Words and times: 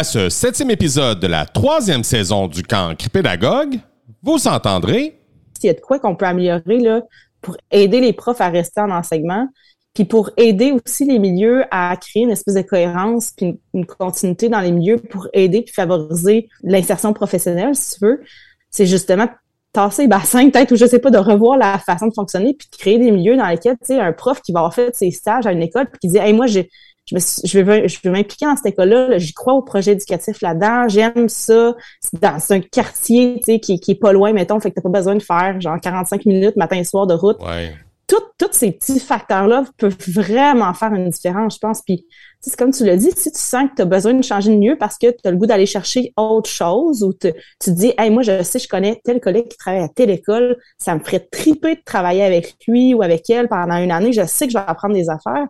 À 0.00 0.04
ce 0.04 0.30
septième 0.30 0.70
épisode 0.70 1.20
de 1.20 1.26
la 1.26 1.44
troisième 1.44 2.04
saison 2.04 2.46
du 2.46 2.62
camp 2.62 2.96
Pédagogue, 3.12 3.80
vous 4.22 4.48
entendrez. 4.48 5.20
S'il 5.58 5.66
y 5.66 5.70
a 5.70 5.74
de 5.74 5.80
quoi 5.80 5.98
qu'on 5.98 6.16
peut 6.16 6.24
améliorer 6.24 6.78
là, 6.78 7.02
pour 7.42 7.58
aider 7.70 8.00
les 8.00 8.14
profs 8.14 8.40
à 8.40 8.48
rester 8.48 8.80
en 8.80 8.90
enseignement, 8.90 9.46
puis 9.92 10.06
pour 10.06 10.30
aider 10.38 10.72
aussi 10.72 11.04
les 11.04 11.18
milieux 11.18 11.64
à 11.70 11.94
créer 11.98 12.22
une 12.22 12.30
espèce 12.30 12.54
de 12.54 12.62
cohérence 12.62 13.32
puis 13.36 13.60
une, 13.74 13.84
continuité 13.84 14.48
dans 14.48 14.60
les 14.60 14.72
milieux 14.72 14.96
pour 14.96 15.28
aider 15.34 15.60
puis 15.60 15.74
favoriser 15.74 16.48
l'insertion 16.62 17.12
professionnelle, 17.12 17.74
si 17.74 17.98
tu 17.98 18.06
veux, 18.06 18.22
c'est 18.70 18.86
justement 18.86 19.28
tasser 19.74 20.02
les 20.02 20.08
bassins, 20.08 20.48
peut-être, 20.50 20.72
ou 20.72 20.76
je 20.76 20.86
sais 20.86 20.98
pas, 20.98 21.10
de 21.10 21.18
revoir 21.18 21.58
la 21.58 21.78
façon 21.78 22.06
de 22.06 22.14
fonctionner, 22.14 22.54
puis 22.54 22.68
de 22.72 22.76
créer 22.78 22.98
des 22.98 23.10
milieux 23.10 23.36
dans 23.36 23.48
lesquels, 23.48 23.76
tu 23.78 23.88
sais, 23.88 24.00
un 24.00 24.14
prof 24.14 24.40
qui 24.40 24.52
va 24.52 24.60
avoir 24.60 24.72
fait 24.72 24.96
ses 24.96 25.10
stages 25.10 25.46
à 25.46 25.52
une 25.52 25.62
école, 25.62 25.90
puis 25.90 25.98
qui 26.00 26.08
dit, 26.08 26.16
hey, 26.16 26.32
moi, 26.32 26.46
j'ai, 26.46 26.70
je, 27.10 27.14
me 27.14 27.20
je 27.44 27.58
vais, 27.58 27.88
je 27.88 28.00
vais 28.02 28.10
m'impliquer 28.10 28.46
dans 28.46 28.56
cette 28.56 28.66
école-là, 28.66 29.18
j'y 29.18 29.32
crois 29.32 29.54
au 29.54 29.62
projet 29.62 29.92
éducatif 29.92 30.40
là-dedans, 30.40 30.88
j'aime 30.88 31.28
ça, 31.28 31.74
c'est 32.00 32.20
dans 32.20 32.38
un 32.50 32.60
quartier, 32.60 33.36
tu 33.38 33.44
sais, 33.44 33.60
qui, 33.60 33.80
qui 33.80 33.92
est 33.92 34.00
pas 34.00 34.12
loin, 34.12 34.32
mettons, 34.32 34.60
fait 34.60 34.70
que 34.70 34.76
t'as 34.76 34.82
pas 34.82 34.88
besoin 34.88 35.16
de 35.16 35.22
faire, 35.22 35.60
genre, 35.60 35.78
45 35.80 36.24
minutes 36.26 36.56
matin 36.56 36.76
et 36.76 36.84
soir 36.84 37.06
de 37.06 37.14
route. 37.14 37.38
Ouais. 37.42 37.74
Tous 38.06 38.48
ces 38.52 38.72
petits 38.72 38.98
facteurs-là 38.98 39.64
peuvent 39.78 39.96
vraiment 40.08 40.74
faire 40.74 40.92
une 40.92 41.10
différence, 41.10 41.54
je 41.54 41.58
pense, 41.60 41.82
puis 41.82 42.06
c'est 42.40 42.56
comme 42.56 42.72
tu 42.72 42.84
l'as 42.84 42.96
dit, 42.96 43.10
si 43.14 43.30
tu 43.30 43.38
sens 43.38 43.68
que 43.70 43.76
tu 43.76 43.82
as 43.82 43.84
besoin 43.84 44.14
de 44.14 44.24
changer 44.24 44.50
de 44.50 44.56
mieux 44.56 44.76
parce 44.76 44.98
que 44.98 45.10
tu 45.10 45.18
as 45.24 45.30
le 45.30 45.36
goût 45.36 45.46
d'aller 45.46 45.66
chercher 45.66 46.12
autre 46.16 46.50
chose 46.50 47.04
ou 47.04 47.12
tu 47.12 47.32
te 47.60 47.70
dis, 47.70 47.92
hey, 47.98 48.10
moi, 48.10 48.22
je 48.22 48.42
sais, 48.42 48.58
je 48.58 48.66
connais 48.66 49.00
tel 49.04 49.20
collègue 49.20 49.46
qui 49.48 49.56
travaille 49.58 49.82
à 49.82 49.88
telle 49.88 50.10
école, 50.10 50.56
ça 50.78 50.94
me 50.94 51.00
ferait 51.00 51.20
triper 51.20 51.76
de 51.76 51.82
travailler 51.84 52.24
avec 52.24 52.56
lui 52.66 52.94
ou 52.94 53.02
avec 53.02 53.30
elle 53.30 53.48
pendant 53.48 53.76
une 53.76 53.92
année, 53.92 54.12
je 54.12 54.26
sais 54.26 54.46
que 54.46 54.52
je 54.52 54.58
vais 54.58 54.64
apprendre 54.66 54.94
des 54.94 55.08
affaires. 55.08 55.46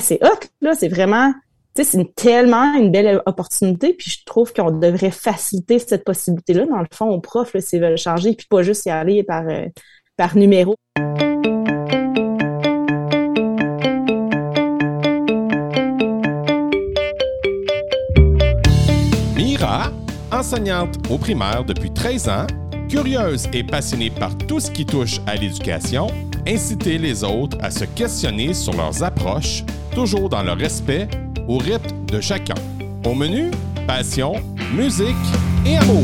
C'est 0.00 0.22
hot, 0.22 0.40
là, 0.60 0.74
c'est 0.74 0.88
vraiment, 0.88 1.32
tu 1.74 1.84
sais, 1.84 1.98
c'est 1.98 2.14
tellement 2.14 2.74
une 2.74 2.90
belle 2.90 3.22
opportunité, 3.26 3.94
puis 3.94 4.10
je 4.10 4.24
trouve 4.24 4.52
qu'on 4.52 4.70
devrait 4.70 5.10
faciliter 5.10 5.78
cette 5.78 6.04
possibilité-là, 6.04 6.66
dans 6.66 6.78
le 6.78 6.86
fond, 6.92 7.10
aux 7.10 7.20
profs, 7.20 7.56
s'ils 7.58 7.80
veulent 7.80 7.98
changer, 7.98 8.34
puis 8.34 8.46
pas 8.48 8.62
juste 8.62 8.86
y 8.86 8.90
aller 8.90 9.22
par, 9.22 9.46
euh, 9.48 9.66
par 10.16 10.36
numéro. 10.36 10.74
enseignante 20.44 20.98
au 21.10 21.16
primaire 21.16 21.64
depuis 21.64 21.90
13 21.90 22.28
ans, 22.28 22.46
curieuse 22.90 23.48
et 23.54 23.64
passionnée 23.64 24.10
par 24.10 24.36
tout 24.36 24.60
ce 24.60 24.70
qui 24.70 24.84
touche 24.84 25.20
à 25.26 25.36
l'éducation, 25.36 26.08
inciter 26.46 26.98
les 26.98 27.24
autres 27.24 27.56
à 27.60 27.70
se 27.70 27.84
questionner 27.84 28.54
sur 28.54 28.74
leurs 28.74 29.02
approches, 29.02 29.64
toujours 29.94 30.28
dans 30.28 30.42
le 30.42 30.52
respect 30.52 31.08
au 31.48 31.58
rythme 31.58 32.06
de 32.06 32.20
chacun. 32.20 32.54
Au 33.04 33.14
menu, 33.14 33.50
passion, 33.86 34.34
musique 34.72 35.14
et 35.66 35.76
amour. 35.76 36.02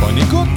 Bonne 0.00 0.18
écoute! 0.18 0.48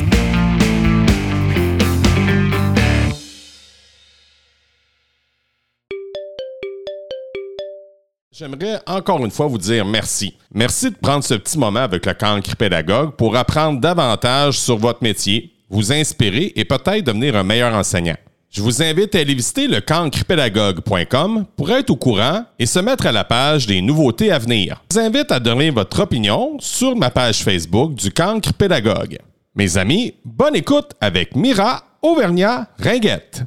J'aimerais 8.32 8.82
encore 8.88 9.24
une 9.24 9.30
fois 9.32 9.46
vous 9.46 9.60
dire 9.60 9.86
merci. 9.86 10.36
Merci 10.52 10.90
de 10.90 10.96
prendre 10.96 11.24
ce 11.24 11.36
petit 11.36 11.58
moment 11.58 11.82
avec 11.82 12.06
le 12.06 12.14
cancre 12.16 12.56
pédagogue 12.56 13.12
pour 13.12 13.36
apprendre 13.36 13.80
davantage 13.80 14.60
sur 14.60 14.76
votre 14.78 15.04
métier, 15.04 15.54
vous 15.70 15.94
inspirer 15.94 16.52
et 16.56 16.66
peut-être 16.66 17.06
devenir 17.06 17.36
un 17.36 17.44
meilleur 17.44 17.76
enseignant. 17.76 18.18
Je 18.54 18.62
vous 18.62 18.84
invite 18.84 19.16
à 19.16 19.20
aller 19.20 19.34
visiter 19.34 19.68
le 19.68 19.82
cancrepédagogue.com 19.82 21.46
pour 21.58 21.72
être 21.72 21.90
au 21.90 21.96
courant 21.96 22.46
et 22.60 22.68
se 22.68 22.78
mettre 22.78 23.08
à 23.08 23.12
la 23.12 23.24
page 23.24 23.66
des 23.66 23.82
nouveautés 23.82 24.32
à 24.32 24.38
venir. 24.38 24.80
Je 24.92 25.00
vous 25.00 25.04
invite 25.04 25.32
à 25.32 25.40
donner 25.40 25.72
votre 25.72 26.02
opinion 26.02 26.60
sur 26.60 26.96
ma 26.96 27.10
page 27.10 27.44
Facebook 27.44 27.96
du 27.96 28.12
cancre 28.12 28.54
pédagogue. 28.54 29.18
Mes 29.56 29.76
amis, 29.80 30.14
bonne 30.24 30.56
écoute 30.56 30.92
avec 31.02 31.36
Mira 31.36 31.84
Auvergnat 32.04 32.68
Ringuette. 32.78 33.42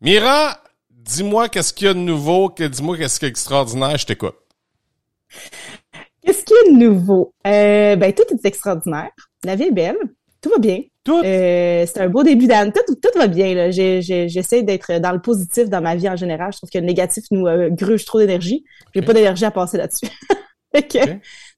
Mira, 0.00 0.56
dis-moi 0.90 1.50
qu'est-ce 1.50 1.74
qu'il 1.74 1.88
y 1.88 1.90
a 1.90 1.94
de 1.94 1.98
nouveau, 1.98 2.50
dis-moi 2.58 2.96
qu'est-ce 2.96 3.20
qu'il 3.20 3.26
y 3.26 3.28
a 3.28 3.32
d'extraordinaire, 3.32 3.98
je 3.98 4.06
t'écoute. 4.06 4.36
Qu'est-ce 6.24 6.42
qu'il 6.42 6.56
y 6.56 6.68
a 6.70 6.72
de 6.72 6.84
nouveau? 6.86 7.34
Euh, 7.46 7.96
ben, 7.96 8.14
tout 8.14 8.24
est 8.32 8.46
extraordinaire. 8.46 9.10
La 9.44 9.56
vie 9.56 9.64
est 9.64 9.72
belle. 9.72 9.98
Tout 10.40 10.48
va 10.48 10.58
bien. 10.58 10.80
Tout? 11.04 11.20
Euh, 11.24 11.84
c'est 11.86 12.00
un 12.00 12.08
beau 12.08 12.22
début 12.22 12.46
d'année. 12.46 12.72
Tout, 12.72 12.94
tout, 12.94 13.18
va 13.18 13.26
bien. 13.26 13.54
Là. 13.54 13.70
j'essaie 13.70 14.62
d'être 14.62 14.98
dans 14.98 15.12
le 15.12 15.20
positif 15.20 15.68
dans 15.68 15.80
ma 15.80 15.96
vie 15.96 16.08
en 16.08 16.16
général. 16.16 16.52
Je 16.52 16.58
trouve 16.58 16.70
que 16.70 16.78
le 16.78 16.86
négatif 16.86 17.24
nous 17.30 17.46
euh, 17.46 17.70
gruge 17.70 18.04
trop 18.04 18.18
d'énergie. 18.18 18.64
J'ai 18.94 19.02
pas 19.02 19.12
d'énergie 19.12 19.44
à 19.44 19.50
passer 19.50 19.78
là-dessus. 19.78 20.08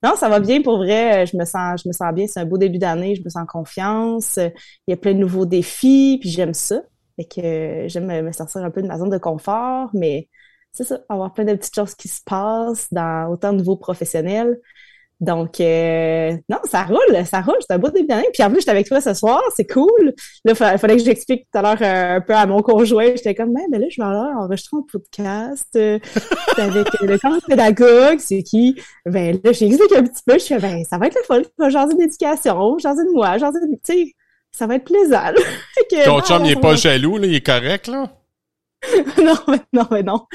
Non, 0.03 0.17
ça 0.17 0.29
va 0.29 0.41
bien 0.41 0.61
pour 0.61 0.79
vrai. 0.79 1.25
Je 1.25 1.37
me 1.37 1.45
sens, 1.45 1.83
je 1.83 1.89
me 1.89 1.93
sens 1.93 2.13
bien. 2.13 2.27
C'est 2.27 2.41
un 2.41 2.45
beau 2.45 2.59
début 2.59 2.79
d'année. 2.79 3.15
Je 3.15 3.23
me 3.23 3.29
sens 3.31 3.47
confiance. 3.49 4.39
Il 4.39 4.91
y 4.91 4.93
a 4.93 4.97
plein 4.97 5.15
de 5.15 5.19
nouveaux 5.19 5.47
défis. 5.47 6.19
Puis 6.21 6.31
j'aime 6.31 6.53
ça. 6.53 6.83
Fait 7.17 7.25
que 7.25 7.41
euh, 7.41 7.89
j'aime 7.89 8.07
me 8.07 8.33
sortir 8.33 8.63
un 8.63 8.71
peu 8.71 8.83
de 8.83 8.89
ma 8.89 8.99
zone 8.99 9.11
de 9.11 9.19
confort, 9.19 9.91
mais 9.95 10.29
c'est 10.73 10.85
ça, 10.85 11.01
avoir 11.09 11.33
plein 11.33 11.45
de 11.45 11.55
petites 11.55 11.75
choses 11.75 11.95
qui 11.95 12.09
se 12.09 12.21
passent 12.25 12.93
dans 12.93 13.29
autant 13.31 13.53
de 13.53 13.59
niveaux 13.59 13.77
professionnels. 13.77 14.61
Donc, 15.21 15.61
euh, 15.61 16.33
non, 16.49 16.59
ça 16.65 16.83
roule, 16.83 17.25
ça 17.25 17.41
roule, 17.41 17.57
c'est 17.61 17.73
un 17.73 17.79
beau 17.79 17.89
début 17.89 18.09
d'année. 18.09 18.29
Puis 18.33 18.43
en 18.43 18.51
plus, 18.51 18.61
j'étais 18.61 18.73
avec 18.73 18.89
toi 18.89 19.01
ce 19.01 19.15
soir, 19.15 19.41
c'est 19.57 19.71
cool. 19.71 20.13
Là, 20.45 20.53
il 20.53 20.79
fallait 20.79 20.97
que 20.97 21.05
j'explique 21.05 21.47
tout 21.53 21.59
à 21.59 21.63
l'heure 21.63 21.79
euh, 21.81 22.17
un 22.17 22.21
peu 22.21 22.35
à 22.35 22.47
mon 22.47 22.63
conjoint. 22.63 23.07
J'étais 23.15 23.35
comme, 23.35 23.53
ben, 23.53 23.81
là, 23.81 23.87
je 23.89 24.01
vais 24.01 24.07
aller 24.07 24.35
enregistrer 24.37 24.77
un 24.77 24.85
podcast 24.91 25.69
euh, 25.77 25.99
avec 26.59 26.89
le 27.01 27.19
camp 27.19 27.39
pédagogue, 27.47 28.19
c'est 28.19 28.43
qui? 28.43 28.81
Ben 29.07 29.39
là, 29.43 29.53
j'ai 29.53 29.67
expliqué 29.67 29.97
un 29.97 30.05
petit 30.05 30.23
peu, 30.27 30.39
je 30.39 30.45
fais, 30.45 30.59
ben, 30.59 30.83
ça 30.85 30.99
va 30.99 31.07
être 31.07 31.17
le 31.17 31.25
fun, 31.25 31.43
je 31.43 31.65
vais 31.65 31.71
jaser 31.71 31.95
d'éducation, 31.95 32.79
jaser 32.79 33.05
de 33.05 33.13
moi, 33.13 33.39
jaser 33.39 33.61
de, 33.61 33.67
tu 33.67 33.81
sais, 33.85 34.13
ça 34.51 34.67
va 34.67 34.77
être 34.77 34.85
plaisant. 34.85 35.33
Ton 36.05 36.21
chum, 36.21 36.45
il 36.45 36.53
est 36.53 36.61
pas 36.61 36.75
jaloux, 36.75 37.19
là, 37.19 37.27
il 37.27 37.35
est 37.35 37.47
correct, 37.47 37.87
là? 37.87 38.11
non, 39.25 39.37
mais 39.49 39.61
non, 39.73 39.87
mais 39.91 40.03
non. 40.03 40.27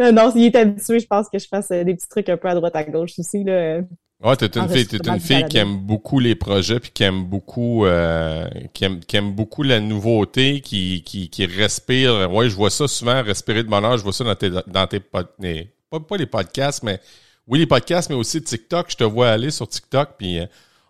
Euh, 0.00 0.12
non, 0.12 0.32
il 0.34 0.44
est 0.44 0.56
habitué, 0.56 1.00
je 1.00 1.06
pense 1.06 1.28
que 1.28 1.38
je 1.38 1.46
fasse 1.46 1.70
euh, 1.70 1.84
des 1.84 1.94
petits 1.94 2.08
trucs 2.08 2.28
un 2.28 2.36
peu 2.36 2.48
à 2.48 2.54
droite 2.54 2.76
à 2.76 2.84
gauche 2.84 3.12
aussi, 3.18 3.44
là. 3.44 3.80
Ouais, 4.20 4.34
t'es 4.34 4.58
une 4.58 4.68
fille, 4.68 4.86
t'es 4.86 5.08
une 5.08 5.20
fille 5.20 5.44
qui 5.44 5.58
aime 5.58 5.78
beaucoup 5.78 6.18
les 6.18 6.34
projets 6.34 6.80
puis 6.80 6.90
qui 6.90 7.04
aime 7.04 7.22
beaucoup, 7.22 7.86
euh, 7.86 8.48
qui 8.74 8.84
aime, 8.84 8.98
qui 8.98 9.16
aime 9.16 9.32
beaucoup 9.32 9.62
la 9.62 9.78
nouveauté, 9.78 10.60
qui, 10.60 11.04
qui, 11.04 11.30
qui 11.30 11.46
respire. 11.46 12.28
Ouais, 12.32 12.50
je 12.50 12.56
vois 12.56 12.70
ça 12.70 12.88
souvent, 12.88 13.22
respirer 13.22 13.62
de 13.62 13.68
bonheur. 13.68 13.96
Je 13.96 14.02
vois 14.02 14.12
ça 14.12 14.24
dans 14.24 14.34
tes, 14.34 14.50
dans 14.50 14.86
tes, 14.88 14.98
pas, 14.98 15.22
pas 15.22 16.16
les 16.16 16.26
podcasts, 16.26 16.82
mais 16.82 16.98
oui 17.46 17.60
les 17.60 17.66
podcasts, 17.66 18.10
mais 18.10 18.16
aussi 18.16 18.42
TikTok. 18.42 18.90
Je 18.90 18.96
te 18.96 19.04
vois 19.04 19.28
aller 19.28 19.52
sur 19.52 19.68
TikTok 19.68 20.10
puis 20.18 20.40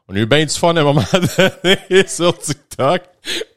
on 0.09 0.15
a 0.15 0.19
eu 0.19 0.27
bien 0.27 0.45
du 0.45 0.55
fun 0.55 0.75
à 0.75 0.81
un 0.81 0.85
moment 0.85 1.05
donné 1.13 2.07
sur 2.07 2.37
TikTok. 2.39 3.03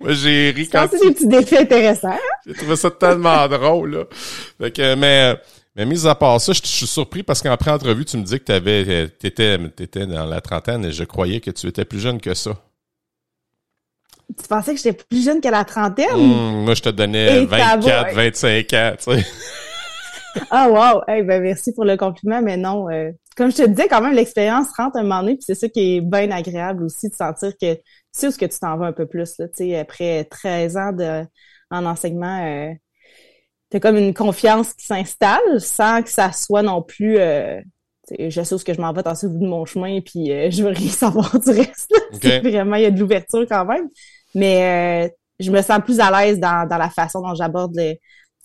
Moi, 0.01 0.13
j'ai 0.13 0.51
ri 0.51 0.67
quand... 0.67 0.87
C'est 0.91 0.99
des 0.99 1.13
petits 1.13 1.27
défis 1.27 1.57
intéressants. 1.57 2.17
J'ai 2.45 2.53
trouvé 2.53 2.75
ça 2.75 2.91
tellement 2.91 3.47
drôle, 3.49 3.95
là. 3.95 4.03
Fait 4.59 4.71
que, 4.71 4.95
mais, 4.95 5.35
mais 5.75 5.85
mis 5.85 6.05
à 6.05 6.13
part 6.13 6.41
ça, 6.41 6.51
je, 6.51 6.61
suis 6.63 6.87
surpris 6.87 7.23
parce 7.23 7.41
qu'après 7.41 7.71
entrevue, 7.71 8.03
tu 8.03 8.17
me 8.17 8.23
dis 8.23 8.37
que 8.37 8.43
t'avais, 8.43 9.07
t'étais, 9.07 9.57
t'étais 9.69 10.05
dans 10.05 10.25
la 10.25 10.41
trentaine 10.41 10.83
et 10.83 10.91
je 10.91 11.05
croyais 11.05 11.39
que 11.39 11.51
tu 11.51 11.67
étais 11.67 11.85
plus 11.85 11.99
jeune 11.99 12.19
que 12.19 12.33
ça. 12.33 12.51
Tu 14.37 14.47
pensais 14.47 14.73
que 14.73 14.81
j'étais 14.81 15.03
plus 15.09 15.23
jeune 15.23 15.39
que 15.39 15.49
la 15.49 15.63
trentaine? 15.63 16.13
Hum, 16.13 16.65
moi, 16.65 16.73
je 16.73 16.81
te 16.81 16.89
donnais 16.89 17.45
24, 17.45 18.13
25 18.13 18.73
ans, 18.73 18.93
tu 18.97 19.03
sais. 19.03 19.25
ah 20.51 20.69
wow! 20.69 21.01
Hey, 21.07 21.23
ben 21.23 21.41
merci 21.41 21.73
pour 21.73 21.85
le 21.85 21.97
compliment, 21.97 22.41
mais 22.41 22.57
non, 22.57 22.89
euh, 22.89 23.11
comme 23.35 23.51
je 23.51 23.57
te 23.57 23.67
disais, 23.67 23.87
quand 23.87 24.01
même, 24.01 24.13
l'expérience 24.13 24.67
rentre 24.77 24.97
un 24.97 25.03
moment 25.03 25.21
donné, 25.21 25.35
puis 25.35 25.43
c'est 25.45 25.55
ça 25.55 25.69
qui 25.69 25.97
est 25.97 26.01
bien 26.01 26.31
agréable 26.31 26.83
aussi, 26.83 27.09
de 27.09 27.15
sentir 27.15 27.51
que 27.57 27.73
tu 27.75 27.81
sais 28.11 28.27
où 28.27 28.31
ce 28.31 28.37
que 28.37 28.45
tu 28.45 28.59
t'en 28.59 28.77
vas 28.77 28.87
un 28.87 28.93
peu 28.93 29.05
plus. 29.05 29.37
Là, 29.39 29.47
après 29.79 30.25
13 30.25 30.77
ans 30.77 30.91
de, 30.91 31.25
en 31.69 31.85
enseignement, 31.85 32.45
euh, 32.45 32.73
tu 33.69 33.77
as 33.77 33.79
comme 33.79 33.97
une 33.97 34.13
confiance 34.13 34.73
qui 34.73 34.85
s'installe 34.85 35.59
sans 35.59 36.01
que 36.03 36.09
ça 36.09 36.31
soit 36.31 36.63
non 36.63 36.81
plus 36.81 37.17
euh, 37.17 37.61
je 38.19 38.43
sais 38.43 38.55
où 38.55 38.57
ce 38.57 38.65
que 38.65 38.73
je 38.73 38.81
m'en 38.81 38.93
vais 38.93 39.03
dans 39.03 39.13
au 39.13 39.29
bout 39.29 39.39
de 39.39 39.47
mon 39.47 39.65
chemin, 39.65 40.01
puis 40.01 40.31
euh, 40.31 40.49
je 40.49 40.63
veux 40.63 40.69
rien 40.69 40.89
savoir 40.89 41.39
du 41.39 41.49
reste. 41.49 41.93
Vraiment, 42.21 42.75
il 42.75 42.83
y 42.83 42.85
a 42.85 42.91
de 42.91 42.99
l'ouverture 42.99 43.45
quand 43.47 43.65
même. 43.65 43.89
Mais 44.33 45.07
euh, 45.07 45.09
je 45.39 45.51
me 45.51 45.61
sens 45.61 45.79
plus 45.83 45.99
à 45.99 46.11
l'aise 46.11 46.39
dans, 46.39 46.67
dans 46.67 46.77
la 46.77 46.89
façon 46.89 47.21
dont 47.21 47.35
j'aborde 47.35 47.77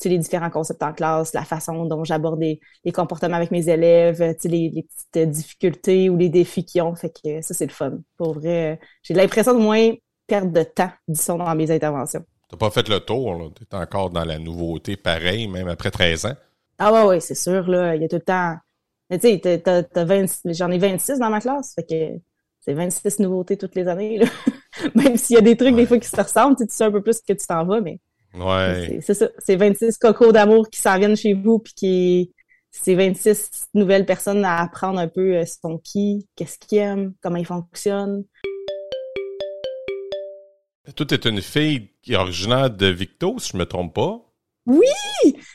les, 0.05 0.11
les 0.11 0.19
différents 0.19 0.51
concepts 0.51 0.83
en 0.83 0.93
classe, 0.93 1.33
la 1.33 1.45
façon 1.45 1.85
dont 1.87 2.05
j'aborde 2.05 2.41
les, 2.41 2.61
comportements 2.93 3.37
avec 3.37 3.51
mes 3.51 3.69
élèves, 3.69 4.21
les, 4.45 4.71
les 4.71 4.83
petites 4.83 5.31
difficultés 5.31 6.09
ou 6.09 6.17
les 6.17 6.29
défis 6.29 6.65
qu'ils 6.65 6.83
ont. 6.83 6.95
Fait 6.95 7.11
que 7.11 7.41
ça, 7.43 7.55
c'est 7.55 7.67
le 7.67 7.73
fun. 7.73 7.99
Pour 8.17 8.35
vrai, 8.35 8.81
j'ai 9.03 9.15
l'impression 9.15 9.55
de 9.55 9.63
moins 9.63 9.93
perdre 10.27 10.53
de 10.53 10.63
temps, 10.63 10.91
disons, 11.09 11.39
dans 11.39 11.55
mes 11.55 11.71
interventions. 11.71 12.25
T'as 12.49 12.57
pas 12.57 12.71
fait 12.71 12.89
le 12.89 13.01
tour, 13.01 13.35
là. 13.35 13.49
T'es 13.55 13.77
encore 13.77 14.11
dans 14.11 14.25
la 14.25 14.39
nouveauté 14.39 14.97
pareil, 14.97 15.49
même 15.49 15.69
après 15.69 15.91
13 15.91 16.27
ans. 16.27 16.37
Ah 16.79 16.93
ouais, 16.93 17.05
ouais, 17.05 17.21
c'est 17.21 17.35
sûr, 17.35 17.69
là. 17.69 17.97
Il 17.97 18.03
y 18.03 18.05
a 18.05 18.09
tout 18.09 18.17
le 18.17 18.23
temps. 18.23 18.57
Mais 19.11 19.19
tu 19.19 19.29
sais, 19.29 19.63
j'en 20.47 20.71
ai 20.71 20.79
26 20.79 21.19
dans 21.19 21.31
ma 21.31 21.41
classe. 21.41 21.75
Fait 21.75 21.85
que 21.85 22.21
c'est 22.61 22.75
26 22.75 23.21
nouveautés 23.21 23.57
toutes 23.57 23.75
les 23.75 23.89
années, 23.89 24.19
là. 24.19 24.27
même 24.95 25.17
s'il 25.17 25.35
y 25.35 25.39
a 25.39 25.43
des 25.43 25.57
trucs, 25.57 25.75
des 25.75 25.87
fois, 25.87 25.99
qui 25.99 26.09
se 26.09 26.17
ressemblent, 26.21 26.57
tu 26.57 26.67
sais 26.69 26.85
un 26.85 26.93
peu 26.93 27.03
plus 27.03 27.21
que 27.21 27.33
tu 27.33 27.47
t'en 27.47 27.65
vas, 27.65 27.81
mais 27.81 27.99
Ouais. 28.37 28.99
C'est 29.01 29.15
ça. 29.15 29.29
C'est 29.39 29.57
26 29.57 29.99
cocos 29.99 30.33
d'amour 30.33 30.69
qui 30.71 30.81
s'en 30.81 30.99
viennent 30.99 31.17
chez 31.17 31.35
vous 31.35 31.59
puis 31.59 31.73
qui 31.75 32.33
c'est 32.71 32.95
26 32.95 33.69
nouvelles 33.75 34.07
personnes 34.07 34.45
à 34.45 34.61
apprendre 34.61 34.99
un 34.99 35.09
peu 35.09 35.43
son 35.47 35.79
qui, 35.79 36.29
qu'est-ce 36.37 36.59
qu'ils 36.59 36.79
aiment, 36.79 37.15
comment 37.23 37.37
ils 37.37 37.47
fonctionnent. 37.47 38.25
Toi, 40.95 41.07
es 41.11 41.29
une 41.29 41.43
fille 41.43 41.91
qui 42.03 42.13
est 42.13 42.17
originaire 42.17 42.71
de 42.71 42.87
Victo, 42.87 43.39
si 43.39 43.53
je 43.53 43.57
me 43.57 43.65
trompe 43.65 43.95
pas. 43.95 44.21
Oui! 44.67 44.87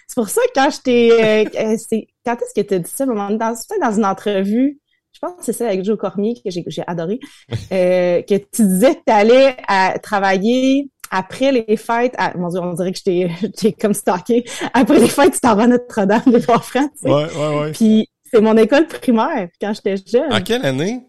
C'est 0.07 0.15
pour 0.15 0.29
ça 0.29 0.41
que 0.41 0.51
quand 0.55 0.69
je 0.69 0.81
t'ai... 0.81 1.99
quand 2.25 2.33
est-ce 2.33 2.53
que 2.53 2.67
tu 2.67 2.73
as 2.73 2.79
dit 2.79 2.91
ça? 2.91 3.05
Dans, 3.05 3.37
dans 3.37 3.97
une 3.97 4.05
entrevue, 4.05 4.79
je 5.13 5.19
pense 5.19 5.37
que 5.37 5.45
c'est 5.45 5.53
ça 5.53 5.67
avec 5.67 5.83
Joe 5.85 5.97
Cormier 5.97 6.33
que 6.43 6.49
j'ai 6.49 6.83
adoré, 6.87 7.19
euh, 7.71 8.21
que 8.23 8.35
tu 8.35 8.65
disais 8.65 8.95
que 8.95 9.03
tu 9.05 9.13
allais 9.13 9.55
à 9.67 9.99
travailler 9.99 10.89
après 11.11 11.51
les 11.51 11.77
fêtes, 11.77 12.15
mon 12.35 12.49
Dieu, 12.49 12.59
on 12.59 12.73
dirait 12.73 12.91
que 12.91 12.97
je 13.05 13.47
t'ai 13.47 13.73
comme 13.73 13.93
stocké. 13.93 14.43
Après 14.73 14.99
les 14.99 15.07
fêtes, 15.07 15.33
tu 15.33 15.39
t'en 15.39 15.55
vas 15.55 15.63
à 15.63 15.67
Notre-Dame 15.67 16.23
de 16.25 16.39
Trois-Francs. 16.39 16.91
Ouais, 17.03 17.11
ouais, 17.11 17.59
ouais. 17.59 17.71
Puis 17.73 18.09
c'est 18.31 18.41
mon 18.41 18.57
école 18.57 18.87
primaire 18.87 19.49
quand 19.59 19.73
j'étais 19.73 19.97
jeune. 19.97 20.33
En 20.33 20.41
quelle 20.41 20.65
année? 20.65 21.05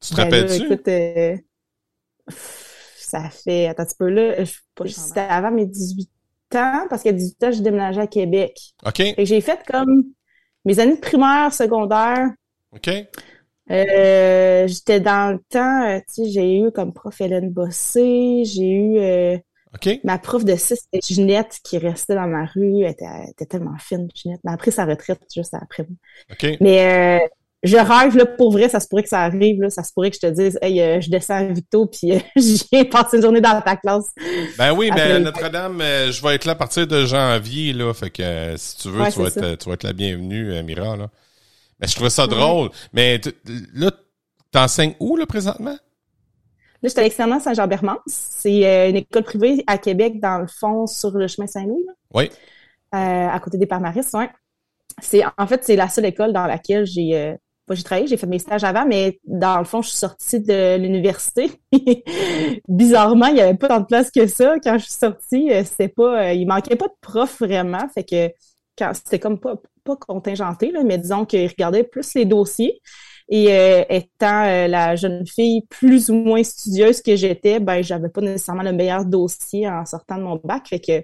Tu 0.00 0.10
te 0.10 0.16
ben 0.16 0.24
rappelles-tu? 0.24 0.64
Écoute, 0.64 0.88
euh, 0.88 1.36
ça 2.96 3.30
fait, 3.30 3.68
attends 3.68 3.82
un 3.82 3.86
petit 3.86 3.96
peu 3.98 4.08
là, 4.08 4.44
c'était 4.86 5.20
avant 5.20 5.50
mes 5.50 5.66
18 5.66 6.08
ans, 6.56 6.86
parce 6.88 7.02
qu'à 7.02 7.12
18 7.12 7.44
ans, 7.44 7.50
j'ai 7.52 7.60
déménagé 7.60 8.00
à 8.00 8.06
Québec. 8.06 8.58
OK. 8.84 9.00
Et 9.00 9.26
j'ai 9.26 9.40
fait 9.40 9.60
comme 9.66 10.04
mes 10.64 10.78
années 10.80 10.96
de 10.96 11.00
primaire, 11.00 11.52
secondaire, 11.52 12.30
OK. 12.74 12.90
Euh, 13.70 14.66
j'étais 14.66 15.00
dans 15.00 15.32
le 15.32 15.38
temps, 15.48 15.88
euh, 15.88 15.98
tu 16.00 16.24
sais, 16.24 16.30
j'ai 16.30 16.58
eu 16.58 16.70
comme 16.70 16.92
prof 16.92 17.18
Hélène 17.20 17.50
Bossé, 17.50 18.42
j'ai 18.44 18.70
eu 18.70 18.98
euh, 18.98 19.38
ma 20.04 20.18
prof 20.18 20.44
de 20.44 20.54
6, 20.54 20.82
c'était 20.82 21.00
Ginette 21.02 21.58
qui 21.64 21.78
restait 21.78 22.14
dans 22.14 22.26
ma 22.26 22.44
rue, 22.44 22.82
elle 22.82 22.90
était, 22.90 23.46
tellement 23.46 23.76
fine, 23.78 24.08
Ginette, 24.14 24.40
mais 24.44 24.52
après 24.52 24.70
sa 24.70 24.84
retraite 24.84 25.22
juste 25.34 25.54
après. 25.54 25.86
OK. 26.30 26.58
Mais 26.60 27.20
euh, 27.22 27.26
je 27.62 27.78
rêve, 27.78 28.18
là, 28.18 28.26
pour 28.26 28.52
vrai, 28.52 28.68
ça 28.68 28.80
se 28.80 28.86
pourrait 28.86 29.04
que 29.04 29.08
ça 29.08 29.20
arrive, 29.20 29.62
là, 29.62 29.70
ça 29.70 29.82
se 29.82 29.94
pourrait 29.94 30.10
que 30.10 30.16
je 30.16 30.26
te 30.28 30.30
dise, 30.30 30.58
hey, 30.60 31.00
je 31.00 31.08
descends 31.08 31.36
à 31.36 31.44
Vito, 31.44 31.86
puis 31.86 32.22
viens 32.70 32.84
passer 32.84 33.16
une 33.16 33.22
journée 33.22 33.40
dans 33.40 33.62
ta 33.62 33.76
classe. 33.76 34.10
Ben 34.58 34.74
oui, 34.74 34.90
mais 34.94 35.20
Notre-Dame, 35.20 35.78
je 35.80 36.22
vais 36.22 36.34
être 36.34 36.44
là 36.44 36.52
à 36.52 36.56
partir 36.56 36.86
de 36.86 37.06
janvier, 37.06 37.72
là, 37.72 37.94
fait 37.94 38.10
que 38.10 38.54
si 38.58 38.76
tu 38.76 38.88
veux, 38.90 39.10
tu, 39.10 39.22
vas 39.22 39.28
être, 39.28 39.54
tu 39.54 39.68
vas 39.70 39.74
être 39.74 39.84
la 39.84 39.94
bienvenue, 39.94 40.62
Mira, 40.62 40.98
là. 40.98 41.08
Mais 41.84 41.88
je 41.88 41.94
trouvais 41.96 42.10
ça 42.10 42.26
drôle. 42.26 42.70
Mais 42.94 43.20
là, 43.74 43.90
t'enseignes 44.50 44.94
où, 45.00 45.16
là, 45.16 45.26
présentement? 45.26 45.76
Là, 46.84 46.88
j'étais 46.88 47.00
à 47.00 47.04
l'externat 47.04 47.40
Saint-Jean-Bermance. 47.40 47.98
C'est 48.06 48.66
euh, 48.66 48.88
une 48.88 48.96
école 48.96 49.22
privée 49.22 49.62
à 49.66 49.76
Québec, 49.76 50.18
dans 50.18 50.38
le 50.38 50.46
fond, 50.46 50.86
sur 50.86 51.10
le 51.10 51.28
chemin 51.28 51.46
Saint-Louis. 51.46 51.84
Oui. 52.14 52.30
Euh, 52.94 53.28
à 53.28 53.38
côté 53.40 53.58
des 53.58 53.66
Parmaris. 53.66 54.06
C'est, 55.02 55.22
en 55.36 55.46
fait, 55.46 55.62
c'est 55.62 55.76
la 55.76 55.90
seule 55.90 56.06
école 56.06 56.32
dans 56.32 56.46
laquelle 56.46 56.86
j'ai, 56.86 57.16
euh, 57.16 57.34
j'ai 57.70 57.82
travaillé, 57.82 58.06
j'ai 58.06 58.16
fait 58.16 58.26
mes 58.26 58.38
stages 58.38 58.64
avant, 58.64 58.86
mais 58.86 59.20
dans 59.24 59.58
le 59.58 59.64
fond, 59.66 59.82
je 59.82 59.88
suis 59.88 59.98
sortie 59.98 60.40
de 60.40 60.78
l'université. 60.78 61.50
Bizarrement, 62.68 63.26
il 63.26 63.34
n'y 63.34 63.40
avait 63.42 63.58
pas 63.58 63.68
tant 63.68 63.80
de 63.80 63.86
place 63.86 64.10
que 64.10 64.26
ça 64.26 64.54
quand 64.62 64.78
je 64.78 64.84
suis 64.84 64.92
sortie. 64.92 65.50
C'était 65.66 65.88
pas, 65.88 66.32
il 66.32 66.46
manquait 66.46 66.76
pas 66.76 66.88
de 66.88 66.96
profs 67.02 67.40
vraiment, 67.40 67.86
fait 67.92 68.04
que 68.04 68.30
quand 68.78 68.92
c'était 68.94 69.18
comme 69.18 69.38
pas 69.38 69.56
pas 69.84 69.96
contingenté, 69.96 70.72
là, 70.72 70.82
mais 70.84 70.98
disons 70.98 71.24
qu'il 71.24 71.46
regardait 71.48 71.84
plus 71.84 72.14
les 72.14 72.24
dossiers. 72.24 72.80
Et 73.28 73.54
euh, 73.54 73.84
étant 73.88 74.44
euh, 74.44 74.68
la 74.68 74.96
jeune 74.96 75.26
fille 75.26 75.62
plus 75.70 76.10
ou 76.10 76.14
moins 76.14 76.42
studieuse 76.42 77.00
que 77.00 77.16
j'étais, 77.16 77.58
ben 77.58 77.82
j'avais 77.82 78.10
pas 78.10 78.20
nécessairement 78.20 78.62
le 78.62 78.72
meilleur 78.72 79.04
dossier 79.06 79.68
en 79.68 79.86
sortant 79.86 80.18
de 80.18 80.22
mon 80.22 80.38
bac. 80.44 80.68
Fait 80.68 80.80
que 80.80 81.02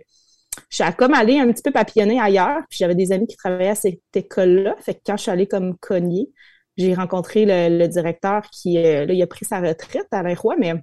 je 0.68 0.82
suis 0.82 0.94
comme 0.96 1.14
allée 1.14 1.38
un 1.38 1.50
petit 1.50 1.62
peu 1.62 1.70
papillonner 1.70 2.20
ailleurs. 2.20 2.60
Puis 2.68 2.78
j'avais 2.80 2.94
des 2.94 3.12
amis 3.12 3.26
qui 3.26 3.36
travaillaient 3.36 3.70
à 3.70 3.74
cette 3.74 4.00
école-là. 4.14 4.76
Fait 4.80 4.94
que 4.94 5.00
quand 5.06 5.16
je 5.16 5.22
suis 5.22 5.30
allée 5.30 5.46
comme 5.46 5.78
cogner, 5.78 6.28
j'ai 6.76 6.94
rencontré 6.94 7.44
le, 7.46 7.86
directeur 7.86 8.42
qui 8.50 8.78
euh, 8.78 9.06
là, 9.06 9.14
il 9.14 9.22
a 9.22 9.26
pris 9.26 9.44
sa 9.44 9.60
retraite 9.60 10.08
à 10.12 10.22
Roy, 10.34 10.56
mais 10.58 10.74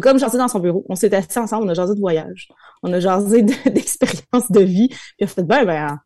comme 0.00 0.18
jasé 0.18 0.38
dans 0.38 0.48
son 0.48 0.60
bureau, 0.60 0.84
on 0.88 0.94
s'est 0.94 1.14
assis 1.14 1.38
ensemble, 1.38 1.64
on 1.64 1.68
a 1.68 1.74
jasé 1.74 1.94
de 1.94 2.00
voyage, 2.00 2.48
on 2.82 2.92
a 2.92 3.00
jasé 3.00 3.42
d'expérience 3.66 4.50
de, 4.50 4.60
vie, 4.60 4.88
puis 4.88 4.98
on 5.22 5.24
a 5.24 5.28
fait 5.28 5.42
ben 5.42 5.64
ben 5.64 5.98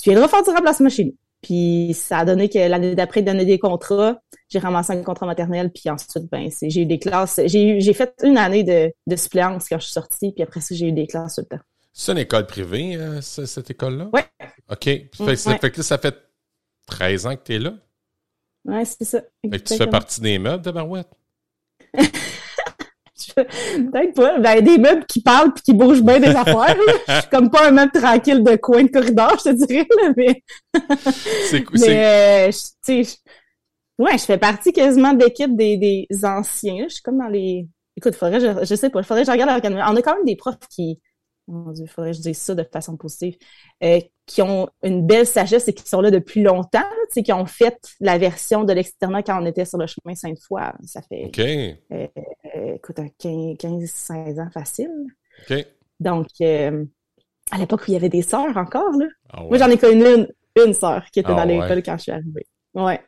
tu 0.00 0.10
viendras 0.10 0.28
faire 0.28 0.42
du 0.42 0.50
remplacement 0.50 0.88
chez 0.88 1.04
nous. 1.04 1.16
Puis 1.42 1.94
ça 1.94 2.18
a 2.18 2.24
donné 2.24 2.48
que 2.48 2.58
l'année 2.58 2.94
d'après, 2.94 3.20
il 3.20 3.24
donnait 3.24 3.44
des 3.44 3.58
contrats. 3.58 4.18
J'ai 4.48 4.58
ramassé 4.58 4.92
un 4.92 5.02
contrat 5.02 5.26
maternel, 5.26 5.70
puis 5.70 5.90
ensuite, 5.90 6.30
ben, 6.30 6.48
j'ai 6.62 6.82
eu 6.82 6.86
des 6.86 6.98
classes. 6.98 7.40
J'ai 7.46 7.80
j'ai 7.80 7.92
fait 7.92 8.14
une 8.22 8.38
année 8.38 8.64
de, 8.64 8.92
de 9.06 9.16
suppléance 9.16 9.68
quand 9.68 9.78
je 9.78 9.84
suis 9.84 9.92
sortie, 9.92 10.32
puis 10.32 10.42
après 10.42 10.60
ça, 10.60 10.74
j'ai 10.74 10.88
eu 10.88 10.92
des 10.92 11.06
classes 11.06 11.34
tout 11.34 11.42
le 11.42 11.58
temps. 11.58 11.62
C'est 11.92 12.12
une 12.12 12.18
école 12.18 12.46
privée, 12.46 12.96
euh, 12.96 13.20
cette 13.20 13.70
école-là? 13.70 14.08
Oui. 14.12 14.20
OK. 14.70 14.84
Fait, 14.84 15.36
fait 15.36 15.70
que 15.70 15.82
ça 15.82 15.98
fait 15.98 16.16
13 16.86 17.26
ans 17.26 17.36
que 17.36 17.42
tu 17.44 17.54
es 17.54 17.58
là? 17.58 17.74
Oui, 18.64 18.84
c'est 18.84 19.04
ça. 19.04 19.20
Fait 19.42 19.58
que 19.60 19.64
tu 19.64 19.76
fais 19.76 19.86
partie 19.86 20.20
des 20.20 20.38
meubles 20.38 20.64
de 20.64 20.70
Barouette? 20.70 21.10
Peut-être 23.36 24.14
pas. 24.14 24.38
Ben, 24.38 24.60
des 24.64 24.78
meubles 24.78 25.06
qui 25.06 25.22
parlent 25.22 25.52
puis 25.52 25.62
qui 25.62 25.72
bougent 25.72 26.02
bien 26.02 26.18
des 26.18 26.28
affaires. 26.28 26.76
Je 27.08 27.12
suis 27.20 27.30
comme 27.30 27.50
pas 27.50 27.68
un 27.68 27.70
meuble 27.70 27.92
tranquille 27.92 28.42
de 28.42 28.56
coin 28.56 28.82
de 28.82 28.88
corridor, 28.88 29.36
je 29.38 29.50
te 29.50 29.66
dirais, 29.66 29.86
mais. 30.16 30.42
c'est 31.46 31.62
cool. 31.64 31.78
Mais, 31.80 32.48
euh, 32.48 32.52
tu 32.84 33.04
sais, 33.04 33.18
ouais, 33.98 34.18
je 34.18 34.24
fais 34.24 34.38
partie 34.38 34.72
quasiment 34.72 35.12
de 35.12 35.24
l'équipe 35.24 35.54
des, 35.54 35.76
des 35.76 36.06
anciens. 36.24 36.86
Je 36.88 36.94
suis 36.94 37.02
comme 37.02 37.18
dans 37.18 37.28
les. 37.28 37.68
Écoute, 37.96 38.16
faudrait, 38.16 38.40
je, 38.40 38.64
je 38.64 38.74
sais 38.74 38.90
pas, 38.90 39.02
faudrait 39.04 39.22
que 39.22 39.28
je 39.28 39.32
regarde 39.32 39.62
On 39.64 39.96
a 39.96 40.02
quand 40.02 40.16
même 40.16 40.24
des 40.24 40.36
profs 40.36 40.58
qui, 40.68 40.98
mon 41.46 41.72
Dieu, 41.72 41.86
faudrait 41.86 42.12
que 42.12 42.16
je 42.16 42.22
dise 42.22 42.38
ça 42.38 42.54
de 42.54 42.62
façon 42.62 42.96
positive, 42.96 43.36
euh, 43.82 44.00
qui 44.26 44.42
ont 44.42 44.68
une 44.82 45.06
belle 45.06 45.26
sagesse 45.26 45.68
et 45.68 45.74
qui 45.74 45.86
sont 45.86 46.00
là 46.00 46.10
depuis 46.10 46.42
longtemps, 46.42 46.80
tu 46.80 47.14
sais, 47.14 47.22
qui 47.22 47.32
ont 47.32 47.46
fait 47.46 47.76
la 48.00 48.18
version 48.18 48.64
de 48.64 48.72
l'externat 48.72 49.22
quand 49.22 49.42
on 49.42 49.46
était 49.46 49.64
sur 49.64 49.78
le 49.78 49.86
chemin 49.86 50.14
Sainte-Foy. 50.14 50.62
Ça 50.84 51.02
fait, 51.02 51.30
euh, 51.92 52.06
euh, 52.56 52.74
écoute, 52.74 52.96
15-16 53.18 54.40
ans 54.40 54.50
facile. 54.50 54.90
Donc, 56.00 56.28
euh, 56.40 56.84
à 57.50 57.58
l'époque 57.58 57.82
où 57.82 57.84
il 57.88 57.94
y 57.94 57.96
avait 57.96 58.08
des 58.08 58.22
sœurs 58.22 58.56
encore, 58.56 58.92
là. 58.98 59.06
Ah 59.30 59.42
Moi, 59.42 59.58
j'en 59.58 59.70
ai 59.70 59.78
connu 59.78 60.04
une, 60.04 60.28
une 60.64 60.72
sœur 60.72 61.04
qui 61.12 61.20
était 61.20 61.32
ah 61.32 61.36
dans 61.36 61.44
l'école 61.44 61.82
quand 61.82 61.96
je 61.98 62.02
suis 62.04 62.12
arrivée. 62.12 62.46
Ouais. 62.74 63.00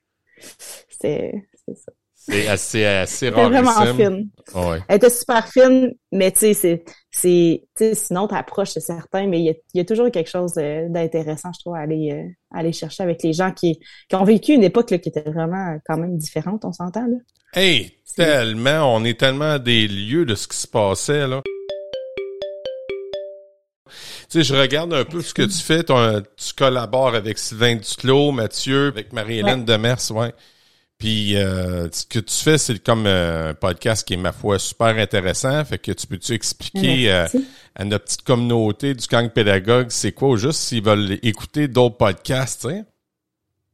C'est 0.88 1.32
ça. 1.74 1.92
C'est 2.28 2.48
assez, 2.48 2.84
assez 2.84 3.28
rare. 3.28 3.46
Elle 3.46 3.52
était 3.52 3.62
vraiment 3.62 3.94
fine. 3.94 4.30
Ouais. 4.54 4.80
Elle 4.88 4.96
était 4.96 5.10
super 5.10 5.46
fine, 5.46 5.94
mais 6.10 6.32
tu 6.32 6.52
sais, 6.54 6.84
c'est, 7.16 7.26
c'est, 7.26 7.68
tu 7.76 7.84
sais, 7.84 7.94
sinon 7.94 8.28
t'approches, 8.28 8.70
c'est 8.70 8.80
certain, 8.80 9.26
mais 9.26 9.40
il 9.40 9.46
y 9.46 9.50
a, 9.50 9.54
y 9.74 9.80
a, 9.80 9.84
toujours 9.84 10.10
quelque 10.10 10.30
chose 10.30 10.54
d'intéressant, 10.54 11.50
je 11.54 11.60
trouve, 11.60 11.74
à 11.74 11.80
aller, 11.80 12.12
euh, 12.12 12.28
aller 12.52 12.72
chercher 12.72 13.02
avec 13.02 13.22
les 13.22 13.32
gens 13.32 13.52
qui, 13.52 13.78
qui 14.08 14.16
ont 14.16 14.24
vécu 14.24 14.52
une 14.52 14.64
époque 14.64 14.90
là, 14.90 14.98
qui 14.98 15.08
était 15.08 15.22
vraiment 15.22 15.78
quand 15.86 15.96
même 15.96 16.16
différente, 16.16 16.64
on 16.64 16.72
s'entend, 16.72 17.06
là. 17.06 17.16
Hey, 17.54 17.92
tellement, 18.16 18.94
on 18.94 19.04
est 19.04 19.18
tellement 19.18 19.52
à 19.52 19.58
des 19.58 19.88
lieux 19.88 20.26
de 20.26 20.34
ce 20.34 20.46
qui 20.46 20.56
se 20.56 20.66
passait, 20.66 21.26
là. 21.26 21.42
Tu 24.28 24.42
sais, 24.42 24.42
je 24.42 24.54
regarde 24.54 24.92
un 24.92 25.04
peu 25.04 25.22
ce 25.22 25.32
que 25.32 25.42
tu 25.42 25.58
fais. 25.58 25.84
tu 25.84 26.54
collabores 26.56 27.14
avec 27.14 27.38
Sylvain 27.38 27.76
Duclos, 27.76 28.32
Mathieu, 28.32 28.88
avec 28.88 29.12
Marie-Hélène 29.12 29.64
Demers, 29.64 30.10
ouais. 30.10 30.32
Puis 30.98 31.36
euh, 31.36 31.88
ce 31.92 32.06
que 32.06 32.18
tu 32.18 32.34
fais, 32.34 32.56
c'est 32.56 32.82
comme 32.82 33.06
euh, 33.06 33.50
un 33.50 33.54
podcast 33.54 34.06
qui 34.06 34.14
est, 34.14 34.16
ma 34.16 34.32
foi, 34.32 34.58
super 34.58 34.96
intéressant. 34.96 35.62
Fait 35.64 35.78
que 35.78 35.92
tu 35.92 36.06
peux-tu 36.06 36.32
expliquer 36.32 37.12
euh, 37.12 37.26
à 37.74 37.84
notre 37.84 38.04
petite 38.04 38.22
communauté 38.22 38.94
du 38.94 39.06
gang 39.06 39.28
pédagogue, 39.30 39.88
c'est 39.90 40.12
quoi 40.12 40.28
au 40.28 40.36
juste 40.36 40.60
s'ils 40.60 40.82
veulent 40.82 41.18
écouter 41.22 41.68
d'autres 41.68 41.98
podcasts, 41.98 42.62
tu 42.62 42.68
sais? 42.68 42.84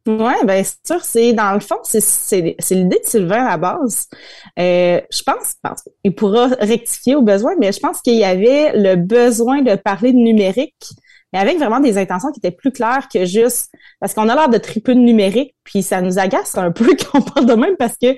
Oui, 0.04 0.32
bien 0.44 0.62
sûr, 0.84 1.04
c'est 1.04 1.32
dans 1.32 1.52
le 1.52 1.60
fond, 1.60 1.76
c'est 1.84 2.40
l'idée 2.70 2.98
de 3.04 3.06
Sylvain 3.08 3.44
à 3.44 3.50
la 3.50 3.56
base. 3.56 4.08
je 4.56 5.22
pense, 5.24 5.54
pense, 5.62 5.84
il 6.02 6.12
pourra 6.12 6.48
rectifier 6.58 7.14
au 7.14 7.22
besoin, 7.22 7.52
mais 7.60 7.70
je 7.70 7.78
pense 7.78 8.00
qu'il 8.00 8.16
y 8.16 8.24
avait 8.24 8.72
le 8.74 8.96
besoin 8.96 9.62
de 9.62 9.76
parler 9.76 10.10
de 10.12 10.18
numérique 10.18 10.90
mais 11.32 11.38
avec 11.38 11.58
vraiment 11.58 11.80
des 11.80 11.98
intentions 11.98 12.30
qui 12.30 12.40
étaient 12.40 12.54
plus 12.54 12.72
claires 12.72 13.08
que 13.12 13.24
juste 13.24 13.72
parce 14.00 14.14
qu'on 14.14 14.28
a 14.28 14.34
l'air 14.34 14.48
de 14.48 14.58
triper 14.58 14.94
de 14.94 15.00
numérique, 15.00 15.54
puis 15.64 15.82
ça 15.82 16.00
nous 16.00 16.18
agace 16.18 16.56
un 16.56 16.72
peu 16.72 16.94
qu'on 17.12 17.22
parle 17.22 17.46
de 17.46 17.54
même 17.54 17.76
parce 17.76 17.96
que 18.00 18.16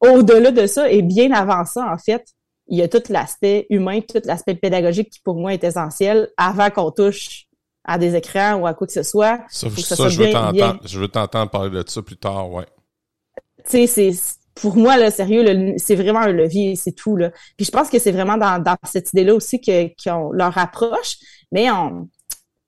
au-delà 0.00 0.50
de 0.50 0.66
ça 0.66 0.90
et 0.90 1.02
bien 1.02 1.32
avant 1.32 1.64
ça, 1.64 1.90
en 1.92 1.98
fait, 1.98 2.24
il 2.68 2.78
y 2.78 2.82
a 2.82 2.88
tout 2.88 3.02
l'aspect 3.08 3.66
humain, 3.70 4.00
tout 4.00 4.20
l'aspect 4.24 4.54
pédagogique 4.54 5.10
qui 5.10 5.20
pour 5.20 5.34
moi 5.36 5.52
est 5.52 5.64
essentiel 5.64 6.28
avant 6.36 6.70
qu'on 6.70 6.90
touche 6.90 7.46
à 7.84 7.98
des 7.98 8.14
écrans 8.14 8.54
ou 8.56 8.66
à 8.66 8.74
quoi 8.74 8.86
que 8.86 8.92
ce 8.92 9.02
soit. 9.02 9.40
Ça, 9.48 9.68
ça, 9.70 10.08
je, 10.08 10.22
veux 10.22 10.30
t'entendre, 10.30 10.80
je 10.84 11.00
veux 11.00 11.08
t'entendre 11.08 11.50
parler 11.50 11.70
de 11.70 11.88
ça 11.88 12.02
plus 12.02 12.16
tard, 12.16 12.50
ouais. 12.50 12.66
Tu 13.68 13.86
sais, 13.86 14.12
c'est 14.12 14.12
pour 14.54 14.76
moi, 14.76 14.96
là, 14.96 15.10
sérieux, 15.10 15.74
c'est 15.78 15.96
vraiment 15.96 16.20
un 16.20 16.32
levier, 16.32 16.76
c'est 16.76 16.92
tout. 16.92 17.16
Là. 17.16 17.30
Puis 17.56 17.66
je 17.66 17.70
pense 17.70 17.88
que 17.88 17.98
c'est 17.98 18.12
vraiment 18.12 18.36
dans, 18.36 18.62
dans 18.62 18.76
cette 18.84 19.10
idée-là 19.12 19.34
aussi 19.34 19.60
que, 19.60 19.88
qu'on 20.02 20.30
leur 20.32 20.56
approche, 20.58 21.16
mais 21.50 21.70
on, 21.70 22.08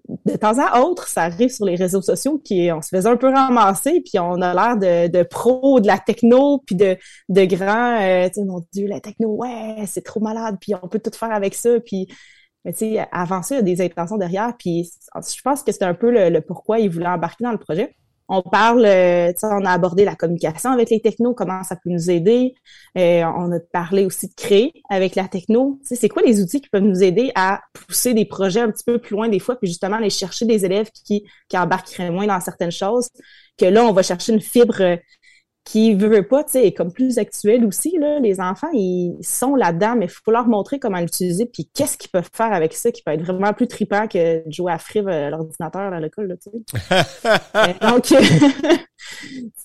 de 0.08 0.36
temps 0.36 0.58
à 0.58 0.80
autre, 0.80 1.06
ça 1.08 1.22
arrive 1.22 1.50
sur 1.50 1.64
les 1.64 1.76
réseaux 1.76 2.02
sociaux 2.02 2.38
qui 2.44 2.70
on 2.72 2.82
se 2.82 2.88
faisait 2.88 3.08
un 3.08 3.16
peu 3.16 3.28
ramasser, 3.28 4.02
puis 4.04 4.18
on 4.18 4.40
a 4.42 4.54
l'air 4.54 4.76
de, 4.76 5.10
de 5.10 5.22
pro 5.22 5.80
de 5.80 5.86
la 5.86 5.98
techno, 5.98 6.62
puis 6.66 6.74
de, 6.76 6.96
de 7.28 7.44
grands, 7.44 8.00
euh, 8.00 8.26
tu 8.28 8.34
sais, 8.34 8.44
mon 8.44 8.64
Dieu, 8.72 8.88
la 8.88 9.00
techno, 9.00 9.28
ouais, 9.36 9.84
c'est 9.86 10.02
trop 10.02 10.20
malade, 10.20 10.56
puis 10.60 10.74
on 10.74 10.88
peut 10.88 10.98
tout 10.98 11.16
faire 11.16 11.32
avec 11.32 11.54
ça, 11.54 11.80
puis 11.80 12.08
Mais 12.64 12.72
tu 12.72 12.78
sais, 12.94 13.06
avant 13.12 13.42
ça, 13.42 13.56
il 13.56 13.58
y 13.58 13.60
a 13.60 13.62
des 13.62 13.80
intentions 13.82 14.18
derrière. 14.18 14.56
Puis 14.58 14.90
je 15.14 15.42
pense 15.42 15.62
que 15.62 15.72
c'est 15.72 15.84
un 15.84 15.94
peu 15.94 16.10
le, 16.10 16.40
pourquoi 16.40 16.78
ils 16.78 16.90
voulaient 16.90 17.06
embarquer 17.08 17.44
dans 17.44 17.52
le 17.52 17.58
projet. 17.58 17.96
On 18.34 18.40
parle, 18.40 18.86
euh, 18.86 19.30
on 19.42 19.66
a 19.66 19.70
abordé 19.72 20.06
la 20.06 20.14
communication 20.16 20.70
avec 20.70 20.88
les 20.88 21.02
technos, 21.02 21.34
comment 21.34 21.62
ça 21.64 21.76
peut 21.76 21.90
nous 21.90 22.10
aider. 22.10 22.54
Euh, 22.96 23.24
on 23.24 23.52
a 23.52 23.60
parlé 23.60 24.06
aussi 24.06 24.28
de 24.28 24.32
créer 24.34 24.72
avec 24.88 25.16
la 25.16 25.28
techno. 25.28 25.78
C'est 25.82 26.08
quoi 26.08 26.22
les 26.22 26.40
outils 26.40 26.62
qui 26.62 26.70
peuvent 26.70 26.82
nous 26.82 27.02
aider 27.02 27.30
à 27.34 27.60
pousser 27.74 28.14
des 28.14 28.24
projets 28.24 28.60
un 28.60 28.70
petit 28.70 28.84
peu 28.84 28.98
plus 28.98 29.16
loin 29.16 29.28
des 29.28 29.38
fois, 29.38 29.56
puis 29.56 29.68
justement 29.68 29.96
aller 29.96 30.08
chercher 30.08 30.46
des 30.46 30.64
élèves 30.64 30.88
qui, 31.04 31.26
qui 31.46 31.58
embarqueraient 31.58 32.10
moins 32.10 32.26
dans 32.26 32.40
certaines 32.40 32.72
choses. 32.72 33.10
Que 33.58 33.66
là, 33.66 33.84
on 33.84 33.92
va 33.92 34.02
chercher 34.02 34.32
une 34.32 34.40
fibre 34.40 34.80
qui 35.64 35.94
veut, 35.94 36.08
veut 36.08 36.26
pas, 36.26 36.42
tu 36.42 36.52
sais, 36.52 36.66
est 36.66 36.72
comme 36.72 36.92
plus 36.92 37.18
actuel 37.18 37.64
aussi, 37.64 37.96
là. 37.98 38.18
Les 38.18 38.40
enfants, 38.40 38.70
ils 38.72 39.16
sont 39.22 39.54
là-dedans, 39.54 39.94
mais 39.96 40.06
il 40.06 40.10
faut 40.10 40.32
leur 40.32 40.48
montrer 40.48 40.80
comment 40.80 40.98
l'utiliser, 40.98 41.46
puis 41.46 41.70
qu'est-ce 41.72 41.96
qu'ils 41.96 42.10
peuvent 42.10 42.30
faire 42.32 42.52
avec 42.52 42.72
ça, 42.74 42.90
qui 42.90 43.02
peut 43.02 43.12
être 43.12 43.22
vraiment 43.22 43.52
plus 43.52 43.68
tripant 43.68 44.08
que 44.08 44.44
de 44.44 44.52
jouer 44.52 44.72
à 44.72 44.78
Frive 44.78 45.06
à 45.06 45.30
l'ordinateur 45.30 45.92
à 45.92 46.00
l'école, 46.00 46.28
là, 46.28 46.34
tu 46.36 46.50
sais. 46.50 47.76
Donc, 47.80 48.02
tu 48.06 48.16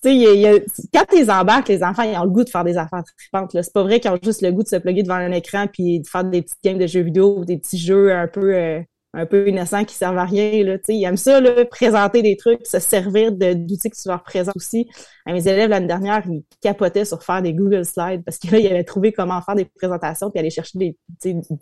sais, 0.04 0.16
y 0.16 0.46
a, 0.46 0.60
quand 0.94 1.06
ils 1.14 1.32
embarquent, 1.32 1.70
les 1.70 1.84
enfants, 1.84 2.04
ils 2.04 2.18
ont 2.18 2.26
le 2.26 2.30
goût 2.30 2.44
de 2.44 2.50
faire 2.50 2.64
des 2.64 2.78
affaires 2.78 3.04
tripantes, 3.18 3.54
là. 3.54 3.64
C'est 3.64 3.74
pas 3.74 3.84
vrai 3.84 4.00
qu'ils 4.00 4.12
ont 4.12 4.20
juste 4.22 4.44
le 4.44 4.52
goût 4.52 4.64
de 4.64 4.68
se 4.68 4.76
plugger 4.76 5.02
devant 5.02 5.16
un 5.16 5.32
écran 5.32 5.66
puis 5.72 6.02
de 6.02 6.08
faire 6.08 6.24
des 6.24 6.44
petites 6.44 6.64
games 6.64 6.78
de 6.78 6.88
jeux 6.88 7.02
vidéo 7.02 7.40
ou 7.40 7.46
des 7.46 7.58
petits 7.58 7.80
jeux 7.80 8.14
un 8.14 8.28
peu... 8.28 8.54
Euh, 8.54 8.82
un 9.14 9.26
peu 9.26 9.48
innocent 9.48 9.84
qui 9.86 9.96
servent 9.96 10.18
à 10.18 10.26
rien. 10.26 10.64
Là, 10.64 10.78
ils 10.88 11.04
aiment 11.04 11.18
ça, 11.18 11.40
là, 11.42 11.66
présenter 11.66 12.22
des 12.22 12.38
trucs, 12.38 12.66
se 12.66 12.80
servir 12.80 13.32
d'outils 13.32 13.90
que 13.90 13.96
tu 13.96 14.08
leur 14.08 14.24
présentes 14.24 14.56
aussi. 14.56 14.88
À 15.26 15.34
mes 15.34 15.48
élèves 15.48 15.70
l'année 15.70 15.88
dernière, 15.88 16.24
ils 16.28 16.44
capotaient 16.62 17.06
sur 17.06 17.24
faire 17.24 17.42
des 17.42 17.54
Google 17.54 17.86
Slides 17.86 18.24
parce 18.24 18.38
que 18.38 18.52
là, 18.52 18.60
ils 18.60 18.68
avaient 18.68 18.84
trouvé 18.84 19.12
comment 19.12 19.42
faire 19.42 19.56
des 19.56 19.66
présentations 19.66 20.30
puis 20.30 20.40
aller 20.40 20.50
chercher 20.50 20.78
des, 20.78 20.98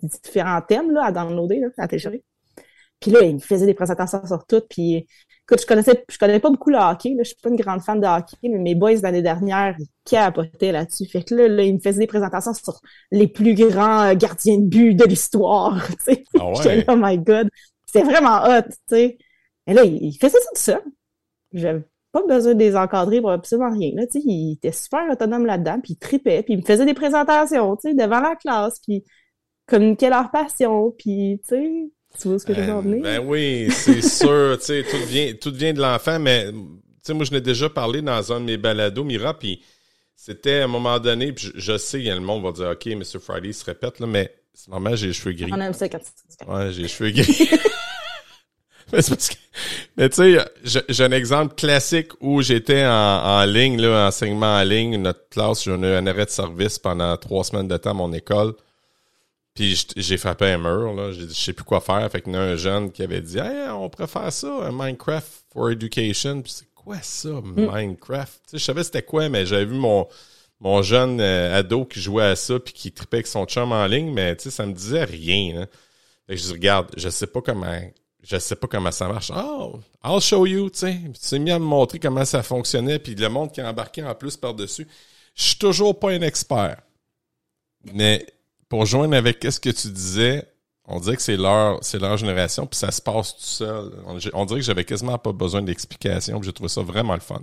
différents 0.02 0.60
thèmes 0.62 0.92
là, 0.92 1.04
à 1.06 1.12
downloader, 1.12 1.60
là, 1.60 1.68
à 1.78 1.88
télécharger. 1.88 2.22
Puis 3.00 3.10
là, 3.10 3.22
ils 3.22 3.42
faisaient 3.42 3.66
des 3.66 3.74
présentations 3.74 4.24
sur 4.26 4.46
tout. 4.46 4.62
Puis 4.68 5.06
écoute, 5.48 5.60
je 5.60 5.66
connaissais, 5.66 6.04
je 6.08 6.18
connais 6.18 6.40
pas 6.40 6.50
beaucoup 6.50 6.70
le 6.70 6.78
hockey. 6.78 7.10
Là, 7.10 7.22
je 7.22 7.28
suis 7.28 7.36
pas 7.40 7.50
une 7.50 7.56
grande 7.56 7.80
fan 7.80 8.00
de 8.00 8.06
hockey, 8.06 8.36
mais 8.42 8.58
mes 8.58 8.74
boys 8.74 8.94
l'année 9.02 9.22
dernière, 9.22 9.76
ils 9.78 9.86
capotaient 10.04 10.72
là-dessus. 10.72 11.06
Fait 11.06 11.22
que 11.22 11.34
là, 11.34 11.46
là, 11.46 11.62
ils 11.62 11.74
me 11.74 11.78
faisaient 11.78 12.00
des 12.00 12.06
présentations 12.08 12.52
sur 12.52 12.80
les 13.12 13.28
plus 13.28 13.54
grands 13.54 14.12
gardiens 14.14 14.58
de 14.58 14.66
but 14.66 14.94
de 14.94 15.04
l'histoire. 15.04 15.86
Tu 16.06 16.14
sais, 16.14 16.24
ah 16.38 16.50
ouais. 16.50 16.84
oh 16.88 16.96
my 16.96 17.18
god, 17.18 17.48
c'était 17.86 18.04
vraiment 18.04 18.42
hot. 18.44 18.62
Tu 18.62 18.76
sais, 18.88 19.18
et 19.68 19.74
là, 19.74 19.84
ils 19.84 20.16
faisaient 20.20 20.38
ça 20.38 20.48
tout 20.54 20.60
seul. 20.60 20.82
J'avais 21.52 21.84
pas 22.12 22.22
besoin 22.26 22.54
de 22.54 22.58
les 22.58 22.76
encadrer 22.76 23.20
pour 23.20 23.30
absolument 23.30 23.70
rien. 23.70 23.92
Là, 23.94 24.06
tu 24.06 24.20
sais, 24.20 24.26
ils 24.26 24.54
étaient 24.54 24.72
super 24.72 25.08
autonomes 25.10 25.46
là-dedans, 25.46 25.80
puis 25.80 25.92
ils 25.92 25.98
tripaient, 25.98 26.42
puis 26.42 26.54
ils 26.54 26.60
me 26.60 26.64
faisaient 26.64 26.84
des 26.84 26.94
présentations, 26.94 27.76
tu 27.76 27.90
sais, 27.90 27.94
devant 27.94 28.20
la 28.20 28.34
classe, 28.34 28.80
puis 28.80 29.04
communiquaient 29.66 30.10
leur 30.10 30.30
passion, 30.30 30.92
puis 30.98 31.40
tu 31.46 31.48
sais 31.48 31.90
tu 32.20 32.28
vois 32.28 32.38
ce 32.38 32.46
que 32.46 32.54
je 32.54 32.60
veux 32.60 32.72
en 32.72 32.80
venir? 32.80 33.02
Ben 33.02 33.20
oui, 33.24 33.68
c'est 33.70 34.02
sûr. 34.08 34.56
Tu 34.58 34.66
sais, 34.66 34.84
tout 34.84 35.06
vient, 35.06 35.32
tout 35.34 35.52
vient 35.52 35.72
de 35.72 35.80
l'enfant, 35.80 36.18
mais 36.18 36.50
tu 36.50 36.58
sais, 37.02 37.14
moi, 37.14 37.24
je 37.24 37.32
l'ai 37.32 37.40
déjà 37.40 37.68
parlé 37.68 38.02
dans 38.02 38.32
un 38.32 38.40
de 38.40 38.44
mes 38.46 38.56
balados, 38.56 39.04
Mira, 39.04 39.38
puis 39.38 39.62
c'était 40.14 40.60
à 40.60 40.64
un 40.64 40.68
moment 40.68 40.98
donné, 40.98 41.32
puis 41.32 41.52
je, 41.54 41.76
sais, 41.76 42.00
il 42.00 42.06
y 42.06 42.10
a 42.10 42.14
le 42.14 42.20
monde 42.20 42.42
va 42.42 42.52
dire, 42.52 42.70
OK, 42.70 42.86
Mr. 42.86 43.20
Friday 43.20 43.52
se 43.52 43.64
répète, 43.64 44.00
là, 44.00 44.06
mais 44.06 44.34
c'est 44.54 44.70
normal, 44.70 44.96
j'ai 44.96 45.08
les 45.08 45.12
cheveux 45.12 45.32
gris. 45.32 45.50
On 45.52 45.60
aime 45.60 45.74
ça 45.74 45.88
quand 45.88 45.98
tu 45.98 46.50
Ouais, 46.50 46.72
j'ai 46.72 46.82
les 46.82 46.88
cheveux 46.88 47.10
gris. 47.10 47.50
mais 49.96 50.08
tu 50.08 50.16
sais, 50.16 50.38
j'ai 50.88 51.04
un 51.04 51.12
exemple 51.12 51.54
classique 51.54 52.10
où 52.20 52.40
j'étais 52.42 52.84
en, 52.84 52.90
en, 52.90 53.44
ligne, 53.44 53.80
là, 53.80 54.08
enseignement 54.08 54.56
en 54.56 54.62
ligne, 54.62 54.96
notre 54.96 55.28
classe, 55.28 55.64
j'ai 55.64 55.70
eu 55.70 55.74
un 55.74 56.06
arrêt 56.06 56.24
de 56.24 56.30
service 56.30 56.78
pendant 56.78 57.16
trois 57.16 57.44
semaines 57.44 57.68
de 57.68 57.76
temps 57.76 57.90
à 57.90 57.94
mon 57.94 58.12
école. 58.12 58.54
Puis 59.56 59.86
j'ai 59.96 60.18
frappé 60.18 60.44
un 60.44 60.58
mur, 60.58 60.92
là. 60.92 61.12
J'ai 61.12 61.26
dit, 61.26 61.34
je 61.34 61.40
sais 61.40 61.52
plus 61.54 61.64
quoi 61.64 61.80
faire. 61.80 62.08
Fait 62.12 62.20
qu'il 62.20 62.34
y 62.34 62.36
a 62.36 62.40
un 62.40 62.56
jeune 62.56 62.92
qui 62.92 63.02
avait 63.02 63.22
dit, 63.22 63.38
hey, 63.38 63.70
on 63.70 63.88
préfère 63.88 64.30
ça, 64.30 64.48
un 64.48 64.70
Minecraft 64.70 65.26
for 65.50 65.70
Education. 65.70 66.42
Puis 66.42 66.52
c'est 66.58 66.68
quoi 66.74 66.98
ça, 67.00 67.30
mm. 67.30 67.54
Minecraft? 67.56 68.34
Tu 68.44 68.50
sais, 68.50 68.58
je 68.58 68.64
savais 68.64 68.84
c'était 68.84 69.02
quoi, 69.02 69.30
mais 69.30 69.46
j'avais 69.46 69.64
vu 69.64 69.74
mon, 69.74 70.06
mon 70.60 70.82
jeune 70.82 71.20
euh, 71.22 71.58
ado 71.58 71.86
qui 71.86 72.00
jouait 72.00 72.24
à 72.24 72.36
ça 72.36 72.60
puis 72.60 72.74
qui 72.74 72.92
tripait 72.92 73.16
avec 73.16 73.26
son 73.26 73.46
chum 73.46 73.72
en 73.72 73.86
ligne, 73.86 74.12
mais 74.12 74.36
tu 74.36 74.44
sais, 74.44 74.50
ça 74.50 74.66
me 74.66 74.74
disait 74.74 75.04
rien. 75.04 75.62
Hein. 75.62 75.66
Fait 76.26 76.34
que 76.34 76.40
je 76.40 76.46
dis, 76.46 76.52
regarde, 76.52 76.90
je 76.94 77.08
sais 77.08 77.26
pas 77.26 77.40
comment, 77.40 77.80
je 78.22 78.38
sais 78.38 78.56
pas 78.56 78.66
comment 78.66 78.92
ça 78.92 79.08
marche. 79.08 79.32
Oh, 79.34 79.80
I'll 80.04 80.20
show 80.20 80.44
you, 80.44 80.68
tu 80.68 80.80
sais. 80.80 81.00
Tu 81.14 81.30
t'es 81.30 81.38
mis 81.38 81.50
à 81.50 81.58
me 81.58 81.64
montrer 81.64 81.98
comment 81.98 82.26
ça 82.26 82.42
fonctionnait 82.42 82.98
puis 82.98 83.14
le 83.14 83.30
monde 83.30 83.52
qui 83.52 83.62
a 83.62 83.70
embarqué 83.70 84.04
en 84.04 84.14
plus 84.14 84.36
par-dessus. 84.36 84.86
Je 85.34 85.42
suis 85.42 85.58
toujours 85.58 85.98
pas 85.98 86.10
un 86.10 86.20
expert. 86.20 86.76
Mais 87.94 88.26
pour 88.68 88.86
joindre 88.86 89.16
avec 89.16 89.44
ce 89.44 89.60
que 89.60 89.70
tu 89.70 89.88
disais, 89.88 90.46
on 90.86 91.00
dirait 91.00 91.16
que 91.16 91.22
c'est 91.22 91.36
leur, 91.36 91.82
c'est 91.82 91.98
leur 91.98 92.16
génération, 92.16 92.66
puis 92.66 92.78
ça 92.78 92.90
se 92.90 93.02
passe 93.02 93.34
tout 93.36 93.42
seul. 93.42 93.92
On, 94.34 94.44
dirait 94.44 94.60
que 94.60 94.66
j'avais 94.66 94.84
quasiment 94.84 95.18
pas 95.18 95.32
besoin 95.32 95.62
d'explication, 95.62 96.38
puis 96.38 96.46
j'ai 96.46 96.52
trouvé 96.52 96.68
ça 96.68 96.82
vraiment 96.82 97.14
le 97.14 97.20
fun. 97.20 97.42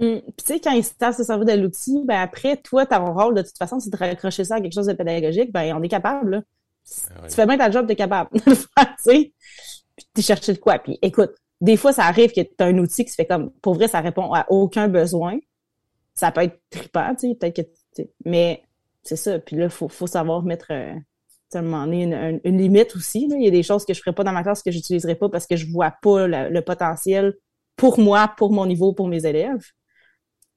Hum, 0.00 0.20
puis 0.20 0.32
tu 0.36 0.44
sais, 0.44 0.60
quand 0.60 0.72
ils 0.72 0.84
savent 0.84 1.16
se 1.16 1.24
servir 1.24 1.44
de 1.44 1.60
l'outil, 1.60 2.02
ben 2.04 2.20
après, 2.20 2.56
toi, 2.56 2.86
ton 2.86 3.12
rôle, 3.12 3.34
de 3.34 3.42
toute 3.42 3.58
façon, 3.58 3.80
c'est 3.80 3.90
de 3.90 3.96
raccrocher 3.96 4.44
ça 4.44 4.56
à 4.56 4.60
quelque 4.60 4.74
chose 4.74 4.86
de 4.86 4.92
pédagogique, 4.92 5.52
ben 5.52 5.76
on 5.76 5.82
est 5.82 5.88
capable, 5.88 6.30
là. 6.30 6.42
Ah 7.10 7.28
tu 7.28 7.34
fais 7.34 7.46
bien 7.46 7.58
ta 7.58 7.70
job, 7.70 7.86
t'es 7.86 7.96
capable 7.96 8.30
de 8.32 8.42
le 8.46 8.54
faire, 8.54 8.96
tu 8.96 9.10
sais? 9.10 9.32
Puis 9.96 10.06
tu 10.14 10.22
cherches 10.22 10.46
de 10.46 10.54
quoi. 10.54 10.78
Puis 10.78 10.98
écoute, 11.02 11.32
des 11.60 11.76
fois, 11.76 11.92
ça 11.92 12.04
arrive 12.04 12.32
que 12.32 12.40
tu 12.40 12.54
as 12.60 12.66
un 12.66 12.78
outil 12.78 13.04
qui 13.04 13.10
se 13.10 13.16
fait 13.16 13.26
comme, 13.26 13.50
pour 13.60 13.74
vrai, 13.74 13.88
ça 13.88 14.00
répond 14.00 14.32
à 14.32 14.46
aucun 14.48 14.88
besoin. 14.88 15.38
Ça 16.14 16.32
peut 16.32 16.42
être 16.42 16.60
trippant, 16.70 17.14
tu 17.14 17.28
sais, 17.28 17.34
peut-être 17.34 17.62
que, 17.62 18.02
mais 18.24 18.62
c'est 19.02 19.16
ça. 19.16 19.38
Puis 19.38 19.56
là, 19.56 19.64
il 19.64 19.70
faut, 19.70 20.06
savoir 20.06 20.42
mettre 20.42 20.68
euh, 20.70 20.94
à 21.54 21.58
un 21.58 21.62
moment 21.62 21.84
donné, 21.84 22.40
une, 22.44 22.58
limite 22.58 22.94
aussi. 22.96 23.28
Il 23.30 23.42
y 23.42 23.48
a 23.48 23.50
des 23.50 23.62
choses 23.62 23.84
que 23.84 23.94
je 23.94 24.00
ne 24.00 24.02
ferai 24.02 24.14
pas 24.14 24.24
dans 24.24 24.32
ma 24.32 24.42
classe 24.42 24.62
que 24.62 24.70
je 24.70 24.76
n'utiliserai 24.76 25.14
pas 25.14 25.28
parce 25.28 25.46
que 25.46 25.56
je 25.56 25.66
ne 25.66 25.72
vois 25.72 25.94
pas 26.02 26.26
le 26.26 26.60
potentiel 26.60 27.34
pour 27.76 27.98
moi, 27.98 28.34
pour 28.36 28.52
mon 28.52 28.66
niveau, 28.66 28.92
pour 28.92 29.08
mes 29.08 29.24
élèves. 29.24 29.64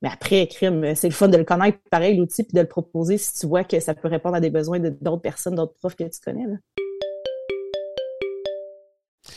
Mais 0.02 0.10
après, 0.12 0.48
crime, 0.48 0.96
c'est 0.96 1.08
le 1.08 1.14
fun 1.14 1.28
de 1.28 1.38
le 1.38 1.44
connaître, 1.44 1.78
pareil, 1.92 2.18
l'outil, 2.18 2.44
puis 2.44 2.54
de 2.54 2.62
le 2.62 2.68
proposer 2.68 3.18
si 3.18 3.40
tu 3.40 3.46
vois 3.46 3.64
que 3.64 3.80
ça 3.80 3.94
peut 3.94 4.08
répondre 4.08 4.36
à 4.36 4.40
des 4.40 4.50
besoins 4.50 4.80
d'autres 4.80 5.22
personnes, 5.22 5.56
d'autres 5.56 5.76
profs 5.76 5.96
que 5.96 6.04
tu 6.04 6.20
connais. 6.20 6.46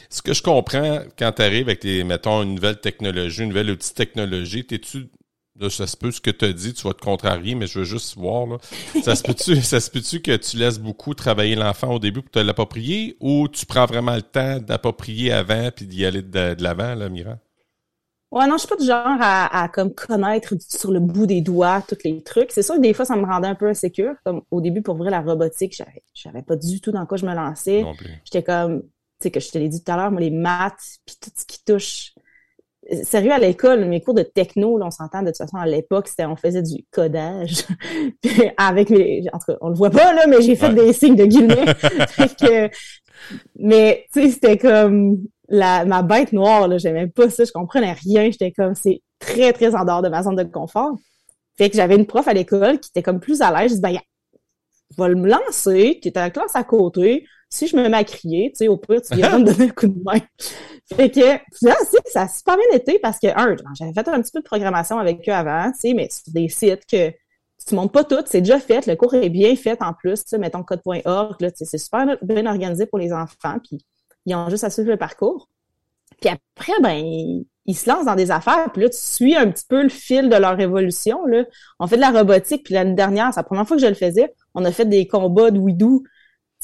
Ce 0.09 0.23
que 0.23 0.33
je 0.33 0.43
comprends 0.43 1.01
quand 1.19 1.33
tu 1.33 1.43
arrives 1.43 1.69
avec, 1.69 1.85
les, 1.85 2.03
mettons, 2.03 2.43
une 2.43 2.55
nouvelle 2.55 2.81
technologie, 2.81 3.43
une 3.43 3.51
nouvelle 3.51 3.71
outil 3.71 3.93
technologie, 3.93 4.67
es-tu 4.71 5.11
Là, 5.61 5.71
ça 5.71 5.87
se 5.87 5.97
peut 5.97 6.11
ce 6.11 6.21
que 6.21 6.33
tu 6.33 6.45
as 6.47 6.53
dit, 6.53 6.75
tu 6.75 6.83
vas 6.83 6.95
te 6.95 7.01
contrarier, 7.01 7.55
mais 7.55 7.69
je 7.69 7.79
veux 7.79 7.85
juste 7.85 8.17
voir. 8.17 8.47
Là. 8.47 8.59
Ça 9.05 9.15
se 9.15 9.23
peut-tu, 9.23 9.55
peut-tu 9.93 10.21
que 10.21 10.37
tu 10.37 10.57
laisses 10.57 10.81
beaucoup 10.81 11.15
travailler 11.15 11.55
l'enfant 11.55 11.95
au 11.95 11.99
début 12.01 12.23
pour 12.23 12.33
te 12.33 12.41
l'approprier 12.41 13.17
ou 13.21 13.47
tu 13.47 13.65
prends 13.65 13.87
vraiment 13.87 14.17
le 14.17 14.23
temps 14.23 14.59
d'approprier 14.59 15.31
avant 15.31 15.71
puis 15.71 15.87
d'y 15.87 16.05
aller 16.05 16.23
de, 16.23 16.61
l'avant, 16.61 16.97
là, 16.97 17.09
Mira? 17.09 17.39
Ouais, 18.33 18.49
non, 18.49 18.55
je 18.55 18.67
suis 18.67 18.69
pas 18.69 18.77
du 18.77 18.85
genre 18.85 19.17
à, 19.21 19.69
comme 19.73 19.95
connaître 19.95 20.55
sur 20.59 20.91
le 20.91 20.99
bout 20.99 21.27
des 21.27 21.41
doigts 21.41 21.85
tous 21.89 21.99
les 22.05 22.21
trucs. 22.25 22.51
C'est 22.51 22.63
sûr 22.63 22.75
que 22.75 22.81
des 22.81 22.93
fois, 22.93 23.05
ça 23.05 23.15
me 23.15 23.25
rendait 23.25 23.47
un 23.47 23.55
peu 23.55 23.69
insécure. 23.69 24.15
Comme 24.25 24.43
au 24.51 24.61
début, 24.61 24.83
pour 24.83 24.97
vrai, 24.97 25.09
la 25.09 25.21
robotique, 25.21 25.77
j'avais, 25.77 26.03
savais 26.15 26.43
pas 26.43 26.57
du 26.57 26.81
tout 26.81 26.91
dans 26.91 27.07
quoi 27.07 27.17
je 27.17 27.27
me 27.27 27.33
lançais. 27.33 27.85
J'étais 28.25 28.43
comme, 28.43 28.83
tu 28.83 28.89
sais, 29.21 29.31
que 29.31 29.39
je 29.39 29.51
te 29.51 29.59
l'ai 29.59 29.69
dit 29.69 29.85
tout 29.85 29.93
à 29.93 29.97
l'heure, 29.97 30.11
moi, 30.11 30.21
les 30.21 30.31
maths, 30.31 30.99
puis 31.07 31.15
tout 31.21 31.31
ce 31.37 31.45
qui 31.45 31.63
touche 31.65 32.14
sérieux 33.03 33.33
à 33.33 33.39
l'école, 33.39 33.85
mes 33.87 34.01
cours 34.01 34.15
de 34.15 34.23
techno, 34.23 34.79
là, 34.79 34.87
on 34.87 34.91
s'entend 34.91 35.23
de 35.23 35.29
toute 35.29 35.39
façon 35.39 35.57
à 35.57 35.67
l'époque, 35.67 36.09
c'était 36.09 36.27
on 36.27 36.37
faisait 36.37 36.63
du 36.63 36.85
codage 36.91 37.65
avec 38.57 38.91
mes, 38.91 39.25
en 39.33 39.39
tout 39.39 39.53
cas, 39.53 39.59
on 39.61 39.69
le 39.69 39.75
voit 39.75 39.91
pas 39.91 40.13
là, 40.13 40.27
mais 40.27 40.43
j'ai 40.43 40.57
fait 40.57 40.73
des 40.75 40.93
signes 40.93 41.17
de 41.17 41.25
guillemets. 41.25 41.65
mais 43.57 44.07
tu 44.13 44.23
sais, 44.23 44.31
c'était 44.31 44.59
comme 44.59 45.19
la 45.49 45.85
ma 45.85 46.03
bête 46.03 46.33
noire 46.33 46.69
là, 46.69 46.79
j'aimais 46.79 47.07
pas 47.07 47.31
ça, 47.31 47.45
je 47.45 47.53
comprenais 47.53 47.93
rien, 47.93 48.31
j'étais 48.31 48.53
comme 48.53 48.75
c'est 48.75 49.03
très 49.19 49.53
très 49.53 49.75
en 49.75 49.85
dehors 49.85 50.03
de 50.03 50.09
ma 50.09 50.23
zone 50.23 50.37
de 50.37 50.45
confort. 50.45 50.97
Fait 51.57 51.71
que 51.71 51.77
j'avais 51.77 51.97
une 51.97 52.07
prof 52.07 52.27
à 52.27 52.35
l'école 52.35 52.81
qui 52.81 52.91
était 52.91 53.03
comme 53.03 53.21
plus 53.21 53.41
à 53.41 53.51
l'aise, 53.51 53.71
je 53.71 53.75
dis 53.77 53.81
ben 53.81 53.99
va 54.97 55.09
me 55.09 55.29
lancer, 55.29 55.99
tu 56.03 56.09
es 56.09 56.19
à 56.19 56.23
la 56.23 56.31
classe 56.31 56.55
à 56.55 56.65
côté, 56.65 57.25
si 57.51 57.67
je 57.67 57.77
me 57.77 57.89
mets 57.89 57.97
à 57.97 58.05
crier, 58.05 58.51
tu 58.51 58.59
sais, 58.59 58.69
au 58.69 58.77
pire, 58.77 59.01
tu 59.03 59.15
viens 59.17 59.39
me 59.39 59.45
donner 59.45 59.71
un 59.71 59.73
coup 59.73 59.89
de 59.89 60.03
main. 60.03 60.21
fait 60.93 61.11
que, 61.11 61.67
là, 61.67 61.77
ça 62.07 62.23
a 62.23 62.29
super 62.29 62.57
bien 62.57 62.79
été 62.79 62.99
parce 62.99 63.19
que, 63.19 63.29
un, 63.29 63.57
j'avais 63.79 63.93
fait 63.93 64.09
un 64.09 64.21
petit 64.21 64.33
peu 64.33 64.41
de 64.41 64.45
programmation 64.45 64.99
avec 64.99 65.29
eux 65.29 65.33
avant, 65.33 65.71
tu 65.73 65.81
sais, 65.81 65.95
mais 65.95 66.09
sur 66.11 66.33
des 66.33 66.49
sites 66.49 66.87
que 66.87 67.11
tu 67.67 67.75
montes 67.75 67.93
pas 67.93 68.05
tout, 68.05 68.23
c'est 68.27 68.41
déjà 68.41 68.59
fait, 68.59 68.87
le 68.87 68.97
cours 68.97 69.15
est 69.15 69.31
bien 69.31 69.55
fait 69.57 69.81
en 69.83 69.93
plus, 69.93 70.23
tu 70.25 70.31
sais, 70.31 70.39
mettons 70.39 70.63
code.org, 70.63 71.37
c'est 71.55 71.79
super 71.79 72.07
bien 72.23 72.47
organisé 72.47 72.87
pour 72.87 72.99
les 72.99 73.13
enfants, 73.13 73.59
puis 73.63 73.85
ils 74.27 74.35
ont 74.35 74.49
juste 74.51 74.65
à 74.65 74.71
suivre 74.71 74.91
le 74.91 74.97
parcours. 74.97 75.49
Puis 76.21 76.31
après, 76.31 76.73
ben, 76.83 77.45
ils 77.67 77.75
se 77.75 77.89
lancent 77.89 78.05
dans 78.05 78.15
des 78.15 78.31
affaires, 78.31 78.71
puis 78.73 78.83
là, 78.83 78.89
tu 78.89 78.99
suis 78.99 79.35
un 79.35 79.51
petit 79.51 79.65
peu 79.69 79.83
le 79.83 79.89
fil 79.89 80.29
de 80.29 80.37
leur 80.37 80.59
évolution, 80.61 81.25
là. 81.27 81.45
On 81.79 81.87
fait 81.87 81.97
de 81.97 82.01
la 82.01 82.11
robotique, 82.11 82.65
puis 82.65 82.75
l'année 82.75 82.95
dernière, 82.95 83.33
c'est 83.33 83.41
la 83.41 83.45
première 83.45 83.67
fois 83.67 83.77
que 83.77 83.83
je 83.83 83.89
le 83.89 83.95
faisais, 83.95 84.33
on 84.55 84.65
a 84.65 84.73
fait 84.73 84.85
des 84.85 85.07
combats 85.07 85.51
de 85.51 85.59
Widoo 85.59 86.03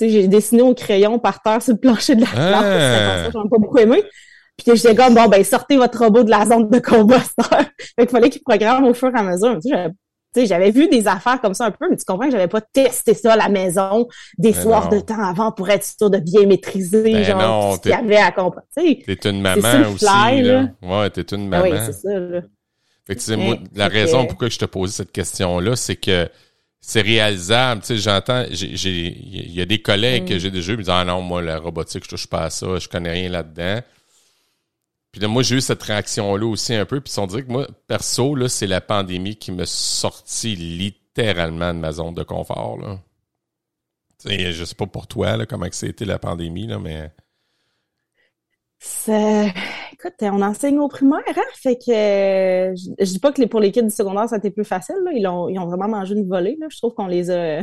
j'ai 0.08 0.28
dessiné 0.28 0.62
au 0.62 0.74
crayon 0.74 1.18
par 1.18 1.42
terre 1.42 1.62
sur 1.62 1.74
le 1.74 1.80
plancher 1.80 2.14
de 2.14 2.22
la 2.22 2.26
classe. 2.26 2.64
Ah. 2.64 3.24
Ça, 3.24 3.30
j'en 3.32 3.44
ai 3.44 3.48
pas 3.48 3.58
beaucoup 3.58 3.78
aimé. 3.78 4.02
Puis 4.56 4.76
j'étais 4.76 4.94
comme, 4.94 5.14
bon, 5.14 5.28
ben, 5.28 5.42
sortez 5.44 5.76
votre 5.76 5.98
robot 5.98 6.22
de 6.22 6.30
la 6.30 6.44
zone 6.44 6.68
de 6.68 6.78
combat, 6.78 7.20
ça. 7.38 7.48
fait 7.48 8.06
qu'il 8.06 8.08
fallait 8.08 8.30
qu'il 8.30 8.42
programme 8.42 8.84
au 8.84 8.94
fur 8.94 9.10
et 9.14 9.18
à 9.18 9.22
mesure. 9.22 9.58
Tu 9.62 9.70
sais, 10.42 10.46
j'avais 10.46 10.70
vu 10.70 10.88
des 10.88 11.08
affaires 11.08 11.40
comme 11.40 11.54
ça 11.54 11.66
un 11.66 11.70
peu, 11.72 11.88
mais 11.90 11.96
tu 11.96 12.04
comprends 12.04 12.26
que 12.26 12.30
j'avais 12.30 12.46
pas 12.46 12.60
testé 12.60 13.14
ça 13.14 13.32
à 13.32 13.36
la 13.36 13.48
maison 13.48 14.06
des 14.38 14.52
soirs 14.52 14.88
de 14.88 15.00
temps 15.00 15.20
avant 15.20 15.50
pour 15.50 15.68
être 15.70 15.84
sûr 15.84 16.08
de 16.08 16.18
bien 16.18 16.46
maîtriser, 16.46 17.02
Ben 17.02 17.24
genre, 17.24 17.40
non, 17.40 17.72
ce 17.74 17.80
qu'il 17.80 17.90
y 17.90 17.94
avait 17.94 18.16
à 18.16 18.30
comprendre. 18.30 18.66
T'es 18.74 19.28
une 19.28 19.40
maman 19.40 19.90
aussi. 19.92 20.04
fly, 20.04 20.42
là. 20.42 20.62
là. 20.62 20.68
Ouais, 20.82 21.10
t'es 21.10 21.22
une 21.34 21.52
ah 21.52 21.62
maman. 21.62 21.64
oui, 21.64 21.78
c'est 21.84 21.92
ça, 21.92 22.18
là. 22.18 22.42
Fait 23.06 23.14
que, 23.16 23.20
tu 23.20 23.26
sais, 23.26 23.36
moi, 23.36 23.56
la 23.74 23.88
raison 23.88 24.24
pourquoi 24.26 24.48
je 24.48 24.58
te 24.58 24.66
posais 24.66 24.92
cette 24.92 25.10
question-là, 25.10 25.74
c'est 25.74 25.96
que 25.96 26.28
c'est 26.80 27.02
réalisable. 27.02 27.80
Tu 27.82 27.88
sais, 27.88 27.98
j'entends, 27.98 28.44
il 28.50 29.52
y 29.54 29.60
a 29.60 29.66
des 29.66 29.80
collègues 29.82 30.24
Mm. 30.24 30.28
que 30.28 30.38
j'ai 30.38 30.50
déjà 30.50 30.72
eu, 30.72 30.76
me 30.76 30.82
disent, 30.82 30.90
ah 30.90 31.04
non, 31.04 31.20
moi, 31.22 31.42
la 31.42 31.58
robotique, 31.58 32.04
je 32.04 32.08
touche 32.08 32.26
pas 32.26 32.44
à 32.44 32.50
ça, 32.50 32.78
je 32.78 32.88
connais 32.88 33.12
rien 33.12 33.28
là-dedans. 33.28 33.80
Puis 35.12 35.20
là, 35.20 35.28
moi, 35.28 35.42
j'ai 35.42 35.56
eu 35.56 35.60
cette 35.60 35.82
réaction-là 35.82 36.46
aussi 36.46 36.72
un 36.74 36.84
peu. 36.84 37.00
Puis 37.00 37.10
ils 37.10 37.14
sont 37.14 37.26
dit 37.26 37.44
que 37.44 37.50
moi, 37.50 37.66
perso, 37.88 38.34
là, 38.36 38.48
c'est 38.48 38.68
la 38.68 38.80
pandémie 38.80 39.36
qui 39.36 39.50
me 39.52 39.64
sorti 39.64 40.54
littéralement 40.54 41.74
de 41.74 41.78
ma 41.80 41.90
zone 41.92 42.14
de 42.14 42.22
confort, 42.22 42.78
là. 42.78 43.00
Tu 44.22 44.28
sais, 44.28 44.52
je 44.52 44.64
sais 44.64 44.74
pas 44.74 44.86
pour 44.86 45.06
toi, 45.08 45.36
là, 45.36 45.46
comment 45.46 45.68
que 45.68 45.74
c'était 45.74 46.04
la 46.04 46.18
pandémie, 46.18 46.66
là, 46.66 46.78
mais... 46.78 47.10
C'est- 48.78 49.52
Écoute, 50.02 50.14
on 50.22 50.40
enseigne 50.42 50.78
au 50.78 50.88
primaire, 50.88 51.20
hein? 51.28 51.42
Fait 51.54 51.76
que 51.76 51.90
euh, 51.90 52.74
je, 52.74 53.04
je 53.04 53.10
dis 53.12 53.18
pas 53.18 53.32
que 53.32 53.40
les, 53.40 53.46
pour 53.46 53.60
les 53.60 53.70
kids 53.70 53.82
du 53.82 53.90
secondaire, 53.90 54.28
ça 54.28 54.36
a 54.36 54.38
été 54.38 54.50
plus 54.50 54.64
facile, 54.64 54.96
là. 55.04 55.10
Ils 55.14 55.26
ont, 55.26 55.48
ils 55.48 55.58
ont 55.58 55.66
vraiment 55.66 55.88
mangé 55.88 56.14
une 56.14 56.26
volée, 56.28 56.56
là. 56.60 56.66
Je 56.70 56.78
trouve 56.78 56.94
qu'on 56.94 57.06
les 57.06 57.30
a 57.30 57.60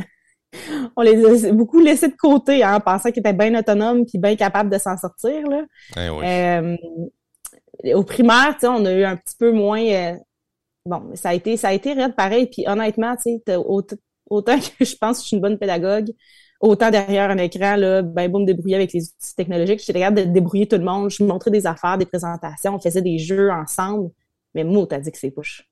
on 0.96 1.02
les 1.02 1.46
a 1.46 1.52
beaucoup 1.52 1.80
laissés 1.80 2.08
de 2.10 2.16
côté, 2.16 2.64
hein, 2.64 2.76
en 2.76 2.80
pensant 2.80 3.10
qu'ils 3.12 3.20
étaient 3.20 3.34
bien 3.34 3.58
autonomes 3.58 4.06
puis 4.06 4.18
bien 4.20 4.36
capables 4.36 4.70
de 4.70 4.78
s'en 4.78 4.98
sortir, 4.98 5.48
là. 5.48 5.64
hein, 5.96 6.10
oui. 6.12 6.26
Euh, 6.26 7.94
au 7.96 8.04
primaire, 8.04 8.54
tu 8.54 8.62
sais, 8.62 8.68
on 8.68 8.86
a 8.86 8.94
eu 8.94 9.04
un 9.04 9.16
petit 9.16 9.36
peu 9.38 9.52
moins. 9.52 9.82
euh, 9.82 10.14
bon, 10.86 11.12
ça 11.16 11.30
a 11.30 11.34
été, 11.34 11.58
ça 11.58 11.70
a 11.70 11.74
été 11.74 11.94
raide 11.94 12.16
pareil. 12.16 12.48
Puis 12.48 12.66
honnêtement, 12.68 13.16
tu 13.16 13.24
sais, 13.24 13.42
t'as 13.46 13.58
autant, 13.58 13.96
autant 14.30 14.58
que 14.80 14.86
je 14.86 14.96
pense 14.96 15.18
que 15.18 15.24
je 15.24 15.28
suis 15.28 15.36
une 15.38 15.42
bonne 15.42 15.58
pédagogue, 15.58 16.12
autant 16.60 16.90
derrière 16.92 17.30
un 17.30 17.38
écran, 17.38 17.76
là, 17.76 18.02
ben 18.02 18.32
bon, 18.32 18.40
me 18.42 18.46
débrouiller 18.46 18.76
avec 18.76 18.94
les 18.94 19.04
outils 19.10 19.36
technologiques. 19.36 19.80
J'étais 19.86 20.00
capable 20.00 20.28
de 20.28 20.34
débrouiller 20.34 20.68
tout 20.68 20.78
le 20.78 20.84
monde. 20.86 21.10
Je 21.10 21.24
montrais 21.24 21.52
des 21.52 21.68
affaires, 21.68 21.98
des 21.98 22.06
présentations, 22.06 22.76
on 22.76 22.80
faisait 22.80 23.02
des 23.02 23.18
jeux 23.20 23.52
ensemble. 23.52 24.10
Mais 24.56 24.64
moi, 24.64 24.86
t'as 24.90 25.00
dit 25.00 25.12
que 25.12 25.18
c'est 25.18 25.32
push. 25.32 25.68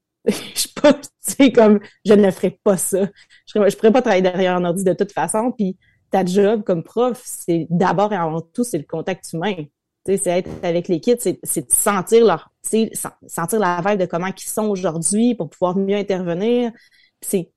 je 0.26 0.32
suis 0.54 0.68
pas, 0.70 0.94
tu 0.94 1.08
sais, 1.20 1.52
comme, 1.52 1.80
je 2.04 2.14
ne 2.14 2.30
ferais 2.30 2.58
pas 2.62 2.76
ça. 2.76 3.06
Je, 3.46 3.68
je 3.70 3.76
pourrais 3.76 3.92
pas 3.92 4.02
travailler 4.02 4.22
derrière 4.22 4.56
un 4.56 4.64
ordi 4.64 4.84
de 4.84 4.92
toute 4.94 5.12
façon. 5.12 5.52
Puis 5.52 5.76
ta 6.10 6.24
job 6.24 6.62
comme 6.64 6.82
prof, 6.84 7.20
c'est 7.24 7.66
d'abord 7.70 8.12
et 8.12 8.16
avant 8.16 8.40
tout, 8.40 8.64
c'est 8.64 8.78
le 8.78 8.84
contact 8.84 9.32
humain. 9.32 9.54
Tu 10.04 10.12
sais, 10.12 10.16
c'est 10.18 10.30
être 10.30 10.50
avec 10.64 10.88
les 10.88 11.00
kids, 11.00 11.16
c'est, 11.20 11.40
de 11.44 11.74
sentir 11.74 12.24
leur, 12.26 12.50
tu 12.62 12.70
sais, 12.70 12.90
sen- 12.94 13.12
sentir 13.28 13.60
la 13.60 13.80
vibe 13.86 14.00
de 14.00 14.06
comment 14.06 14.26
ils 14.26 14.40
sont 14.40 14.66
aujourd'hui 14.68 15.34
pour 15.34 15.48
pouvoir 15.50 15.76
mieux 15.76 15.96
intervenir. 15.96 16.72
C'est 17.20 17.50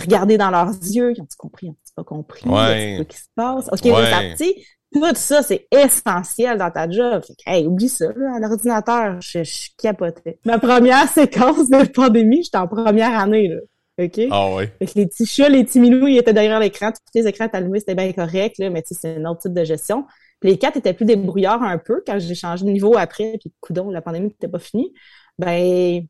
regarder 0.00 0.38
dans 0.38 0.50
leurs 0.50 0.70
yeux, 0.72 1.12
ils 1.16 1.20
ont-tu 1.22 1.36
compris, 1.36 1.70
pas 1.94 2.04
compris, 2.04 2.48
Ouais. 2.48 2.96
ce 2.98 3.02
qui 3.04 3.16
se 3.16 3.28
passe. 3.34 3.68
OK, 3.72 3.84
Ouais. 3.84 4.44
tout 4.92 5.14
ça, 5.14 5.42
c'est 5.42 5.66
essentiel 5.70 6.58
dans 6.58 6.70
ta 6.70 6.88
job. 6.88 7.22
Fait 7.26 7.34
que, 7.34 7.42
hey, 7.46 7.66
oublie 7.66 7.88
ça, 7.88 8.06
là, 8.14 8.34
à 8.36 8.38
l'ordinateur, 8.40 9.20
je, 9.20 9.42
je 9.42 9.68
capotais. 9.78 10.38
Ma 10.44 10.58
première 10.58 11.08
séquence 11.08 11.68
de 11.70 11.86
pandémie, 11.88 12.42
j'étais 12.44 12.58
en 12.58 12.68
première 12.68 13.18
année, 13.18 13.48
là. 13.48 13.56
OK? 14.02 14.20
Ah 14.30 14.54
ouais. 14.54 14.72
Fait 14.78 14.86
que 14.86 14.92
les 14.96 15.06
petits 15.06 15.26
chats, 15.26 15.48
les 15.50 15.64
petits 15.64 15.78
minous, 15.78 16.08
ils 16.08 16.16
étaient 16.18 16.32
derrière 16.32 16.58
l'écran. 16.60 16.90
Tous 16.92 17.18
les 17.18 17.26
écrans 17.26 17.44
étaient 17.44 17.58
allumés, 17.58 17.78
c'était 17.80 17.94
bien 17.94 18.10
correct, 18.12 18.56
là, 18.58 18.70
mais 18.70 18.82
tu 18.82 18.94
sais, 18.94 19.00
c'est 19.02 19.16
un 19.16 19.24
autre 19.26 19.42
type 19.42 19.52
de 19.52 19.64
gestion. 19.64 20.04
Puis 20.40 20.50
les 20.50 20.58
quatre 20.58 20.78
étaient 20.78 20.94
plus 20.94 21.04
débrouillards 21.04 21.62
un 21.62 21.76
peu 21.78 22.02
quand 22.06 22.18
j'ai 22.18 22.34
changé 22.34 22.64
de 22.64 22.70
niveau 22.70 22.96
après, 22.96 23.36
puis 23.38 23.52
coudon, 23.60 23.90
la 23.90 24.00
pandémie 24.00 24.28
n'était 24.28 24.48
pas 24.48 24.58
finie. 24.58 24.92
Ben, 25.38 26.02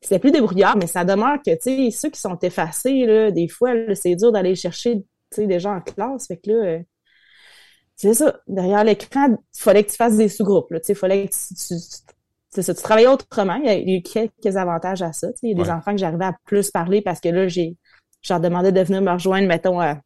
c'était 0.00 0.18
plus 0.18 0.30
débrouillard, 0.30 0.76
mais 0.76 0.86
ça 0.86 1.04
demeure 1.04 1.38
que, 1.44 1.52
tu 1.52 1.90
sais, 1.90 1.90
ceux 1.90 2.10
qui 2.10 2.20
sont 2.20 2.38
effacés, 2.42 3.06
là, 3.06 3.30
des 3.30 3.48
fois, 3.48 3.70
c'est 3.94 4.14
dur 4.14 4.30
d'aller 4.30 4.54
chercher, 4.54 5.02
tu 5.34 5.46
sais, 5.48 5.60
gens 5.60 5.76
en 5.76 5.80
classe. 5.80 6.26
Fait 6.28 6.36
que 6.38 6.50
là, 6.50 6.54
euh, 6.64 6.78
c'est 7.96 8.14
ça. 8.14 8.40
Derrière 8.48 8.84
l'écran, 8.84 9.28
il 9.30 9.38
fallait 9.62 9.84
que 9.84 9.90
tu 9.90 9.96
fasses 9.96 10.16
des 10.16 10.28
sous-groupes, 10.28 10.70
là. 10.72 10.80
Tu 10.80 10.86
sais, 10.86 10.94
fallait 10.94 11.26
que 11.28 11.32
tu, 11.32 11.54
tu, 11.54 11.74
tu- 11.78 12.14
c'est 12.50 12.62
ça, 12.62 12.74
tu 12.74 12.82
travaillais 12.82 13.08
autrement. 13.08 13.54
Il 13.56 13.66
y 13.66 13.94
a 13.94 13.98
eu 13.98 14.02
quelques 14.02 14.56
avantages 14.56 15.02
à 15.02 15.12
ça. 15.12 15.28
tu 15.32 15.38
sais. 15.38 15.46
Il 15.46 15.50
y 15.50 15.52
a 15.52 15.64
des 15.64 15.70
Ouais. 15.70 15.76
enfants 15.76 15.92
que 15.92 15.98
j'arrivais 15.98 16.24
à 16.26 16.36
plus 16.44 16.70
parler 16.70 17.00
parce 17.02 17.20
que 17.20 17.28
là, 17.28 17.48
j'ai, 17.48 17.76
je 18.22 18.32
leur 18.32 18.40
demandais 18.40 18.72
de 18.72 18.80
venir 18.82 19.00
me 19.02 19.10
rejoindre, 19.10 19.48
mettons, 19.48 19.80
à, 19.80 20.00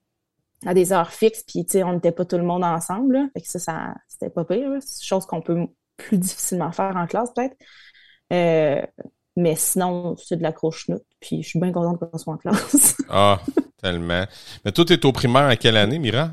à 0.64 0.74
des 0.74 0.92
heures 0.92 1.10
fixes, 1.12 1.42
puis 1.44 1.64
tu 1.64 1.72
sais, 1.72 1.82
on 1.84 1.92
n'était 1.94 2.12
pas 2.12 2.24
tout 2.24 2.36
le 2.38 2.44
monde 2.44 2.64
ensemble. 2.64 3.14
Là. 3.14 3.28
Fait 3.34 3.40
que 3.42 3.48
ça, 3.48 3.58
ça 3.58 3.94
c'était 4.08 4.30
pas 4.30 4.44
pire. 4.44 4.70
C'est 4.80 5.02
une 5.02 5.06
chose 5.06 5.26
qu'on 5.26 5.42
peut 5.42 5.66
plus 5.96 6.18
difficilement 6.18 6.72
faire 6.72 6.96
en 6.96 7.06
classe, 7.06 7.32
peut-être. 7.34 7.56
Euh, 8.32 8.82
mais 9.36 9.54
sinon, 9.56 10.16
c'est 10.16 10.36
de 10.36 10.42
la 10.42 10.52
croche-note. 10.52 11.04
Puis 11.20 11.42
je 11.42 11.48
suis 11.48 11.60
bien 11.60 11.72
contente 11.72 11.98
qu'on 12.00 12.18
soit 12.18 12.34
en 12.34 12.36
classe. 12.38 12.96
Ah, 13.08 13.40
tellement. 13.80 14.24
Mais 14.64 14.72
toi, 14.72 14.84
t'es 14.84 15.04
au 15.06 15.12
primaire 15.12 15.46
à 15.46 15.56
quelle 15.56 15.76
année, 15.76 15.98
Mira? 16.00 16.32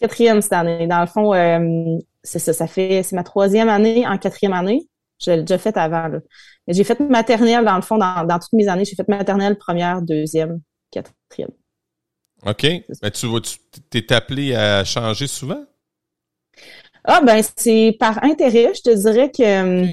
quatrième 0.00 0.40
cette 0.42 0.52
année. 0.52 0.86
Dans 0.86 1.00
le 1.00 1.06
fond, 1.06 1.34
euh, 1.34 1.98
c'est 2.22 2.38
ça, 2.38 2.52
ça 2.52 2.66
fait, 2.66 3.02
c'est 3.02 3.16
ma 3.16 3.24
troisième 3.24 3.68
année 3.68 4.06
en 4.06 4.18
quatrième 4.18 4.52
année. 4.52 4.88
Je 5.22 5.30
l'ai 5.30 5.40
déjà 5.40 5.58
fait 5.58 5.76
avant, 5.76 6.08
là. 6.08 6.18
Mais 6.66 6.74
j'ai 6.74 6.84
fait 6.84 6.98
maternelle, 7.00 7.64
dans 7.64 7.76
le 7.76 7.82
fond, 7.82 7.98
dans, 7.98 8.24
dans 8.24 8.38
toutes 8.38 8.52
mes 8.54 8.68
années. 8.68 8.84
J'ai 8.84 8.96
fait 8.96 9.08
maternelle, 9.08 9.56
première, 9.56 10.02
deuxième, 10.02 10.60
quatrième. 10.90 11.50
OK. 12.46 12.62
Mais 13.02 13.10
tu 13.10 13.26
vas, 13.26 13.40
tu 13.40 13.58
t'es 13.90 14.12
appelé 14.12 14.54
à 14.54 14.84
changer 14.84 15.26
souvent? 15.26 15.64
Ah, 17.04 17.20
ben, 17.20 17.42
c'est 17.56 17.96
par 17.98 18.22
intérêt. 18.24 18.72
Je 18.74 18.82
te 18.82 18.94
dirais 18.94 19.30
que 19.30 19.86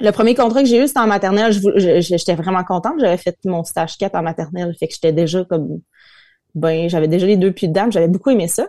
le 0.00 0.10
premier 0.12 0.34
contrat 0.34 0.62
que 0.62 0.68
j'ai 0.68 0.82
eu, 0.82 0.86
c'était 0.86 1.00
en 1.00 1.06
maternelle. 1.06 1.52
J'étais 2.00 2.34
vraiment 2.34 2.64
contente. 2.64 2.94
J'avais 2.98 3.16
fait 3.16 3.36
mon 3.44 3.64
stage 3.64 3.96
4 3.98 4.14
en 4.14 4.22
maternelle. 4.22 4.74
Fait 4.78 4.88
que 4.88 4.94
j'étais 4.94 5.12
déjà 5.12 5.44
comme, 5.44 5.80
ben, 6.54 6.88
j'avais 6.88 7.08
déjà 7.08 7.26
les 7.26 7.36
deux 7.36 7.52
pieds 7.52 7.68
dedans. 7.68 7.90
J'avais 7.90 8.08
beaucoup 8.08 8.30
aimé 8.30 8.48
ça. 8.48 8.68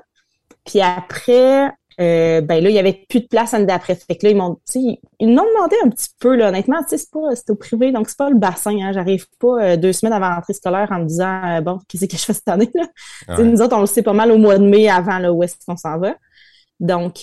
Puis 0.65 0.81
après, 0.81 1.71
euh, 1.99 2.41
ben 2.41 2.63
là, 2.63 2.69
il 2.69 2.75
y 2.75 2.79
avait 2.79 3.05
plus 3.09 3.21
de 3.21 3.27
place 3.27 3.51
l'année 3.51 3.65
d'après. 3.65 3.95
Fait 3.95 4.15
que 4.15 4.25
là, 4.25 4.31
ils 4.31 4.37
m'ont, 4.37 4.59
ils 4.75 4.97
m'ont 5.19 5.45
demandé 5.45 5.75
un 5.83 5.89
petit 5.89 6.09
peu, 6.19 6.35
là, 6.35 6.49
honnêtement, 6.49 6.81
tu 6.83 6.89
sais, 6.89 6.97
c'est 6.97 7.11
pas, 7.11 7.35
c'est 7.35 7.49
au 7.49 7.55
privé, 7.55 7.91
donc 7.91 8.09
c'est 8.09 8.17
pas 8.17 8.29
le 8.29 8.37
bassin, 8.37 8.77
hein. 8.81 8.91
J'arrive 8.93 9.25
pas 9.39 9.61
euh, 9.61 9.77
deux 9.77 9.93
semaines 9.93 10.13
avant 10.13 10.29
la 10.29 10.35
rentrée 10.35 10.53
scolaire 10.53 10.87
en 10.91 10.99
me 10.99 11.05
disant, 11.05 11.57
euh, 11.57 11.61
bon, 11.61 11.79
qu'est-ce 11.87 12.05
que 12.05 12.17
je 12.17 12.23
fais 12.23 12.33
cette 12.33 12.47
année, 12.47 12.69
là? 12.73 12.85
Ouais. 13.37 13.43
nous 13.43 13.61
autres, 13.61 13.75
on 13.75 13.81
le 13.81 13.85
sait 13.87 14.03
pas 14.03 14.13
mal 14.13 14.31
au 14.31 14.37
mois 14.37 14.57
de 14.57 14.65
mai 14.65 14.89
avant, 14.89 15.19
là, 15.19 15.33
où 15.33 15.43
est-ce 15.43 15.55
qu'on 15.65 15.77
s'en 15.77 15.99
va. 15.99 16.15
Donc, 16.79 17.19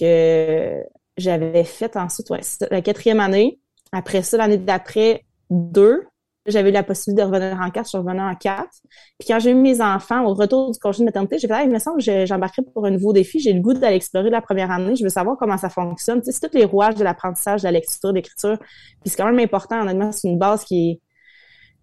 j'avais 1.16 1.64
fait 1.64 1.96
ensuite, 1.96 2.30
ouais, 2.30 2.40
la 2.70 2.82
quatrième 2.82 3.20
année. 3.20 3.58
Après 3.92 4.22
ça, 4.22 4.36
l'année 4.36 4.58
d'après, 4.58 5.24
deux. 5.50 6.04
J'avais 6.46 6.70
eu 6.70 6.72
la 6.72 6.82
possibilité 6.82 7.22
de 7.22 7.26
revenir 7.26 7.60
en 7.60 7.70
quatre, 7.70 7.84
je 7.84 7.88
suis 7.90 7.98
revenue 7.98 8.22
en 8.22 8.34
quatre. 8.34 8.72
Puis 9.18 9.28
quand 9.28 9.38
j'ai 9.38 9.50
eu 9.50 9.54
mes 9.54 9.82
enfants, 9.82 10.24
au 10.24 10.32
retour 10.32 10.70
du 10.70 10.78
congé 10.78 11.00
de 11.00 11.04
maternité, 11.04 11.38
j'ai 11.38 11.46
fait, 11.46 11.54
ah, 11.54 11.62
il 11.62 11.70
me 11.70 11.78
semble 11.78 12.02
que 12.02 12.24
j'embarquerai 12.24 12.62
pour 12.72 12.86
un 12.86 12.90
nouveau 12.90 13.12
défi. 13.12 13.38
J'ai 13.38 13.52
le 13.52 13.60
goût 13.60 13.74
d'aller 13.74 13.96
explorer 13.96 14.30
la 14.30 14.40
première 14.40 14.70
année. 14.70 14.96
Je 14.96 15.04
veux 15.04 15.10
savoir 15.10 15.36
comment 15.36 15.58
ça 15.58 15.68
fonctionne. 15.68 16.20
Tu 16.20 16.26
sais, 16.26 16.32
c'est 16.32 16.48
tous 16.48 16.56
les 16.56 16.64
rouages 16.64 16.94
de 16.94 17.04
l'apprentissage, 17.04 17.62
de 17.62 17.66
la 17.66 17.72
lecture, 17.72 18.10
de 18.10 18.14
l'écriture. 18.14 18.56
Puis 18.58 19.10
c'est 19.10 19.16
quand 19.16 19.26
même 19.26 19.38
important, 19.38 19.82
honnêtement, 19.82 20.10
c'est 20.10 20.28
une 20.28 20.38
base 20.38 20.64
qui 20.64 20.90
est, 20.90 21.00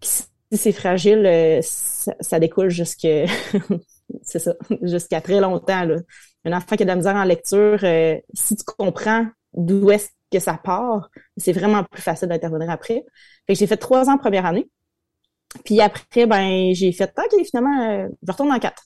si 0.02 0.24
c'est 0.52 0.72
fragile, 0.72 1.24
euh, 1.26 1.60
ça, 1.62 2.14
ça 2.20 2.40
découle 2.40 2.70
jusque, 2.70 3.06
c'est 4.22 4.38
ça, 4.38 4.54
jusqu'à 4.82 5.20
très 5.20 5.40
longtemps, 5.40 5.84
là. 5.84 5.96
Un 6.44 6.52
enfant 6.52 6.76
qui 6.76 6.82
a 6.82 6.86
de 6.86 6.90
la 6.90 6.96
misère 6.96 7.16
en 7.16 7.24
lecture, 7.24 7.78
euh, 7.82 8.16
si 8.32 8.54
tu 8.54 8.64
comprends 8.78 9.26
d'où 9.52 9.90
est-ce 9.90 10.08
que 10.30 10.38
ça 10.38 10.58
part, 10.62 11.10
c'est 11.36 11.52
vraiment 11.52 11.84
plus 11.84 12.02
facile 12.02 12.28
d'intervenir 12.28 12.70
après. 12.70 13.04
Fait 13.46 13.54
que 13.54 13.58
j'ai 13.58 13.66
fait 13.66 13.76
trois 13.76 14.08
ans 14.10 14.18
première 14.18 14.46
année. 14.46 14.68
Puis 15.64 15.80
après, 15.80 16.26
ben, 16.26 16.74
j'ai 16.74 16.92
fait, 16.92 17.12
OK, 17.16 17.44
finalement, 17.46 17.82
euh, 17.90 18.08
je 18.26 18.32
retourne 18.32 18.52
en 18.52 18.58
quatre. 18.58 18.84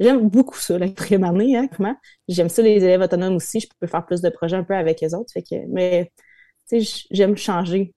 J'aime 0.00 0.28
beaucoup 0.28 0.58
ça, 0.58 0.78
la 0.78 0.88
quatrième 0.88 1.24
année, 1.24 1.56
hein, 1.56 1.68
comment. 1.74 1.94
J'aime 2.28 2.48
ça, 2.48 2.62
les 2.62 2.76
élèves 2.76 3.02
autonomes 3.02 3.36
aussi. 3.36 3.60
Je 3.60 3.68
peux 3.80 3.86
faire 3.86 4.04
plus 4.06 4.20
de 4.20 4.30
projets 4.30 4.56
un 4.56 4.64
peu 4.64 4.74
avec 4.74 5.00
les 5.00 5.14
autres. 5.14 5.32
Fait 5.32 5.42
que, 5.42 5.54
mais, 5.68 6.12
tu 6.68 6.82
sais, 6.84 7.04
j'aime 7.10 7.36
changer 7.36 7.94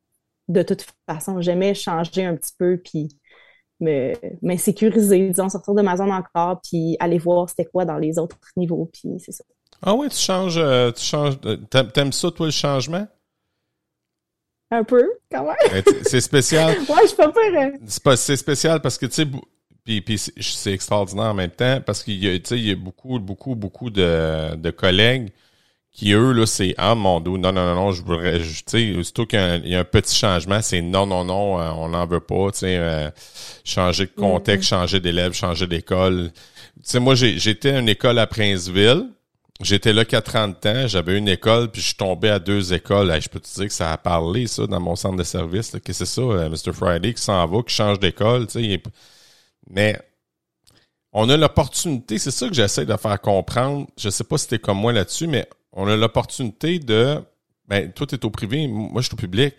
de 0.47 0.63
toute 0.63 0.85
façon. 1.07 1.41
J'aimais 1.41 1.73
changer 1.73 2.25
un 2.25 2.35
petit 2.35 2.53
peu, 2.57 2.77
puis 2.83 3.19
me 3.79 4.13
m'insécuriser, 4.41 5.29
disons, 5.29 5.49
sortir 5.49 5.73
de 5.73 5.81
ma 5.81 5.97
zone 5.97 6.11
encore, 6.11 6.61
puis 6.61 6.95
aller 6.99 7.17
voir 7.17 7.49
c'était 7.49 7.65
quoi 7.65 7.85
dans 7.85 7.97
les 7.97 8.19
autres 8.19 8.37
niveaux, 8.57 8.89
puis 8.93 9.19
c'est 9.19 9.31
ça. 9.33 9.43
Ah 9.81 9.93
ouais, 9.93 10.09
tu 10.09 10.17
changes, 10.17 10.57
euh, 10.57 10.91
tu 10.91 11.03
changes, 11.03 11.39
de- 11.41 11.55
t'aimes, 11.55 12.11
ça, 12.11 12.31
toi, 12.31 12.47
le 12.47 12.51
changement? 12.51 13.07
Un 14.71 14.83
peu, 14.83 15.03
quand 15.31 15.43
même. 15.45 15.55
Ben, 15.71 15.83
C'est 16.03 16.21
spécial. 16.21 16.75
Ouais, 16.89 17.07
je 17.09 17.15
pas 17.15 17.29
peur. 17.31 17.43
hein. 17.55 17.71
C'est 17.85 18.03
pas, 18.03 18.17
c'est 18.17 18.35
spécial 18.35 18.81
parce 18.81 18.97
que, 18.97 19.05
tu 19.05 19.13
sais, 19.13 19.25
puis, 19.83 20.01
puis 20.01 20.17
c'est- 20.17 20.71
extraordinaire 20.73 21.25
en 21.27 21.33
même 21.35 21.51
temps 21.51 21.79
parce 21.85 22.01
qu'il 22.03 22.23
y 22.23 22.27
a, 22.27 22.33
tu 22.39 22.41
sais, 22.45 22.57
il 22.57 22.65
y 22.67 22.71
a 22.71 22.75
beaucoup, 22.75 23.19
beaucoup, 23.19 23.55
beaucoup 23.55 23.89
de, 23.91 24.55
de 24.55 24.71
collègues 24.71 25.31
qui, 25.91 26.11
eux, 26.13 26.33
là, 26.33 26.45
c'est, 26.45 26.73
ah, 26.77 26.95
mon 26.95 27.21
dos, 27.21 27.37
non, 27.37 27.53
non, 27.53 27.65
non, 27.67 27.75
non, 27.75 27.91
je 27.91 28.01
voudrais, 28.01 28.39
tu 28.39 28.63
sais, 28.65 28.95
aussitôt 28.97 29.25
qu'il 29.25 29.39
y 29.65 29.75
a 29.75 29.79
un, 29.79 29.83
petit 29.85 30.15
changement, 30.15 30.61
c'est 30.61 30.81
non, 30.81 31.05
non, 31.05 31.23
non, 31.23 31.59
euh, 31.61 31.69
on 31.77 31.89
n'en 31.89 32.05
veut 32.05 32.19
pas, 32.19 32.51
tu 32.51 32.59
sais, 32.59 32.77
euh, 32.77 33.09
changer 33.63 34.07
de 34.07 34.11
contexte, 34.11 34.67
changer 34.69 34.99
d'élève, 34.99 35.31
changer 35.33 35.67
d'école. 35.67 36.31
Tu 36.33 36.81
sais, 36.83 36.99
moi, 36.99 37.15
j'ai, 37.15 37.37
j'étais 37.37 37.69
à 37.71 37.79
une 37.79 37.87
école 37.87 38.19
à 38.19 38.27
Princeville, 38.27 39.05
J'étais 39.61 39.93
là 39.93 40.03
quatre 40.03 40.35
ans 40.35 40.49
de 40.49 40.53
temps, 40.53 40.87
j'avais 40.87 41.17
une 41.17 41.29
école, 41.29 41.71
puis 41.71 41.81
je 41.81 41.87
suis 41.87 41.95
tombé 41.95 42.29
à 42.29 42.39
deux 42.39 42.73
écoles. 42.73 43.09
je 43.21 43.29
peux 43.29 43.39
te 43.39 43.47
dire 43.53 43.67
que 43.67 43.73
ça 43.73 43.93
a 43.93 43.97
parlé, 43.97 44.47
ça, 44.47 44.67
dans 44.67 44.81
mon 44.81 44.97
centre 44.97 45.15
de 45.15 45.23
service. 45.23 45.71
que 45.83 45.93
c'est 45.93 46.05
ça, 46.05 46.21
euh, 46.21 46.49
Mr. 46.49 46.73
Friday 46.73 47.13
qui 47.13 47.21
s'en 47.21 47.45
va, 47.47 47.63
qui 47.63 47.73
change 47.73 47.99
d'école. 47.99 48.47
Mais 49.69 49.97
on 51.13 51.29
a 51.29 51.37
l'opportunité, 51.37 52.17
c'est 52.17 52.31
ça 52.31 52.49
que 52.49 52.53
j'essaie 52.53 52.85
de 52.85 52.97
faire 52.97 53.21
comprendre. 53.21 53.87
Je 53.97 54.09
sais 54.09 54.25
pas 54.25 54.37
si 54.37 54.49
t'es 54.49 54.59
comme 54.59 54.77
moi 54.77 54.91
là-dessus, 54.91 55.27
mais 55.27 55.47
on 55.71 55.87
a 55.87 55.95
l'opportunité 55.95 56.79
de. 56.79 57.21
Ben, 57.67 57.91
toi, 57.93 58.05
t'es 58.05 58.23
au 58.25 58.29
privé, 58.29 58.67
moi, 58.67 59.01
je 59.01 59.07
suis 59.07 59.13
au 59.13 59.17
public. 59.17 59.55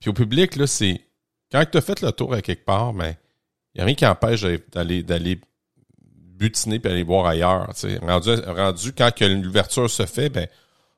Puis 0.00 0.08
au 0.08 0.14
public, 0.14 0.56
là, 0.56 0.66
c'est. 0.66 1.02
Quand 1.52 1.62
tu 1.70 1.76
as 1.76 1.82
fait 1.82 2.00
le 2.00 2.10
tour 2.12 2.32
à 2.32 2.40
quelque 2.40 2.64
part, 2.64 2.94
mais 2.94 3.18
il 3.74 3.78
n'y 3.78 3.82
a 3.82 3.84
rien 3.84 3.94
qui 3.94 4.06
empêche 4.06 4.40
d'aller 4.72 5.38
butiner 6.34 6.78
puis 6.78 6.92
aller 6.92 7.04
boire 7.04 7.26
ailleurs. 7.26 7.70
Rendu, 8.02 8.34
rendu 8.46 8.92
quand 8.92 9.10
l'ouverture 9.20 9.88
se 9.88 10.06
fait, 10.06 10.28
ben 10.28 10.46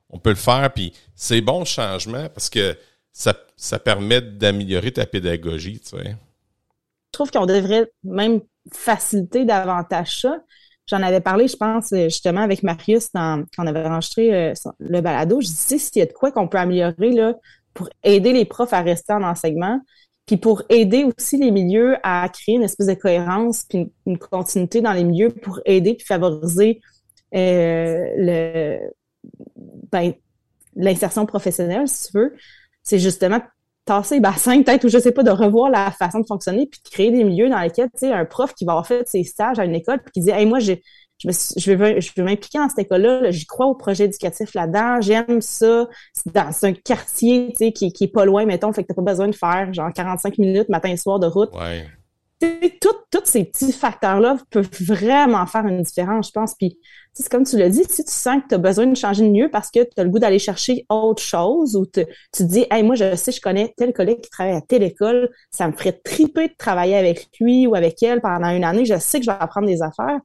on 0.09 0.19
peut 0.19 0.29
le 0.29 0.35
faire. 0.35 0.71
Puis 0.73 0.93
c'est 1.15 1.41
bon 1.41 1.65
changement 1.65 2.27
parce 2.29 2.49
que 2.49 2.77
ça, 3.11 3.33
ça 3.55 3.79
permet 3.79 4.21
d'améliorer 4.21 4.91
ta 4.91 5.05
pédagogie. 5.05 5.81
Je 5.91 6.13
trouve 7.11 7.31
qu'on 7.31 7.45
devrait 7.45 7.91
même 8.03 8.41
faciliter 8.71 9.45
davantage 9.45 10.21
ça. 10.21 10.37
J'en 10.89 11.01
avais 11.01 11.19
parlé, 11.19 11.47
je 11.49 11.57
pense, 11.57 11.89
justement, 11.89 12.41
avec 12.41 12.63
Marius 12.63 13.09
quand 13.13 13.43
on 13.57 13.67
avait 13.67 13.85
enregistré 13.85 14.33
euh, 14.33 14.53
le 14.79 15.01
balado. 15.01 15.41
Je 15.41 15.47
disais 15.47 15.77
s'il 15.79 15.99
y 15.99 16.01
a 16.01 16.05
de 16.05 16.13
quoi 16.13 16.31
qu'on 16.31 16.47
peut 16.47 16.57
améliorer 16.57 17.11
là, 17.11 17.33
pour 17.73 17.89
aider 18.03 18.31
les 18.31 18.45
profs 18.45 18.71
à 18.71 18.81
rester 18.81 19.13
en 19.13 19.23
enseignement, 19.23 19.81
puis 20.27 20.37
pour 20.37 20.61
aider 20.69 21.05
aussi 21.05 21.37
les 21.37 21.49
milieux 21.49 21.95
à 22.03 22.29
créer 22.29 22.55
une 22.55 22.63
espèce 22.63 22.87
de 22.87 22.93
cohérence 22.93 23.63
puis 23.63 23.91
une, 24.05 24.17
continuité 24.19 24.81
dans 24.81 24.93
les 24.93 25.03
milieux 25.03 25.29
pour 25.29 25.61
aider 25.65 25.95
puis 25.95 26.05
favoriser 26.05 26.81
euh, 27.33 28.05
le 28.17 28.79
ben, 29.91 30.13
l'insertion 30.75 31.25
professionnelle, 31.25 31.87
si 31.87 32.11
tu 32.11 32.17
veux, 32.17 32.35
c'est 32.83 32.99
justement 32.99 33.41
tasser 33.85 34.15
les 34.15 34.21
bassins, 34.21 34.61
peut-être, 34.61 34.83
ou 34.83 34.89
je 34.89 34.99
sais 34.99 35.11
pas, 35.11 35.23
de 35.23 35.31
revoir 35.31 35.69
la 35.69 35.91
façon 35.91 36.19
de 36.19 36.27
fonctionner, 36.27 36.67
puis 36.67 36.81
de 36.83 36.89
créer 36.89 37.09
des 37.09 37.23
milieux 37.23 37.49
dans 37.49 37.59
lesquels, 37.59 37.89
tu 37.91 37.99
sais, 37.99 38.11
un 38.11 38.25
prof 38.25 38.53
qui 38.53 38.65
va 38.65 38.73
avoir 38.73 38.85
fait 38.85 39.07
ses 39.07 39.23
stages 39.23 39.59
à 39.59 39.65
une 39.65 39.75
école, 39.75 39.99
puis 40.03 40.11
qui 40.11 40.19
dit, 40.19 40.29
hey, 40.29 40.45
moi, 40.45 40.59
j'ai, 40.59 40.83
je, 41.17 41.29
je 41.57 41.71
veux, 41.71 41.99
je 41.99 42.11
veux 42.15 42.23
m'impliquer 42.23 42.59
dans 42.59 42.69
cette 42.69 42.79
école-là, 42.79 43.31
j'y 43.31 43.45
crois 43.45 43.65
au 43.65 43.75
projet 43.75 44.05
éducatif 44.05 44.53
là-dedans, 44.53 45.01
j'aime 45.01 45.41
ça, 45.41 45.87
c'est 46.13 46.33
dans 46.33 46.51
un 46.63 46.73
quartier, 46.73 47.49
tu 47.49 47.57
sais, 47.57 47.71
qui, 47.71 47.91
qui 47.91 48.05
est 48.05 48.13
pas 48.13 48.25
loin, 48.25 48.45
mettons, 48.45 48.71
fait 48.71 48.83
que 48.83 48.89
t'as 48.89 48.93
pas 48.93 49.01
besoin 49.01 49.27
de 49.27 49.35
faire, 49.35 49.73
genre, 49.73 49.91
45 49.91 50.37
minutes 50.37 50.69
matin 50.69 50.89
et 50.89 50.97
soir 50.97 51.19
de 51.19 51.27
route. 51.27 51.49
Ouais. 51.53 51.85
Tous 53.09 53.21
ces 53.23 53.45
petits 53.45 53.71
facteurs-là 53.71 54.37
peuvent 54.51 54.69
vraiment 54.81 55.47
faire 55.47 55.65
une 55.65 55.81
différence, 55.81 56.27
je 56.27 56.31
pense. 56.33 56.53
Puis, 56.53 56.77
c'est 57.13 57.27
comme 57.29 57.45
tu 57.45 57.57
l'as 57.57 57.69
dit, 57.69 57.83
si 57.89 58.05
tu 58.05 58.11
sens 58.11 58.43
que 58.43 58.49
tu 58.49 58.55
as 58.55 58.59
besoin 58.59 58.85
de 58.85 58.95
changer 58.95 59.23
de 59.23 59.31
mieux 59.31 59.49
parce 59.49 59.71
que 59.71 59.79
tu 59.79 59.89
as 59.97 60.03
le 60.03 60.11
goût 60.11 60.19
d'aller 60.19 60.37
chercher 60.37 60.85
autre 60.87 61.23
chose 61.23 61.75
ou 61.75 61.87
tu 61.87 62.05
te 62.31 62.43
dis, 62.43 62.67
hey, 62.69 62.83
moi, 62.83 62.93
je 62.93 63.15
sais, 63.15 63.31
je 63.31 63.41
connais 63.41 63.73
tel 63.75 63.91
collègue 63.91 64.21
qui 64.21 64.29
travaille 64.29 64.55
à 64.55 64.61
telle 64.61 64.83
école, 64.83 65.31
ça 65.49 65.67
me 65.67 65.71
ferait 65.71 65.93
triper 65.93 66.49
de 66.49 66.53
travailler 66.55 66.95
avec 66.95 67.27
lui 67.39 67.65
ou 67.65 67.73
avec 67.73 68.03
elle 68.03 68.21
pendant 68.21 68.49
une 68.49 68.63
année, 68.63 68.85
je 68.85 68.99
sais 68.99 69.17
que 69.17 69.25
je 69.25 69.31
vais 69.31 69.37
apprendre 69.39 69.65
des 69.65 69.81
affaires 69.81 70.19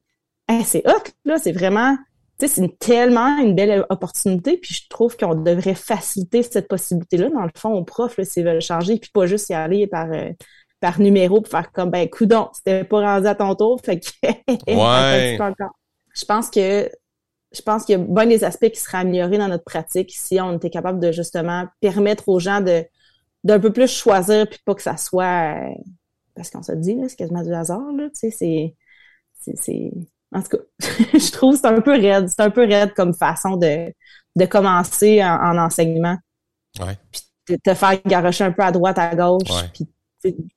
c'est 0.64 0.86
hot, 0.86 1.10
là, 1.24 1.38
c'est 1.38 1.52
vraiment, 1.52 1.96
tu 2.38 2.46
sais, 2.46 2.60
c'est 2.60 2.78
tellement 2.78 3.38
une 3.38 3.54
belle 3.54 3.86
opportunité, 3.88 4.56
puis 4.56 4.74
je 4.74 4.88
trouve 4.88 5.16
qu'on 5.16 5.34
devrait 5.34 5.74
faciliter 5.74 6.42
cette 6.42 6.68
possibilité-là, 6.68 7.30
dans 7.30 7.42
le 7.42 7.50
fond, 7.56 7.72
aux 7.72 7.84
profs, 7.84 8.20
s'ils 8.22 8.44
veulent 8.44 8.60
changer, 8.60 8.98
puis 8.98 9.10
pas 9.12 9.26
juste 9.26 9.48
y 9.50 9.54
aller 9.54 9.86
par, 9.86 10.10
euh, 10.12 10.30
par 10.80 11.00
numéro, 11.00 11.40
pour 11.40 11.50
faire 11.50 11.72
comme, 11.72 11.90
ben, 11.90 12.08
coudon, 12.08 12.48
c'était 12.52 12.84
pas 12.84 13.00
rendu 13.00 13.26
à 13.26 13.34
ton 13.34 13.54
tour, 13.54 13.80
fait 13.84 14.00
que... 14.00 14.08
ouais. 14.68 15.38
je 16.14 16.24
pense 16.24 16.50
que 16.50 16.90
je 17.54 17.60
pense 17.60 17.84
qu'il 17.84 17.98
y 17.98 18.02
a 18.02 18.04
bien 18.04 18.26
des 18.26 18.44
aspects 18.44 18.70
qui 18.70 18.80
seraient 18.80 18.98
améliorés 18.98 19.38
dans 19.38 19.48
notre 19.48 19.64
pratique 19.64 20.10
si 20.10 20.40
on 20.40 20.56
était 20.56 20.70
capable 20.70 21.00
de 21.00 21.12
justement 21.12 21.66
permettre 21.80 22.28
aux 22.28 22.38
gens 22.38 22.60
de 22.60 22.84
d'un 23.44 23.58
peu 23.58 23.72
plus 23.72 23.90
choisir 23.90 24.48
puis 24.48 24.58
pas 24.64 24.74
que 24.74 24.82
ça 24.82 24.96
soit 24.96 25.56
euh, 25.56 25.74
parce 26.34 26.50
qu'on 26.50 26.62
se 26.62 26.72
dit 26.72 26.94
là 26.94 27.08
c'est 27.08 27.16
quasiment 27.16 27.42
du 27.42 27.52
hasard 27.52 27.92
là 27.92 28.08
tu 28.08 28.30
sais 28.30 28.30
c'est 28.30 28.74
c'est 29.56 29.92
en 30.32 30.42
tout 30.42 30.56
cas, 30.56 30.62
je 31.12 31.32
trouve 31.32 31.54
que 31.54 31.60
c'est 31.60 31.66
un 31.66 31.80
peu 31.80 31.92
raide. 31.92 32.28
C'est 32.28 32.40
un 32.40 32.50
peu 32.50 32.62
raide 32.62 32.94
comme 32.94 33.14
façon 33.14 33.56
de, 33.56 33.92
de 34.36 34.46
commencer 34.46 35.22
en, 35.22 35.58
enseignement. 35.58 36.16
Ouais. 36.80 36.98
Puis 37.10 37.58
te 37.58 37.74
faire 37.74 38.00
garocher 38.04 38.44
un 38.44 38.52
peu 38.52 38.62
à 38.62 38.72
droite, 38.72 38.98
à 38.98 39.14
gauche. 39.14 39.48
Puis 39.74 39.88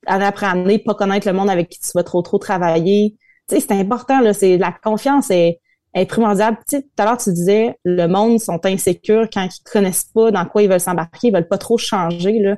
année 0.06 0.24
après 0.24 0.46
année, 0.46 0.78
pas 0.78 0.94
connaître 0.94 1.26
le 1.26 1.32
monde 1.32 1.50
avec 1.50 1.68
qui 1.68 1.80
tu 1.80 1.90
vas 1.94 2.04
trop 2.04 2.22
trop 2.22 2.38
travailler. 2.38 3.16
Tu 3.48 3.56
sais, 3.56 3.60
c'est 3.60 3.72
important, 3.72 4.20
là. 4.20 4.32
C'est 4.32 4.58
la 4.58 4.72
confiance 4.72 5.30
est, 5.30 5.60
est 5.94 6.06
primordiale. 6.06 6.56
Tu 6.68 6.76
sais, 6.76 6.82
tout 6.82 7.02
à 7.02 7.04
l'heure, 7.04 7.18
tu 7.18 7.32
disais, 7.32 7.76
le 7.84 8.06
monde 8.06 8.40
sont 8.40 8.64
insécures 8.64 9.28
quand 9.32 9.42
ils 9.44 9.70
connaissent 9.70 10.10
pas 10.14 10.30
dans 10.30 10.44
quoi 10.46 10.62
ils 10.62 10.68
veulent 10.68 10.80
s'embarquer, 10.80 11.28
ils 11.28 11.34
veulent 11.34 11.48
pas 11.48 11.58
trop 11.58 11.78
changer, 11.78 12.38
là. 12.38 12.56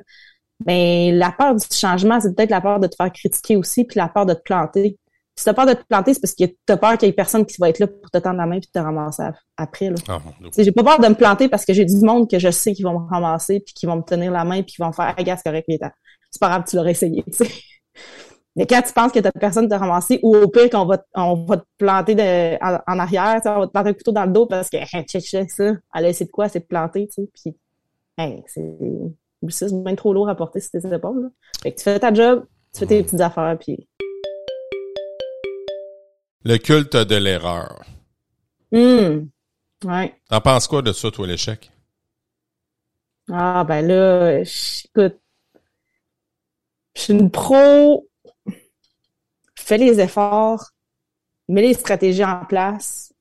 Ben, 0.65 1.15
la 1.15 1.31
peur 1.31 1.55
du 1.55 1.65
changement, 1.71 2.19
c'est 2.19 2.35
peut-être 2.35 2.49
la 2.49 2.59
peur 2.59 2.81
de 2.81 2.87
te 2.87 2.95
faire 2.95 3.11
critiquer 3.13 3.55
aussi, 3.55 3.85
puis 3.85 3.97
la 3.97 4.09
peur 4.09 4.25
de 4.25 4.33
te 4.33 4.41
planter. 4.41 4.97
Si 5.39 5.45
t'as 5.45 5.53
peur 5.53 5.65
de 5.65 5.71
te 5.71 5.85
planter, 5.87 6.13
c'est 6.13 6.19
parce 6.19 6.35
que 6.35 6.43
t'as 6.65 6.75
peur 6.75 6.97
qu'il 6.97 7.07
y 7.07 7.11
ait 7.11 7.13
personne 7.13 7.45
qui 7.45 7.55
va 7.61 7.69
être 7.69 7.79
là 7.79 7.87
pour 7.87 8.11
te 8.11 8.17
tendre 8.17 8.35
la 8.35 8.45
main 8.45 8.59
puis 8.59 8.69
te 8.69 8.77
ramasser 8.77 9.23
après. 9.55 9.89
Là. 9.89 9.95
Ah, 10.09 10.19
j'ai 10.57 10.73
pas 10.73 10.83
peur 10.83 10.99
de 10.99 11.07
me 11.07 11.13
planter 11.13 11.47
parce 11.47 11.63
que 11.63 11.71
j'ai 11.71 11.85
du 11.85 11.95
monde 12.01 12.29
que 12.29 12.37
je 12.39 12.51
sais 12.51 12.73
qui 12.73 12.83
vont 12.83 12.99
me 12.99 13.07
ramasser 13.07 13.61
puis 13.61 13.73
qui 13.73 13.85
vont 13.85 13.95
me 13.95 14.01
tenir 14.01 14.33
la 14.33 14.43
main 14.43 14.63
puis 14.63 14.73
qui 14.73 14.81
vont 14.81 14.91
faire 14.91 15.15
c'est 15.17 15.43
correct, 15.43 15.65
c'est 15.69 16.39
pas 16.41 16.49
grave, 16.49 16.63
tu 16.67 16.75
l'aurais 16.75 16.91
essayé. 16.91 17.23
Mais 18.57 18.65
quand 18.65 18.81
tu 18.81 18.91
penses 18.91 19.13
que 19.13 19.19
t'as 19.19 19.31
personne 19.31 19.69
de 19.69 19.73
te 19.73 19.79
ramasser, 19.79 20.19
ou 20.23 20.35
au 20.35 20.49
pire 20.49 20.69
qu'on 20.69 20.85
va, 20.85 21.01
on 21.15 21.45
va 21.45 21.55
te 21.55 21.65
planter 21.77 22.57
en, 22.59 22.99
arrière, 22.99 23.39
on 23.45 23.59
va 23.59 23.67
te 23.67 23.71
planter 23.71 23.89
un 23.91 23.93
couteau 23.93 24.11
dans 24.11 24.25
le 24.25 24.33
dos 24.33 24.45
parce 24.45 24.69
que 24.69 24.75
hey, 24.75 25.05
check, 25.05 25.23
check 25.23 25.49
ça, 25.49 25.71
elle 25.95 26.05
a 26.05 26.09
essayé 26.09 26.25
de 26.25 26.31
quoi, 26.31 26.49
c'est 26.49 26.59
de 26.59 26.65
planter, 26.65 27.07
tu 27.07 27.23
sais, 27.23 27.29
puis 27.33 27.55
hey, 28.17 28.43
c'est 28.45 28.75
c'est 29.47 29.83
bien 29.83 29.95
trop 29.95 30.13
lourd 30.13 30.27
à 30.27 30.35
porter 30.35 30.59
sur 30.59 30.71
tes 30.71 30.93
épaules. 30.93 31.21
Là. 31.21 31.29
Fait 31.63 31.71
que 31.71 31.77
tu 31.77 31.83
fais 31.83 31.97
ta 31.97 32.13
job, 32.13 32.45
tu 32.73 32.79
fais 32.79 32.87
tes 32.87 33.03
petites 33.03 33.21
affaires, 33.21 33.57
puis 33.57 33.88
le 36.43 36.57
culte 36.57 36.95
de 36.95 37.15
l'erreur. 37.15 37.83
Hum. 38.71 39.29
Ouais. 39.83 40.15
T'en 40.29 40.41
penses 40.41 40.67
quoi 40.67 40.81
de 40.81 40.91
ça, 40.91 41.09
toi, 41.11 41.27
l'échec? 41.27 41.71
Ah, 43.31 43.63
ben 43.63 43.85
là, 43.85 44.39
écoute, 44.39 45.19
je 46.95 47.01
suis 47.01 47.13
une 47.13 47.29
pro, 47.29 48.07
je 48.47 48.53
fais 49.55 49.77
les 49.77 49.99
efforts, 49.99 50.71
mets 51.47 51.61
les 51.61 51.75
stratégies 51.75 52.25
en 52.25 52.43
place, 52.45 53.13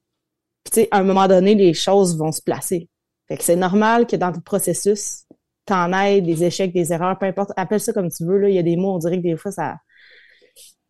puis 0.65 0.73
tu 0.73 0.81
sais, 0.81 0.89
à 0.91 0.99
un 0.99 1.03
moment 1.03 1.29
donné, 1.29 1.55
les 1.55 1.75
choses 1.75 2.17
vont 2.17 2.33
se 2.33 2.41
placer. 2.41 2.89
Fait 3.29 3.37
que 3.37 3.45
c'est 3.45 3.57
normal 3.57 4.07
que 4.07 4.17
dans 4.17 4.31
le 4.31 4.41
processus, 4.41 5.27
t'en 5.67 5.93
aies 5.93 6.23
des 6.23 6.43
échecs, 6.45 6.73
des 6.73 6.93
erreurs, 6.93 7.19
peu 7.19 7.27
importe, 7.27 7.53
appelle 7.57 7.81
ça 7.81 7.93
comme 7.93 8.11
tu 8.11 8.25
veux, 8.25 8.39
là, 8.39 8.49
il 8.49 8.55
y 8.55 8.59
a 8.59 8.63
des 8.63 8.77
mots, 8.77 8.95
on 8.95 8.99
dirait 8.99 9.19
que 9.19 9.23
des 9.23 9.37
fois, 9.37 9.53
ça... 9.53 9.77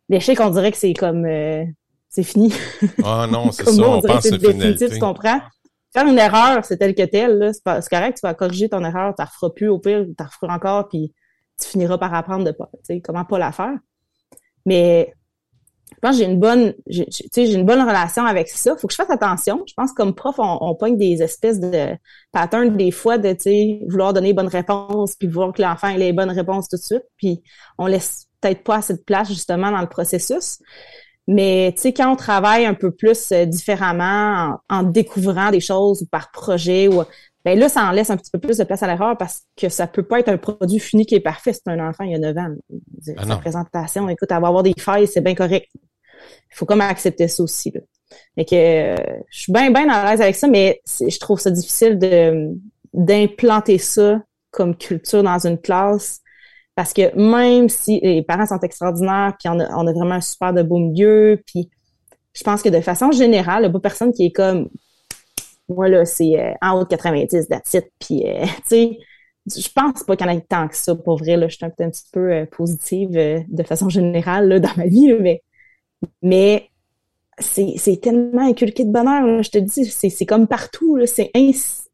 L'échec, 0.07 0.39
on 0.39 0.49
dirait 0.49 0.71
que 0.71 0.77
c'est 0.77 0.93
comme... 0.93 1.25
Euh, 1.25 1.65
c'est 2.19 2.31
fini. 2.31 2.53
Ah 3.03 3.27
non, 3.29 3.51
c'est 3.51 3.63
ça, 3.69 3.71
on, 3.71 4.01
pense 4.01 4.23
que 4.23 4.29
c'est 4.29 4.37
définitif, 4.37 4.91
tu 4.91 4.99
comprends? 4.99 5.39
Faire 5.93 6.05
une 6.05 6.19
erreur, 6.19 6.63
c'est 6.65 6.77
tel 6.77 6.93
que 6.93 7.03
tel, 7.03 7.51
c'est 7.53 7.89
correct, 7.89 8.17
tu 8.17 8.21
vas 8.21 8.33
corriger 8.33 8.69
ton 8.69 8.83
erreur, 8.83 9.15
tu 9.15 9.21
la 9.21 9.25
referas 9.25 9.49
plus 9.49 9.69
au 9.69 9.79
pire, 9.79 10.05
tu 10.05 10.15
la 10.19 10.25
referas 10.25 10.53
encore, 10.53 10.87
puis 10.87 11.13
tu 11.59 11.67
finiras 11.67 11.97
par 11.97 12.13
apprendre 12.13 12.45
de 12.45 12.51
pas, 12.51 12.69
comment 13.03 13.25
pas 13.25 13.39
la 13.39 13.51
faire. 13.51 13.75
Mais 14.65 15.13
je 15.91 15.97
pense 16.01 16.11
que 16.11 16.23
j'ai 16.23 16.29
une 16.29 16.39
bonne, 16.39 16.75
j'ai 16.87 17.53
une 17.53 17.65
bonne 17.65 17.81
relation 17.81 18.23
avec 18.25 18.49
ça. 18.49 18.75
Faut 18.77 18.87
que 18.87 18.93
je 18.93 18.97
fasse 18.97 19.09
attention. 19.09 19.63
Je 19.67 19.73
pense 19.73 19.91
que 19.91 19.95
comme 19.95 20.13
prof, 20.13 20.35
on, 20.37 20.57
on 20.61 20.75
pogne 20.75 20.97
des 20.97 21.23
espèces 21.23 21.59
de 21.59 21.95
patterns 22.31 22.77
des 22.77 22.91
fois 22.91 23.17
de, 23.17 23.35
vouloir 23.89 24.13
donner 24.13 24.33
bonnes 24.33 24.47
réponses, 24.47 25.15
puis 25.15 25.27
voir 25.27 25.51
que 25.51 25.61
l'enfant 25.61 25.87
ait 25.87 25.97
les 25.97 26.13
bonnes 26.13 26.29
réponses 26.29 26.69
tout 26.69 26.77
de 26.77 26.81
suite, 26.81 27.03
puis 27.17 27.41
on 27.77 27.87
laisse 27.87 28.27
peut-être 28.41 28.63
pas 28.63 28.77
assez 28.77 28.93
de 28.93 29.01
place 29.01 29.29
justement 29.29 29.71
dans 29.71 29.81
le 29.81 29.89
processus. 29.89 30.59
Mais 31.31 31.71
tu 31.75 31.83
sais, 31.83 31.93
quand 31.93 32.11
on 32.11 32.15
travaille 32.15 32.65
un 32.65 32.73
peu 32.73 32.89
plus 32.89 33.31
euh, 33.31 33.45
différemment, 33.45 34.59
en, 34.67 34.81
découvrant 34.81 35.51
des 35.51 35.59
choses 35.59 36.01
ou 36.01 36.07
par 36.07 36.31
projet, 36.31 36.87
ou 36.87 37.03
ben 37.45 37.57
là, 37.57 37.69
ça 37.69 37.83
en 37.83 37.91
laisse 37.91 38.09
un 38.09 38.17
petit 38.17 38.31
peu 38.31 38.39
plus 38.39 38.57
de 38.57 38.63
place 38.63 38.81
à 38.81 38.87
l'erreur 38.87 39.15
parce 39.15 39.43
que 39.55 39.69
ça 39.69 39.85
peut 39.85 40.01
pas 40.01 40.19
être 40.19 40.29
un 40.29 40.37
produit 40.37 40.79
fini 40.79 41.05
qui 41.05 41.13
est 41.13 41.19
parfait. 41.19 41.53
C'est 41.53 41.67
un 41.67 41.87
enfant, 41.87 42.03
il 42.03 42.13
y 42.13 42.15
a 42.15 42.17
9 42.17 42.35
ans. 42.35 42.55
Ah 43.15 43.27
sa 43.27 43.37
présentation, 43.37 44.09
écoute, 44.09 44.29
elle 44.31 44.41
va 44.41 44.47
avoir 44.47 44.63
des 44.63 44.73
failles, 44.75 45.05
c'est 45.05 45.21
bien 45.21 45.35
correct. 45.35 45.69
Il 45.75 46.55
faut 46.55 46.65
comme 46.65 46.81
accepter 46.81 47.27
ça 47.27 47.43
aussi. 47.43 47.69
Là. 47.75 47.81
Fait 48.33 48.45
que 48.45 48.55
euh, 48.55 49.19
je 49.29 49.41
suis 49.41 49.53
bien, 49.53 49.69
bien 49.69 49.87
à 49.87 50.09
l'aise 50.09 50.21
avec 50.21 50.35
ça, 50.35 50.47
mais 50.47 50.81
je 50.99 51.19
trouve 51.19 51.39
ça 51.39 51.51
difficile 51.51 51.99
de 51.99 52.55
d'implanter 52.91 53.77
ça 53.77 54.19
comme 54.49 54.75
culture 54.75 55.21
dans 55.21 55.45
une 55.45 55.59
classe 55.59 56.21
parce 56.79 56.93
que 56.93 57.13
même 57.17 57.67
si 57.67 57.99
les 58.01 58.23
parents 58.23 58.45
sont 58.45 58.59
extraordinaires, 58.61 59.35
puis 59.37 59.49
on 59.49 59.59
a, 59.59 59.91
vraiment 59.91 60.15
un 60.15 60.21
super 60.21 60.53
de 60.53 60.63
beau 60.63 60.77
milieu, 60.77 61.37
puis 61.45 61.69
je 62.31 62.41
pense 62.41 62.61
que 62.61 62.69
de 62.69 62.79
façon 62.79 63.11
générale, 63.11 63.63
il 63.63 63.65
n'y 63.65 63.69
a 63.69 63.71
pas 63.71 63.81
personne 63.81 64.13
qui 64.13 64.27
est 64.27 64.31
comme 64.31 64.69
moi 65.67 65.89
là, 65.89 66.05
c'est 66.05 66.39
euh, 66.39 66.53
en 66.61 66.79
haut 66.79 66.85
de 66.85 66.87
90, 66.87 67.49
that's 67.49 67.75
Puis 67.99 68.23
euh, 68.25 68.45
tu 68.45 68.61
sais, 68.67 68.97
je 69.45 69.67
pense 69.75 70.05
pas 70.05 70.15
qu'il 70.15 70.25
y 70.25 70.29
en 70.29 70.37
ait 70.37 70.45
tant 70.47 70.69
que 70.69 70.77
ça, 70.77 70.95
pour 70.95 71.17
vrai. 71.17 71.35
Là, 71.35 71.49
je 71.49 71.57
suis 71.57 71.65
un, 71.65 71.69
petit 71.69 72.05
peu 72.13 72.31
euh, 72.31 72.45
positive 72.45 73.09
de 73.11 73.63
façon 73.63 73.89
générale 73.89 74.47
là, 74.47 74.59
dans 74.61 74.77
ma 74.77 74.85
vie, 74.85 75.11
mais, 75.19 75.43
mais 76.21 76.69
c'est 77.39 77.99
tellement 78.01 78.47
inculqué 78.47 78.85
de 78.85 78.91
bonheur, 78.93 79.43
je 79.43 79.49
te 79.49 79.57
dis, 79.57 79.83
c'est 79.83 80.25
comme 80.25 80.47
partout, 80.47 80.97
c'est 81.05 81.29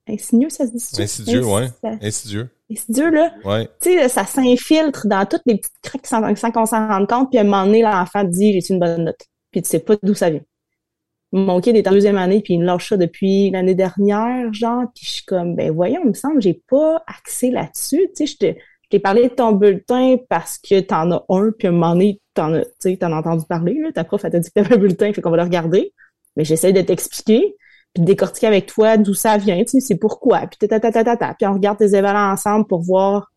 insidieux, 0.07 0.49
ça 0.49 0.65
se 0.65 0.71
dit 0.71 1.01
Insidieux, 1.01 1.45
oui. 1.45 1.63
Insidieux. 2.01 2.49
Insidieux, 2.71 3.09
là. 3.09 3.31
Ouais. 3.43 3.69
Tu 3.81 3.93
sais, 3.93 4.09
ça 4.09 4.25
s'infiltre 4.25 5.07
dans 5.07 5.25
toutes 5.25 5.43
les 5.45 5.57
petites 5.57 5.73
craques 5.81 6.07
sans, 6.07 6.51
qu'on 6.51 6.65
s'en 6.65 6.87
rende 6.87 7.07
compte, 7.07 7.29
puis 7.29 7.37
à 7.37 7.41
un 7.41 7.45
moment 7.45 7.65
donné, 7.65 7.81
l'enfant 7.81 8.23
dit, 8.23 8.59
j'ai 8.59 8.73
une 8.73 8.79
bonne 8.79 9.05
note? 9.05 9.21
Puis 9.51 9.61
tu 9.61 9.69
sais 9.69 9.79
pas 9.79 9.95
d'où 10.01 10.13
ça 10.13 10.29
vient. 10.29 10.41
Mon 11.31 11.59
kid 11.59 11.75
est 11.75 11.87
en 11.87 11.91
deuxième 11.91 12.17
année, 12.17 12.41
puis 12.41 12.53
il 12.53 12.59
me 12.59 12.65
lâche 12.65 12.89
ça 12.89 12.97
depuis 12.97 13.49
l'année 13.51 13.75
dernière, 13.75 14.53
genre, 14.53 14.83
puis 14.95 15.05
je 15.05 15.11
suis 15.11 15.25
comme, 15.25 15.55
ben 15.55 15.71
voyons, 15.71 16.01
il 16.03 16.09
me 16.09 16.13
semble, 16.13 16.41
j'ai 16.41 16.61
pas 16.69 17.03
accès 17.07 17.51
là-dessus, 17.51 18.09
tu 18.15 18.25
sais, 18.25 18.27
je 18.27 18.37
te 18.37 18.59
t'ai 18.89 18.99
parlé 18.99 19.23
de 19.23 19.33
ton 19.33 19.51
bulletin 19.51 20.17
parce 20.29 20.57
que 20.57 20.79
t'en 20.79 21.11
as 21.11 21.25
un, 21.29 21.51
puis 21.51 21.67
à 21.67 21.71
un 21.71 21.73
moment 21.73 21.93
donné, 21.93 22.21
t'en 22.33 22.53
as, 22.53 22.63
t'en 22.99 23.11
as 23.11 23.17
entendu 23.17 23.45
parler, 23.47 23.77
là. 23.81 23.91
Ta 23.91 24.03
prof, 24.03 24.23
elle 24.23 24.31
t'a 24.31 24.39
dit 24.39 24.49
que 24.49 24.53
t'avais 24.53 24.75
un 24.75 24.77
bulletin, 24.77 25.11
fait 25.13 25.21
qu'on 25.21 25.31
va 25.31 25.37
le 25.37 25.43
regarder. 25.43 25.93
Mais 26.35 26.43
j'essaie 26.43 26.73
de 26.73 26.81
t'expliquer, 26.81 27.55
puis 27.95 28.03
décortiquer 28.03 28.47
avec 28.47 28.67
toi 28.67 28.97
d'où 28.97 29.13
ça 29.13 29.37
vient, 29.37 29.57
tu 29.63 29.71
sais, 29.71 29.79
c'est 29.79 29.95
pourquoi, 29.95 30.41
puis 30.47 30.67
ta, 30.67 30.79
ta, 30.79 30.91
ta, 30.91 31.03
ta, 31.03 31.17
ta, 31.17 31.33
puis 31.33 31.47
on 31.47 31.53
regarde 31.53 31.77
tes 31.79 31.95
évaluations 31.95 32.33
ensemble 32.33 32.67
pour 32.67 32.81
voir, 32.81 33.31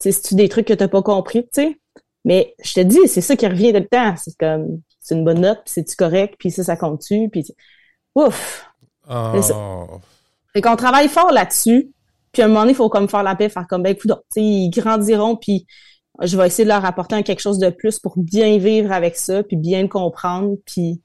tu 0.00 0.10
sais, 0.10 0.12
si 0.12 0.22
tu 0.22 0.34
des 0.36 0.48
trucs 0.48 0.66
que 0.66 0.72
t'as 0.72 0.88
pas 0.88 1.02
compris, 1.02 1.42
tu 1.42 1.48
sais. 1.62 1.80
Mais 2.24 2.54
je 2.62 2.74
te 2.74 2.80
dis, 2.80 3.00
c'est 3.06 3.20
ça 3.20 3.34
qui 3.34 3.46
revient 3.48 3.72
de 3.72 3.80
le 3.80 3.88
temps. 3.88 4.14
C'est 4.16 4.36
comme, 4.38 4.80
c'est 5.00 5.16
une 5.16 5.24
bonne 5.24 5.40
note, 5.40 5.58
puis 5.64 5.72
c'est-tu 5.74 5.96
correct, 5.96 6.36
puis 6.38 6.52
ça, 6.52 6.62
ça 6.62 6.76
compte-tu, 6.76 7.28
puis 7.28 7.44
ouf! 8.14 8.70
Oh. 9.10 9.32
Fait 10.52 10.60
qu'on 10.60 10.76
travaille 10.76 11.08
fort 11.08 11.32
là-dessus, 11.32 11.90
puis 12.30 12.42
à 12.42 12.44
un 12.44 12.48
moment 12.48 12.60
donné, 12.60 12.72
il 12.72 12.76
faut 12.76 12.88
comme 12.88 13.08
faire 13.08 13.24
la 13.24 13.34
paix, 13.34 13.48
faire 13.48 13.66
comme, 13.66 13.82
ben 13.82 13.94
écoute, 13.94 14.12
ils 14.36 14.70
grandiront, 14.70 15.34
puis 15.36 15.66
je 16.20 16.36
vais 16.36 16.46
essayer 16.46 16.64
de 16.64 16.68
leur 16.68 16.84
apporter 16.84 17.20
quelque 17.24 17.40
chose 17.40 17.58
de 17.58 17.70
plus 17.70 17.98
pour 17.98 18.14
bien 18.16 18.58
vivre 18.58 18.92
avec 18.92 19.16
ça, 19.16 19.42
puis 19.42 19.56
bien 19.56 19.82
le 19.82 19.88
comprendre, 19.88 20.54
puis 20.64 21.02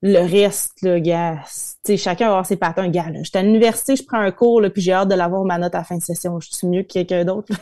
le 0.00 0.20
reste, 0.20 0.74
le 0.82 1.00
gars, 1.00 1.40
tu 1.44 1.52
sais, 1.84 1.96
chacun 1.96 2.26
va 2.26 2.30
avoir 2.32 2.46
ses 2.46 2.56
patins. 2.56 2.88
Gars, 2.88 3.10
là, 3.10 3.20
j'étais 3.22 3.38
à 3.38 3.42
l'université, 3.42 3.96
je 3.96 4.04
prends 4.04 4.20
un 4.20 4.30
cours, 4.30 4.60
là, 4.60 4.70
puis 4.70 4.80
j'ai 4.80 4.92
hâte 4.92 5.08
de 5.08 5.14
l'avoir 5.14 5.44
ma 5.44 5.58
note 5.58 5.74
à 5.74 5.78
la 5.78 5.84
fin 5.84 5.96
de 5.96 6.02
session. 6.02 6.38
Je 6.40 6.48
suis 6.50 6.66
mieux 6.66 6.82
que 6.82 6.92
quelqu'un 6.92 7.24
d'autre, 7.24 7.52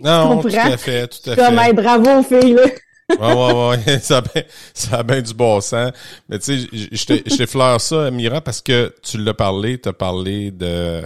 Non, 0.00 0.40
tout 0.40 0.48
à 0.48 0.76
fait, 0.76 1.06
tout 1.08 1.30
à 1.30 1.34
fait. 1.34 1.42
Comme, 1.42 1.58
hey, 1.58 1.72
bravo, 1.74 2.22
fille, 2.22 2.54
là. 2.54 2.64
ouais, 3.10 3.34
ouais, 3.34 3.68
ouais, 3.68 3.98
ça 4.00 4.18
a 4.18 4.20
bien, 4.22 4.42
ça 4.72 4.98
a 4.98 5.02
bien 5.02 5.20
du 5.20 5.34
bon 5.34 5.60
sens. 5.60 5.92
Mais 6.28 6.38
tu 6.38 6.60
sais, 6.60 6.68
je 6.72 7.36
t'effleure 7.36 7.80
ça, 7.80 8.10
Mira, 8.10 8.40
parce 8.40 8.62
que 8.62 8.94
tu 9.02 9.18
l'as 9.18 9.34
parlé, 9.34 9.78
tu 9.78 9.88
as 9.88 9.92
parlé 9.92 10.50
de, 10.50 11.02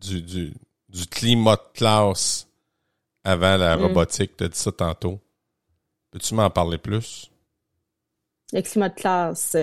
du, 0.00 0.22
du, 0.22 0.52
du 0.88 1.06
climat 1.06 1.56
de 1.56 1.78
classe 1.78 2.48
avant 3.22 3.56
la 3.56 3.76
mm. 3.76 3.82
robotique. 3.82 4.36
Tu 4.36 4.44
as 4.44 4.48
dit 4.48 4.58
ça 4.58 4.72
tantôt. 4.72 5.20
Peux-tu 6.10 6.34
m'en 6.34 6.48
parler 6.50 6.78
plus? 6.78 7.30
Le 8.52 8.62
climat 8.62 8.88
de 8.88 8.94
classe. 8.94 9.56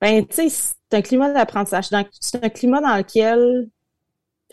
Ben, 0.00 0.26
tu 0.26 0.48
sais, 0.48 0.48
c'est 0.48 0.96
un 0.96 1.02
climat 1.02 1.32
d'apprentissage. 1.32 1.88
C'est 2.20 2.44
un 2.44 2.48
climat 2.48 2.80
dans 2.80 2.96
lequel 2.96 3.68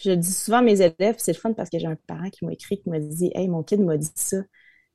je 0.03 0.11
dis 0.11 0.33
souvent 0.33 0.57
à 0.57 0.61
mes 0.61 0.81
élèves, 0.81 1.15
c'est 1.17 1.33
le 1.33 1.39
fun 1.39 1.53
parce 1.53 1.69
que 1.69 1.79
j'ai 1.79 1.87
un 1.87 1.97
parent 2.07 2.29
qui 2.29 2.45
m'a 2.45 2.53
écrit, 2.53 2.79
qui 2.81 2.89
m'a 2.89 2.99
dit 2.99 3.31
Hey, 3.33 3.47
mon 3.47 3.63
kid 3.63 3.79
m'a 3.81 3.97
dit 3.97 4.11
ça 4.15 4.37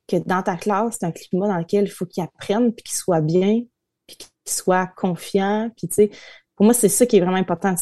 que 0.07 0.17
dans 0.17 0.43
ta 0.43 0.55
classe, 0.57 0.97
c'est 0.99 1.05
un 1.05 1.11
climat 1.11 1.47
dans 1.47 1.57
lequel 1.57 1.85
il 1.85 1.91
faut 1.91 2.05
qu'il 2.05 2.23
apprenne, 2.23 2.73
puis 2.73 2.83
qu'il 2.83 2.95
soit 2.95 3.21
bien, 3.21 3.61
puis 4.07 4.17
qu'il 4.17 4.29
soit 4.45 4.87
confiant, 4.87 5.71
puis 5.77 5.87
tu 5.87 5.95
sais, 5.95 6.11
pour 6.55 6.65
moi, 6.65 6.73
c'est 6.73 6.89
ça 6.89 7.05
qui 7.05 7.17
est 7.17 7.19
vraiment 7.21 7.37
important. 7.37 7.73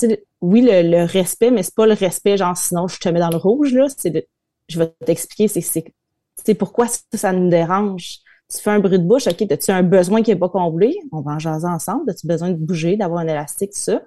Oui, 0.42 0.62
le, 0.64 1.06
respect, 1.06 1.52
mais 1.52 1.64
c'est 1.64 1.76
pas 1.76 1.86
le 1.86 1.94
respect, 1.94 2.38
genre, 2.38 2.56
sinon, 2.56 2.88
je 2.88 3.00
te 3.00 3.10
mets 3.10 3.20
dans 3.20 3.30
le 3.30 3.38
rouge, 3.38 3.74
là, 3.74 3.88
c'est 3.96 4.10
de, 4.12 4.26
je 4.70 4.80
vais 4.80 4.94
t'expliquer, 5.06 5.48
c'est, 5.48 6.56
pourquoi 6.56 6.88
ça 6.88 7.34
nous 7.34 7.50
dérange. 7.50 8.20
Tu 8.52 8.58
fais 8.62 8.72
un 8.72 8.80
bruit 8.80 9.00
de 9.00 9.04
bouche, 9.04 9.28
OK, 9.28 9.42
as-tu 9.50 9.72
un 9.72 9.84
besoin 9.84 10.22
qui 10.24 10.32
est 10.32 10.36
pas 10.36 10.50
comblé? 10.50 10.94
On 11.14 11.22
va 11.22 11.34
en 11.34 11.40
jaser 11.40 11.68
ensemble. 11.68 12.10
As-tu 12.10 12.28
besoin 12.28 12.50
de 12.50 12.56
bouger, 12.56 12.98
d'avoir 12.98 13.22
un 13.22 13.28
élastique, 13.28 13.72
tout 13.72 13.80
ça? 13.80 14.02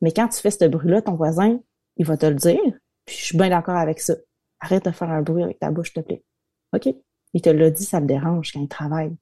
Mais 0.00 0.12
quand 0.12 0.28
tu 0.28 0.40
fais 0.40 0.50
ce 0.50 0.64
bruit-là, 0.64 1.02
ton 1.02 1.14
voisin, 1.14 1.58
il 1.96 2.06
va 2.06 2.16
te 2.16 2.26
le 2.26 2.34
dire. 2.34 2.60
Puis 3.04 3.16
je 3.16 3.24
suis 3.24 3.36
bien 3.36 3.48
d'accord 3.48 3.76
avec 3.76 4.00
ça. 4.00 4.14
Arrête 4.60 4.84
de 4.84 4.92
faire 4.92 5.10
un 5.10 5.22
bruit 5.22 5.42
avec 5.42 5.58
ta 5.58 5.70
bouche, 5.70 5.92
s'il 5.92 6.02
te 6.02 6.06
plaît. 6.06 6.24
OK? 6.74 6.94
Il 7.34 7.42
te 7.42 7.50
l'a 7.50 7.70
dit, 7.70 7.84
ça 7.84 7.98
le 7.98 8.06
dérange 8.06 8.52
quand 8.52 8.60
il 8.60 8.68
travaille. 8.68 9.12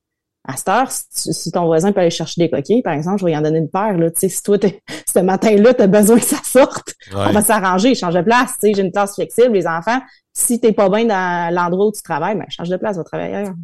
À 0.47 0.57
cette 0.57 0.69
heure, 0.69 0.89
si, 0.91 1.51
ton 1.51 1.67
voisin 1.67 1.93
peut 1.93 2.01
aller 2.01 2.11
chercher 2.11 2.41
des 2.41 2.51
coquilles, 2.51 2.83
par 2.83 2.95
exemple, 2.95 3.19
je 3.21 3.25
vais 3.25 3.33
y 3.33 3.37
en 3.37 3.43
donner 3.43 3.59
une 3.59 3.71
paire. 3.71 3.97
Là, 3.97 4.09
si 4.15 4.43
toi, 4.43 4.59
ce 5.15 5.19
matin-là, 5.19 5.75
tu 5.75 5.83
as 5.83 5.87
besoin 5.87 6.19
que 6.19 6.25
ça 6.25 6.43
sorte, 6.45 6.95
on 7.15 7.33
va 7.33 7.43
s'arranger, 7.43 7.95
change 7.95 8.15
de 8.15 8.23
place. 8.23 8.57
J'ai 8.63 8.81
une 8.81 8.93
classe 8.93 9.15
flexible, 9.15 9.55
les 9.55 9.67
enfants. 9.67 10.01
Si 10.33 10.61
t'es 10.61 10.73
pas 10.73 10.89
bien 10.89 11.07
dans 11.07 11.55
l'endroit 11.55 11.87
où 11.87 11.93
tu 11.93 12.03
travailles, 12.03 12.37
ben, 12.37 12.47
change 12.49 12.69
de 12.69 12.77
place, 12.77 12.97
va 12.97 13.05
travailler 13.05 13.35
ailleurs. 13.35 13.55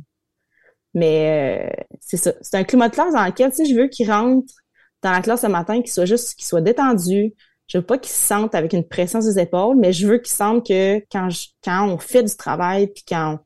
Mais 0.95 1.69
euh, 1.79 1.83
c'est 2.01 2.17
ça. 2.17 2.33
C'est 2.41 2.57
un 2.57 2.65
climat 2.65 2.89
de 2.89 2.95
classe 2.95 3.13
dans 3.13 3.25
lequel 3.25 3.53
je 3.53 3.75
veux 3.75 3.89
qu'ils 3.89 4.11
rentrent 4.11 4.55
dans 5.03 5.11
la 5.11 5.21
classe 5.21 5.43
ce 5.43 5.47
matin, 5.47 5.83
qu'ils 5.83 5.93
soient 5.93 6.07
juste, 6.07 6.35
qu'ils 6.35 6.47
soient 6.47 6.61
détendus. 6.61 7.35
Je 7.67 7.79
veux 7.79 7.85
pas 7.85 7.99
qu'ils 7.99 8.13
se 8.13 8.27
sentent 8.27 8.55
avec 8.55 8.73
une 8.73 8.87
pression 8.87 9.21
sur 9.21 9.31
les 9.31 9.41
épaules, 9.41 9.77
mais 9.77 9.93
je 9.93 10.07
veux 10.07 10.19
qu'ils 10.19 10.35
sentent 10.35 10.67
que 10.67 10.99
quand, 11.11 11.29
on 11.67 11.99
fait 11.99 12.23
du 12.23 12.37
travail, 12.37 12.89
puis 12.89 13.05
quand 13.09 13.39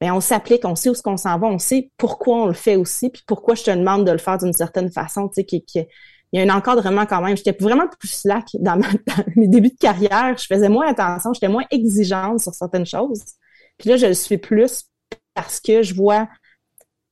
ben 0.00 0.12
on 0.12 0.20
s'applique, 0.20 0.64
on 0.64 0.76
sait 0.76 0.90
où 0.90 0.94
ce 0.94 1.02
qu'on 1.02 1.16
s'en 1.16 1.38
va, 1.38 1.48
on 1.48 1.58
sait 1.58 1.90
pourquoi 1.96 2.42
on 2.44 2.46
le 2.46 2.52
fait 2.52 2.76
aussi, 2.76 3.10
puis 3.10 3.22
pourquoi 3.26 3.56
je 3.56 3.64
te 3.64 3.70
demande 3.70 4.06
de 4.06 4.12
le 4.12 4.18
faire 4.18 4.38
d'une 4.38 4.52
certaine 4.52 4.92
façon, 4.92 5.28
tu 5.28 5.34
sais, 5.34 5.44
qui, 5.44 5.64
il 6.32 6.38
y 6.38 6.38
a 6.40 6.52
un 6.52 6.56
encadrement 6.56 7.06
quand 7.06 7.20
même. 7.20 7.36
J'étais 7.36 7.56
vraiment 7.58 7.86
plus 7.98 8.08
slack 8.08 8.46
dans, 8.54 8.76
ma, 8.76 8.86
mes 9.36 9.48
débuts 9.48 9.70
de 9.70 9.78
carrière. 9.78 10.36
Je 10.36 10.46
faisais 10.46 10.68
moins 10.68 10.88
attention, 10.88 11.32
j'étais 11.32 11.48
moins 11.48 11.64
exigeante 11.70 12.40
sur 12.40 12.54
certaines 12.54 12.86
choses. 12.86 13.24
Puis 13.78 13.88
là, 13.88 13.96
je 13.96 14.06
le 14.06 14.14
suis 14.14 14.38
plus 14.38 14.84
parce 15.34 15.60
que 15.60 15.82
je 15.82 15.94
vois 15.94 16.28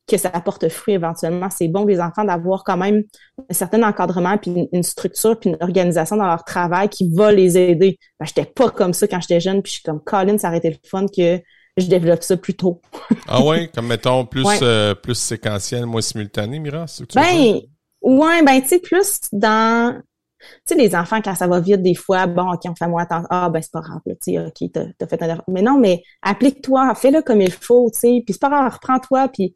que 0.07 0.17
ça 0.17 0.29
apporte 0.33 0.69
fruit 0.69 0.93
éventuellement. 0.93 1.49
C'est 1.49 1.67
bon 1.67 1.85
les 1.85 1.99
enfants 1.99 2.23
d'avoir 2.23 2.63
quand 2.63 2.77
même 2.77 3.03
un 3.49 3.53
certain 3.53 3.83
encadrement, 3.83 4.37
puis 4.37 4.69
une, 4.71 4.83
structure, 4.83 5.37
puis 5.37 5.49
une 5.49 5.57
organisation 5.59 6.15
dans 6.15 6.27
leur 6.27 6.45
travail 6.45 6.87
qui 6.87 7.13
va 7.13 7.31
les 7.31 7.57
aider. 7.57 7.99
Ben, 8.19 8.25
j'étais 8.25 8.45
pas 8.45 8.69
comme 8.69 8.93
ça 8.93 9.07
quand 9.07 9.19
j'étais 9.19 9.41
jeune, 9.41 9.61
puis 9.61 9.71
je 9.71 9.73
suis 9.75 9.83
comme 9.83 10.01
Colin, 10.01 10.37
ça 10.37 10.47
aurait 10.47 10.59
été 10.59 10.69
le 10.69 10.77
fun 10.89 11.05
que 11.07 11.41
je 11.75 11.85
développe 11.87 12.23
ça 12.23 12.37
plus 12.37 12.55
tôt. 12.55 12.81
ah 13.27 13.43
ouais, 13.43 13.69
comme 13.73 13.87
mettons 13.87 14.25
plus 14.25 14.47
euh, 14.61 14.95
plus 14.95 15.15
séquentiel, 15.15 15.85
moins 15.85 16.01
simultané, 16.01 16.59
Mira, 16.59 16.85
Ben 17.13 17.59
ouais, 18.01 18.43
ben 18.43 18.61
tu 18.61 18.67
sais 18.69 18.79
plus 18.79 19.19
dans 19.33 20.01
tu 20.39 20.75
sais 20.75 20.75
les 20.75 20.95
enfants 20.95 21.19
quand 21.21 21.35
ça 21.35 21.47
va 21.47 21.59
vite 21.59 21.81
des 21.81 21.95
fois, 21.95 22.27
bon 22.27 22.53
OK, 22.53 22.61
on 22.65 22.75
fait 22.75 22.87
moins 22.87 23.03
attention. 23.03 23.27
Ah 23.29 23.49
ben 23.49 23.61
c'est 23.61 23.71
pas 23.71 23.81
grave, 23.81 23.99
tu 24.05 24.15
sais 24.21 24.39
OK, 24.39 24.71
t'as 24.71 24.85
as 25.01 25.07
fait 25.07 25.21
un 25.21 25.43
mais 25.47 25.61
non, 25.61 25.77
mais 25.79 26.01
applique-toi, 26.21 26.95
fais-le 26.95 27.21
comme 27.21 27.41
il 27.41 27.51
faut, 27.51 27.89
tu 27.91 27.99
sais, 27.99 28.23
puis 28.25 28.33
c'est 28.33 28.41
pas 28.41 28.49
grave, 28.49 28.71
reprends-toi 28.73 29.27
puis 29.29 29.53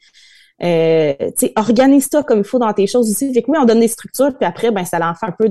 euh, 0.63 1.13
sais 1.35 1.53
organise-toi 1.55 2.23
comme 2.23 2.39
il 2.39 2.45
faut 2.45 2.59
dans 2.59 2.73
tes 2.73 2.87
choses 2.87 3.09
aussi. 3.09 3.33
Fait 3.33 3.41
que 3.41 3.51
oui, 3.51 3.57
on 3.59 3.65
donne 3.65 3.79
des 3.79 3.87
structures 3.87 4.35
puis 4.37 4.45
après 4.45 4.71
ben 4.71 4.85
ça 4.85 4.99
l'enfant 4.99 5.27
un 5.27 5.31
peu 5.31 5.49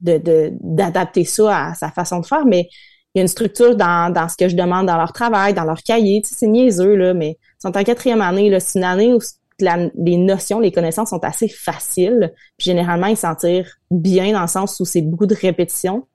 de 0.00 0.52
d'adapter 0.60 1.24
ça 1.24 1.68
à 1.68 1.74
sa 1.74 1.90
façon 1.90 2.20
de 2.20 2.26
faire, 2.26 2.46
mais 2.46 2.68
il 3.14 3.18
y 3.18 3.20
a 3.20 3.22
une 3.22 3.28
structure 3.28 3.74
dans, 3.74 4.12
dans 4.12 4.28
ce 4.28 4.36
que 4.36 4.48
je 4.48 4.56
demande 4.56 4.86
dans 4.86 4.96
leur 4.96 5.12
travail, 5.12 5.54
dans 5.54 5.64
leur 5.64 5.82
cahier. 5.82 6.20
Tu 6.22 6.28
sais, 6.28 6.36
c'est 6.40 6.46
niaiseux, 6.46 6.94
là, 6.94 7.14
mais 7.14 7.30
ils 7.30 7.62
sont 7.62 7.76
en 7.76 7.82
quatrième 7.82 8.20
année. 8.20 8.50
Là, 8.50 8.60
c'est 8.60 8.78
une 8.78 8.84
année 8.84 9.14
où 9.14 9.18
les 9.60 10.16
notions, 10.16 10.60
les 10.60 10.70
connaissances 10.70 11.10
sont 11.10 11.24
assez 11.24 11.48
faciles. 11.48 12.32
Puis 12.56 12.66
généralement, 12.66 13.06
ils 13.06 13.16
s'en 13.16 13.34
tirent 13.34 13.70
bien 13.90 14.32
dans 14.32 14.42
le 14.42 14.48
sens 14.48 14.78
où 14.78 14.84
c'est 14.84 15.02
beaucoup 15.02 15.26
de 15.26 15.34
répétition. 15.34 16.06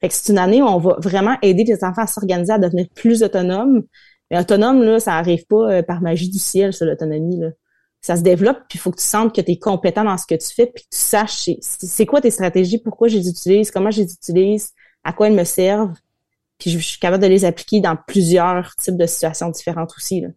Fait 0.00 0.08
que 0.08 0.14
c'est 0.14 0.30
une 0.30 0.38
année 0.38 0.62
où 0.62 0.66
on 0.66 0.78
va 0.78 0.96
vraiment 0.98 1.36
aider 1.42 1.64
les 1.64 1.82
enfants 1.82 2.02
à 2.02 2.06
s'organiser, 2.06 2.52
à 2.52 2.58
devenir 2.58 2.86
plus 2.94 3.22
autonomes. 3.22 3.82
Mais 4.30 4.38
autonome, 4.38 4.82
là, 4.82 5.00
ça 5.00 5.14
arrive 5.14 5.46
pas 5.46 5.72
euh, 5.72 5.82
par 5.82 6.02
magie 6.02 6.28
du 6.28 6.38
ciel, 6.38 6.72
sur 6.72 6.86
l'autonomie. 6.86 7.40
Là. 7.40 7.48
Ça 8.00 8.16
se 8.16 8.22
développe, 8.22 8.58
puis 8.68 8.78
il 8.78 8.80
faut 8.80 8.90
que 8.90 9.00
tu 9.00 9.06
sentes 9.06 9.34
que 9.34 9.40
tu 9.40 9.52
es 9.52 9.58
compétent 9.58 10.04
dans 10.04 10.16
ce 10.16 10.26
que 10.26 10.34
tu 10.34 10.54
fais, 10.54 10.66
puis 10.66 10.84
que 10.84 10.88
tu 10.90 10.98
saches 10.98 11.50
c'est 11.60 12.06
quoi 12.06 12.20
tes 12.20 12.30
stratégies, 12.30 12.78
pourquoi 12.78 13.08
je 13.08 13.18
les 13.18 13.28
utilise, 13.28 13.70
comment 13.70 13.90
je 13.90 14.02
les 14.02 14.12
utilise, 14.12 14.70
à 15.04 15.12
quoi 15.12 15.26
elles 15.26 15.34
me 15.34 15.44
servent 15.44 15.94
puis 16.58 16.70
je, 16.70 16.78
suis 16.78 16.98
capable 16.98 17.22
de 17.22 17.28
les 17.28 17.44
appliquer 17.44 17.80
dans 17.80 17.96
plusieurs 17.96 18.74
types 18.76 18.96
de 18.96 19.06
situations 19.06 19.48
différentes 19.50 19.92
aussi. 19.96 20.20
Là. 20.20 20.28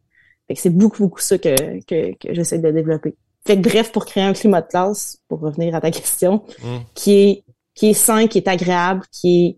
Fait 0.47 0.53
que 0.53 0.61
c'est 0.61 0.69
beaucoup, 0.69 1.03
beaucoup 1.03 1.19
ça 1.19 1.37
que, 1.37 1.83
que, 1.85 2.15
que 2.15 2.33
j'essaie 2.33 2.59
de 2.59 2.71
développer. 2.71 3.15
Fait 3.45 3.57
que 3.59 3.67
bref, 3.67 3.91
pour 3.91 4.05
créer 4.05 4.23
un 4.23 4.33
climat 4.33 4.61
de 4.61 4.67
classe, 4.67 5.17
pour 5.27 5.39
revenir 5.39 5.73
à 5.73 5.81
ta 5.81 5.89
question, 5.89 6.43
mm. 6.63 6.77
qui 6.93 7.13
est 7.13 7.43
qui 7.73 7.89
est 7.89 7.93
sain, 7.93 8.27
qui 8.27 8.37
est 8.37 8.47
agréable, 8.47 9.03
qui 9.11 9.45
est 9.45 9.57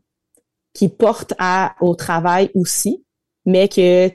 qui 0.74 0.88
porte 0.88 1.34
à 1.38 1.76
au 1.82 1.96
travail 1.96 2.50
aussi, 2.56 3.04
mais 3.46 3.68
que 3.68 4.10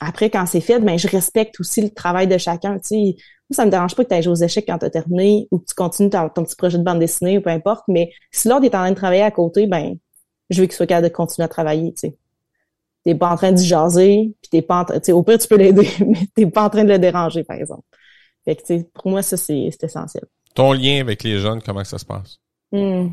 après 0.00 0.30
quand 0.30 0.46
c'est 0.46 0.60
fait, 0.60 0.80
ben 0.80 0.98
je 0.98 1.08
respecte 1.08 1.58
aussi 1.60 1.82
le 1.82 1.90
travail 1.90 2.26
de 2.26 2.38
chacun. 2.38 2.78
Tu 2.78 2.88
sais, 2.88 3.16
ça 3.50 3.64
me 3.64 3.70
dérange 3.70 3.94
pas 3.94 4.04
que 4.04 4.08
tu 4.08 4.14
ailles 4.14 4.22
jouer 4.22 4.32
aux 4.32 4.42
échecs 4.42 4.64
quand 4.66 4.78
tu 4.78 4.86
as 4.86 4.90
terminé 4.90 5.48
ou 5.50 5.58
que 5.58 5.66
tu 5.66 5.74
continues 5.74 6.10
ton, 6.10 6.28
ton, 6.28 6.44
petit 6.44 6.56
projet 6.56 6.78
de 6.78 6.82
bande 6.82 6.98
dessinée 6.98 7.38
ou 7.38 7.40
peu 7.40 7.50
importe, 7.50 7.84
mais 7.88 8.10
si 8.30 8.48
l'autre 8.48 8.64
est 8.64 8.74
en 8.74 8.80
train 8.80 8.90
de 8.90 8.96
travailler 8.96 9.22
à 9.22 9.30
côté, 9.30 9.66
ben 9.66 9.96
je 10.50 10.60
veux 10.60 10.66
qu'il 10.66 10.74
soit 10.74 10.86
capable 10.86 11.08
de 11.08 11.12
continuer 11.12 11.44
à 11.44 11.48
travailler, 11.48 11.92
tu 11.92 12.00
sais. 12.00 12.16
T'es 13.04 13.14
pas 13.14 13.30
en 13.30 13.36
train 13.36 13.52
de 13.52 13.58
jaser, 13.58 14.34
puis 14.42 14.50
t'es 14.50 14.62
pas 14.62 14.80
en 14.80 14.84
train, 14.84 14.98
tu 15.00 15.06
sais, 15.06 15.12
au 15.12 15.22
pire, 15.22 15.38
tu 15.38 15.48
peux 15.48 15.56
l'aider, 15.56 15.88
mais 16.06 16.26
t'es 16.34 16.46
pas 16.46 16.64
en 16.64 16.70
train 16.70 16.84
de 16.84 16.90
le 16.90 16.98
déranger, 16.98 17.44
par 17.44 17.56
exemple. 17.56 17.84
Fait 18.44 18.56
que, 18.56 18.62
tu 18.62 18.78
sais, 18.78 18.88
pour 18.94 19.10
moi, 19.10 19.22
ça, 19.22 19.36
c'est 19.36 19.70
essentiel. 19.82 20.24
Ton 20.54 20.72
lien 20.72 21.00
avec 21.00 21.22
les 21.22 21.38
jeunes, 21.38 21.62
comment 21.62 21.84
ça 21.84 21.98
se 21.98 22.04
passe? 22.04 22.38
Hmm. 22.72 23.08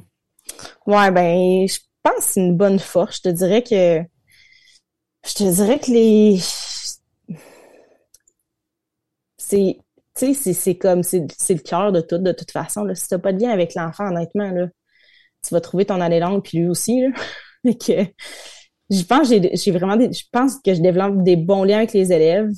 Ouais, 0.85 1.11
ben, 1.11 1.67
je 1.67 1.79
pense 2.03 2.15
que 2.15 2.23
c'est 2.23 2.39
une 2.39 2.57
bonne 2.57 2.79
force. 2.79 3.17
Je 3.17 3.21
te 3.21 3.29
dirais 3.29 3.61
que, 3.61 4.01
je 5.27 5.33
te 5.33 5.43
dirais 5.43 5.79
que 5.79 5.91
les, 5.91 6.39
c'est, 9.47 10.53
c'est 10.53 10.77
comme, 10.77 11.03
c'est 11.03 11.19
le 11.21 11.59
cœur 11.59 11.91
de 11.91 12.01
tout, 12.01 12.17
de 12.17 12.31
toute 12.31 12.51
façon. 12.51 12.83
Là. 12.83 12.95
Si 12.95 13.07
t'as 13.07 13.19
pas 13.19 13.33
de 13.33 13.41
lien 13.41 13.51
avec 13.51 13.75
l'enfant, 13.75 14.07
honnêtement, 14.07 14.51
là, 14.51 14.67
tu 15.45 15.53
vas 15.53 15.61
trouver 15.61 15.85
ton 15.85 16.01
année 16.01 16.19
longue, 16.19 16.43
puis 16.43 16.59
lui 16.59 16.67
aussi. 16.67 17.01
Là. 17.01 17.09
que, 17.73 18.05
je 18.89 19.03
pense 19.03 19.29
j'ai 19.29 19.71
vraiment 19.71 19.97
des, 19.97 20.11
je 20.13 20.23
pense 20.31 20.57
que 20.63 20.73
je 20.73 20.81
développe 20.81 21.23
des 21.23 21.35
bons 21.35 21.63
liens 21.63 21.77
avec 21.77 21.93
les 21.93 22.11
élèves. 22.11 22.51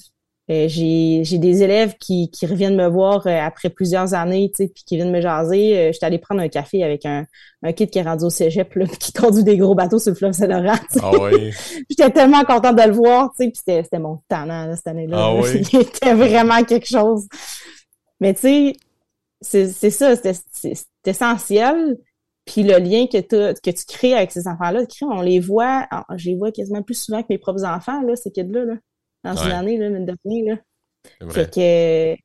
Euh, 0.49 0.67
j'ai 0.69 1.38
des 1.38 1.62
élèves 1.63 1.95
qui, 1.99 2.31
qui 2.31 2.45
reviennent 2.45 2.77
me 2.77 2.88
voir 2.88 3.27
euh, 3.27 3.38
après 3.38 3.69
plusieurs 3.69 4.13
années, 4.13 4.49
tu 4.55 4.63
sais, 4.63 4.71
puis 4.73 4.83
qui 4.86 4.95
viennent 4.95 5.12
me 5.12 5.19
jaser. 5.19 5.77
Euh, 5.77 5.91
J'étais 5.91 6.05
allée 6.05 6.19
prendre 6.19 6.39
un 6.39 6.47
café 6.47 6.83
avec 6.86 7.05
un, 7.05 7.25
un 7.63 7.73
kid 7.73 7.89
qui 7.89 7.99
est 7.99 8.03
rendu 8.03 8.23
au 8.23 8.29
cégep, 8.29 8.73
là, 8.75 8.86
qui 8.99 9.12
conduit 9.12 9.43
des 9.43 9.57
gros 9.57 9.75
bateaux 9.75 9.99
sur 9.99 10.12
le 10.12 10.15
fleuve 10.15 10.31
Saint-Laurent. 10.31 10.79
Ah 11.01 11.12
oui. 11.19 11.51
J'étais 11.89 12.12
tellement 12.12 12.45
contente 12.45 12.77
de 12.77 12.83
le 12.83 12.93
voir, 12.93 13.31
tu 13.38 13.43
sais, 13.43 13.51
puis 13.51 13.62
c'était 13.65 13.99
mon 13.99 14.21
talent 14.29 14.73
cette 14.73 14.88
année-là. 14.88 15.17
Ah 15.19 15.36
oui. 15.36 15.65
C'était 15.65 16.13
vraiment 16.13 16.63
quelque 16.63 16.88
chose. 16.88 17.27
Mais 18.21 18.33
tu 18.33 18.73
sais, 19.41 19.67
c'est 19.67 19.89
ça, 19.89 20.15
c'est 20.15 20.77
essentiel. 21.05 21.97
Puis 22.45 22.63
le 22.63 22.77
lien 22.77 23.07
que, 23.07 23.19
que 23.19 23.69
tu 23.71 23.86
crées 23.86 24.13
avec 24.13 24.31
ces 24.31 24.47
enfants-là, 24.47 24.83
on 25.01 25.19
les 25.19 25.41
voit, 25.41 25.86
je 26.15 26.29
les 26.29 26.38
vois 26.38 26.53
quasiment 26.53 26.81
plus 26.81 26.95
souvent 26.95 27.21
que 27.21 27.27
mes 27.29 27.38
propres 27.38 27.65
enfants, 27.65 28.01
là, 28.03 28.15
ces 28.15 28.31
kids-là, 28.31 28.63
là, 28.63 28.75
dans 29.34 29.44
une 29.44 29.52
année, 29.52 29.78
là, 29.78 29.88
une 29.88 30.06
demi, 30.06 30.46
là. 30.46 30.56
Fait 31.30 31.50
que, 31.50 32.16
tu 32.16 32.22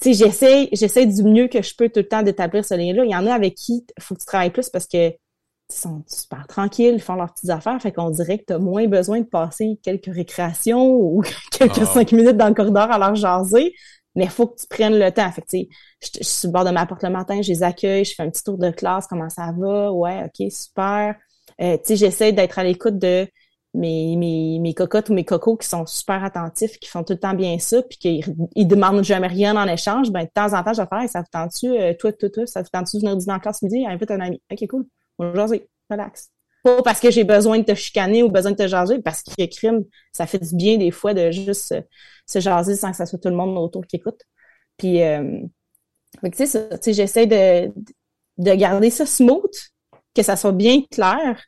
sais, 0.00 0.12
j'essaie, 0.12 0.68
j'essaie 0.72 1.06
du 1.06 1.22
mieux 1.24 1.48
que 1.48 1.62
je 1.62 1.74
peux 1.74 1.88
tout 1.88 2.00
le 2.00 2.08
temps 2.08 2.22
d'établir 2.22 2.64
ce 2.64 2.74
lien-là. 2.74 3.04
Il 3.04 3.10
y 3.10 3.16
en 3.16 3.26
a 3.26 3.34
avec 3.34 3.54
qui 3.54 3.84
il 3.96 4.02
faut 4.02 4.14
que 4.14 4.20
tu 4.20 4.26
travailles 4.26 4.50
plus 4.50 4.68
parce 4.68 4.86
que 4.86 5.08
ils 5.08 5.76
sont 5.76 6.02
super 6.08 6.46
tranquilles, 6.48 6.94
ils 6.94 7.02
font 7.02 7.14
leurs 7.14 7.32
petites 7.32 7.50
affaires, 7.50 7.80
fait 7.80 7.92
qu'on 7.92 8.10
dirait 8.10 8.38
que 8.38 8.44
tu 8.48 8.52
as 8.52 8.58
moins 8.58 8.88
besoin 8.88 9.20
de 9.20 9.24
passer 9.24 9.78
quelques 9.82 10.12
récréations 10.12 10.84
ou 10.90 11.22
quelques 11.52 11.82
ah. 11.82 11.86
cinq 11.86 12.12
minutes 12.12 12.36
dans 12.36 12.48
le 12.48 12.54
corridor 12.54 12.90
à 12.90 12.98
leur 12.98 13.14
jaser 13.14 13.74
mais 14.14 14.24
il 14.24 14.30
faut 14.30 14.46
que 14.46 14.60
tu 14.60 14.66
prennes 14.66 14.98
le 14.98 15.10
temps. 15.12 15.30
Fait 15.30 15.42
que, 15.42 15.46
je, 15.52 16.08
je, 16.18 16.24
suis 16.24 16.48
au 16.48 16.50
bord 16.50 16.64
de 16.64 16.70
ma 16.70 16.86
porte 16.86 17.02
le 17.02 17.10
matin, 17.10 17.40
je 17.42 17.52
les 17.52 17.62
accueille, 17.62 18.04
je 18.04 18.14
fais 18.14 18.22
un 18.22 18.30
petit 18.30 18.42
tour 18.42 18.58
de 18.58 18.70
classe, 18.70 19.06
comment 19.06 19.28
ça 19.28 19.52
va? 19.56 19.92
Ouais, 19.92 20.24
OK, 20.24 20.50
super. 20.50 21.14
Euh, 21.60 21.76
tu 21.76 21.80
sais, 21.84 21.96
j'essaie 21.96 22.32
d'être 22.32 22.58
à 22.58 22.64
l'écoute 22.64 22.98
de 22.98 23.26
mes, 23.74 24.16
mes, 24.16 24.58
mes 24.58 24.74
cocottes 24.74 25.10
ou 25.10 25.14
mes 25.14 25.24
cocos 25.24 25.56
qui 25.56 25.68
sont 25.68 25.86
super 25.86 26.24
attentifs, 26.24 26.78
qui 26.78 26.88
font 26.88 27.04
tout 27.04 27.12
le 27.12 27.18
temps 27.18 27.34
bien 27.34 27.58
ça, 27.58 27.82
puis 27.82 27.98
qu'ils 27.98 28.24
ils 28.54 28.66
demandent 28.66 29.04
jamais 29.04 29.28
rien 29.28 29.56
en 29.56 29.68
échange. 29.68 30.10
Ben, 30.10 30.24
de 30.24 30.30
temps 30.32 30.52
en 30.54 30.62
temps, 30.62 30.72
je 30.72 30.82
vais 30.82 30.88
faire, 30.88 31.08
ça 31.08 31.20
vous 31.20 31.26
tente-tu, 31.30 31.68
euh, 31.68 31.94
toi, 31.94 32.12
toi, 32.12 32.30
toi, 32.30 32.46
ça 32.46 32.62
vous 32.62 32.68
tente-tu 32.72 32.96
de 32.96 33.02
venir 33.02 33.16
dîner 33.16 33.34
en 33.34 33.38
classe 33.38 33.62
midi? 33.62 33.86
Invite 33.86 34.10
un 34.10 34.20
ami. 34.20 34.42
OK, 34.50 34.66
cool. 34.68 34.86
Bonjour, 35.18 35.56
relax. 35.88 36.30
Pas 36.62 36.82
parce 36.82 37.00
que 37.00 37.10
j'ai 37.10 37.24
besoin 37.24 37.58
de 37.58 37.64
te 37.64 37.74
chicaner 37.74 38.22
ou 38.22 38.28
besoin 38.28 38.52
de 38.52 38.56
te 38.56 38.66
jaser, 38.66 39.00
parce 39.00 39.22
que 39.22 39.46
crime, 39.46 39.84
ça 40.12 40.26
fait 40.26 40.38
du 40.38 40.54
bien 40.56 40.76
des 40.76 40.90
fois 40.90 41.14
de 41.14 41.30
juste 41.30 41.74
se 42.26 42.40
jaser 42.40 42.76
sans 42.76 42.90
que 42.90 42.96
ça 42.96 43.06
soit 43.06 43.18
tout 43.18 43.28
le 43.28 43.36
monde 43.36 43.56
autour 43.56 43.86
qui 43.86 43.96
écoute. 43.96 44.20
Puis, 44.76 45.02
euh, 45.02 45.40
tu 46.24 46.46
sais, 46.46 46.92
j'essaie 46.92 47.26
de, 47.26 47.72
de 48.38 48.54
garder 48.54 48.90
ça 48.90 49.06
smooth, 49.06 49.54
que 50.14 50.22
ça 50.22 50.36
soit 50.36 50.52
bien 50.52 50.82
clair, 50.90 51.42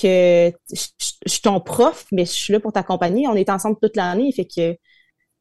que 0.00 0.52
je, 0.72 0.86
suis 1.26 1.42
ton 1.42 1.60
prof, 1.60 2.06
mais 2.12 2.24
je 2.24 2.30
suis 2.30 2.52
là 2.52 2.60
pour 2.60 2.72
t'accompagner. 2.72 3.26
On 3.28 3.34
est 3.34 3.50
ensemble 3.50 3.76
toute 3.80 3.96
l'année, 3.96 4.32
fait 4.32 4.44
que, 4.44 4.72
tu 4.72 4.78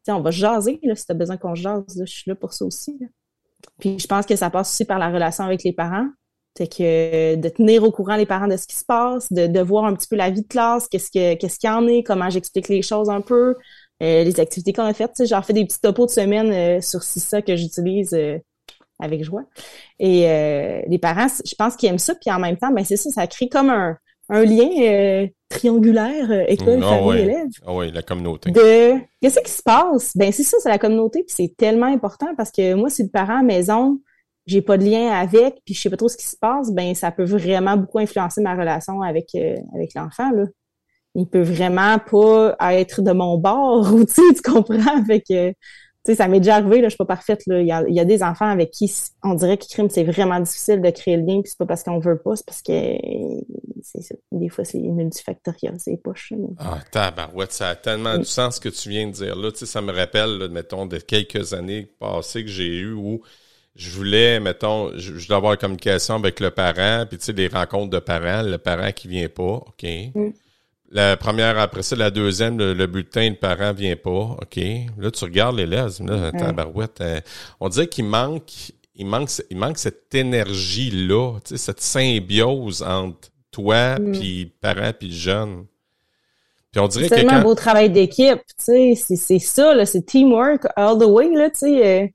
sais, 0.05 0.11
on 0.11 0.21
va 0.21 0.31
jaser, 0.31 0.79
là, 0.83 0.95
si 0.95 1.05
t'as 1.05 1.13
besoin 1.13 1.37
qu'on 1.37 1.55
jase, 1.55 1.83
je 1.99 2.05
suis 2.05 2.29
là 2.29 2.35
pour 2.35 2.53
ça 2.53 2.65
aussi. 2.65 2.99
Puis, 3.79 3.99
je 3.99 4.07
pense 4.07 4.25
que 4.25 4.35
ça 4.35 4.49
passe 4.49 4.71
aussi 4.71 4.85
par 4.85 4.99
la 4.99 5.09
relation 5.09 5.43
avec 5.43 5.63
les 5.63 5.73
parents. 5.73 6.07
C'est 6.57 6.67
que 6.67 7.35
de 7.35 7.49
tenir 7.49 7.83
au 7.83 7.91
courant 7.91 8.15
les 8.15 8.25
parents 8.25 8.47
de 8.47 8.57
ce 8.57 8.67
qui 8.67 8.75
se 8.75 8.83
passe, 8.83 9.31
de, 9.31 9.47
de 9.47 9.59
voir 9.61 9.85
un 9.85 9.93
petit 9.93 10.07
peu 10.07 10.15
la 10.15 10.29
vie 10.29 10.41
de 10.41 10.47
classe, 10.47 10.87
qu'est-ce 10.89 11.11
que 11.11 11.35
qu'est-ce 11.35 11.57
qu'il 11.57 11.69
y 11.69 11.73
en 11.73 11.87
est, 11.87 12.03
comment 12.03 12.29
j'explique 12.29 12.67
les 12.67 12.81
choses 12.81 13.09
un 13.09 13.21
peu, 13.21 13.55
euh, 14.01 14.23
les 14.23 14.39
activités 14.39 14.73
qu'on 14.73 14.83
a 14.83 14.93
faites. 14.93 15.25
J'en 15.25 15.41
fais 15.41 15.53
des 15.53 15.65
petits 15.65 15.79
topos 15.79 16.05
de 16.07 16.11
semaine 16.11 16.51
euh, 16.51 16.81
sur 16.81 17.03
ça 17.03 17.41
que 17.41 17.55
j'utilise 17.55 18.13
euh, 18.13 18.37
avec 18.99 19.23
joie. 19.23 19.43
Et 19.99 20.21
les 20.87 20.99
parents, 20.99 21.27
je 21.45 21.55
pense 21.55 21.75
qu'ils 21.77 21.89
aiment 21.89 21.99
ça, 21.99 22.15
puis 22.15 22.31
en 22.31 22.39
même 22.39 22.57
temps, 22.57 22.71
ben 22.71 22.83
c'est 22.83 22.97
ça, 22.97 23.09
ça 23.09 23.27
crée 23.27 23.47
comme 23.47 23.69
un, 23.69 23.97
un 24.29 24.45
lien 24.45 25.27
triangulaire 25.49 26.31
école, 26.47 26.79
oh, 26.83 26.87
famille, 26.87 27.21
élève. 27.21 27.47
Ah 27.65 27.73
oui, 27.73 27.91
la 27.91 28.01
communauté. 28.03 28.51
De 28.51 28.93
qu'est-ce 29.21 29.39
qui 29.39 29.51
se 29.51 29.63
passe? 29.63 30.15
Ben 30.15 30.31
c'est 30.31 30.43
ça, 30.43 30.57
c'est 30.61 30.69
la 30.69 30.77
communauté, 30.77 31.23
puis 31.23 31.33
c'est 31.35 31.55
tellement 31.57 31.87
important 31.87 32.35
parce 32.37 32.51
que 32.51 32.75
moi, 32.75 32.89
si 32.89 33.03
le 33.03 33.09
parent 33.09 33.39
à 33.39 33.43
maison, 33.43 33.99
j'ai 34.45 34.61
pas 34.61 34.77
de 34.77 34.85
lien 34.85 35.09
avec, 35.11 35.55
puis 35.65 35.73
je 35.73 35.81
sais 35.81 35.89
pas 35.89 35.97
trop 35.97 36.09
ce 36.09 36.17
qui 36.17 36.27
se 36.27 36.37
passe, 36.37 36.71
ben 36.71 36.93
ça 36.93 37.11
peut 37.11 37.25
vraiment 37.25 37.77
beaucoup 37.77 37.99
influencer 37.99 38.41
ma 38.41 38.55
relation 38.55 39.01
avec 39.01 39.35
avec 39.73 39.93
l'enfant 39.95 40.31
là 40.31 40.45
il 41.15 41.27
peut 41.27 41.41
vraiment 41.41 41.97
pas 41.99 42.55
être 42.73 43.01
de 43.01 43.11
mon 43.11 43.37
bord 43.37 43.93
ou 43.93 44.05
tu 44.05 44.21
comprends? 44.43 44.97
Avec 44.97 45.25
tu 45.25 45.53
sais 46.05 46.15
ça 46.15 46.27
m'est 46.27 46.39
déjà 46.39 46.55
arrivé 46.55 46.81
là 46.81 46.87
je 46.87 46.91
suis 46.91 46.97
pas 46.97 47.05
parfaite 47.05 47.41
là 47.47 47.61
il 47.61 47.67
y 47.67 47.71
a, 47.71 47.83
il 47.87 47.93
y 47.93 47.99
a 47.99 48.05
des 48.05 48.23
enfants 48.23 48.49
avec 48.49 48.71
qui 48.71 48.91
on 49.23 49.33
dirait 49.33 49.57
que 49.57 49.65
crime 49.67 49.89
c'est 49.89 50.03
vraiment 50.03 50.39
difficile 50.39 50.81
de 50.81 50.89
créer 50.89 51.17
le 51.17 51.23
lien 51.23 51.41
puis 51.41 51.49
c'est 51.49 51.57
pas 51.57 51.65
parce 51.65 51.83
qu'on 51.83 51.99
veut 51.99 52.17
pas 52.17 52.35
c'est 52.35 52.45
parce 52.45 52.61
que 52.61 52.97
c'est 53.81 54.19
des 54.31 54.49
fois 54.49 54.65
c'est 54.65 54.79
multifactoriel 54.79 55.75
c'est 55.77 55.97
poche 55.97 56.33
ah 56.59 56.79
tabarouette 56.91 57.51
ça 57.51 57.69
a 57.69 57.75
tellement 57.75 58.17
du 58.17 58.25
sens 58.25 58.55
ce 58.55 58.59
que 58.61 58.69
tu 58.69 58.89
viens 58.89 59.07
de 59.07 59.11
dire 59.11 59.35
là 59.35 59.51
tu 59.51 59.59
sais 59.59 59.65
ça 59.65 59.81
me 59.81 59.91
rappelle 59.91 60.37
là, 60.37 60.47
mettons 60.47 60.85
de 60.85 60.97
quelques 60.97 61.53
années 61.53 61.89
passées 61.99 62.43
que 62.43 62.49
j'ai 62.49 62.77
eu 62.77 62.93
où 62.93 63.21
je 63.75 63.91
voulais, 63.91 64.39
mettons, 64.41 64.91
je, 64.97 65.17
je 65.17 65.27
dois 65.27 65.37
avoir 65.37 65.51
la 65.51 65.57
communication 65.57 66.15
avec 66.15 66.41
le 66.41 66.51
parent, 66.51 67.05
puis 67.07 67.17
tu 67.17 67.25
sais, 67.25 67.33
des 67.33 67.47
rencontres 67.47 67.89
de 67.89 67.99
parents, 67.99 68.41
le 68.41 68.57
parent 68.57 68.91
qui 68.91 69.07
vient 69.07 69.29
pas, 69.29 69.63
OK? 69.65 69.85
Mm. 70.13 70.31
La 70.91 71.17
première, 71.17 71.59
après 71.59 71.83
ça, 71.83 71.95
la 71.95 72.09
deuxième, 72.09 72.57
le, 72.57 72.87
bulletin 72.87 73.29
de 73.29 73.35
parents 73.35 73.73
vient 73.73 73.95
pas. 73.95 74.09
OK. 74.09 74.59
Là, 74.97 75.11
tu 75.11 75.23
regardes 75.23 75.57
l'élève, 75.57 75.91
là, 76.03 76.31
tabarouette. 76.31 77.01
Euh, 77.01 77.21
on 77.59 77.69
dirait 77.69 77.87
qu'il 77.87 78.05
manque, 78.05 78.71
il 78.95 79.05
manque, 79.05 79.29
il 79.51 79.57
manque 79.57 79.77
cette 79.77 80.13
énergie-là, 80.13 81.39
tu 81.45 81.49
sais, 81.49 81.57
cette 81.57 81.81
symbiose 81.81 82.81
entre 82.81 83.29
toi, 83.51 83.99
mm. 83.99 84.11
puis 84.13 84.51
parents, 84.61 84.91
puis 84.97 85.13
jeunes. 85.13 85.65
Puis 86.71 86.81
on 86.81 86.87
dirait 86.87 87.07
c'est 87.07 87.15
tellement 87.15 87.33
un 87.33 87.41
beau 87.41 87.55
travail 87.55 87.89
d'équipe, 87.89 88.41
tu 88.65 88.95
sais, 88.95 89.15
c'est 89.15 89.39
ça, 89.39 89.73
là, 89.75 89.85
c'est 89.85 90.05
teamwork 90.05 90.67
all 90.75 90.97
the 90.97 91.05
way, 91.05 91.29
là, 91.29 91.49
tu 91.49 91.59
sais. 91.59 92.03
Euh, 92.03 92.07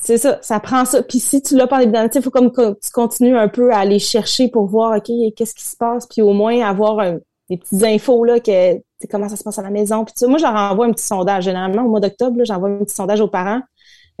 c'est 0.00 0.18
ça, 0.18 0.38
ça 0.42 0.60
prend 0.60 0.84
ça. 0.84 1.02
Puis 1.02 1.18
si 1.18 1.42
tu 1.42 1.56
l'as 1.56 1.66
pas 1.66 1.82
évidemment, 1.82 2.08
il 2.12 2.22
faut 2.22 2.30
comme 2.30 2.52
que 2.52 2.72
tu 2.80 2.90
continues 2.92 3.36
un 3.36 3.48
peu 3.48 3.72
à 3.72 3.78
aller 3.78 3.98
chercher 3.98 4.48
pour 4.48 4.66
voir, 4.66 4.96
OK, 4.96 5.10
qu'est-ce 5.36 5.54
qui 5.54 5.64
se 5.64 5.76
passe, 5.76 6.06
puis 6.06 6.22
au 6.22 6.32
moins 6.32 6.60
avoir 6.66 7.04
des 7.50 7.56
petites 7.56 7.82
infos, 7.82 8.24
là, 8.24 8.40
que 8.40 8.80
comment 9.06 9.28
ça 9.28 9.36
se 9.36 9.44
passe 9.44 9.58
à 9.58 9.62
la 9.62 9.70
maison. 9.70 10.04
Puis 10.04 10.14
moi, 10.26 10.38
j'en 10.38 10.52
renvoie 10.52 10.86
un 10.86 10.92
petit 10.92 11.04
sondage. 11.04 11.44
Généralement, 11.44 11.82
au 11.82 11.88
mois 11.88 12.00
d'octobre, 12.00 12.36
j'envoie 12.44 12.68
un 12.68 12.84
petit 12.84 12.94
sondage 12.94 13.20
aux 13.20 13.28
parents. 13.28 13.60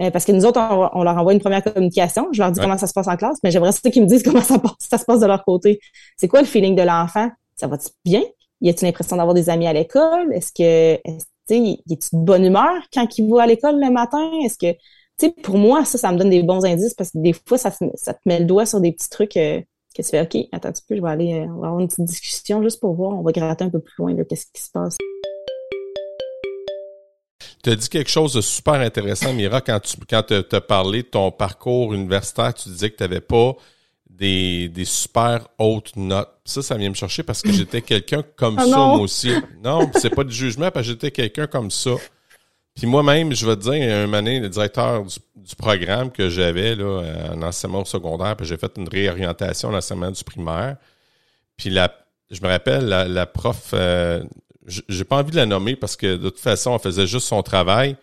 Euh, 0.00 0.10
parce 0.12 0.24
que 0.24 0.30
nous 0.30 0.44
autres, 0.44 0.60
on, 0.94 1.02
leur 1.02 1.16
envoie 1.16 1.32
une 1.32 1.40
première 1.40 1.62
communication. 1.62 2.28
Je 2.30 2.40
leur 2.40 2.52
dis 2.52 2.60
comment 2.60 2.78
ça 2.78 2.86
se 2.86 2.92
passe 2.92 3.08
en 3.08 3.16
classe, 3.16 3.38
mais 3.42 3.50
j'aimerais 3.50 3.72
ça 3.72 3.90
qu'ils 3.90 4.02
me 4.02 4.06
disent 4.06 4.22
comment 4.24 4.42
ça, 4.42 4.60
ça 4.78 4.98
se 4.98 5.04
passe 5.04 5.20
de 5.20 5.26
leur 5.26 5.44
côté. 5.44 5.80
C'est 6.16 6.28
quoi 6.28 6.40
le 6.40 6.46
feeling 6.46 6.76
de 6.76 6.82
l'enfant? 6.82 7.30
Ça 7.56 7.66
va 7.66 7.76
bien? 8.04 8.22
Y 8.60 8.70
a-t-il 8.70 8.86
l'impression 8.86 9.16
d'avoir 9.16 9.34
des 9.34 9.50
amis 9.50 9.66
à 9.66 9.72
l'école? 9.72 10.32
Est-ce 10.32 10.52
que, 10.52 10.62
est, 10.62 11.18
il 11.50 11.82
est 11.90 12.14
de 12.14 12.18
bonne 12.18 12.44
humeur 12.44 12.74
quand 12.92 13.18
il 13.18 13.28
va 13.28 13.42
à 13.42 13.46
l'école 13.46 13.80
le 13.80 13.90
matin? 13.90 14.30
Est-ce 14.44 14.58
que 14.58 14.76
sais, 15.26 15.34
pour 15.42 15.58
moi, 15.58 15.84
ça, 15.84 15.98
ça 15.98 16.12
me 16.12 16.18
donne 16.18 16.30
des 16.30 16.42
bons 16.42 16.64
indices 16.64 16.94
parce 16.94 17.10
que 17.10 17.18
des 17.18 17.32
fois, 17.32 17.58
ça, 17.58 17.70
ça 17.94 18.14
te 18.14 18.20
met 18.26 18.40
le 18.40 18.44
doigt 18.44 18.66
sur 18.66 18.80
des 18.80 18.92
petits 18.92 19.10
trucs 19.10 19.36
euh, 19.36 19.60
que 19.94 20.02
tu 20.02 20.08
fais, 20.08 20.20
OK, 20.20 20.36
attends 20.52 20.68
un 20.68 20.72
petit 20.72 20.82
peu, 20.88 20.96
je 20.96 21.02
vais 21.02 21.10
aller, 21.10 21.34
euh, 21.34 21.46
on 21.46 21.60
va 21.60 21.66
avoir 21.68 21.80
une 21.80 21.88
petite 21.88 22.04
discussion 22.04 22.62
juste 22.62 22.80
pour 22.80 22.94
voir, 22.94 23.18
on 23.18 23.22
va 23.22 23.32
gratter 23.32 23.64
un 23.64 23.70
peu 23.70 23.80
plus 23.80 23.94
loin, 23.98 24.14
qu'est-ce 24.24 24.46
qui 24.52 24.62
se 24.62 24.70
passe. 24.70 24.96
Tu 27.62 27.70
as 27.70 27.76
dit 27.76 27.88
quelque 27.88 28.10
chose 28.10 28.32
de 28.34 28.40
super 28.40 28.74
intéressant, 28.74 29.32
Mira, 29.32 29.60
quand 29.60 29.80
tu 29.80 29.96
quand 30.08 30.30
as 30.30 30.60
parlé 30.60 31.02
de 31.02 31.08
ton 31.08 31.32
parcours 31.32 31.92
universitaire, 31.92 32.54
tu 32.54 32.68
disais 32.68 32.90
que 32.90 32.96
tu 32.96 33.02
n'avais 33.02 33.20
pas 33.20 33.56
des, 34.08 34.68
des 34.68 34.84
super 34.84 35.48
hautes 35.58 35.96
notes. 35.96 36.30
Ça, 36.44 36.62
ça 36.62 36.76
vient 36.76 36.88
me 36.88 36.94
chercher 36.94 37.24
parce 37.24 37.42
que 37.42 37.52
j'étais 37.52 37.82
quelqu'un 37.82 38.22
comme 38.36 38.56
ah 38.58 38.64
ça, 38.64 38.76
moi 38.76 38.98
aussi. 38.98 39.32
Non, 39.62 39.90
c'est 39.94 40.14
pas 40.14 40.24
du 40.24 40.34
jugement, 40.34 40.70
parce 40.70 40.86
que 40.86 40.92
j'étais 40.92 41.10
quelqu'un 41.10 41.48
comme 41.48 41.70
ça. 41.70 41.92
Puis 42.78 42.86
moi-même, 42.86 43.34
je 43.34 43.44
vais 43.44 43.56
te 43.56 43.62
dire, 43.62 43.92
un 43.92 44.12
année, 44.12 44.38
le 44.38 44.48
directeur 44.48 45.04
du, 45.04 45.56
programme 45.56 46.12
que 46.12 46.28
j'avais 46.28 46.76
là, 46.76 47.32
en 47.32 47.42
enseignement 47.42 47.84
secondaire, 47.84 48.36
puis 48.36 48.46
j'ai 48.46 48.56
fait 48.56 48.70
une 48.76 48.88
réorientation 48.88 49.70
en 49.70 49.74
enseignement 49.74 50.12
du 50.12 50.22
primaire. 50.22 50.76
Puis 51.56 51.70
la, 51.70 51.92
je 52.30 52.40
me 52.40 52.46
rappelle, 52.46 52.86
la, 52.86 53.26
prof, 53.26 53.70
euh, 53.72 54.22
j'ai 54.64 55.02
pas 55.02 55.16
envie 55.16 55.32
de 55.32 55.36
la 55.36 55.46
nommer 55.46 55.74
parce 55.74 55.96
que 55.96 56.16
de 56.16 56.28
toute 56.28 56.38
façon, 56.38 56.72
elle 56.72 56.80
faisait 56.80 57.08
juste 57.08 57.26
son 57.26 57.42
travail. 57.42 57.96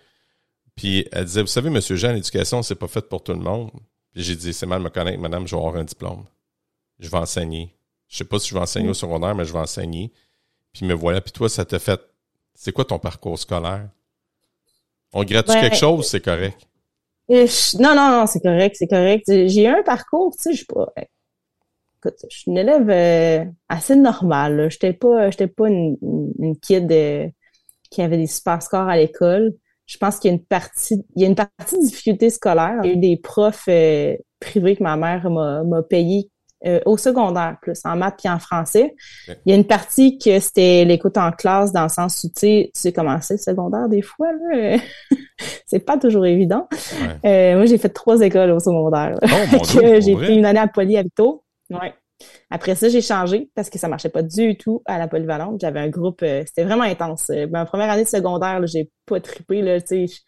Puis 0.75 1.07
elle 1.13 1.23
disait, 1.23 1.41
vous 1.41 1.47
savez, 1.47 1.69
Monsieur 1.69 1.95
Jean, 1.95 2.11
l'éducation, 2.11 2.61
c'est 2.61 2.75
pas 2.75 2.89
fait 2.89 3.07
pour 3.07 3.23
tout 3.23 3.31
le 3.31 3.39
monde. 3.39 3.71
Puis 4.11 4.23
j'ai 4.23 4.35
dit, 4.35 4.51
c'est 4.51 4.65
mal 4.65 4.79
de 4.79 4.83
me 4.83 4.89
connaître, 4.89 5.21
madame, 5.21 5.47
je 5.47 5.55
vais 5.55 5.61
avoir 5.61 5.77
un 5.77 5.85
diplôme. 5.85 6.25
Je 6.99 7.07
vais 7.07 7.17
enseigner. 7.17 7.73
Je 8.09 8.17
sais 8.17 8.25
pas 8.25 8.39
si 8.39 8.49
je 8.49 8.55
vais 8.55 8.59
enseigner 8.59 8.89
au 8.89 8.93
secondaire, 8.93 9.35
mais 9.35 9.45
je 9.45 9.53
vais 9.53 9.59
enseigner. 9.59 10.11
Puis 10.73 10.85
me 10.85 10.93
voilà. 10.93 11.21
Puis 11.21 11.31
toi, 11.31 11.47
ça 11.47 11.63
t'a 11.63 11.79
fait. 11.79 12.01
C'est 12.53 12.73
quoi 12.73 12.83
ton 12.83 12.99
parcours 12.99 13.39
scolaire? 13.39 13.87
On 15.13 15.23
gratte 15.23 15.47
quelque 15.47 15.71
ben, 15.71 15.73
chose, 15.73 16.07
c'est 16.07 16.23
correct. 16.23 16.57
non, 17.29 17.95
non, 17.95 18.09
non, 18.11 18.25
c'est 18.27 18.41
correct, 18.41 18.75
c'est 18.77 18.87
correct. 18.87 19.23
J'ai 19.27 19.63
eu 19.63 19.67
un 19.67 19.83
parcours, 19.83 20.35
tu 20.35 20.43
sais, 20.43 20.51
je 20.51 20.57
suis 20.57 20.65
pas. 20.65 20.91
Écoute, 21.97 22.19
je 22.29 22.37
suis 22.37 22.51
une 22.51 22.57
élève 22.57 22.89
euh, 22.89 23.45
assez 23.69 23.95
normale. 23.95 24.69
J'étais 24.69 24.93
pas, 24.93 25.31
j'étais 25.31 25.47
pas 25.47 25.67
une, 25.69 25.97
une 26.39 26.57
kid 26.59 26.91
euh, 26.91 27.27
qui 27.89 28.01
avait 28.01 28.17
des 28.17 28.27
super 28.27 28.61
scores 28.61 28.87
à 28.87 28.97
l'école. 28.97 29.53
je 29.85 29.97
pense 29.97 30.19
qu'il 30.19 30.29
y 30.29 30.33
a 30.33 30.35
une 30.35 30.43
partie, 30.43 31.03
il 31.15 31.21
y 31.21 31.25
a 31.25 31.29
une 31.29 31.35
partie 31.35 31.77
de 31.77 31.83
difficulté 31.83 32.29
scolaire. 32.29 32.81
Il 32.83 32.87
y 32.87 32.89
a 32.91 32.93
eu 32.93 32.99
des 32.99 33.17
profs 33.17 33.67
euh, 33.69 34.15
privés 34.39 34.75
que 34.75 34.83
ma 34.83 34.97
mère 34.97 35.29
m'a 35.29 35.81
payé 35.83 36.29
euh, 36.65 36.79
au 36.85 36.97
secondaire, 36.97 37.57
plus 37.61 37.79
en 37.85 37.95
maths 37.95 38.15
puis 38.17 38.29
en 38.29 38.39
français. 38.39 38.95
Il 39.27 39.51
y 39.51 39.53
a 39.53 39.55
une 39.55 39.67
partie 39.67 40.17
que 40.17 40.39
c'était 40.39 40.83
l'écoute 40.85 41.17
en 41.17 41.31
classe 41.31 41.71
dans 41.71 41.83
le 41.83 41.89
sens 41.89 42.23
où, 42.23 42.27
tu 42.29 42.33
sais, 42.35 42.71
tu 42.73 42.81
sais 42.81 42.91
comment 42.91 43.19
c'est 43.21 43.35
le 43.35 43.39
secondaire 43.39 43.87
des 43.87 44.01
fois, 44.01 44.31
là. 44.31 44.77
c'est 45.65 45.79
pas 45.79 45.97
toujours 45.97 46.25
évident. 46.25 46.67
Euh, 47.23 47.55
moi, 47.55 47.65
j'ai 47.65 47.77
fait 47.77 47.89
trois 47.89 48.19
écoles 48.21 48.51
au 48.51 48.59
secondaire. 48.59 49.19
Oh, 49.21 49.63
j'ai 49.99 50.15
pris 50.15 50.37
une 50.37 50.45
année 50.45 50.59
à 50.59 50.67
Poly 50.67 50.97
à 50.97 51.03
Vito. 51.03 51.43
Ouais. 51.69 51.93
Après 52.49 52.75
ça, 52.75 52.89
j'ai 52.89 53.01
changé 53.01 53.49
parce 53.53 53.69
que 53.69 53.77
ça 53.77 53.87
marchait 53.87 54.09
pas 54.09 54.23
du 54.23 54.57
tout 54.57 54.81
à 54.85 54.97
la 54.97 55.07
polyvalente. 55.07 55.59
J'avais 55.61 55.81
un 55.81 55.89
groupe, 55.89 56.21
euh, 56.23 56.43
c'était 56.47 56.63
vraiment 56.63 56.83
intense. 56.83 57.29
ma 57.51 57.65
première 57.65 57.91
année 57.91 58.05
de 58.05 58.09
secondaire, 58.09 58.65
j'ai 58.65 58.89
pas 59.05 59.19
trippé, 59.19 59.61
là, 59.61 59.81
tu 59.81 60.07
sais. 60.07 60.23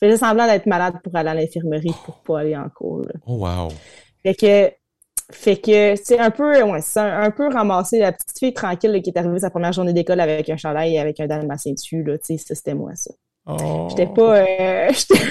Je 0.00 0.06
faisais 0.06 0.18
semblant 0.18 0.46
d'être 0.46 0.66
malade 0.66 0.96
pour 1.02 1.16
aller 1.16 1.30
à 1.30 1.34
l'infirmerie 1.34 1.94
pour 2.04 2.22
pas 2.22 2.40
aller 2.40 2.56
en 2.56 2.68
cours. 2.68 3.06
Oh 3.26 3.36
wow! 3.36 3.68
Fait 4.22 4.34
que 4.34 4.70
fait 5.30 5.58
que 5.58 5.94
c'est 6.02 6.18
un 6.18 6.30
peu, 6.30 6.62
ouais, 6.62 6.80
c'est 6.80 7.00
un, 7.00 7.30
peu 7.30 7.48
ramassé 7.52 7.98
la 7.98 8.12
petite 8.12 8.38
fille 8.38 8.54
tranquille 8.54 9.00
qui 9.02 9.10
est 9.10 9.18
arrivée 9.18 9.38
sa 9.40 9.50
première 9.50 9.72
journée 9.72 9.92
d'école 9.92 10.20
avec 10.20 10.48
un 10.48 10.56
chandail 10.56 10.94
et 10.94 10.98
avec 10.98 11.20
un 11.20 11.26
dalmatien 11.26 11.72
dessus, 11.72 12.02
là, 12.02 12.16
tu 12.16 12.24
sais, 12.24 12.38
ça 12.38 12.54
c'était 12.54 12.74
moi, 12.74 12.92
ça. 12.94 13.12
Oh. 13.46 13.88
J'étais 13.90 14.06
pas, 14.06 14.36
euh, 14.36 14.88
j'étais... 14.92 15.22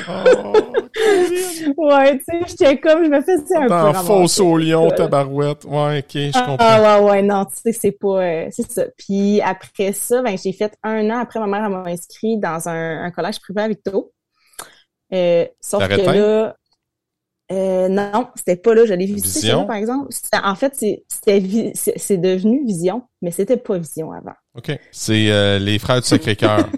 Oh, 1.77 1.87
ouais, 1.87 2.17
tu 2.17 2.23
sais, 2.25 2.39
j'étais 2.47 2.79
comme, 2.79 3.05
je 3.05 3.09
me 3.09 3.21
faisais 3.21 3.55
un 3.55 3.67
peu 3.67 3.73
En 3.73 3.93
fausse 3.93 4.39
au 4.39 4.57
lion, 4.57 4.89
tabarouette. 4.89 5.65
Ouais, 5.65 5.99
ok, 5.99 6.13
je 6.13 6.31
comprends. 6.31 6.57
Ah, 6.59 7.01
ouais, 7.01 7.09
ouais, 7.09 7.21
non, 7.23 7.45
tu 7.45 7.55
sais, 7.55 7.71
c'est 7.71 7.91
pas, 7.91 8.21
euh, 8.21 8.47
c'est 8.51 8.71
ça. 8.71 8.85
Puis 8.97 9.41
après 9.41 9.93
ça, 9.93 10.21
ben, 10.21 10.37
j'ai 10.37 10.53
fait 10.53 10.77
un 10.83 11.09
an 11.09 11.19
après, 11.19 11.39
ma 11.39 11.47
mère 11.47 11.69
m'a 11.71 11.89
inscrit 11.89 12.37
dans 12.37 12.69
un, 12.69 13.03
un 13.03 13.11
collège 13.11 13.39
privé 13.39 13.61
à 13.61 13.67
Victo. 13.67 14.11
Euh, 15.13 15.45
sauf 15.61 15.87
que 15.87 16.01
là, 16.01 16.56
euh, 17.51 17.87
non, 17.87 18.27
c'était 18.35 18.57
pas 18.57 18.75
là. 18.75 18.85
Je 18.85 18.93
l'ai 18.93 19.05
visité, 19.05 19.51
par 19.51 19.75
exemple. 19.75 20.09
En 20.43 20.55
fait, 20.55 20.75
c'est 20.75 22.17
devenu 22.17 22.65
Vision, 22.65 23.03
mais 23.21 23.31
c'était 23.31 23.57
pas 23.57 23.77
Vision 23.77 24.11
avant. 24.11 24.35
OK. 24.55 24.77
C'est 24.91 25.31
euh, 25.31 25.59
les 25.59 25.79
frères 25.79 26.01
du 26.01 26.07
Sacré-Cœur. 26.07 26.69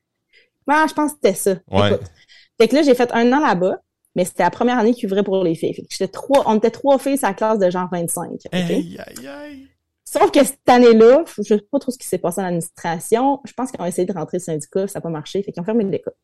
ah, 0.68 0.86
je 0.88 0.94
pense 0.94 1.12
que 1.12 1.18
c'était 1.22 1.34
ça. 1.34 1.56
Ouais. 1.70 1.98
fait 2.60 2.68
que 2.68 2.74
là, 2.74 2.82
j'ai 2.82 2.94
fait 2.94 3.10
un 3.12 3.32
an 3.32 3.40
là-bas, 3.40 3.76
mais 4.16 4.24
c'était 4.24 4.42
la 4.42 4.50
première 4.50 4.78
année 4.78 4.92
qui 4.92 5.06
ouvrait 5.06 5.22
pour 5.22 5.42
les 5.44 5.54
filles. 5.54 5.74
Fait 5.74 5.82
que 5.82 5.88
j'étais 5.90 6.08
trois, 6.08 6.42
on 6.46 6.56
était 6.56 6.70
trois 6.70 6.98
filles 6.98 7.18
sa 7.18 7.32
classe 7.32 7.58
de 7.58 7.70
genre 7.70 7.88
25. 7.92 8.30
Aïe, 8.50 8.98
aïe, 8.98 9.26
aïe. 9.28 9.68
Sauf 10.04 10.30
que 10.30 10.42
cette 10.42 10.66
année-là, 10.66 11.22
je 11.36 11.42
sais 11.42 11.60
pas 11.70 11.78
trop 11.78 11.92
ce 11.92 11.98
qui 11.98 12.06
s'est 12.06 12.18
passé 12.18 12.40
en 12.40 12.44
administration. 12.44 13.40
Je 13.44 13.52
pense 13.52 13.70
qu'ils 13.70 13.80
ont 13.82 13.84
essayé 13.84 14.06
de 14.06 14.12
rentrer 14.12 14.38
le 14.38 14.42
syndicat, 14.42 14.88
ça 14.88 14.98
n'a 14.98 15.02
pas 15.02 15.10
marché. 15.10 15.42
Fait 15.42 15.52
qu'ils 15.52 15.60
ont 15.60 15.64
fermé 15.64 15.84
l'école. 15.84 16.14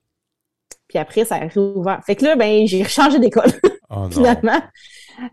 Puis 0.88 0.98
après, 0.98 1.24
ça 1.24 1.36
a 1.36 1.46
réouvert. 1.46 2.00
Fait 2.04 2.16
que 2.16 2.24
là, 2.24 2.34
ben, 2.34 2.66
j'ai 2.66 2.82
changé 2.84 3.18
d'école. 3.18 3.52
Oh, 3.96 4.08
finalement. 4.10 4.60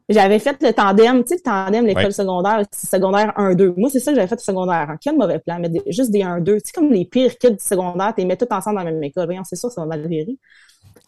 J'avais 0.09 0.39
fait 0.39 0.61
le 0.61 0.73
tandem, 0.73 1.23
tu 1.23 1.29
sais, 1.29 1.35
le 1.35 1.41
tandem, 1.41 1.85
l'école 1.85 2.13
secondaire, 2.13 2.63
secondaire 2.71 3.33
1-2. 3.37 3.73
Moi, 3.77 3.89
c'est 3.91 3.99
ça 3.99 4.11
que 4.11 4.15
j'avais 4.15 4.27
fait 4.27 4.35
au 4.35 4.39
secondaire. 4.39 4.87
Hein. 4.91 4.97
Quel 5.01 5.17
mauvais 5.17 5.39
plan, 5.39 5.59
mais 5.59 5.69
juste 5.87 6.11
des 6.11 6.19
1-2. 6.19 6.43
Tu 6.43 6.59
sais, 6.65 6.71
comme 6.73 6.91
les 6.91 7.05
pires 7.05 7.37
kids 7.37 7.51
du 7.51 7.63
secondaire, 7.63 8.13
tu 8.15 8.21
les 8.21 8.27
mets 8.27 8.37
tous 8.37 8.47
ensemble 8.51 8.77
dans 8.77 8.83
la 8.83 8.91
même 8.91 9.03
école. 9.03 9.25
Voyons, 9.25 9.43
c'est 9.43 9.55
sûr, 9.55 9.71
ça 9.71 9.81
va 9.81 9.87
mal 9.87 10.07
virer. 10.07 10.37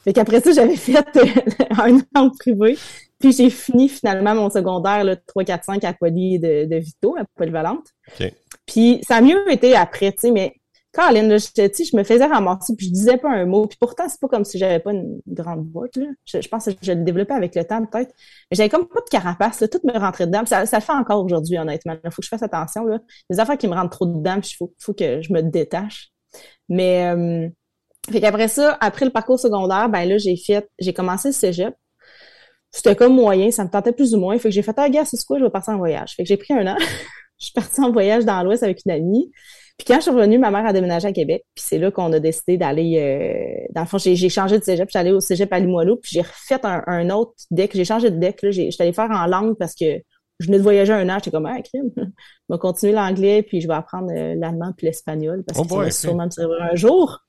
Fait 0.04 0.14
qu'après 0.14 0.42
ça, 0.42 0.52
j'avais 0.52 0.76
fait 0.76 0.98
un 1.80 2.00
an 2.16 2.30
privé. 2.32 2.78
Puis 3.20 3.32
j'ai 3.32 3.50
fini 3.50 3.88
finalement 3.88 4.36
mon 4.36 4.50
secondaire, 4.50 5.04
le 5.06 5.16
3, 5.16 5.44
4, 5.46 5.64
5 5.64 5.84
à 5.84 5.94
Poly 5.94 6.40
de, 6.40 6.66
de 6.66 6.76
Vito, 6.76 7.16
à 7.18 7.24
Polyvalente. 7.36 7.86
Okay. 8.14 8.34
Puis 8.66 9.02
ça 9.08 9.18
a 9.18 9.22
mieux 9.22 9.50
été 9.52 9.76
après, 9.76 10.12
tu 10.12 10.20
sais, 10.22 10.32
mais 10.32 10.56
Caroline, 10.94 11.28
là, 11.28 11.38
je, 11.38 11.48
je 11.48 11.98
me 11.98 12.04
faisais 12.04 12.26
ramasser, 12.26 12.76
puis 12.76 12.86
je 12.86 12.92
disais 12.92 13.18
pas 13.18 13.30
un 13.30 13.46
mot. 13.46 13.66
Puis 13.66 13.78
pourtant, 13.80 14.08
c'est 14.08 14.20
pas 14.20 14.28
comme 14.28 14.46
si 14.46 14.60
j'avais 14.60 14.80
pas 14.80 14.92
une 14.92 15.20
grande 15.28 15.66
boîte. 15.66 15.96
Là. 15.96 16.06
Je, 16.26 16.48
pense 16.48 16.66
que 16.66 16.72
je 16.84 16.92
le 16.92 17.04
développais 17.04 17.34
avec 17.34 17.56
le 17.56 17.66
temps, 17.66 17.84
peut-être. 17.84 18.14
Mais 18.52 18.58
j'avais 18.58 18.70
comme 18.70 18.88
pas 18.88 19.02
de 19.02 19.10
carapace. 19.10 19.60
Là. 19.60 19.68
Tout 19.68 19.80
me 19.84 19.98
rentrait 19.98 20.28
dedans. 20.28 20.46
Ça, 20.46 20.62
le 20.62 20.68
fait 20.68 20.92
encore 20.92 21.26
aujourd'hui, 21.26 21.58
honnêtement. 21.58 21.96
Il 22.04 22.12
faut 22.12 22.22
que 22.22 22.26
je 22.26 22.30
fasse 22.30 22.44
attention. 22.44 22.86
Là. 22.86 23.00
Les 23.32 23.40
affaires 23.40 23.58
qui 23.58 23.68
me 23.68 23.74
rentrent 23.74 23.98
trop 23.98 24.06
dedans, 24.06 24.38
il 24.38 24.56
faut, 24.56 24.72
faut 24.78 24.94
que 24.94 25.20
je 25.24 25.34
me 25.34 25.42
détache. 25.42 26.10
Mais 26.70 27.12
euh, 27.12 27.50
fait 28.12 28.22
qu'après 28.22 28.48
ça, 28.48 28.78
après 28.80 29.06
le 29.06 29.12
parcours 29.12 29.40
secondaire, 29.40 29.90
ben 29.90 30.08
là, 30.08 30.20
j'ai 30.20 30.38
fait, 30.38 30.70
j'ai 30.78 30.94
commencé 30.94 31.30
le 31.30 31.34
cégep. 31.34 31.74
C'était 32.70 32.96
comme 32.96 33.16
moyen, 33.16 33.50
ça 33.50 33.64
me 33.64 33.70
tentait 33.70 33.94
plus 33.94 34.14
ou 34.14 34.20
moins. 34.20 34.38
Fait 34.38 34.50
que 34.50 34.56
j'ai 34.56 34.62
fait, 34.62 34.74
ah, 34.78 34.90
gars, 34.90 35.06
c'est 35.06 35.24
quoi, 35.26 35.40
je 35.40 35.44
vais 35.44 35.50
partir 35.50 35.74
en 35.74 35.78
voyage. 35.78 36.14
Fait 36.16 36.24
que 36.24 36.30
j'ai 36.30 36.38
pris 36.38 36.54
un 36.54 36.68
an. 36.68 36.78
je 37.40 37.46
suis 37.46 37.54
partie 37.54 37.82
en 37.82 37.92
voyage 37.92 38.26
dans 38.26 38.44
l'Ouest 38.44 38.62
avec 38.62 38.82
une 38.86 38.92
amie. 38.92 39.32
Puis 39.78 39.86
quand 39.88 39.96
je 39.96 40.02
suis 40.02 40.12
revenue, 40.12 40.38
ma 40.38 40.52
mère 40.52 40.66
a 40.66 40.74
déménagé 40.74 41.08
à 41.08 41.12
Québec. 41.12 41.44
Puis 41.56 41.66
c'est 41.68 41.80
là 41.80 41.90
qu'on 41.90 42.12
a 42.14 42.20
décidé 42.20 42.58
d'aller... 42.58 42.98
Euh, 43.00 43.66
dans 43.74 43.82
le 43.82 43.88
fond, 43.88 43.98
j'ai 43.98 44.30
changé 44.30 44.60
de 44.60 44.64
cégep. 44.64 44.90
Suis 44.90 45.00
allée 45.00 45.12
au 45.12 45.20
cégep 45.20 45.52
à 45.52 45.60
Limoilou. 45.60 45.96
Puis 45.98 46.12
j'ai 46.14 46.22
refait 46.22 46.60
un, 46.64 47.10
autre 47.10 47.34
deck. 47.50 47.72
J'ai 47.74 47.86
changé 47.86 48.12
de 48.12 48.18
deck. 48.18 48.40
J'étais 48.44 48.84
allée 48.84 48.94
faire 48.94 49.10
en 49.10 49.26
langue 49.26 49.56
parce 49.58 49.74
que 49.74 50.00
je 50.40 50.46
venais 50.46 50.60
de 50.60 50.64
voyager 50.64 50.94
un 50.94 51.10
an. 51.10 51.16
J'étais 51.16 51.32
comme, 51.32 51.48
ah, 51.48 51.60
crime. 51.62 51.90
je 51.98 52.54
vais 52.54 52.60
continuer 52.60 52.94
l'anglais. 52.94 53.42
Puis 53.42 53.62
je 53.62 53.68
vais 53.68 53.74
apprendre 53.74 54.12
euh, 54.12 54.36
l'allemand 54.36 54.74
puis 54.78 54.86
l'espagnol 54.86 55.44
parce 55.44 55.60
oh 55.60 55.64
que 55.64 55.70
ça 55.70 55.76
va 55.78 55.92
sûrement 55.92 56.26
me 56.26 56.32
servir 56.32 56.62
un 56.62 56.76
jour. 56.76 57.20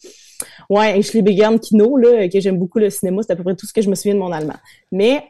Ouais, 0.69 1.01
je 1.01 1.21
Begern 1.21 1.59
Kino, 1.59 1.97
là, 1.97 2.29
que 2.29 2.41
j'aime 2.41 2.59
beaucoup 2.59 2.79
le 2.79 2.91
cinéma. 2.91 3.23
C'est 3.23 3.33
à 3.33 3.37
peu 3.37 3.43
près 3.43 3.57
tout 3.57 3.67
ce 3.67 3.73
que 3.73 3.81
je 3.81 3.89
me 3.89 3.95
souviens 3.95 4.15
de 4.15 4.21
mon 4.21 4.33
allemand. 4.33 4.57
Mais 4.93 5.25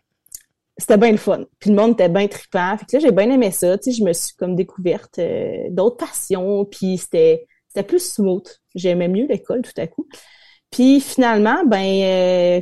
c'était 0.76 0.96
bien 0.96 1.12
le 1.12 1.16
fun. 1.18 1.44
Puis 1.60 1.70
le 1.70 1.76
monde 1.76 1.92
était 1.92 2.08
bien 2.08 2.26
trippant. 2.26 2.76
Fait 2.78 2.86
que 2.86 2.96
là, 2.96 2.98
j'ai 3.00 3.12
bien 3.12 3.30
aimé 3.30 3.50
ça. 3.50 3.78
Tu 3.78 3.92
sais, 3.92 3.98
je 3.98 4.04
me 4.04 4.12
suis 4.12 4.34
comme 4.34 4.56
découverte 4.56 5.18
euh, 5.18 5.68
d'autres 5.70 5.96
passions. 5.96 6.64
Puis 6.64 6.98
c'était, 6.98 7.46
c'était 7.68 7.86
plus 7.86 8.00
smooth. 8.00 8.48
J'aimais 8.74 9.08
mieux 9.08 9.26
l'école 9.26 9.62
tout 9.62 9.80
à 9.80 9.86
coup. 9.86 10.08
Puis 10.70 11.00
finalement, 11.00 11.64
ben, 11.64 12.02
euh, 12.02 12.60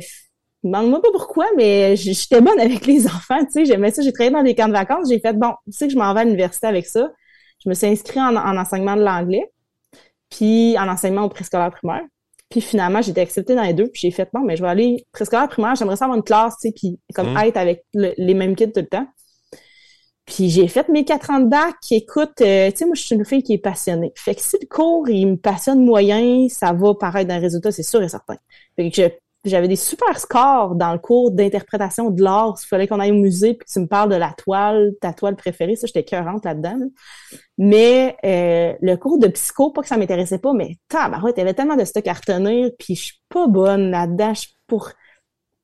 demande-moi 0.63 1.01
pas 1.01 1.11
pourquoi, 1.11 1.47
mais 1.57 1.95
j'étais 1.95 2.41
bonne 2.41 2.59
avec 2.59 2.85
les 2.85 3.07
enfants. 3.07 3.43
Tu 3.45 3.51
sais, 3.51 3.65
j'aimais 3.65 3.91
ça. 3.91 4.03
J'ai 4.03 4.13
travaillé 4.13 4.31
dans 4.31 4.43
des 4.43 4.55
camps 4.55 4.67
de 4.67 4.73
vacances. 4.73 5.09
J'ai 5.09 5.19
fait, 5.19 5.33
bon, 5.33 5.53
tu 5.65 5.71
sais 5.73 5.87
que 5.87 5.93
je 5.93 5.97
m'en 5.97 6.13
vais 6.13 6.21
à 6.21 6.23
l'université 6.25 6.67
avec 6.67 6.85
ça. 6.85 7.11
Je 7.63 7.69
me 7.69 7.73
suis 7.73 7.87
inscrite 7.87 8.17
en, 8.17 8.35
en 8.35 8.57
enseignement 8.57 8.95
de 8.95 9.03
l'anglais. 9.03 9.49
Puis 10.29 10.77
en 10.77 10.87
enseignement 10.87 11.23
au 11.23 11.29
préscolaire 11.29 11.71
primaire. 11.71 12.03
Puis 12.53 12.61
finalement, 12.61 13.01
j'ai 13.01 13.09
été 13.09 13.21
acceptée 13.21 13.55
dans 13.55 13.63
les 13.63 13.73
deux, 13.73 13.87
puis 13.87 14.01
j'ai 14.01 14.11
fait, 14.11 14.29
bon, 14.31 14.41
mais 14.41 14.55
je 14.55 14.61
vais 14.61 14.69
aller 14.69 15.07
presque 15.11 15.33
à 15.33 15.47
primaire, 15.47 15.73
j'aimerais 15.73 15.95
ça 15.95 16.05
avoir 16.05 16.17
une 16.17 16.23
classe, 16.23 16.53
tu 16.61 16.67
sais, 16.67 16.73
puis 16.75 16.99
comme 17.15 17.33
mmh. 17.33 17.37
être 17.37 17.57
avec 17.57 17.83
les 17.95 18.33
mêmes 18.35 18.55
kids 18.55 18.71
tout 18.71 18.81
le 18.81 18.85
temps. 18.85 19.07
Puis 20.27 20.51
j'ai 20.51 20.67
fait 20.67 20.87
mes 20.87 21.03
quatre 21.03 21.31
ans 21.31 21.39
de 21.39 21.47
bac. 21.47 21.73
Écoute, 21.89 22.41
euh, 22.41 22.69
tu 22.69 22.77
sais, 22.77 22.85
moi, 22.85 22.93
je 22.93 23.01
suis 23.01 23.15
une 23.15 23.25
fille 23.25 23.41
qui 23.41 23.53
est 23.53 23.57
passionnée. 23.57 24.13
Fait 24.15 24.35
que 24.35 24.41
si 24.41 24.55
le 24.61 24.67
cours, 24.67 25.09
il 25.09 25.29
me 25.29 25.35
passionne 25.35 25.83
moyen, 25.83 26.47
ça 26.47 26.73
va 26.73 26.93
paraître 26.93 27.27
dans 27.27 27.37
le 27.37 27.41
résultat, 27.41 27.71
c'est 27.71 27.81
sûr 27.81 28.03
et 28.03 28.07
certain. 28.07 28.35
Fait 28.75 28.91
que 28.91 28.95
je 28.95 29.09
j'avais 29.45 29.67
des 29.67 29.75
super 29.75 30.19
scores 30.19 30.75
dans 30.75 30.93
le 30.93 30.99
cours 30.99 31.31
d'interprétation 31.31 32.09
de 32.09 32.23
l'art. 32.23 32.55
Il 32.63 32.67
fallait 32.67 32.87
qu'on 32.87 32.99
aille 32.99 33.11
au 33.11 33.15
musée 33.15 33.55
puis 33.55 33.65
que 33.67 33.71
tu 33.71 33.79
me 33.79 33.87
parles 33.87 34.09
de 34.09 34.15
la 34.15 34.33
toile, 34.37 34.93
ta 35.01 35.11
toile 35.11 35.35
préférée. 35.35 35.75
Ça, 35.75 35.85
j'étais 35.87 36.03
cœurante 36.03 36.45
là-dedans. 36.45 36.77
Mais 37.57 38.15
euh, 38.25 38.73
le 38.81 38.95
cours 38.95 39.19
de 39.19 39.27
psycho, 39.27 39.71
pas 39.71 39.81
que 39.81 39.87
ça 39.87 39.97
m'intéressait 39.97 40.39
pas, 40.39 40.53
mais 40.53 40.77
tabarouette, 40.87 41.35
il 41.37 41.41
y 41.41 41.43
avait 41.43 41.53
tellement 41.53 41.75
de 41.75 41.83
stock 41.83 42.07
à 42.07 42.13
retenir, 42.13 42.71
puis 42.79 42.95
je 42.95 43.03
suis 43.03 43.21
pas 43.29 43.47
bonne 43.47 43.91
là-dedans. 43.91 44.33
pour... 44.67 44.91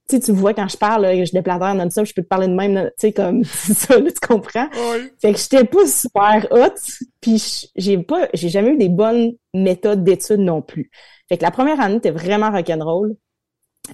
Tu 0.10 0.16
sais, 0.16 0.22
tu 0.24 0.32
vois, 0.32 0.56
quand 0.56 0.68
je 0.68 0.76
parle, 0.76 1.04
là, 1.04 1.24
je 1.24 1.32
déplatère 1.32 1.76
non-stop, 1.76 2.06
je 2.06 2.14
peux 2.16 2.24
te 2.24 2.28
parler 2.28 2.48
de 2.48 2.54
même, 2.54 2.86
tu 2.98 3.08
sais, 3.08 3.14
comme 3.14 3.44
ça, 3.46 3.96
tu 4.02 4.28
comprends? 4.28 4.68
Fait 5.22 5.34
que 5.34 5.40
j'étais 5.40 5.64
pas 5.64 5.86
super 5.86 6.48
haute, 6.52 6.82
puis 7.22 7.70
j'ai 7.76 7.98
pas, 8.00 8.28
j'ai 8.34 8.50
jamais 8.50 8.72
eu 8.72 8.78
des 8.78 8.90
bonnes 8.90 9.34
méthodes 9.54 10.04
d'études 10.04 10.40
non 10.40 10.64
plus. 10.64 10.90
Fait 11.30 11.38
que 11.38 11.44
la 11.44 11.52
première 11.52 11.80
année, 11.80 11.98
était 11.98 12.10
vraiment 12.10 12.50
rock'n'roll. 12.50 13.16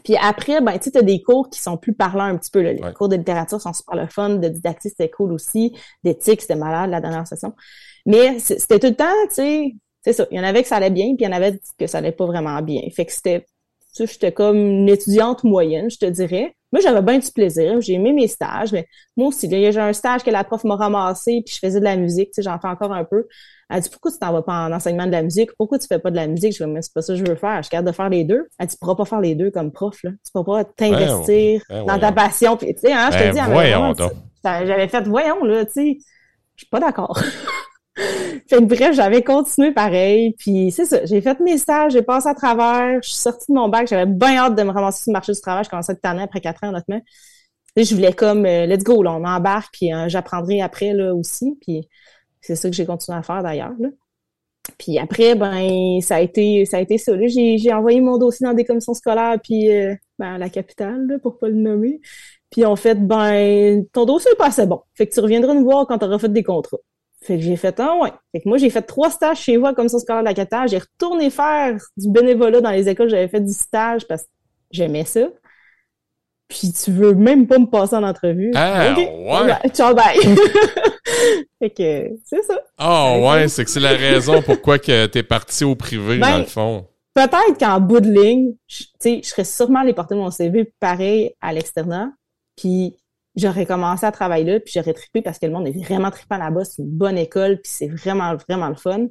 Puis 0.03 0.15
après, 0.19 0.61
ben, 0.61 0.77
tu 0.77 0.91
as 0.95 1.01
des 1.01 1.21
cours 1.21 1.49
qui 1.49 1.61
sont 1.61 1.77
plus 1.77 1.93
parlants 1.93 2.25
un 2.25 2.38
petit 2.38 2.51
peu. 2.51 2.61
Là. 2.61 2.73
Les 2.73 2.93
cours 2.93 3.09
de 3.09 3.15
littérature 3.15 3.61
sont 3.61 3.73
super 3.73 3.95
le 3.95 4.07
fun, 4.07 4.31
de 4.31 4.49
didactique, 4.49 4.91
c'était 4.97 5.09
cool 5.09 5.31
aussi, 5.31 5.73
d'éthique, 6.03 6.41
c'était 6.41 6.55
malade 6.55 6.89
la 6.89 7.01
dernière 7.01 7.27
session. 7.27 7.53
Mais 8.05 8.39
c'était 8.39 8.79
tout 8.79 8.88
le 8.88 8.95
temps, 8.95 9.05
tu 9.29 9.36
sais, 9.36 9.75
c'est 10.01 10.13
ça. 10.13 10.27
Il 10.31 10.38
y 10.38 10.39
en 10.39 10.43
avait 10.43 10.61
que 10.61 10.67
ça 10.67 10.75
allait 10.75 10.91
bien, 10.91 11.15
puis 11.15 11.17
il 11.21 11.23
y 11.23 11.27
en 11.27 11.31
avait 11.31 11.59
que 11.77 11.88
ça 11.88 11.97
allait 11.99 12.11
pas 12.11 12.25
vraiment 12.25 12.61
bien. 12.61 12.81
Fait 12.95 13.05
que 13.05 13.11
c'était, 13.11 13.41
tu 13.41 14.05
sais, 14.05 14.07
j'étais 14.07 14.31
comme 14.31 14.57
une 14.57 14.89
étudiante 14.89 15.43
moyenne, 15.43 15.89
je 15.89 15.97
te 15.97 16.05
dirais. 16.05 16.55
Moi, 16.71 16.81
j'avais 16.81 17.01
bien 17.01 17.17
du 17.17 17.31
plaisir. 17.31 17.79
J'ai 17.81 17.93
aimé 17.93 18.11
mes 18.11 18.27
stages, 18.27 18.73
mais 18.73 18.86
moi 19.15 19.29
aussi, 19.29 19.49
j'ai 19.49 19.79
un 19.79 19.93
stage 19.93 20.23
que 20.23 20.29
la 20.29 20.43
prof 20.43 20.63
m'a 20.65 20.75
ramassé, 20.75 21.41
puis 21.45 21.55
je 21.55 21.59
faisais 21.59 21.79
de 21.79 21.86
la 21.86 21.95
musique, 21.95 22.31
tu 22.31 22.36
sais, 22.36 22.41
j'en 22.43 22.59
fais 22.59 22.67
encore 22.67 22.91
un 22.91 23.05
peu. 23.05 23.25
Elle 23.70 23.82
dit, 23.82 23.89
pourquoi 23.89 24.11
tu 24.11 24.20
t'en 24.20 24.32
vas 24.32 24.43
pas 24.43 24.68
en 24.68 24.72
enseignement 24.72 25.07
de 25.07 25.11
la 25.11 25.24
musique? 25.24 25.49
Pourquoi 25.57 25.80
tu 25.80 25.88
fais 25.88 25.97
pas 25.99 26.11
de 26.11 26.16
la 26.16 26.28
musique? 26.28 26.55
Je 26.55 26.63
dis, 26.63 26.70
mais 26.70 26.82
c'est 26.82 26.93
pas 26.93 27.01
ça 27.01 27.13
que 27.13 27.20
je 27.20 27.26
veux 27.26 27.36
faire. 27.36 27.57
Je 27.57 27.63
suis 27.63 27.72
capable 27.72 27.88
de 27.88 27.95
faire 27.95 28.09
les 28.09 28.24
deux. 28.24 28.47
Elle 28.59 28.68
dit, 28.68 28.76
tu 28.76 28.80
pourras 28.80 28.95
pas 28.95 29.05
faire 29.05 29.22
les 29.22 29.34
deux 29.34 29.49
comme 29.49 29.72
prof, 29.72 30.03
là. 30.03 30.11
Tu 30.11 30.32
pourras 30.32 30.63
pas 30.63 30.70
t'investir 30.76 31.61
ben 31.70 31.86
dans 31.86 31.99
ta 31.99 32.11
passion. 32.11 32.57
Puis, 32.57 32.76
tu 32.76 32.82
sais, 32.82 32.93
hein, 32.93 33.09
je 33.11 33.18
te 33.18 33.24
ben 33.24 33.34
dis, 33.34 33.39
à 33.39 34.66
j'avais 34.66 34.88
fait, 34.88 35.01
voyons, 35.07 35.43
là, 35.43 35.66
tu 35.66 35.72
sais, 35.72 35.97
je 36.55 36.61
suis 36.61 36.70
pas 36.70 36.80
d'accord. 36.80 37.20
fait 37.95 38.57
que 38.57 38.63
bref, 38.63 38.95
j'avais 38.95 39.24
continué 39.24 39.72
pareil. 39.72 40.36
Puis 40.38 40.72
c'est 40.72 40.86
ça, 40.86 41.05
j'ai 41.05 41.22
fait 41.22 41.39
mes 41.39 41.57
stages, 41.57 41.93
j'ai 41.93 42.01
passé 42.01 42.28
à 42.28 42.34
travers, 42.34 43.01
je 43.01 43.09
suis 43.09 43.18
sortie 43.20 43.51
de 43.51 43.55
mon 43.57 43.70
bac, 43.70 43.88
j'avais 43.88 44.05
bien 44.05 44.38
hâte 44.38 44.55
de 44.55 44.63
me 44.63 44.72
ramasser 44.72 45.03
sur 45.03 45.11
le 45.11 45.13
marché 45.13 45.34
du 45.34 45.41
travail. 45.41 45.63
Je 45.63 45.70
commençais 45.70 45.93
cette 45.93 46.05
année 46.05 46.24
après 46.24 46.41
quatre 46.41 46.63
ans, 46.63 46.70
honnêtement. 46.70 47.01
je 47.76 47.95
voulais 47.95 48.13
comme, 48.13 48.45
euh, 48.45 48.66
let's 48.66 48.84
go, 48.84 49.01
là, 49.03 49.13
on 49.13 49.20
m'embarque, 49.20 49.74
puis 49.74 49.93
euh, 49.93 50.07
j'apprendrai 50.07 50.61
après, 50.61 50.93
là, 50.93 51.13
aussi. 51.13 51.57
Puis 51.61 51.88
c'est 52.45 52.55
ça 52.55 52.69
que 52.69 52.75
j'ai 52.75 52.85
continué 52.85 53.17
à 53.17 53.23
faire 53.23 53.41
d'ailleurs. 53.41 53.73
Puis 54.77 54.99
après, 54.99 55.35
ben, 55.35 55.99
ça 56.01 56.17
a 56.17 56.21
été 56.21 56.65
ça 56.65 56.77
a 56.77 56.81
été 56.81 56.97
ça. 56.97 57.13
J'ai 57.27 57.73
envoyé 57.73 58.01
mon 58.01 58.17
dossier 58.17 58.45
dans 58.45 58.53
des 58.53 58.65
commissions 58.65 58.93
scolaires, 58.93 59.37
puis 59.41 59.71
euh, 59.71 59.95
ben, 60.19 60.35
à 60.35 60.37
la 60.37 60.49
capitale, 60.49 61.07
là, 61.07 61.19
pour 61.19 61.39
pas 61.39 61.49
le 61.49 61.55
nommer. 61.55 62.01
Puis 62.51 62.65
en 62.65 62.75
fait, 62.75 62.95
ben, 62.95 63.85
ton 63.93 64.05
dossier 64.05 64.31
est 64.31 64.37
pas 64.37 64.47
assez 64.47 64.65
bon. 64.65 64.81
Fait 64.93 65.07
que 65.07 65.13
tu 65.13 65.19
reviendras 65.19 65.53
nous 65.53 65.63
voir 65.63 65.87
quand 65.87 65.97
tu 65.97 66.05
auras 66.05 66.19
fait 66.19 66.31
des 66.31 66.43
contrats. 66.43 66.77
Fait 67.21 67.37
que 67.37 67.41
j'ai 67.41 67.55
fait 67.55 67.79
un, 67.79 67.99
ouais. 68.01 68.11
Fait 68.31 68.41
que 68.41 68.47
moi, 68.47 68.57
j'ai 68.57 68.69
fait 68.69 68.83
trois 68.83 69.09
stages 69.09 69.39
chez 69.39 69.57
vous 69.57 69.71
comme 69.73 69.89
ça, 69.89 69.97
scolaire 69.97 70.21
de 70.21 70.27
la 70.27 70.33
capitale. 70.35 70.69
J'ai 70.69 70.77
retourné 70.77 71.31
faire 71.31 71.75
du 71.97 72.09
bénévolat 72.09 72.61
dans 72.61 72.69
les 72.69 72.87
écoles. 72.87 73.09
J'avais 73.09 73.27
fait 73.27 73.41
du 73.41 73.53
stage 73.53 74.07
parce 74.07 74.23
que 74.23 74.29
j'aimais 74.71 75.05
ça. 75.05 75.27
Puis 76.47 76.71
tu 76.71 76.91
veux 76.91 77.13
même 77.15 77.47
pas 77.47 77.57
me 77.57 77.65
passer 77.65 77.95
en 77.95 78.03
entrevue. 78.03 78.51
Ah, 78.55 78.93
ouais. 78.95 79.69
Ciao, 79.73 79.95
bye. 79.95 80.17
fait 81.59 81.69
que, 81.71 82.09
c'est 82.23 82.43
ça. 82.43 82.59
Ah, 82.77 83.13
oh, 83.15 83.29
ouais, 83.29 83.47
c'est 83.47 83.65
que 83.65 83.71
c'est 83.71 83.79
la 83.79 83.89
raison 83.97 84.41
pourquoi 84.41 84.77
que 84.77 85.07
t'es 85.07 85.23
parti 85.23 85.63
au 85.63 85.75
privé, 85.75 86.19
dans 86.19 86.27
Ben, 86.27 86.39
le 86.39 86.45
fond. 86.45 86.85
Peut-être 87.13 87.57
qu'en 87.59 87.79
bout 87.79 88.01
de 88.01 88.11
ligne, 88.11 88.53
tu 88.67 88.85
sais, 88.99 89.21
je 89.23 89.29
serais 89.29 89.45
sûrement 89.45 89.79
allé 89.79 89.93
porter 89.93 90.15
mon 90.15 90.29
CV 90.29 90.71
pareil 90.79 91.33
à 91.41 91.53
l'externat. 91.53 92.11
Puis 92.57 92.95
j'aurais 93.35 93.65
commencé 93.65 94.05
à 94.05 94.11
travailler 94.11 94.45
là, 94.45 94.59
puis 94.59 94.73
j'aurais 94.75 94.93
trippé 94.93 95.21
parce 95.21 95.39
que 95.39 95.45
le 95.45 95.51
monde 95.51 95.67
est 95.67 95.83
vraiment 95.83 96.11
trippant 96.11 96.37
là-bas. 96.37 96.65
C'est 96.65 96.81
une 96.81 96.89
bonne 96.89 97.17
école, 97.17 97.59
puis 97.61 97.71
c'est 97.73 97.87
vraiment, 97.87 98.35
vraiment 98.35 98.69
le 98.69 98.75
fun. 98.75 99.07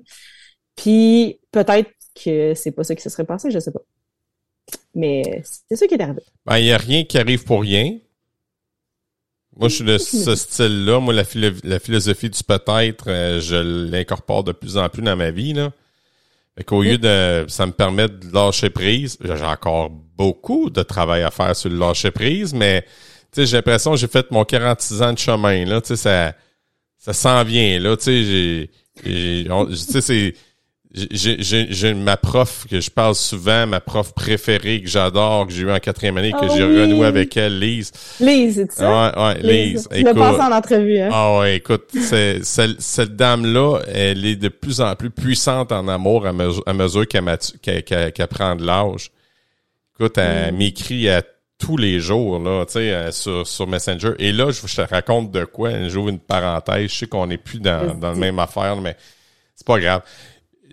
Puis 0.77 1.41
peut-être 1.51 1.91
que 2.15 2.55
c'est 2.55 2.73
pas 2.73 2.85
ça 2.85 2.95
qui 2.95 3.03
se 3.03 3.11
serait 3.11 3.25
passé, 3.25 3.51
je 3.51 3.59
sais 3.59 3.73
pas. 3.73 3.81
Mais 4.95 5.43
c'est 5.69 5.77
ça 5.77 5.87
qui 5.87 5.95
est 5.95 6.01
arrivé. 6.03 6.23
Ben, 6.47 6.59
il 6.59 6.65
n'y 6.65 6.73
a 6.73 6.77
rien 6.77 7.05
qui 7.05 7.19
arrive 7.19 7.45
pour 7.45 7.63
rien. 7.63 7.99
Moi, 9.57 9.69
je 9.69 9.75
suis 9.77 9.85
de 9.85 9.99
ce 9.99 10.35
style-là. 10.35 11.01
Moi, 11.01 11.15
la, 11.15 11.25
philo- 11.25 11.61
la 11.65 11.79
philosophie 11.79 12.31
du 12.31 12.43
peut-être, 12.43 13.05
euh, 13.09 13.41
je 13.41 13.57
l'incorpore 13.91 14.45
de 14.45 14.53
plus 14.53 14.77
en 14.77 14.89
plus 14.89 15.03
dans 15.03 15.17
ma 15.17 15.31
vie. 15.31 15.53
Là. 15.53 15.73
Fait 16.57 16.65
qu'au 16.65 16.83
lieu 16.83 16.99
de... 16.99 17.45
Ça 17.49 17.67
me 17.67 17.73
permet 17.73 18.09
de 18.09 18.33
lâcher 18.33 18.71
prise. 18.71 19.19
J'ai 19.23 19.33
encore 19.45 19.91
beaucoup 19.91 20.71
de 20.71 20.83
travail 20.83 21.23
à 21.23 21.31
faire 21.31 21.55
sur 21.57 21.71
le 21.71 21.77
lâcher 21.79 22.11
prise, 22.13 22.55
mais 22.55 22.85
j'ai 23.37 23.57
l'impression 23.57 23.93
que 23.93 23.97
j'ai 23.97 24.07
fait 24.09 24.31
mon 24.31 24.45
46 24.45 25.03
ans 25.03 25.13
de 25.13 25.19
chemin. 25.19 25.65
Là, 25.65 25.81
ça, 25.83 26.35
ça 26.99 27.13
s'en 27.13 27.43
vient. 27.43 27.81
Là, 27.81 27.97
j'ai... 28.01 28.71
c'est... 29.05 30.35
J'ai, 30.95 31.93
ma 31.95 32.17
prof 32.17 32.67
que 32.71 32.81
je 32.81 32.89
parle 32.89 33.17
souvent, 33.17 33.67
ma 33.67 33.81
prof 33.81 34.13
préférée 34.15 34.81
que 34.81 34.89
j'adore, 34.89 35.49
que 35.49 35.53
j'ai 35.53 35.63
eu 35.63 35.71
en 35.73 35.79
quatrième 35.81 36.17
année, 36.19 36.31
que 36.31 36.37
Oh 36.43 36.55
j'ai 36.57 36.63
oui. 36.65 36.81
renoué 36.83 37.07
avec 37.07 37.37
elle, 37.37 37.59
Lise. 37.59 37.91
Lise, 38.21 38.55
c'est 38.71 38.79
ça? 38.79 39.13
Ouais, 39.17 39.23
ouais, 39.25 39.43
Lise. 39.43 39.89
Je 39.91 40.05
le 40.05 40.15
passe 40.15 40.41
en 40.41 40.53
entrevue, 40.53 41.01
hein? 41.01 41.11
Ah 41.13 41.39
ouais, 41.41 41.57
écoute, 41.57 41.87
c'est- 41.93 42.45
cette 42.45 43.17
dame-là, 43.17 43.81
elle 43.89 44.25
est 44.25 44.37
de 44.37 44.49
plus 44.49 44.81
en 44.81 44.95
plus 44.95 45.11
puissante 45.11 45.73
en 45.73 45.89
amour 45.89 46.27
à, 46.29 46.33
mesure- 46.33 46.63
à 46.65 46.73
mesure 46.73 47.09
qu'elle 47.09 48.29
prend 48.31 48.55
de 48.55 48.65
l'âge. 48.65 49.11
Écoute, 49.99 50.17
elle 50.19 50.53
Mm. 50.55 50.57
m'écrit 50.57 51.09
à 51.09 51.23
tous 51.59 51.77
les 51.77 51.99
jours, 51.99 52.39
là, 52.39 52.65
tu 52.67 52.75
sais, 52.75 52.93
euh, 52.93 53.11
sur, 53.11 53.47
sur 53.47 53.67
Messenger. 53.67 54.13
Et 54.19 54.33
là, 54.33 54.51
je 54.51 54.67
je 54.67 54.77
te 54.77 54.81
raconte 54.83 55.31
de 55.33 55.45
quoi. 55.45 55.89
J'ouvre 55.89 56.09
une 56.11 56.19
parenthèse. 56.19 56.91
Je 56.91 56.99
sais 56.99 57.07
qu'on 57.07 57.27
n'est 57.27 57.39
plus 57.39 57.59
dans, 57.61 57.95
dans 57.99 58.11
la 58.11 58.15
même 58.17 58.39
affaire, 58.39 58.77
mais 58.77 58.97
c'est 59.55 59.67
pas 59.67 59.79
grave. 59.79 60.03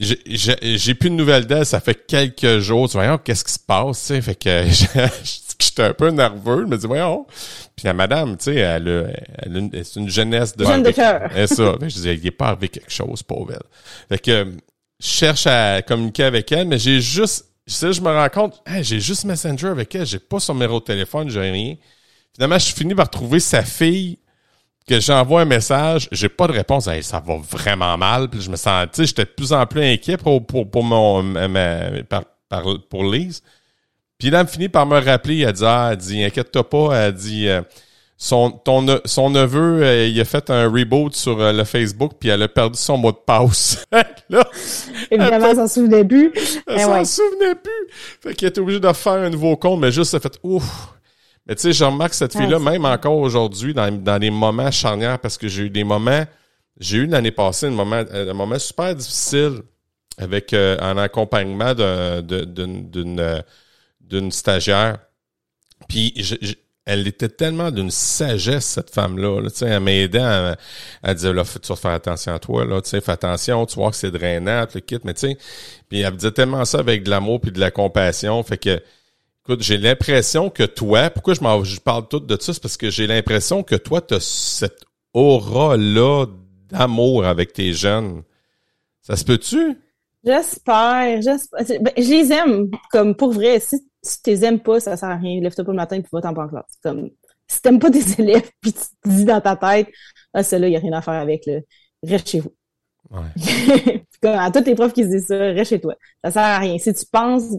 J'ai- 0.01 0.95
plus 0.95 1.09
de 1.11 1.15
nouvelles 1.15 1.45
d'elle, 1.45 1.65
ça 1.65 1.79
fait 1.79 1.93
quelques 2.07 2.57
jours. 2.59 2.89
Tu 2.89 2.97
vois, 2.97 3.17
qu'est-ce 3.19 3.43
qui 3.43 3.53
se 3.53 3.59
passe, 3.59 3.99
tu 4.01 4.05
sais? 4.07 4.21
Fait 4.21 4.35
que 4.35 4.63
j'étais 5.59 5.83
un 5.83 5.93
peu 5.93 6.09
nerveux. 6.09 6.61
Je 6.63 6.67
me 6.67 6.77
dis, 6.77 6.87
voyons. 6.87 7.27
Puis 7.75 7.85
la 7.85 7.93
madame, 7.93 8.35
tu 8.37 8.45
sais, 8.45 8.55
elle, 8.55 8.87
a- 8.89 9.43
elle 9.43 9.69
c'est 9.85 9.99
une 9.99 10.09
jeunesse 10.09 10.57
de... 10.57 10.65
Jeune 10.65 10.81
de 10.83 10.91
cœur. 10.91 11.29
C'est 11.35 11.47
ça. 11.47 11.75
Je 11.81 11.85
disais, 11.87 12.15
il 12.15 12.25
est 12.25 12.31
pas 12.31 12.47
arrivé 12.47 12.69
quelque 12.69 12.91
chose, 12.91 13.21
pauvre 13.21 13.51
elle. 13.53 13.61
Fait 14.09 14.19
que 14.19 14.51
je 14.99 15.07
cherche 15.07 15.45
à 15.47 15.81
communiquer 15.83 16.23
avec 16.23 16.51
elle, 16.51 16.67
mais 16.67 16.79
j'ai 16.79 16.99
juste... 16.99 17.45
Tu 17.67 17.73
sais, 17.75 17.93
je 17.93 18.01
me 18.01 18.09
rends 18.09 18.27
compte, 18.29 18.61
hey, 18.65 18.83
j'ai 18.83 18.99
juste 18.99 19.23
Messenger 19.23 19.67
avec 19.67 19.93
elle, 19.93 20.05
j'ai 20.05 20.17
pas 20.19 20.39
son 20.39 20.55
numéro 20.55 20.79
de 20.79 20.85
téléphone, 20.85 21.29
j'ai 21.29 21.39
rien. 21.39 21.75
Finalement, 22.33 22.57
je 22.57 22.73
finis 22.73 22.95
par 22.95 23.09
trouver 23.09 23.39
sa 23.39 23.61
fille 23.61 24.17
que 24.87 24.99
j'envoie 24.99 25.41
un 25.41 25.45
message, 25.45 26.07
j'ai 26.11 26.29
pas 26.29 26.47
de 26.47 26.53
réponse. 26.53 26.87
Hey, 26.87 27.03
ça 27.03 27.19
va 27.25 27.37
vraiment 27.37 27.97
mal. 27.97 28.27
Puis 28.29 28.41
je 28.41 28.49
me 28.49 28.55
sens, 28.55 28.85
tu 28.93 29.01
sais, 29.01 29.05
j'étais 29.07 29.25
de 29.25 29.29
plus 29.29 29.53
en 29.53 29.65
plus 29.65 29.83
inquiet 29.83 30.17
pour, 30.17 30.45
pour, 30.45 30.69
pour 30.69 30.83
mon, 30.83 31.21
ma- 31.23 32.03
par, 32.09 32.23
par- 32.49 32.79
pour 32.89 33.03
Lise. 33.03 33.41
Puis 34.17 34.29
là, 34.29 34.41
elle 34.41 34.47
finit 34.47 34.69
par 34.69 34.85
me 34.85 34.99
rappeler. 34.99 35.39
Elle 35.41 35.53
dit, 35.53 35.63
ah, 35.65 35.89
elle 35.91 35.97
dit, 35.97 36.23
inquiète-toi 36.23 36.69
pas. 36.69 36.95
Elle 36.95 37.13
dit, 37.13 37.47
euh, 37.47 37.61
son, 38.17 38.51
ton, 38.51 38.85
son 39.05 39.31
neveu, 39.31 39.81
euh, 39.83 40.05
il 40.07 40.19
a 40.21 40.25
fait 40.25 40.49
un 40.51 40.69
reboot 40.69 41.15
sur 41.15 41.39
euh, 41.41 41.51
le 41.51 41.63
Facebook, 41.63 42.11
puis 42.19 42.29
elle 42.29 42.43
a 42.43 42.47
perdu 42.47 42.77
son 42.77 42.97
mot 42.97 43.11
de 43.11 43.17
passe. 43.17 43.83
là, 44.29 44.43
Évidemment, 45.09 45.47
elle 45.49 45.55
s'en 45.55 45.67
souvenait 45.67 46.05
plus. 46.05 46.31
elle 46.67 46.75
Eh 46.77 46.79
s'en 46.81 46.93
ouais. 46.93 47.05
souvenait 47.05 47.55
plus. 47.55 47.87
Fait 48.21 48.35
qu'elle 48.35 48.49
était 48.49 48.61
obligée 48.61 48.79
de 48.79 48.93
faire 48.93 49.13
un 49.13 49.29
nouveau 49.31 49.55
compte, 49.57 49.79
mais 49.79 49.91
juste, 49.91 50.11
ça 50.11 50.19
fait 50.19 50.37
ouf. 50.43 50.63
Tu 51.55 51.61
sais, 51.63 51.73
je 51.73 51.83
remarque 51.83 52.13
cette 52.13 52.33
fille-là, 52.37 52.59
même 52.59 52.85
encore 52.85 53.17
aujourd'hui, 53.17 53.73
dans, 53.73 53.91
dans 53.91 54.19
des 54.19 54.29
moments 54.31 54.71
charnières, 54.71 55.19
parce 55.19 55.37
que 55.37 55.47
j'ai 55.47 55.63
eu 55.63 55.69
des 55.69 55.83
moments, 55.83 56.25
j'ai 56.79 56.97
eu 56.97 57.05
l'année 57.07 57.31
passée 57.31 57.67
un 57.67 57.71
moment, 57.71 58.03
un 58.11 58.33
moment 58.33 58.57
super 58.59 58.95
difficile 58.95 59.61
avec 60.17 60.53
euh, 60.53 60.77
un 60.79 60.97
accompagnement 60.97 61.73
d'une 61.73 62.89
d'une 62.89 63.19
euh, 63.19 63.41
d'une 64.01 64.31
stagiaire. 64.31 64.97
Puis 65.87 66.13
je- 66.17 66.35
je- 66.41 66.53
elle 66.85 67.07
était 67.07 67.29
tellement 67.29 67.69
d'une 67.71 67.91
sagesse, 67.91 68.65
cette 68.65 68.89
femme-là. 68.89 69.39
là. 69.41 69.49
Tu 69.51 69.57
sais, 69.57 69.65
elle 69.67 69.79
m'aidait 69.81 70.19
à, 70.19 70.57
à 71.03 71.13
dire, 71.13 71.33
là, 71.33 71.43
faut- 71.43 71.59
tu 71.59 71.67
vas 71.67 71.75
faire 71.75 71.91
attention 71.91 72.33
à 72.33 72.39
toi, 72.39 72.65
là, 72.65 72.81
tu 72.81 72.89
sais, 72.89 73.01
fais 73.01 73.11
attention, 73.11 73.65
tu 73.65 73.75
vois 73.75 73.91
que 73.91 73.95
c'est 73.97 74.11
drainant, 74.11 74.65
le 74.73 74.79
kit, 74.81 74.97
mais 75.03 75.13
tu 75.13 75.27
sais, 75.29 75.37
puis 75.89 76.01
elle 76.01 76.11
me 76.13 76.17
disait 76.17 76.31
tellement 76.31 76.65
ça 76.65 76.79
avec 76.79 77.03
de 77.03 77.09
l'amour 77.09 77.39
puis 77.39 77.51
de 77.51 77.59
la 77.59 77.71
compassion, 77.71 78.41
fait 78.43 78.57
que, 78.57 78.81
écoute, 79.51 79.63
j'ai 79.63 79.77
l'impression 79.77 80.49
que 80.49 80.63
toi, 80.63 81.09
pourquoi 81.09 81.33
je, 81.33 81.41
m'en, 81.41 81.63
je 81.63 81.79
parle 81.79 82.07
tout 82.07 82.19
de 82.19 82.39
ça, 82.39 82.53
c'est 82.53 82.61
parce 82.61 82.77
que 82.77 82.89
j'ai 82.89 83.05
l'impression 83.05 83.63
que 83.63 83.75
toi, 83.75 84.01
tu 84.01 84.13
as 84.13 84.19
cette 84.21 84.85
aura-là 85.13 86.25
d'amour 86.69 87.25
avec 87.25 87.51
tes 87.51 87.73
jeunes. 87.73 88.23
Ça 89.01 89.17
se 89.17 89.25
peut-tu? 89.25 89.77
J'espère, 90.23 91.21
j'espère. 91.21 91.81
Ben, 91.81 91.93
je 91.97 92.09
les 92.09 92.31
aime, 92.31 92.69
comme 92.91 93.15
pour 93.15 93.33
vrai. 93.33 93.59
Si, 93.59 93.77
si 94.01 94.21
tu 94.21 94.29
les 94.29 94.45
aimes 94.45 94.61
pas, 94.61 94.79
ça 94.79 94.95
sert 94.95 95.09
à 95.09 95.17
rien. 95.17 95.41
Lève-toi 95.41 95.65
pas 95.65 95.71
le 95.71 95.75
matin 95.75 95.97
et 95.97 96.03
va-t'en 96.11 96.33
pas 96.33 96.45
en 96.45 96.47
classe. 96.47 96.77
Comme, 96.81 97.09
si 97.47 97.61
t'aimes 97.61 97.79
pas 97.79 97.91
tes 97.91 98.21
élèves 98.21 98.49
puis 98.61 98.71
tu 98.71 98.79
te 98.79 99.09
dis 99.09 99.25
dans 99.25 99.41
ta 99.41 99.57
tête, 99.57 99.89
ah, 100.33 100.43
celle-là, 100.43 100.69
il 100.69 100.73
y 100.73 100.77
a 100.77 100.79
rien 100.79 100.93
à 100.93 101.01
faire 101.01 101.15
avec, 101.15 101.45
là. 101.45 101.59
Reste 102.03 102.29
chez 102.29 102.39
vous. 102.39 102.55
Ouais. 103.09 104.05
Comme 104.21 104.35
à 104.35 104.49
tous 104.51 104.63
les 104.63 104.75
profs 104.75 104.93
qui 104.93 105.03
se 105.03 105.09
disent 105.09 105.27
ça, 105.27 105.37
reste 105.37 105.69
chez 105.69 105.81
toi. 105.81 105.95
Ça 106.23 106.31
sert 106.31 106.41
à 106.41 106.59
rien. 106.59 106.77
Si 106.77 106.93
tu 106.93 107.05
penses, 107.11 107.55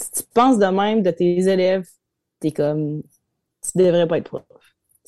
si 0.00 0.10
tu 0.10 0.22
penses 0.32 0.58
de 0.58 0.66
même 0.66 1.02
de 1.02 1.10
tes 1.10 1.48
élèves, 1.48 1.86
t'es 2.40 2.52
comme, 2.52 3.02
tu 3.62 3.78
devrais 3.78 4.06
pas 4.06 4.18
être 4.18 4.28
prof. 4.28 4.42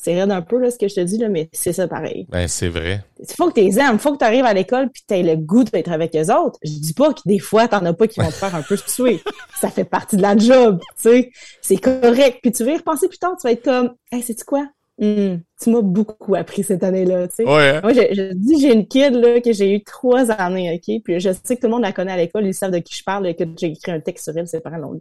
C'est 0.03 0.19
raide 0.19 0.31
un 0.31 0.41
peu, 0.41 0.59
là, 0.59 0.71
ce 0.71 0.79
que 0.79 0.89
je 0.89 0.95
te 0.95 1.01
dis, 1.01 1.19
là, 1.19 1.29
mais 1.29 1.51
c'est 1.53 1.75
ça 1.75 1.87
pareil. 1.87 2.27
Ben, 2.31 2.49
c'est 2.49 2.69
vrai. 2.69 3.05
Il 3.19 3.27
faut 3.35 3.51
que 3.51 3.61
tu 3.61 3.67
les 3.67 3.79
aimes, 3.79 3.99
faut 3.99 4.13
que 4.13 4.19
tu 4.19 4.25
arrives 4.25 4.47
à 4.47 4.55
l'école 4.55 4.89
puis 4.89 5.03
tu 5.07 5.15
aies 5.15 5.23
le 5.23 5.37
goût 5.37 5.63
d'être 5.63 5.93
avec 5.93 6.15
les 6.15 6.31
autres. 6.31 6.59
Je 6.63 6.73
dis 6.73 6.95
pas 6.95 7.13
que 7.13 7.21
des 7.27 7.39
fois, 7.39 7.69
t'en 7.69 7.85
as 7.85 7.93
pas 7.93 8.09
qui 8.09 8.19
vont 8.19 8.29
te 8.29 8.33
faire 8.33 8.55
un 8.55 8.63
peu 8.63 8.79
tuer. 8.79 9.21
Ça 9.61 9.69
fait 9.69 9.85
partie 9.85 10.17
de 10.17 10.23
la 10.23 10.39
job, 10.39 10.81
tu 10.81 11.03
sais. 11.03 11.31
C'est 11.61 11.77
correct. 11.77 12.39
Puis 12.43 12.51
tu 12.51 12.65
vas 12.65 12.71
y 12.73 12.77
repenser 12.79 13.09
plus 13.09 13.19
tard, 13.19 13.37
tu 13.39 13.47
vas 13.47 13.53
être 13.53 13.63
comme, 13.63 13.95
hey, 14.11 14.23
sais-tu 14.23 14.45
quoi? 14.45 14.67
Hmm, 14.97 15.37
tu 15.61 15.71
m'as 15.71 15.83
beaucoup 15.83 16.35
appris 16.35 16.63
cette 16.65 16.83
année-là, 16.83 17.29
tu 17.29 17.37
sais. 17.37 17.45
Ouais, 17.45 17.69
hein? 17.69 17.81
Moi, 17.83 17.93
je, 17.93 18.01
je 18.13 18.33
dis, 18.35 18.61
j'ai 18.61 18.73
une 18.73 18.87
kid, 18.87 19.15
là, 19.15 19.41
que 19.41 19.53
j'ai 19.53 19.75
eu 19.75 19.83
trois 19.85 20.31
années, 20.31 20.75
OK? 20.75 21.03
Puis 21.05 21.21
je 21.21 21.31
sais 21.33 21.57
que 21.57 21.61
tout 21.61 21.67
le 21.67 21.73
monde 21.73 21.83
la 21.83 21.93
connaît 21.93 22.13
à 22.13 22.17
l'école, 22.17 22.47
ils 22.47 22.55
savent 22.55 22.71
de 22.71 22.79
qui 22.79 22.97
je 22.97 23.05
parle, 23.05 23.27
et 23.27 23.35
que 23.35 23.45
j'ai 23.59 23.69
écrit 23.69 23.93
un 23.93 24.01
texte 24.01 24.25
sur 24.25 24.37
elle, 24.37 24.49
ses 24.49 24.61
parents 24.61 24.79
l'ont. 24.79 25.01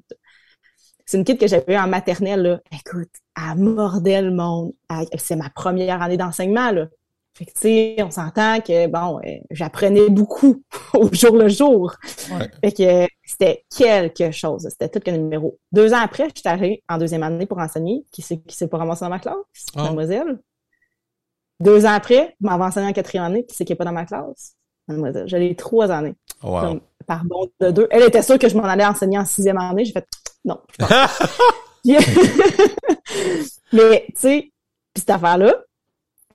C'est 1.05 1.17
une 1.17 1.23
kid 1.23 1.39
que 1.39 1.47
j'avais 1.47 1.73
eu 1.73 1.77
en 1.77 1.87
maternelle, 1.87 2.41
là. 2.41 2.59
Écoute, 2.71 3.09
elle 3.35 3.57
mordait 3.57 4.21
le 4.21 4.31
monde. 4.31 4.73
C'est 5.17 5.35
ma 5.35 5.49
première 5.49 6.01
année 6.01 6.17
d'enseignement, 6.17 6.71
là. 6.71 6.87
Fait 7.39 7.45
que, 7.45 7.51
tu 7.51 7.61
sais, 7.61 7.95
on 8.03 8.11
s'entend 8.11 8.59
que, 8.59 8.87
bon, 8.87 9.19
euh, 9.19 9.37
j'apprenais 9.51 10.09
beaucoup 10.09 10.61
au 10.93 11.09
jour 11.13 11.37
le 11.37 11.47
jour. 11.47 11.95
Ouais. 12.31 12.49
Fait 12.61 12.71
que 12.73 12.83
euh, 12.83 13.07
c'était 13.23 13.63
quelque 13.73 14.31
chose. 14.31 14.67
C'était 14.69 14.89
tout 14.89 14.99
qu'un 14.99 15.17
numéro. 15.17 15.57
Deux 15.71 15.93
ans 15.93 16.01
après, 16.03 16.25
j'étais 16.35 16.49
arrivée 16.49 16.83
en 16.89 16.97
deuxième 16.97 17.23
année 17.23 17.45
pour 17.45 17.59
enseigner. 17.59 18.03
Qui 18.11 18.21
s'est 18.21 18.41
qui 18.41 18.55
s'est 18.55 18.67
pas 18.67 18.77
ramassé 18.77 19.05
dans 19.05 19.09
ma 19.09 19.19
classe? 19.19 19.35
Ah. 19.75 19.83
Mademoiselle. 19.83 20.39
Deux 21.59 21.85
ans 21.85 21.91
après, 21.93 22.35
je 22.41 22.47
m'en 22.47 22.57
vais 22.57 22.63
enseigner 22.65 22.87
en 22.87 22.93
quatrième 22.93 23.25
année, 23.25 23.45
qui 23.45 23.55
c'est 23.55 23.65
qui 23.65 23.73
est 23.73 23.75
pas 23.75 23.85
dans 23.85 23.91
ma 23.91 24.05
classe? 24.05 24.55
Mademoiselle. 24.87 25.27
J'allais 25.27 25.53
trois 25.55 25.91
années. 25.91 26.15
Wow. 26.43 26.61
Comme, 26.61 26.81
par 27.05 27.23
bond 27.25 27.47
de 27.59 27.71
deux. 27.71 27.87
Elle 27.91 28.03
était 28.03 28.21
sûre 28.21 28.39
que 28.39 28.47
je 28.49 28.55
m'en 28.57 28.63
allais 28.63 28.85
enseigner 28.85 29.17
en 29.19 29.25
sixième 29.25 29.57
année. 29.57 29.85
J'ai 29.85 29.91
fait, 29.93 30.07
non. 30.45 30.59
je 30.71 30.77
pense 30.77 30.89
pas. 30.89 31.07
Puis- 31.83 31.95
Mais, 33.73 34.05
tu 34.09 34.13
sais, 34.15 34.39
puis 34.93 35.01
cette 35.01 35.09
affaire-là, 35.09 35.55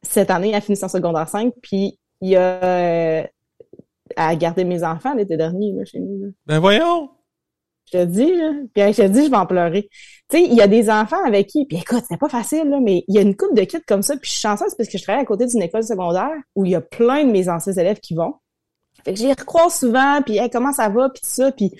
cette 0.02 0.30
année, 0.30 0.50
elle 0.50 0.54
a 0.56 0.60
fini 0.60 0.76
son 0.76 0.88
secondaire 0.88 1.28
5, 1.28 1.52
puis 1.62 1.98
il 2.20 2.28
y 2.30 2.36
a... 2.36 2.40
euh, 2.62 3.22
elle 4.16 4.22
a 4.24 4.36
gardé 4.36 4.64
mes 4.64 4.84
enfants 4.84 5.14
l'été 5.14 5.36
dernier, 5.36 5.72
là, 5.72 5.84
chez 5.84 5.98
nous. 5.98 6.26
là. 6.26 6.30
Ben, 6.46 6.58
voyons. 6.60 7.10
Je 7.86 7.98
te 7.98 8.04
dis, 8.04 8.34
là. 8.34 8.52
Puis 8.74 8.92
je 8.92 9.02
te 9.02 9.08
dis, 9.08 9.24
je 9.24 9.30
vais 9.30 9.36
en 9.36 9.46
pleurer. 9.46 9.88
Tu 10.30 10.38
sais, 10.38 10.44
il 10.44 10.54
y 10.54 10.62
a 10.62 10.66
des 10.66 10.88
enfants 10.88 11.22
avec 11.24 11.48
qui, 11.48 11.66
puis 11.66 11.78
écoute, 11.78 12.04
c'est 12.08 12.18
pas 12.18 12.28
facile, 12.28 12.68
là, 12.68 12.78
mais 12.80 13.04
il 13.08 13.14
y 13.14 13.18
a 13.18 13.20
une 13.20 13.36
couple 13.36 13.54
de 13.54 13.64
kids 13.64 13.82
comme 13.86 14.02
ça, 14.02 14.16
puis 14.16 14.26
je 14.30 14.32
suis 14.32 14.40
chanceuse 14.40 14.74
parce 14.76 14.88
que 14.88 14.96
je 14.96 15.02
travaille 15.02 15.22
à 15.22 15.26
côté 15.26 15.46
d'une 15.46 15.62
école 15.62 15.84
secondaire 15.84 16.32
où 16.54 16.64
il 16.64 16.72
y 16.72 16.74
a 16.74 16.80
plein 16.80 17.24
de 17.24 17.30
mes 17.30 17.48
anciens 17.48 17.74
élèves 17.74 18.00
qui 18.00 18.14
vont. 18.14 18.34
Fait 19.04 19.12
que 19.12 19.18
j'y 19.18 19.30
recroise 19.30 19.74
souvent, 19.74 20.22
puis 20.22 20.38
hey, 20.38 20.48
comment 20.48 20.72
ça 20.72 20.88
va, 20.88 21.10
puis 21.10 21.22
ça, 21.24 21.52
puis 21.52 21.70
tu 21.70 21.78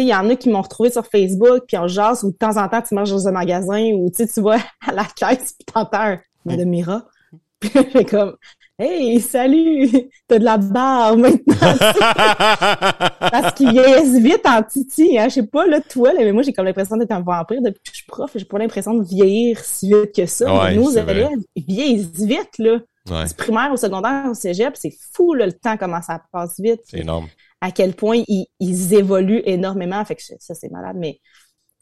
sais, 0.00 0.02
il 0.02 0.08
y 0.08 0.14
en 0.14 0.28
a 0.30 0.36
qui 0.36 0.48
m'ont 0.48 0.62
retrouvé 0.62 0.90
sur 0.90 1.06
Facebook, 1.06 1.64
puis 1.68 1.76
on 1.76 1.86
jase, 1.86 2.24
ou 2.24 2.32
de 2.32 2.36
temps 2.36 2.56
en 2.56 2.66
temps, 2.68 2.80
tu 2.80 2.94
marches 2.94 3.10
dans 3.10 3.28
un 3.28 3.32
magasin, 3.32 3.92
ou 3.92 4.10
tu 4.10 4.24
vois 4.40 4.58
à 4.86 4.92
la 4.92 5.04
caisse, 5.04 5.52
puis 5.52 5.66
t'entends 5.66 6.16
un 6.46 6.56
de 6.56 6.64
Mira. 6.64 7.06
Puis 7.60 8.04
comme, 8.06 8.36
Hey, 8.84 9.20
salut! 9.20 9.88
T'as 10.28 10.40
de 10.40 10.44
la 10.44 10.58
barre 10.58 11.16
maintenant! 11.16 11.38
Parce 13.30 13.54
qu'il 13.54 13.70
vieillissent 13.70 14.20
vite 14.20 14.44
en 14.44 14.60
titi, 14.64 15.16
hein. 15.16 15.28
Je 15.28 15.34
sais 15.34 15.46
pas, 15.46 15.68
là, 15.68 15.80
toi, 15.80 16.12
là, 16.12 16.18
mais 16.18 16.32
moi, 16.32 16.42
j'ai 16.42 16.52
comme 16.52 16.64
l'impression 16.64 16.96
d'être 16.96 17.12
un 17.12 17.20
vampire 17.20 17.62
depuis 17.62 17.80
que 17.80 17.90
je 17.90 17.96
suis 17.98 18.06
prof. 18.06 18.32
J'ai 18.34 18.44
pas 18.44 18.58
l'impression 18.58 18.94
de 18.94 19.04
vieillir 19.04 19.60
si 19.60 19.86
vite 19.88 20.12
que 20.12 20.26
ça. 20.26 20.52
Ouais, 20.52 20.74
nos 20.74 20.90
élèves, 20.90 21.28
ils 21.54 21.64
vieillissent 21.64 22.24
vite, 22.24 22.58
là. 22.58 22.80
Ouais, 23.08 23.26
Du 23.26 23.34
primaire 23.34 23.70
au 23.72 23.76
secondaire, 23.76 24.26
au 24.28 24.34
cégep, 24.34 24.74
c'est 24.74 24.94
fou, 25.12 25.34
là, 25.34 25.46
le 25.46 25.52
temps, 25.52 25.76
comment 25.76 26.02
ça 26.02 26.20
passe 26.32 26.58
vite. 26.58 26.80
c'est 26.84 26.98
énorme. 26.98 27.28
À 27.60 27.70
quel 27.70 27.94
point 27.94 28.20
ils, 28.26 28.46
ils 28.58 28.94
évoluent 28.94 29.42
énormément. 29.44 30.04
Fait 30.04 30.16
que 30.16 30.22
ça, 30.22 30.54
c'est 30.54 30.72
malade. 30.72 30.96
Mais 30.98 31.20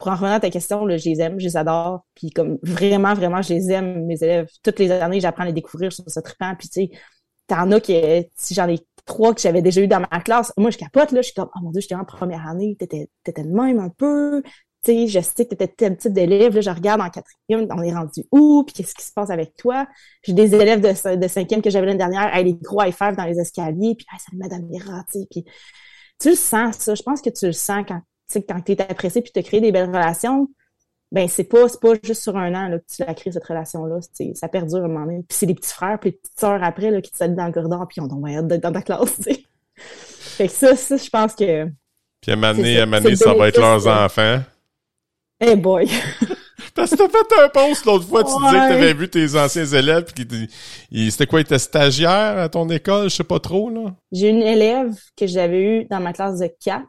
pour 0.01 0.11
en 0.11 0.15
revenir 0.15 0.33
à 0.33 0.39
ta 0.39 0.49
question, 0.49 0.83
là, 0.85 0.97
je 0.97 1.07
les 1.07 1.21
aime, 1.21 1.39
je 1.39 1.45
les 1.45 1.57
adore. 1.57 2.05
Puis 2.15 2.31
comme 2.31 2.57
vraiment, 2.63 3.13
vraiment, 3.13 3.41
je 3.43 3.53
les 3.53 3.71
aime, 3.71 4.05
mes 4.05 4.21
élèves. 4.23 4.47
Toutes 4.63 4.79
les 4.79 4.89
années, 4.89 5.19
j'apprends 5.19 5.43
à 5.43 5.45
les 5.45 5.53
découvrir 5.53 5.93
sur 5.93 6.03
ce 6.07 6.19
trippant. 6.19 6.55
Puis 6.57 6.69
tu 6.69 6.81
sais, 6.81 6.89
t'en 7.47 7.71
as 7.71 7.79
qui, 7.79 7.93
si 8.35 8.55
j'en 8.55 8.67
ai 8.67 8.79
trois 9.05 9.35
que 9.35 9.41
j'avais 9.41 9.61
déjà 9.61 9.81
eu 9.81 9.87
dans 9.87 9.99
ma 9.99 10.19
classe, 10.21 10.53
moi 10.57 10.71
je 10.71 10.77
capote, 10.77 11.11
là, 11.11 11.21
je 11.21 11.27
suis 11.27 11.35
comme, 11.35 11.49
oh 11.55 11.59
mon 11.61 11.69
dieu, 11.69 11.81
j'étais 11.81 11.95
en 11.95 12.03
première 12.03 12.47
année, 12.47 12.75
t'étais, 12.79 13.09
t'étais 13.23 13.43
le 13.43 13.51
même 13.51 13.79
un 13.79 13.89
peu. 13.89 14.41
Tu 14.83 14.91
sais, 14.91 15.07
je 15.07 15.19
sais 15.19 15.45
que 15.45 15.51
t'étais 15.51 15.67
tel 15.67 15.97
type 15.97 16.13
d'élève, 16.13 16.55
là, 16.55 16.61
je 16.61 16.69
regarde 16.71 17.01
en 17.01 17.09
quatrième, 17.09 17.67
on 17.69 17.83
est 17.83 17.93
rendu 17.93 18.25
où, 18.31 18.63
puis 18.63 18.73
qu'est-ce 18.73 18.95
qui 18.95 19.05
se 19.05 19.13
passe 19.13 19.29
avec 19.29 19.55
toi? 19.55 19.85
J'ai 20.23 20.33
des 20.33 20.55
élèves 20.55 20.81
de, 20.81 21.15
de 21.15 21.27
cinquième 21.27 21.61
que 21.61 21.69
j'avais 21.69 21.85
l'année 21.85 21.99
dernière, 21.99 22.35
hey, 22.35 22.43
les 22.43 22.55
gros 22.55 22.81
high 22.81 22.91
five 22.91 23.15
dans 23.15 23.25
les 23.25 23.39
escaliers, 23.39 23.93
puis 23.95 24.07
hey, 24.11 24.19
salut 24.19 24.39
Madame 24.39 24.63
Mira, 24.63 25.03
tu 25.11 25.19
sais, 25.19 25.27
puis 25.29 25.45
tu 26.19 26.29
le 26.29 26.35
sens, 26.35 26.77
ça. 26.77 26.95
Je 26.95 27.03
pense 27.03 27.21
que 27.21 27.29
tu 27.29 27.45
le 27.47 27.51
sens 27.51 27.83
quand 27.87 28.01
sais, 28.31 28.43
quand 28.43 28.61
tu 28.61 28.73
es 28.73 28.81
apprécié 28.81 29.21
puis 29.21 29.31
tu 29.31 29.39
as 29.39 29.43
créé 29.43 29.61
des 29.61 29.71
belles 29.71 29.89
relations, 29.89 30.47
ben 31.11 31.27
c'est 31.27 31.43
pas 31.43 31.65
pas 31.81 31.93
juste 32.03 32.23
sur 32.23 32.37
un 32.37 32.53
an 32.55 32.69
là, 32.69 32.79
que 32.79 32.85
tu 32.87 33.03
as 33.03 33.13
créé 33.13 33.33
cette 33.33 33.45
relation-là. 33.45 33.99
Ça 34.33 34.47
perdure 34.47 34.85
un 34.85 34.87
moment 34.87 35.05
donné. 35.05 35.23
Puis 35.27 35.37
c'est 35.37 35.45
les 35.45 35.55
petits 35.55 35.73
frères 35.73 35.99
puis 35.99 36.11
les 36.11 36.17
petites 36.17 36.39
sœurs 36.39 36.63
après 36.63 36.91
là, 36.91 37.01
qui 37.01 37.11
te 37.11 37.17
saluent 37.17 37.35
dans 37.35 37.47
le 37.47 37.51
corridor 37.51 37.87
puis 37.87 38.01
on 38.01 38.07
donc 38.07 38.27
hâte 38.27 38.47
d'être 38.47 38.63
dans 38.63 38.71
ta 38.71 38.81
classe. 38.81 39.15
tu 39.17 39.23
sais. 39.23 39.43
Fait 39.75 40.47
que 40.47 40.53
ça, 40.53 40.75
ça, 40.75 40.97
je 40.97 41.09
pense 41.09 41.35
que. 41.35 41.65
Puis 42.21 42.31
à 42.31 42.35
ça, 42.35 42.49
à 42.49 43.15
ça 43.15 43.33
va 43.33 43.47
être 43.47 43.59
leurs 43.59 43.87
enfants. 43.87 44.39
Hey 45.39 45.55
boy! 45.55 45.89
Parce 46.75 46.91
que 46.91 46.95
t'as 46.95 47.09
fait 47.09 47.43
un 47.43 47.49
post 47.49 47.85
l'autre 47.85 48.07
fois, 48.07 48.23
tu 48.23 48.31
disais 48.31 48.57
que 48.57 48.69
t'avais 48.69 48.93
vu 48.93 49.09
tes 49.09 49.35
anciens 49.35 49.65
élèves, 49.65 50.05
puis 50.13 50.47
c'était 51.11 51.27
quoi, 51.27 51.39
ils 51.39 51.43
étaient 51.43 51.59
stagiaires 51.59 52.37
à 52.37 52.47
ton 52.47 52.69
école, 52.69 53.09
je 53.09 53.15
sais 53.15 53.23
pas 53.23 53.39
trop, 53.39 53.69
là? 53.69 53.93
J'ai 54.11 54.29
une 54.29 54.41
élève 54.41 54.93
que 55.17 55.27
j'avais 55.27 55.61
eue 55.61 55.85
dans 55.85 55.99
ma 55.99 56.13
classe 56.13 56.39
de 56.39 56.49
4 56.63 56.85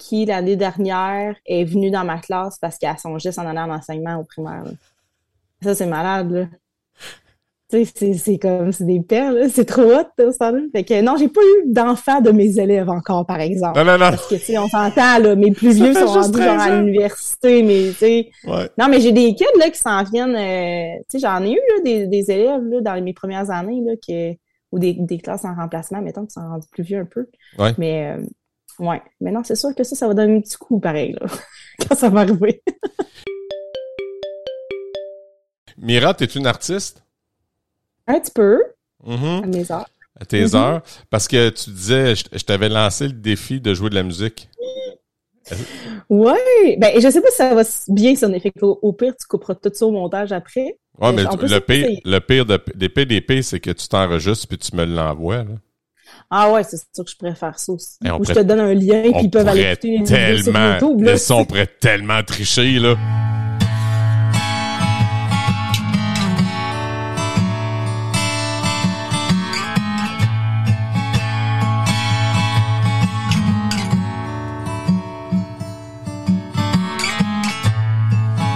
qui, 0.00 0.24
l'année 0.24 0.56
dernière, 0.56 1.36
est 1.46 1.64
venue 1.64 1.90
dans 1.90 2.04
ma 2.04 2.18
classe 2.18 2.58
parce 2.58 2.78
qu'elle 2.78 2.98
songeait 2.98 3.32
s'en 3.32 3.46
aller 3.46 3.58
en 3.60 3.70
enseignement 3.70 4.16
au 4.16 4.24
primaire. 4.24 4.64
là. 4.64 4.70
Ça, 5.62 5.74
c'est 5.74 5.86
malade, 5.86 6.30
là. 6.32 6.46
Tu 7.72 7.84
sais, 7.86 8.14
c'est- 8.14 8.38
comme, 8.38 8.72
c'est 8.72 8.84
des 8.84 9.00
perles, 9.00 9.36
là. 9.38 9.48
C'est 9.48 9.64
trop 9.64 9.82
hot, 9.82 10.32
ça, 10.36 10.50
là. 10.50 10.58
Fait 10.72 10.82
que, 10.82 11.00
non, 11.02 11.14
j'ai 11.16 11.28
pas 11.28 11.40
eu 11.40 11.70
d'enfants 11.72 12.20
de 12.20 12.32
mes 12.32 12.58
élèves 12.58 12.88
encore, 12.90 13.24
par 13.26 13.38
exemple. 13.40 13.78
Non, 13.78 13.84
non, 13.84 13.92
non. 13.92 14.10
Parce 14.10 14.26
que, 14.26 14.34
tu 14.34 14.40
sais, 14.40 14.58
on 14.58 14.66
s'entend, 14.66 15.18
là, 15.20 15.36
mes 15.36 15.52
plus 15.52 15.78
Ça 15.78 15.84
vieux 15.84 15.94
sont 15.94 16.06
rendus 16.06 16.42
genre 16.42 16.56
13 16.56 16.60
à 16.62 16.80
l'université, 16.80 17.62
mais, 17.62 17.90
tu 17.90 17.94
sais, 17.94 18.30
Ouais. 18.48 18.68
non, 18.76 18.88
mais 18.88 19.00
j'ai 19.00 19.12
des 19.12 19.34
kids, 19.36 19.44
là, 19.60 19.70
qui 19.70 19.78
s'en 19.78 20.02
viennent, 20.02 20.34
euh, 20.34 20.98
tu 21.08 21.18
sais, 21.18 21.18
j'en 21.20 21.44
ai 21.44 21.52
eu, 21.52 21.54
là, 21.76 21.82
des, 21.84 22.06
des 22.08 22.30
élèves, 22.32 22.64
là, 22.64 22.80
dans 22.80 23.00
mes 23.04 23.12
premières 23.12 23.50
années, 23.52 23.80
là, 23.86 23.92
qui, 24.02 24.36
ou 24.72 24.78
des, 24.80 24.94
des 24.94 25.18
classes 25.18 25.44
en 25.44 25.54
remplacement, 25.54 26.02
mettons, 26.02 26.26
qui 26.26 26.32
sont 26.32 26.40
rendus 26.48 26.66
plus 26.72 26.82
vieux 26.82 26.98
un 26.98 27.04
peu. 27.04 27.28
Ouais. 27.58 27.72
Mais, 27.78 28.16
euh, 28.18 28.24
ouais. 28.80 29.00
Mais 29.20 29.30
non, 29.30 29.42
c'est 29.44 29.54
sûr 29.56 29.74
que 29.74 29.84
ça, 29.84 29.94
ça 29.94 30.08
va 30.08 30.14
donner 30.14 30.36
un 30.36 30.40
petit 30.40 30.56
coup, 30.56 30.80
pareil, 30.80 31.12
là, 31.20 31.26
quand 31.88 31.94
ça 31.94 32.08
va 32.08 32.20
arriver. 32.20 32.62
Mira, 35.78 36.14
t'es 36.14 36.26
une 36.26 36.46
artiste? 36.46 37.02
Un 38.06 38.18
petit 38.20 38.32
peu, 38.32 38.62
Mhm. 39.04 39.42
à 39.44 39.46
mes 39.46 39.72
heures. 39.72 39.88
À 40.20 40.24
tes 40.24 40.44
Mhm. 40.46 40.54
heures. 40.56 40.82
Parce 41.08 41.28
que 41.28 41.48
tu 41.50 41.70
disais, 41.70 42.14
je, 42.14 42.24
je 42.32 42.44
t'avais 42.44 42.68
lancé 42.68 43.06
le 43.06 43.14
défi 43.14 43.60
de 43.60 43.72
jouer 43.72 43.88
de 43.90 43.94
la 43.94 44.02
musique. 44.02 44.48
Ouais! 46.08 46.76
Ben, 46.78 47.00
je 47.00 47.08
sais 47.10 47.20
pas 47.20 47.30
si 47.30 47.36
ça 47.36 47.54
va 47.54 47.62
bien 47.88 48.14
sonner. 48.14 48.38
Fait 48.40 48.52
au 48.62 48.92
pire, 48.92 49.14
tu 49.18 49.26
couperas 49.26 49.54
tout 49.54 49.70
ça 49.72 49.86
au 49.86 49.90
montage 49.90 50.32
après. 50.32 50.78
Ouais, 51.00 51.12
Mais 51.12 51.22
le 51.24 51.58
pire, 51.60 51.88
le 52.04 52.18
pire 52.18 52.44
de- 52.46 52.62
des 52.74 52.88
PDP, 52.88 53.42
c'est 53.42 53.58
que 53.58 53.70
tu 53.70 53.88
t'enregistres 53.88 54.46
puis 54.48 54.58
tu 54.58 54.76
me 54.76 54.84
l'envoies, 54.84 55.44
là. 55.44 55.54
Ah 56.32 56.52
ouais, 56.52 56.62
c'est 56.62 56.76
sûr 56.94 57.04
que 57.04 57.10
je 57.10 57.16
préfère 57.16 57.58
ça 57.58 57.72
aussi. 57.72 57.96
Ou 58.04 58.24
je 58.24 58.32
te 58.32 58.38
donne 58.38 58.60
un 58.60 58.72
lien, 58.72 59.02
puis 59.12 59.24
ils 59.24 59.30
peuvent 59.30 59.48
aller 59.48 59.62
écouter 59.62 59.98
vidéos 59.98 60.06
sur 60.06 60.16
tellement, 60.16 60.72
YouTube, 60.74 61.02
là. 61.02 61.12
le 61.12 61.18
son 61.18 61.44
pourrait 61.44 61.66
tellement 61.66 62.22
tricher, 62.22 62.78
là. 62.78 62.94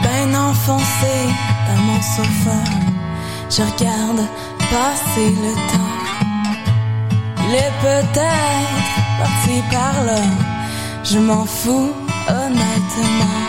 ben 0.04 0.36
enfoncé 0.36 1.16
dans 1.66 1.82
mon 1.82 2.00
sofa. 2.00 2.58
Je 3.50 3.62
regarde 3.62 4.28
passer 4.70 5.30
le 5.30 5.54
temps. 5.72 5.93
Est 7.54 7.72
peut-être 7.80 8.94
parti 9.20 9.62
par 9.70 10.04
là. 10.04 10.22
Je 11.04 11.18
m'en 11.20 11.44
fous 11.44 11.92
honnêtement. 12.28 13.42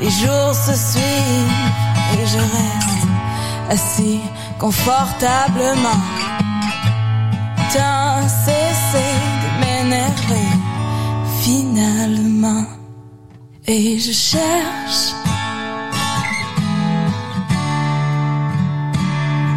Les 0.00 0.10
jours 0.10 0.54
se 0.54 0.74
suivent 0.74 1.58
et 2.14 2.26
je 2.26 2.38
reste 2.38 3.06
assis 3.68 4.20
confortablement. 4.58 6.02
Tant 7.74 8.26
cessé 8.44 9.06
de 9.42 9.48
m'énerver 9.60 10.52
finalement. 11.42 12.64
Et 13.66 13.98
je 13.98 14.12
cherche 14.12 15.04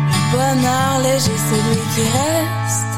le 0.09 0.17
bonheur 0.31 0.99
léger, 1.01 1.37
celui 1.49 1.79
qui 1.93 2.01
reste 2.01 2.94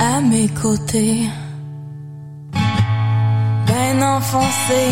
à 0.00 0.20
mes 0.22 0.48
côtés. 0.48 1.28
Ben 3.66 4.02
enfoncé 4.02 4.82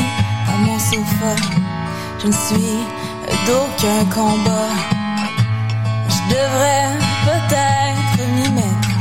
dans 0.47 0.59
mon 0.67 0.79
sofa, 0.79 1.35
je 2.21 2.27
ne 2.27 2.33
suis 2.33 2.79
d'aucun 3.47 4.05
combat. 4.15 4.75
Je 6.15 6.35
devrais 6.35 6.91
peut-être 7.25 8.21
m'y 8.35 8.51
mettre 8.51 8.93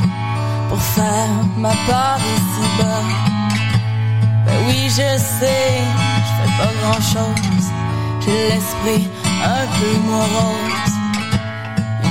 pour 0.70 0.82
faire 0.82 1.34
ma 1.58 1.74
part 1.88 2.20
ici-bas. 2.38 3.04
Ben 4.46 4.58
oui, 4.66 4.90
je 4.90 5.10
sais, 5.18 5.82
je 6.26 6.32
fais 6.38 6.52
pas 6.58 6.72
grand-chose. 6.82 7.68
J'ai 8.22 8.50
l'esprit 8.50 9.10
un 9.44 9.66
peu 9.78 9.94
morose. 10.10 10.96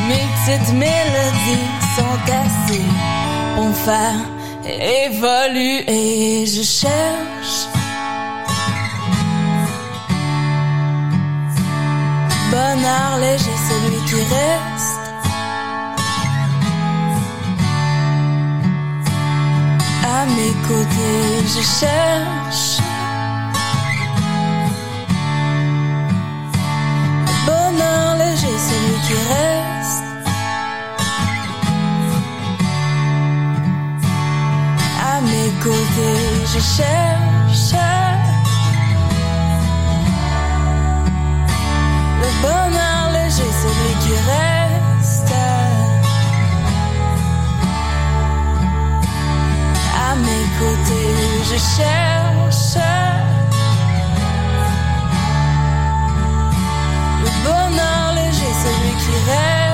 Mes 0.09 0.27
petites 0.35 0.73
mélodies 0.75 1.69
sont 1.97 2.21
assez 2.45 2.85
me 3.65 3.73
faire 3.73 4.21
évoluer. 4.65 5.85
Et 5.89 6.47
je 6.47 6.63
cherche 6.63 7.69
bonheur 12.51 13.19
léger, 13.21 13.57
celui 13.69 13.99
qui 14.09 14.21
reste. 14.35 15.05
À 20.05 20.25
mes 20.37 20.55
côtés, 20.69 21.47
je 21.55 21.63
cherche 21.81 22.79
bonheur 27.47 28.17
léger, 28.19 28.57
celui 28.69 28.97
qui 29.07 29.15
reste. 29.29 29.46
Côtés, 35.67 36.47
je 36.55 36.61
cherche 36.61 37.75
le 42.21 42.29
bonheur 42.41 43.11
léger, 43.13 43.51
celui 43.63 43.95
qui 44.03 44.15
reste. 44.31 45.35
À 50.09 50.15
mes 50.15 50.47
côtés, 50.61 51.15
je 51.51 51.59
cherche 51.75 52.79
le 57.25 57.31
bonheur 57.45 58.13
léger, 58.15 58.53
celui 58.63 58.93
qui 59.03 59.15
reste. 59.29 59.66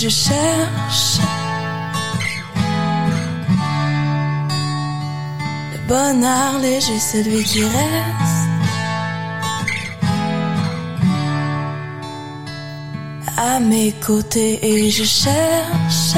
Je 0.00 0.08
cherche 0.08 1.18
le 5.72 5.78
bonheur 5.88 6.58
léger, 6.62 6.98
celui 6.98 7.44
qui 7.44 7.62
reste. 7.64 8.48
À 13.36 13.60
mes 13.60 13.92
côtés 14.06 14.58
et 14.62 14.90
je 14.90 15.04
cherche 15.04 16.16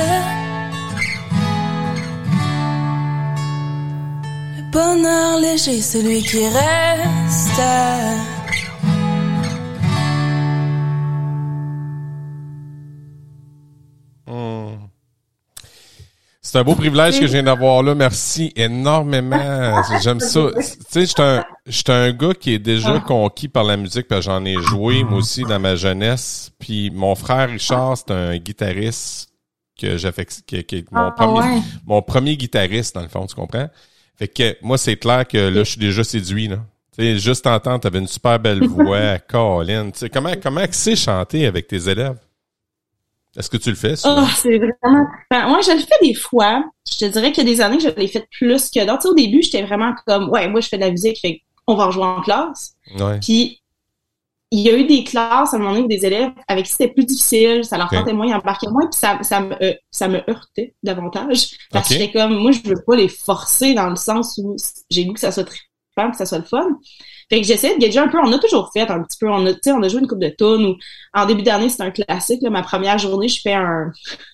le 4.56 4.62
bonheur 4.70 5.38
léger, 5.40 5.80
celui 5.80 6.22
qui 6.22 6.46
reste. 6.46 7.62
C'est 16.52 16.58
un 16.58 16.64
beau 16.64 16.74
privilège 16.74 17.18
que 17.18 17.26
je 17.26 17.32
viens 17.32 17.44
d'avoir 17.44 17.82
là. 17.82 17.94
Merci 17.94 18.52
énormément. 18.56 19.82
J'aime 20.02 20.20
ça. 20.20 20.50
Tu 20.54 20.62
sais, 20.86 21.06
j'étais 21.06 21.22
un, 21.22 21.46
j'étais 21.66 21.92
un 21.92 22.12
gars 22.12 22.34
qui 22.34 22.52
est 22.52 22.58
déjà 22.58 23.00
conquis 23.00 23.48
par 23.48 23.64
la 23.64 23.78
musique, 23.78 24.06
parce 24.06 24.26
que 24.26 24.30
j'en 24.30 24.44
ai 24.44 24.60
joué, 24.60 25.02
moi 25.02 25.20
aussi, 25.20 25.44
dans 25.44 25.58
ma 25.58 25.76
jeunesse. 25.76 26.52
Puis 26.58 26.90
mon 26.90 27.14
frère 27.14 27.48
Richard, 27.48 27.96
c'est 27.96 28.10
un 28.10 28.36
guitariste 28.36 29.30
que 29.80 29.96
j'affectionne, 29.96 30.44
qui, 30.46 30.62
qui 30.64 30.76
est 30.76 30.92
mon, 30.92 31.00
Ah, 31.00 31.12
premier, 31.12 31.40
ouais. 31.40 31.62
mon 31.86 32.02
premier 32.02 32.36
guitariste, 32.36 32.96
dans 32.96 33.00
le 33.00 33.08
fond, 33.08 33.24
tu 33.24 33.34
comprends? 33.34 33.70
Fait 34.18 34.28
que 34.28 34.54
moi, 34.60 34.76
c'est 34.76 34.96
clair 34.96 35.26
que 35.26 35.38
là, 35.38 35.64
je 35.64 35.70
suis 35.70 35.80
déjà 35.80 36.04
séduit, 36.04 36.48
là. 36.48 36.58
Tu 36.94 37.02
sais, 37.02 37.18
juste 37.18 37.46
entendre, 37.46 37.80
t'avais 37.80 37.98
une 38.00 38.06
super 38.06 38.38
belle 38.38 38.62
voix, 38.66 39.18
Colin. 39.26 39.90
Tu 39.90 40.00
sais, 40.00 40.10
comment, 40.10 40.34
comment 40.42 40.66
tu 40.66 40.74
sais 40.74 40.96
chanter 40.96 41.46
avec 41.46 41.66
tes 41.66 41.88
élèves? 41.88 42.18
Est-ce 43.36 43.48
que 43.48 43.56
tu 43.56 43.70
le 43.70 43.76
fais, 43.76 43.96
ça? 43.96 44.14
Oh, 44.18 44.26
c'est 44.36 44.58
vraiment. 44.58 45.06
Ben, 45.30 45.48
moi, 45.48 45.60
je 45.62 45.72
le 45.72 45.78
fais 45.78 46.06
des 46.06 46.14
fois. 46.14 46.64
Je 46.90 46.98
te 46.98 47.04
dirais 47.06 47.32
qu'il 47.32 47.46
y 47.46 47.50
a 47.50 47.54
des 47.54 47.60
années 47.62 47.78
que 47.78 47.84
je 47.84 47.88
l'ai 47.88 48.08
fait 48.08 48.28
plus 48.30 48.70
que 48.70 48.80
d'autres. 48.80 48.98
Tu 48.98 49.02
sais, 49.02 49.08
au 49.08 49.14
début, 49.14 49.42
j'étais 49.42 49.62
vraiment 49.62 49.94
comme, 50.06 50.28
ouais, 50.28 50.48
moi, 50.48 50.60
je 50.60 50.68
fais 50.68 50.76
de 50.76 50.82
la 50.82 50.90
musique, 50.90 51.18
fait 51.20 51.40
on 51.66 51.74
va 51.74 51.86
en 51.86 51.90
jouer 51.90 52.04
en 52.04 52.20
classe. 52.20 52.74
Ouais. 52.98 53.20
Puis, 53.20 53.62
il 54.50 54.60
y 54.60 54.68
a 54.68 54.76
eu 54.76 54.84
des 54.84 55.02
classes 55.02 55.54
à 55.54 55.56
un 55.56 55.60
moment 55.60 55.72
donné 55.72 55.84
où 55.84 55.88
des 55.88 56.04
élèves 56.04 56.30
avec 56.46 56.66
qui 56.66 56.72
c'était 56.72 56.88
plus 56.88 57.06
difficile, 57.06 57.64
ça 57.64 57.78
leur 57.78 57.88
tentait 57.88 58.12
moins, 58.12 58.26
ils 58.26 58.34
embarquaient 58.34 58.68
moins, 58.68 58.86
puis 58.86 58.98
ça, 58.98 59.18
ça, 59.22 59.40
me, 59.40 59.54
euh, 59.62 59.72
ça 59.90 60.08
me 60.08 60.18
heurtait 60.28 60.74
davantage. 60.82 61.56
Parce 61.70 61.88
que 61.88 61.94
j'étais 61.94 62.12
comme, 62.12 62.34
moi, 62.34 62.50
je 62.52 62.60
veux 62.68 62.82
pas 62.86 62.94
les 62.94 63.08
forcer 63.08 63.72
dans 63.72 63.88
le 63.88 63.96
sens 63.96 64.38
où 64.42 64.54
j'ai 64.90 65.06
goût 65.06 65.14
que 65.14 65.20
ça 65.20 65.32
soit 65.32 65.44
trippant, 65.44 66.10
que 66.10 66.18
ça 66.18 66.26
soit 66.26 66.38
le 66.38 66.44
fun. 66.44 66.68
Fait 67.32 67.40
que 67.40 67.46
j'essaie 67.46 67.74
de 67.74 67.80
gager 67.80 67.98
un 67.98 68.08
peu, 68.08 68.18
on 68.18 68.30
a 68.30 68.38
toujours 68.38 68.70
fait 68.74 68.90
un 68.90 69.02
petit 69.02 69.16
peu, 69.18 69.26
on 69.26 69.46
a, 69.46 69.52
on 69.68 69.82
a 69.82 69.88
joué 69.88 70.02
une 70.02 70.06
coupe 70.06 70.18
de 70.18 70.28
tonnes 70.28 70.66
ou 70.66 70.76
en 71.14 71.24
début 71.24 71.42
d'année, 71.42 71.70
c'est 71.70 71.82
un 71.82 71.90
classique, 71.90 72.42
là, 72.42 72.50
ma 72.50 72.60
première 72.60 72.98
journée, 72.98 73.26
je 73.26 73.40
fais 73.40 73.54
un, 73.54 73.90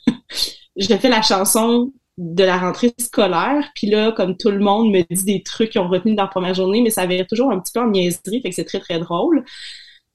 je 0.76 0.96
fais 0.96 1.08
la 1.08 1.22
chanson 1.22 1.92
de 2.16 2.42
la 2.42 2.58
rentrée 2.58 2.92
scolaire, 2.98 3.70
puis 3.76 3.86
là, 3.86 4.10
comme 4.10 4.36
tout 4.36 4.50
le 4.50 4.58
monde 4.58 4.90
me 4.90 5.02
dit 5.14 5.24
des 5.24 5.42
trucs 5.44 5.70
qu'ils 5.70 5.80
ont 5.80 5.86
retenu 5.86 6.16
dans 6.16 6.24
la 6.24 6.28
première 6.28 6.54
journée, 6.54 6.82
mais 6.82 6.90
ça 6.90 7.02
avait 7.02 7.24
toujours 7.24 7.52
un 7.52 7.60
petit 7.60 7.70
peu 7.72 7.78
en 7.78 7.88
niaiserie, 7.88 8.42
fait 8.42 8.48
que 8.48 8.54
c'est 8.56 8.64
très, 8.64 8.80
très 8.80 8.98
drôle. 8.98 9.44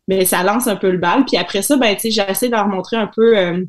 Mais 0.10 0.26
ça 0.26 0.44
lance 0.44 0.68
un 0.68 0.76
peu 0.76 0.92
le 0.92 0.98
bal. 0.98 1.24
Puis 1.24 1.38
après 1.38 1.62
ça, 1.62 1.78
ben, 1.78 1.96
tu 1.96 2.12
sais, 2.12 2.12
j'essaie 2.12 2.48
de 2.48 2.52
leur 2.52 2.68
montrer 2.68 2.98
un 2.98 3.08
peu, 3.08 3.38
euh, 3.38 3.64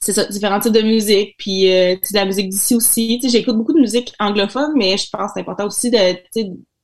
c'est 0.00 0.14
ça, 0.14 0.24
différents 0.24 0.60
types 0.60 0.72
de 0.72 0.80
musique, 0.80 1.34
puis 1.36 1.70
euh, 1.70 1.96
de 1.96 2.14
la 2.14 2.24
musique 2.24 2.48
d'ici 2.48 2.74
aussi. 2.74 3.20
J'écoute 3.22 3.56
beaucoup 3.58 3.74
de 3.74 3.80
musique 3.80 4.14
anglophone, 4.18 4.72
mais 4.76 4.96
je 4.96 5.10
pense 5.10 5.26
que 5.26 5.32
c'est 5.34 5.40
important 5.40 5.66
aussi 5.66 5.90
de, 5.90 5.98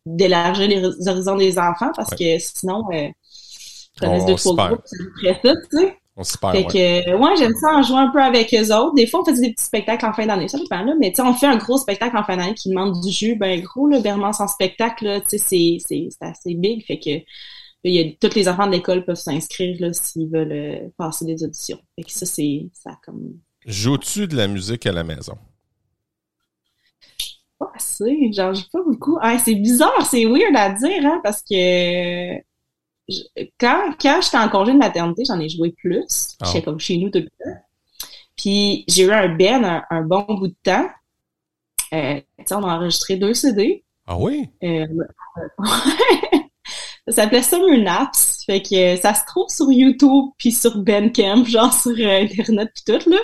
d'élargir 0.07 0.69
les 0.69 1.09
horizons 1.09 1.37
des 1.37 1.59
enfants, 1.59 1.91
parce 1.95 2.11
que 2.11 2.39
sinon, 2.39 2.85
euh, 2.93 3.09
ils 3.09 4.01
connaissent 4.01 4.23
On 4.23 4.27
deux, 4.27 4.35
trois 4.37 4.69
groupes, 4.69 4.85
ferait 5.21 5.41
ça, 5.43 5.55
tu 5.71 5.79
sais. 5.79 5.97
On 6.19 6.25
se 6.25 6.39
perd, 6.39 6.55
Fait 6.55 6.65
que, 6.65 7.15
ouais, 7.15 7.37
j'aime 7.37 7.55
ça 7.61 7.75
en 7.75 7.83
jouer 7.83 7.99
un 7.99 8.11
peu 8.11 8.23
avec 8.23 8.55
eux 8.55 8.75
autres. 8.75 8.95
Des 8.95 9.07
fois, 9.07 9.21
on 9.21 9.25
fait 9.27 9.39
des 9.39 9.53
petits 9.53 9.65
spectacles 9.65 10.07
en 10.07 10.15
fin 10.15 10.25
d'année, 10.25 10.49
ça 10.49 10.59
dépend, 10.59 10.83
là. 10.83 10.95
Mais, 10.99 11.11
tu 11.11 11.17
sais, 11.17 11.23
on 11.23 11.35
fait 11.35 11.47
un 11.47 11.59
gros 11.59 11.77
spectacle 11.77 12.17
en 12.17 12.25
fin 12.25 12.39
d'année 12.39 12.55
qui 12.55 12.71
demande 12.71 12.99
du 13.03 13.11
jus, 13.11 13.37
ben, 13.37 13.61
gros, 13.61 13.87
là, 13.87 14.01
Bermance 14.01 14.41
en 14.41 14.49
spectacle, 14.49 15.05
là, 15.05 15.21
tu 15.21 15.37
sais, 15.37 15.39
c'est, 15.39 15.77
c'est, 15.87 16.09
c'est 16.11 16.27
assez 16.27 16.55
big. 16.55 16.87
Fait 16.87 16.99
que, 16.99 17.23
il 17.85 17.95
y 17.95 18.01
a, 18.01 18.29
tous 18.29 18.35
les 18.35 18.49
enfants 18.49 18.67
de 18.67 18.73
l'école 18.73 19.05
peuvent 19.05 19.17
s'inscrire, 19.17 19.77
là, 19.79 19.93
s'ils 19.93 20.31
veulent 20.31 20.53
euh, 20.53 20.89
passer 20.97 21.27
des 21.27 21.45
auditions. 21.45 21.79
Fait 21.97 22.05
que 22.05 22.13
ça, 22.13 22.25
c'est, 22.25 22.71
ça, 22.73 22.99
comme, 23.05 23.35
Joues-tu 23.67 24.29
de 24.29 24.37
la 24.37 24.47
musique 24.47 24.87
à 24.87 24.93
la 24.93 25.03
maison? 25.03 25.37
Pas 27.59 27.71
assez. 27.75 28.33
Genre, 28.33 28.55
j'ai 28.55 28.65
pas 28.73 28.83
beaucoup. 28.83 29.19
Ah, 29.21 29.39
c'est 29.39 29.55
bizarre, 29.55 30.07
c'est 30.09 30.25
weird 30.27 30.55
à 30.57 30.71
dire, 30.71 31.05
hein, 31.07 31.21
parce 31.23 31.43
que 31.43 32.37
je- 33.09 33.23
quand, 33.59 33.93
quand 34.01 34.21
j'étais 34.23 34.37
en 34.39 34.49
congé 34.49 34.73
de 34.73 34.79
maternité, 34.79 35.23
j'en 35.27 35.39
ai 35.41 35.49
joué 35.49 35.73
plus. 35.73 36.37
Ah. 36.41 36.47
J'étais 36.47 36.63
comme 36.63 36.81
chez 36.81 36.97
nous 36.99 37.11
tout 37.11 37.19
le 37.21 37.25
temps. 37.29 37.61
Puis 38.37 38.85
j'ai 38.89 39.05
eu 39.05 39.13
un 39.13 39.29
Ben 39.35 39.65
un, 39.65 39.83
un 39.91 40.03
bon 40.03 40.25
bout 40.29 40.49
de 40.49 40.57
temps. 40.63 40.89
Euh, 41.95 42.21
tu 42.39 42.45
sais, 42.45 42.55
on 42.55 42.65
a 42.65 42.75
enregistré 42.77 43.17
deux 43.17 43.33
CD. 43.35 43.85
Ah 44.07 44.17
oui? 44.19 44.49
Euh, 44.63 44.87
ça 47.09 47.13
s'appelait 47.13 47.43
Summer 47.43 47.79
Naps. 47.83 48.43
Fait 48.47 48.63
que 48.63 48.97
ça 48.97 49.15
se 49.15 49.25
trouve 49.27 49.49
sur 49.49 49.71
YouTube 49.73 50.27
puis 50.39 50.53
sur 50.53 50.79
Bandcamp, 50.79 51.45
genre 51.45 51.73
sur 51.73 51.93
euh, 51.93 52.23
Internet 52.23 52.71
puis 52.75 52.85
tout, 52.99 53.11
là. 53.11 53.19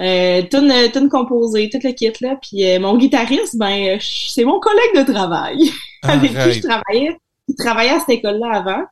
Euh, 0.00 0.42
tune, 0.50 0.70
euh, 0.72 0.88
tune 0.92 1.08
composée, 1.08 1.70
tout 1.70 1.78
le 1.82 1.92
kit, 1.92 2.12
là. 2.20 2.36
Puis 2.42 2.66
euh, 2.66 2.80
mon 2.80 2.96
guitariste, 2.96 3.56
ben, 3.56 3.94
euh, 3.94 3.98
c'est 4.00 4.44
mon 4.44 4.58
collègue 4.58 4.96
de 4.96 5.12
travail 5.12 5.70
avec 6.02 6.30
qui 6.30 6.52
je 6.52 6.62
travaillais. 6.62 7.16
Il 7.48 7.54
travaillait 7.54 7.92
à 7.92 8.00
cette 8.00 8.08
école-là 8.10 8.50
avant. 8.54 8.82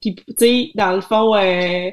Puis, 0.00 0.14
tu 0.14 0.24
sais, 0.38 0.70
dans 0.74 0.92
le 0.92 1.00
fond, 1.00 1.34
euh, 1.34 1.90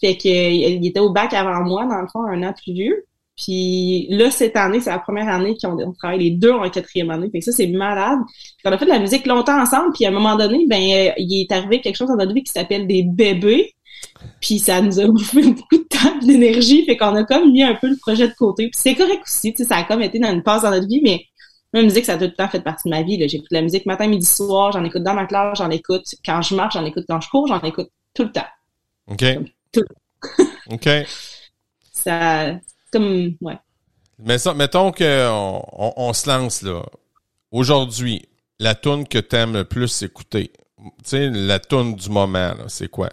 fait 0.00 0.16
que 0.16 0.28
il 0.28 0.86
était 0.86 1.00
au 1.00 1.10
bac 1.10 1.34
avant 1.34 1.64
moi, 1.64 1.84
dans 1.84 2.00
le 2.00 2.08
fond, 2.08 2.24
un 2.24 2.42
an 2.42 2.52
plus 2.52 2.72
vieux. 2.72 3.04
Puis 3.36 4.06
là, 4.10 4.30
cette 4.30 4.56
année, 4.56 4.80
c'est 4.80 4.90
la 4.90 4.98
première 4.98 5.28
année 5.28 5.56
qu'on 5.60 5.78
on 5.78 5.92
travaille 5.92 6.18
les 6.18 6.30
deux 6.30 6.50
en 6.50 6.68
quatrième 6.70 7.10
année. 7.10 7.28
Fait 7.30 7.38
que 7.38 7.44
ça, 7.44 7.52
c'est 7.52 7.66
malade. 7.66 8.18
Puis 8.28 8.66
on 8.66 8.72
a 8.72 8.78
fait 8.78 8.84
de 8.84 8.90
la 8.90 8.98
musique 8.98 9.26
longtemps 9.26 9.60
ensemble. 9.60 9.92
Puis 9.94 10.04
à 10.04 10.08
un 10.08 10.12
moment 10.12 10.36
donné, 10.36 10.64
ben, 10.68 10.80
euh, 10.80 11.12
il 11.16 11.40
est 11.40 11.52
arrivé 11.52 11.80
quelque 11.80 11.96
chose 11.96 12.08
dans 12.08 12.16
notre 12.16 12.34
vie 12.34 12.42
qui 12.42 12.52
s'appelle 12.52 12.86
des 12.86 13.02
bébés. 13.02 13.74
Puis 14.40 14.58
ça 14.58 14.80
nous 14.80 15.00
a 15.00 15.06
bouffé 15.08 15.42
beaucoup 15.42 15.76
de 15.76 15.88
temps, 16.02 16.18
et 16.22 16.26
d'énergie. 16.26 16.84
Fait 16.84 16.96
qu'on 16.96 17.14
a 17.16 17.24
comme 17.24 17.52
mis 17.52 17.62
un 17.62 17.74
peu 17.74 17.88
le 17.88 17.96
projet 17.96 18.28
de 18.28 18.34
côté. 18.34 18.64
Puis 18.64 18.80
c'est 18.80 18.94
correct 18.94 19.22
aussi, 19.22 19.52
tu 19.52 19.62
sais, 19.62 19.68
ça 19.68 19.76
a 19.76 19.84
comme 19.84 20.02
été 20.02 20.18
dans 20.18 20.32
une 20.32 20.42
phase 20.42 20.62
dans 20.62 20.70
notre 20.70 20.88
vie, 20.88 21.00
mais 21.02 21.24
la 21.72 21.82
musique, 21.82 22.04
ça 22.04 22.14
a 22.14 22.18
tout 22.18 22.24
le 22.24 22.34
temps 22.34 22.48
fait 22.48 22.60
partie 22.60 22.88
de 22.88 22.94
ma 22.94 23.02
vie. 23.02 23.16
J'écoute 23.28 23.48
de 23.50 23.56
la 23.56 23.62
musique 23.62 23.86
matin, 23.86 24.06
midi, 24.06 24.26
soir, 24.26 24.72
j'en 24.72 24.84
écoute 24.84 25.02
dans 25.02 25.14
ma 25.14 25.26
classe, 25.26 25.58
j'en 25.58 25.70
écoute 25.70 26.04
quand 26.24 26.42
je 26.42 26.54
marche, 26.54 26.74
j'en 26.74 26.84
écoute 26.84 27.04
quand 27.08 27.20
je 27.20 27.30
cours, 27.30 27.46
j'en 27.46 27.60
écoute 27.60 27.88
tout 28.14 28.24
le 28.24 28.32
temps. 28.32 28.46
OK. 29.06 29.24
Tout. 29.72 29.84
OK. 30.70 30.88
Ça, 31.92 32.52
c'est 32.52 32.60
comme, 32.92 33.36
ouais. 33.40 33.58
Mais 34.18 34.38
ça, 34.38 34.54
mettons 34.54 34.92
qu'on 34.92 35.62
on, 35.72 35.92
on 35.96 36.12
se 36.12 36.28
lance 36.28 36.62
là. 36.62 36.82
Aujourd'hui, 37.50 38.22
la 38.58 38.74
tune 38.74 39.06
que 39.06 39.18
t'aimes 39.18 39.54
le 39.54 39.64
plus 39.64 40.02
écouter, 40.02 40.52
tu 40.78 40.92
sais, 41.04 41.30
la 41.30 41.58
tune 41.58 41.94
du 41.94 42.08
moment, 42.08 42.54
c'est 42.68 42.88
quoi? 42.88 43.10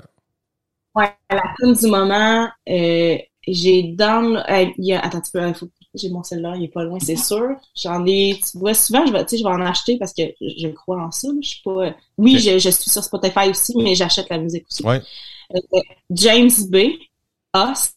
Ouais, 1.00 1.12
à 1.30 1.36
la 1.36 1.44
fin 1.60 1.72
du 1.72 1.88
moment, 1.88 2.50
euh, 2.70 3.18
j'ai 3.48 3.84
dans, 3.94 4.36
euh, 4.50 4.66
y 4.80 4.94
a, 4.94 5.00
attends, 5.02 5.22
tu 5.22 5.32
peux, 5.32 5.54
faut, 5.54 5.70
j'ai 5.94 6.10
mon 6.10 6.24
cellulaire, 6.24 6.56
il 6.58 6.66
est 6.66 6.68
pas 6.68 6.84
loin, 6.84 7.00
c'est 7.00 7.16
sûr. 7.16 7.48
J'en 7.76 8.06
ai, 8.06 8.40
tu 8.42 8.58
vois, 8.58 8.74
souvent, 8.74 9.06
je 9.06 9.14
vais, 9.14 9.26
je 9.32 9.38
vais 9.38 9.46
en 9.50 9.62
acheter 9.62 9.98
parce 10.00 10.14
que 10.14 10.24
je, 10.42 10.68
crois 10.70 11.02
en 11.02 11.12
ça. 11.12 11.30
Je 11.42 11.48
suis 11.50 11.62
pas, 11.64 11.96
oui, 12.18 12.40
je, 12.40 12.60
je 12.60 12.70
suis 12.70 12.90
sur 12.90 13.04
Spotify 13.04 13.50
aussi, 13.50 13.74
mais 13.78 13.96
j'achète 13.96 14.30
la 14.30 14.40
musique 14.40 14.66
aussi. 14.70 14.84
Ouais. 14.84 15.02
Euh, 15.56 15.80
James 16.12 16.50
B, 16.70 16.78
Us, 17.56 17.94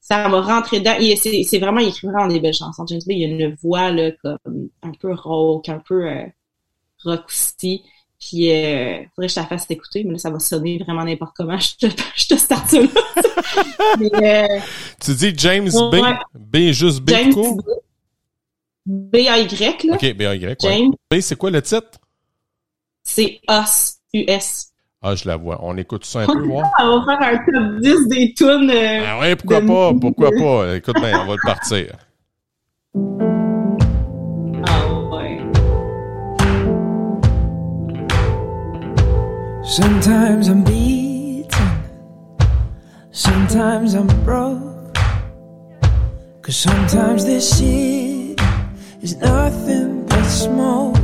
ça 0.00 0.28
m'a 0.28 0.40
rentré 0.40 0.80
dedans. 0.80 0.96
Il- 1.00 1.16
C'est 1.18 1.42
c'est 1.44 1.58
vraiment, 1.58 1.80
il 1.80 1.88
écrit 1.88 2.06
vraiment 2.08 2.28
des 2.28 2.40
belles 2.40 2.54
chansons. 2.54 2.86
James 2.86 3.00
B, 3.06 3.12
il 3.12 3.42
a 3.42 3.46
une 3.46 3.54
voix, 3.56 3.90
là, 3.92 4.12
comme, 4.22 4.70
un 4.82 4.92
peu 4.92 5.14
rauque, 5.14 5.68
un 5.68 5.78
peu, 5.80 6.06
euh, 6.08 6.26
rock 7.04 7.24
aussi. 7.28 7.82
Puis, 8.26 8.50
euh, 8.50 9.02
faudrait 9.14 9.26
que 9.26 9.34
je 9.34 9.40
la 9.40 9.46
fasse 9.46 9.66
écouter, 9.70 10.02
mais 10.04 10.12
là, 10.12 10.18
ça 10.18 10.30
va 10.30 10.38
sonner 10.38 10.78
vraiment 10.78 11.04
n'importe 11.04 11.34
comment. 11.36 11.58
Je 11.80 11.86
te, 11.88 11.92
je 12.16 12.26
te 12.26 12.34
starte 12.36 12.68
ça 12.70 12.80
là. 12.80 12.88
mais, 13.98 14.44
euh, 14.44 14.60
Tu 14.98 15.14
dis 15.14 15.32
James 15.36 15.68
B? 15.68 15.94
Ouais. 15.94 16.14
B 16.34 16.56
juste 16.72 17.00
B 17.00 17.10
James 17.10 17.34
court? 17.34 17.56
B, 18.86 19.16
B-A-Y, 19.16 19.84
là. 19.84 19.94
OK, 19.94 20.14
B-A-Y, 20.14 20.46
ouais. 20.46 20.56
James, 20.60 20.92
B, 21.10 21.20
c'est 21.20 21.36
quoi 21.36 21.50
le 21.50 21.60
titre? 21.60 21.90
c'est 23.02 23.40
Us, 23.50 23.96
U-S. 24.14 24.70
Ah, 25.02 25.14
je 25.14 25.28
la 25.28 25.36
vois. 25.36 25.58
On 25.62 25.76
écoute 25.76 26.06
ça 26.06 26.20
un 26.20 26.26
peu, 26.26 26.46
voir. 26.46 26.66
On 26.80 27.00
va 27.04 27.18
faire 27.18 27.28
un 27.28 27.36
top 27.36 27.80
10 27.82 28.08
des 28.08 28.32
tunes. 28.32 28.70
euh, 28.70 29.04
Ah 29.06 29.18
ouais, 29.20 29.36
pourquoi 29.36 29.60
de- 29.60 29.66
pas? 29.66 29.92
Pourquoi 30.00 30.30
pas? 30.30 30.76
Écoute 30.76 30.96
bien, 30.98 31.20
on 31.22 31.26
va 31.26 31.34
le 31.34 31.44
partir. 31.46 31.94
Sometimes 39.74 40.46
I'm 40.46 40.62
beaten, 40.62 41.68
sometimes 43.10 43.94
I'm 43.94 44.06
broke. 44.22 44.94
Cause 46.42 46.54
sometimes 46.54 47.24
this 47.24 47.58
shit 47.58 48.40
is 49.02 49.16
nothing 49.16 50.06
but 50.06 50.22
smoke. 50.26 50.96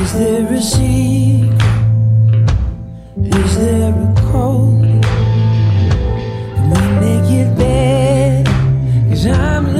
Is 0.00 0.12
there 0.14 0.52
a 0.52 0.60
secret? 0.60 1.62
Is 3.16 3.56
there 3.58 3.94
a 3.94 4.14
code? 4.32 5.04
Can 6.56 6.70
we 6.74 6.80
make 7.06 7.30
it? 7.30 7.50
Cause 9.10 9.26
I'm 9.28 9.79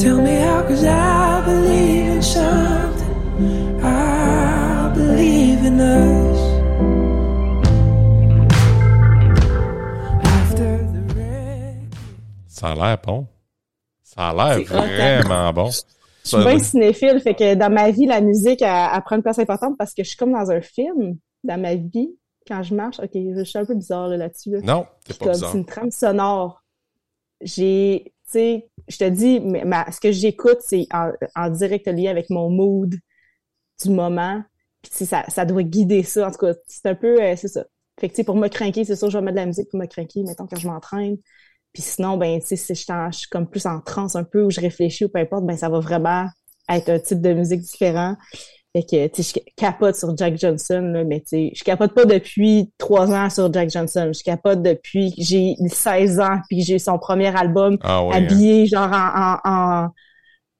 Tell 0.00 0.22
me 0.22 0.34
how, 0.36 0.62
cause 0.62 0.82
I 0.82 1.42
believe 1.44 2.08
in 2.16 2.22
something. 2.22 3.80
I 3.84 4.90
believe 4.94 5.62
in 5.62 5.78
us. 5.78 6.40
After 10.24 10.78
the 10.94 11.14
wreck. 11.14 11.92
Ça 12.48 12.68
a 12.68 12.74
l'air 12.74 12.98
bon. 13.06 13.26
Ça 14.02 14.30
a 14.30 14.34
l'air 14.34 14.64
vraiment 14.64 15.52
bon. 15.52 15.70
Je 16.24 16.28
suis 16.28 16.38
bien 16.38 16.58
cinéphile, 16.58 17.20
fait 17.20 17.34
que 17.34 17.54
dans 17.54 17.70
ma 17.70 17.90
vie, 17.90 18.06
la 18.06 18.22
musique, 18.22 18.62
elle, 18.62 18.88
elle 18.94 19.02
prend 19.02 19.16
une 19.16 19.22
place 19.22 19.38
importante 19.38 19.76
parce 19.76 19.92
que 19.92 20.02
je 20.02 20.08
suis 20.08 20.16
comme 20.16 20.32
dans 20.32 20.50
un 20.50 20.62
film, 20.62 21.18
dans 21.44 21.60
ma 21.60 21.74
vie, 21.74 22.16
quand 22.48 22.62
je 22.62 22.74
marche. 22.74 23.00
OK, 23.00 23.10
je 23.12 23.44
suis 23.44 23.58
un 23.58 23.66
peu 23.66 23.74
bizarre 23.74 24.08
là, 24.08 24.16
là-dessus. 24.16 24.50
Là. 24.50 24.60
Non, 24.62 24.86
c'est 25.06 25.14
Puis 25.14 25.18
pas 25.18 25.24
comme 25.26 25.34
bizarre. 25.34 25.50
c'est 25.52 25.58
une 25.58 25.66
trame 25.66 25.90
sonore. 25.90 26.62
J'ai, 27.42 28.12
je 28.34 28.96
te 28.98 29.08
dis, 29.08 29.40
mais 29.40 29.64
ma- 29.64 29.90
ce 29.90 30.00
que 30.00 30.12
j'écoute, 30.12 30.58
c'est 30.60 30.86
en, 30.92 31.50
direct 31.50 31.86
lié 31.88 32.08
avec 32.08 32.30
mon 32.30 32.50
mood 32.50 32.94
du 33.82 33.90
moment. 33.90 34.42
Puis 34.82 35.06
ça, 35.06 35.24
ça 35.28 35.44
doit 35.44 35.62
guider 35.62 36.02
ça. 36.02 36.28
En 36.28 36.30
tout 36.30 36.38
cas, 36.38 36.54
c'est 36.66 36.86
un 36.86 36.94
peu, 36.94 37.22
euh, 37.22 37.34
c'est 37.36 37.48
ça. 37.48 37.64
Pour 38.24 38.36
me 38.36 38.48
craquer, 38.48 38.84
c'est 38.84 38.96
sûr, 38.96 39.10
je 39.10 39.18
vais 39.18 39.24
mettre 39.24 39.36
de 39.36 39.40
la 39.40 39.46
musique 39.46 39.68
pour 39.70 39.78
me 39.78 39.86
craquer, 39.86 40.22
mettons, 40.22 40.46
quand 40.46 40.58
je 40.58 40.66
m'entraîne. 40.66 41.18
Puis 41.72 41.82
sinon, 41.82 42.16
ben, 42.16 42.40
si 42.40 42.56
je 42.56 42.74
suis 42.74 43.28
comme 43.30 43.48
plus 43.48 43.66
en 43.66 43.80
transe 43.80 44.16
un 44.16 44.24
peu 44.24 44.42
ou 44.42 44.50
je 44.50 44.60
réfléchis 44.60 45.04
ou 45.04 45.08
peu 45.08 45.20
importe, 45.20 45.44
ben, 45.44 45.56
ça 45.56 45.68
va 45.68 45.80
vraiment 45.80 46.26
être 46.68 46.88
un 46.88 46.98
type 46.98 47.20
de 47.20 47.32
musique 47.32 47.60
différent. 47.60 48.16
Fait 48.72 48.82
que, 48.84 49.06
tu 49.08 49.22
sais, 49.24 49.40
je 49.44 49.52
capote 49.56 49.96
sur 49.96 50.16
Jack 50.16 50.38
Johnson, 50.38 50.80
là, 50.94 51.02
mais 51.02 51.20
tu 51.20 51.26
sais, 51.28 51.52
je 51.56 51.64
capote 51.64 51.92
pas 51.92 52.04
depuis 52.04 52.70
trois 52.78 53.10
ans 53.12 53.28
sur 53.28 53.52
Jack 53.52 53.68
Johnson. 53.70 54.12
Je 54.16 54.22
capote 54.22 54.62
depuis 54.62 55.10
que 55.14 55.22
j'ai 55.22 55.54
16 55.68 56.20
ans 56.20 56.38
puis 56.48 56.58
que 56.60 56.64
j'ai 56.64 56.78
son 56.78 56.96
premier 56.98 57.34
album 57.36 57.76
Ah 57.82 58.04
ouais. 58.04 58.14
hein. 58.14 58.18
habillé 58.24 58.66
genre 58.66 58.88
en, 58.92 58.94
en, 58.94 59.38
en- 59.44 59.88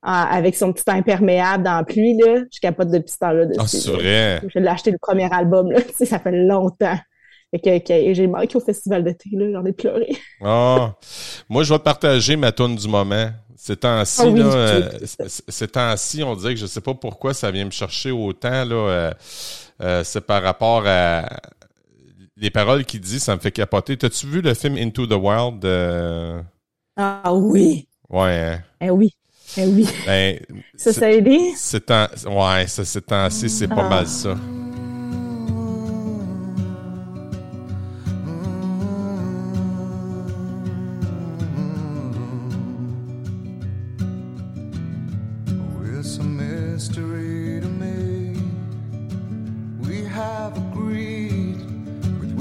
en- 0.02 0.12
avec 0.12 0.56
son 0.56 0.72
petit 0.72 0.82
imperméable 0.88 1.62
dans 1.62 1.76
la 1.76 1.84
pluie, 1.84 2.16
là. 2.18 2.40
Je 2.52 2.58
capote 2.58 2.88
depuis 2.88 3.12
ce 3.12 3.18
temps-là. 3.18 3.44
Ah, 3.58 3.66
c'est 3.68 3.88
vrai. 3.92 4.40
Je 4.48 4.58
l'ai 4.58 4.66
acheté 4.68 4.90
le 4.90 4.98
premier 5.00 5.32
album, 5.32 5.70
là. 5.70 5.80
Tu 5.88 5.94
sais, 5.94 6.06
ça 6.06 6.18
fait 6.18 6.32
longtemps. 6.32 6.98
Fait 7.52 7.58
que, 7.61 7.78
que 8.08 8.14
j'ai 8.14 8.26
manqué 8.26 8.56
au 8.56 8.61
festival 8.61 9.04
d'été, 9.04 9.28
là. 9.34 9.46
J'en 9.52 9.64
ai 9.64 9.72
pleuré. 9.72 10.08
Ah. 10.40 10.94
Moi, 11.48 11.62
je 11.62 11.72
vais 11.72 11.78
te 11.78 11.84
partager 11.84 12.34
ma 12.36 12.50
tune 12.50 12.74
du 12.74 12.88
moment. 12.88 13.26
Ces 13.62 13.76
temps-ci, 13.76 14.22
Ah 14.24 14.28
oui, 14.28 14.40
euh, 14.42 14.88
ces 15.26 15.68
temps-ci, 15.68 16.22
on 16.22 16.34
dirait 16.34 16.54
que 16.54 16.61
je 16.61 16.64
sais 16.66 16.80
pas 16.80 16.94
pourquoi 16.94 17.34
ça 17.34 17.50
vient 17.50 17.66
me 17.66 17.70
chercher 17.70 18.11
autant, 18.11 18.64
là. 18.64 18.74
euh, 18.74 19.12
euh, 19.82 20.02
c'est 20.02 20.22
par 20.22 20.42
rapport 20.42 20.84
à 20.86 21.28
les 22.38 22.50
paroles 22.50 22.86
qu'il 22.86 23.00
dit, 23.00 23.20
ça 23.20 23.36
me 23.36 23.40
fait 23.40 23.52
capoter. 23.52 23.98
T'as-tu 23.98 24.26
vu 24.26 24.40
le 24.40 24.54
film 24.54 24.76
Into 24.78 25.06
the 25.06 25.12
Wild? 25.12 25.62
euh, 25.66 26.40
Ah 26.96 27.34
oui. 27.34 27.86
Ouais, 28.08 28.54
hein? 28.54 28.62
Eh 28.80 28.88
oui. 28.90 29.14
Eh 29.58 29.66
oui. 29.66 29.86
Ben, 30.06 30.40
Ça, 30.74 30.94
ça 30.94 31.06
a 31.06 31.11
aidé? 31.11 31.52
c'est 31.54 31.84
temps, 31.84 32.06
ouais, 32.26 32.66
ça, 32.66 32.82
ces 32.86 33.02
temps-ci, 33.02 33.50
c'est 33.50 33.68
pas 33.68 33.84
Ah. 33.84 33.88
mal 33.90 34.06
ça. 34.06 34.36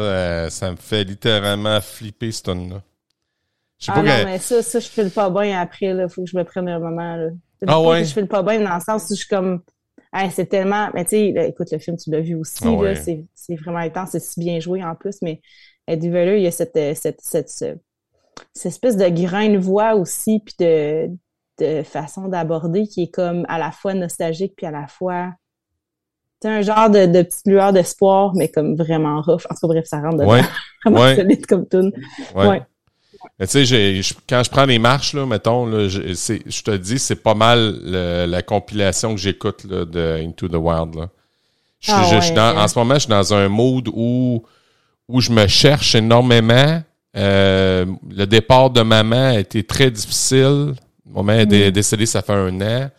Euh, 0.00 0.50
ça 0.50 0.70
me 0.70 0.76
fait 0.76 1.04
littéralement 1.04 1.80
flipper, 1.80 2.32
ce 2.32 2.42
sais 3.86 3.92
Ah 3.92 3.94
pas 3.94 4.02
non, 4.02 4.18
que- 4.20 4.24
mais 4.24 4.38
ça, 4.38 4.62
ça, 4.62 4.78
je 4.80 4.88
file 4.88 5.10
pas 5.10 5.30
bien 5.30 5.60
après, 5.60 5.92
là. 5.94 6.08
Faut 6.08 6.22
que 6.24 6.30
je 6.30 6.36
me 6.36 6.44
prenne 6.44 6.68
un 6.68 6.78
moment, 6.78 7.16
là. 7.16 7.28
Ah 7.66 7.80
ouais? 7.80 8.04
je 8.04 8.12
file 8.12 8.26
pas 8.28 8.42
bien 8.42 8.60
dans 8.60 8.74
le 8.74 8.80
sens 8.80 9.04
où 9.10 9.14
je 9.14 9.20
suis 9.20 9.28
comme, 9.28 9.62
Hey, 10.12 10.30
c'est 10.30 10.46
tellement, 10.46 10.90
mais 10.94 11.04
tu 11.04 11.10
sais, 11.10 11.48
écoute, 11.48 11.70
le 11.70 11.78
film, 11.78 11.96
tu 11.96 12.10
l'as 12.10 12.20
vu 12.20 12.34
aussi, 12.34 12.58
Ah 12.64 12.70
ouais. 12.72 12.94
là. 12.94 13.00
C'est, 13.34 13.56
vraiment 13.56 13.78
intense, 13.78 14.10
c'est 14.10 14.20
si 14.20 14.40
bien 14.40 14.58
joué 14.60 14.82
en 14.82 14.94
plus, 14.94 15.16
mais 15.22 15.40
Eddie 15.86 16.08
Vedder, 16.08 16.36
il 16.38 16.42
y 16.42 16.46
a 16.46 16.50
cette, 16.50 16.76
euh, 16.76 16.94
cette, 16.94 17.20
cette, 17.20 17.48
ce- 17.48 17.76
cette 18.54 18.66
espèce 18.72 18.96
de 18.96 19.08
grain 19.08 19.48
de 19.50 19.58
voix 19.58 19.94
aussi, 19.94 20.40
puis 20.44 20.54
de, 20.60 21.10
de 21.58 21.82
façon 21.82 22.28
d'aborder 22.28 22.86
qui 22.88 23.04
est 23.04 23.10
comme 23.10 23.44
à 23.48 23.58
la 23.58 23.70
fois 23.72 23.94
nostalgique, 23.94 24.54
puis 24.56 24.66
à 24.66 24.70
la 24.70 24.86
fois, 24.88 25.32
un 26.48 26.62
genre 26.62 26.88
de, 26.90 27.06
de 27.06 27.22
petite 27.22 27.46
lueur 27.46 27.72
d'espoir, 27.72 28.32
mais 28.34 28.48
comme 28.48 28.76
vraiment 28.76 29.20
rough. 29.22 29.42
En 29.50 29.54
tout 29.54 29.60
cas, 29.62 29.66
bref, 29.68 29.84
ça 29.86 30.00
rentre 30.00 30.16
dedans. 30.18 30.30
Ouais. 30.32 30.42
Vraiment 30.84 31.00
Ouais. 31.02 31.16
solide 31.16 31.46
comme 31.46 31.66
tune. 31.68 31.92
Ouais. 32.34 32.46
Ouais. 32.46 32.62
Mais 33.38 33.46
tu 33.46 33.52
sais, 33.52 33.64
j'ai- 33.66 34.00
quand 34.28 34.42
je 34.42 34.50
prends 34.50 34.64
les 34.64 34.78
marches, 34.78 35.12
là, 35.12 35.26
mettons, 35.26 35.66
là, 35.66 35.88
je, 35.88 36.14
c'est- 36.14 36.42
je 36.50 36.62
te 36.62 36.70
dis, 36.76 36.98
c'est 36.98 37.16
pas 37.22 37.34
mal 37.34 37.78
le- 37.84 38.24
la 38.26 38.42
compilation 38.42 39.14
que 39.14 39.20
j'écoute 39.20 39.64
là, 39.68 39.84
de 39.84 40.20
Into 40.24 40.48
the 40.48 40.54
Wild. 40.56 40.94
Là. 40.94 41.08
Je, 41.80 41.92
Ah 41.92 42.02
je- 42.10 42.16
je 42.16 42.20
suis 42.20 42.30
ouais, 42.30 42.36
dans- 42.36 42.56
hein. 42.58 42.64
en 42.64 42.68
ce 42.68 42.78
moment, 42.78 42.94
je 42.94 43.00
suis 43.00 43.08
dans 43.10 43.34
un 43.34 43.48
mood 43.48 43.88
où, 43.92 44.42
où 45.08 45.20
je 45.20 45.30
me 45.32 45.46
cherche 45.46 45.94
énormément. 45.94 46.82
Euh, 47.16 47.84
le 48.08 48.24
départ 48.26 48.70
de 48.70 48.80
maman 48.82 49.30
a 49.34 49.38
été 49.40 49.64
très 49.64 49.90
difficile. 49.90 50.74
Maman 51.04 51.32
est 51.32 51.44
Mm. 51.46 51.48
dé- 51.48 51.72
décédée, 51.72 52.06
ça 52.06 52.22
fait 52.22 52.32
un 52.32 52.60
an. 52.60 52.90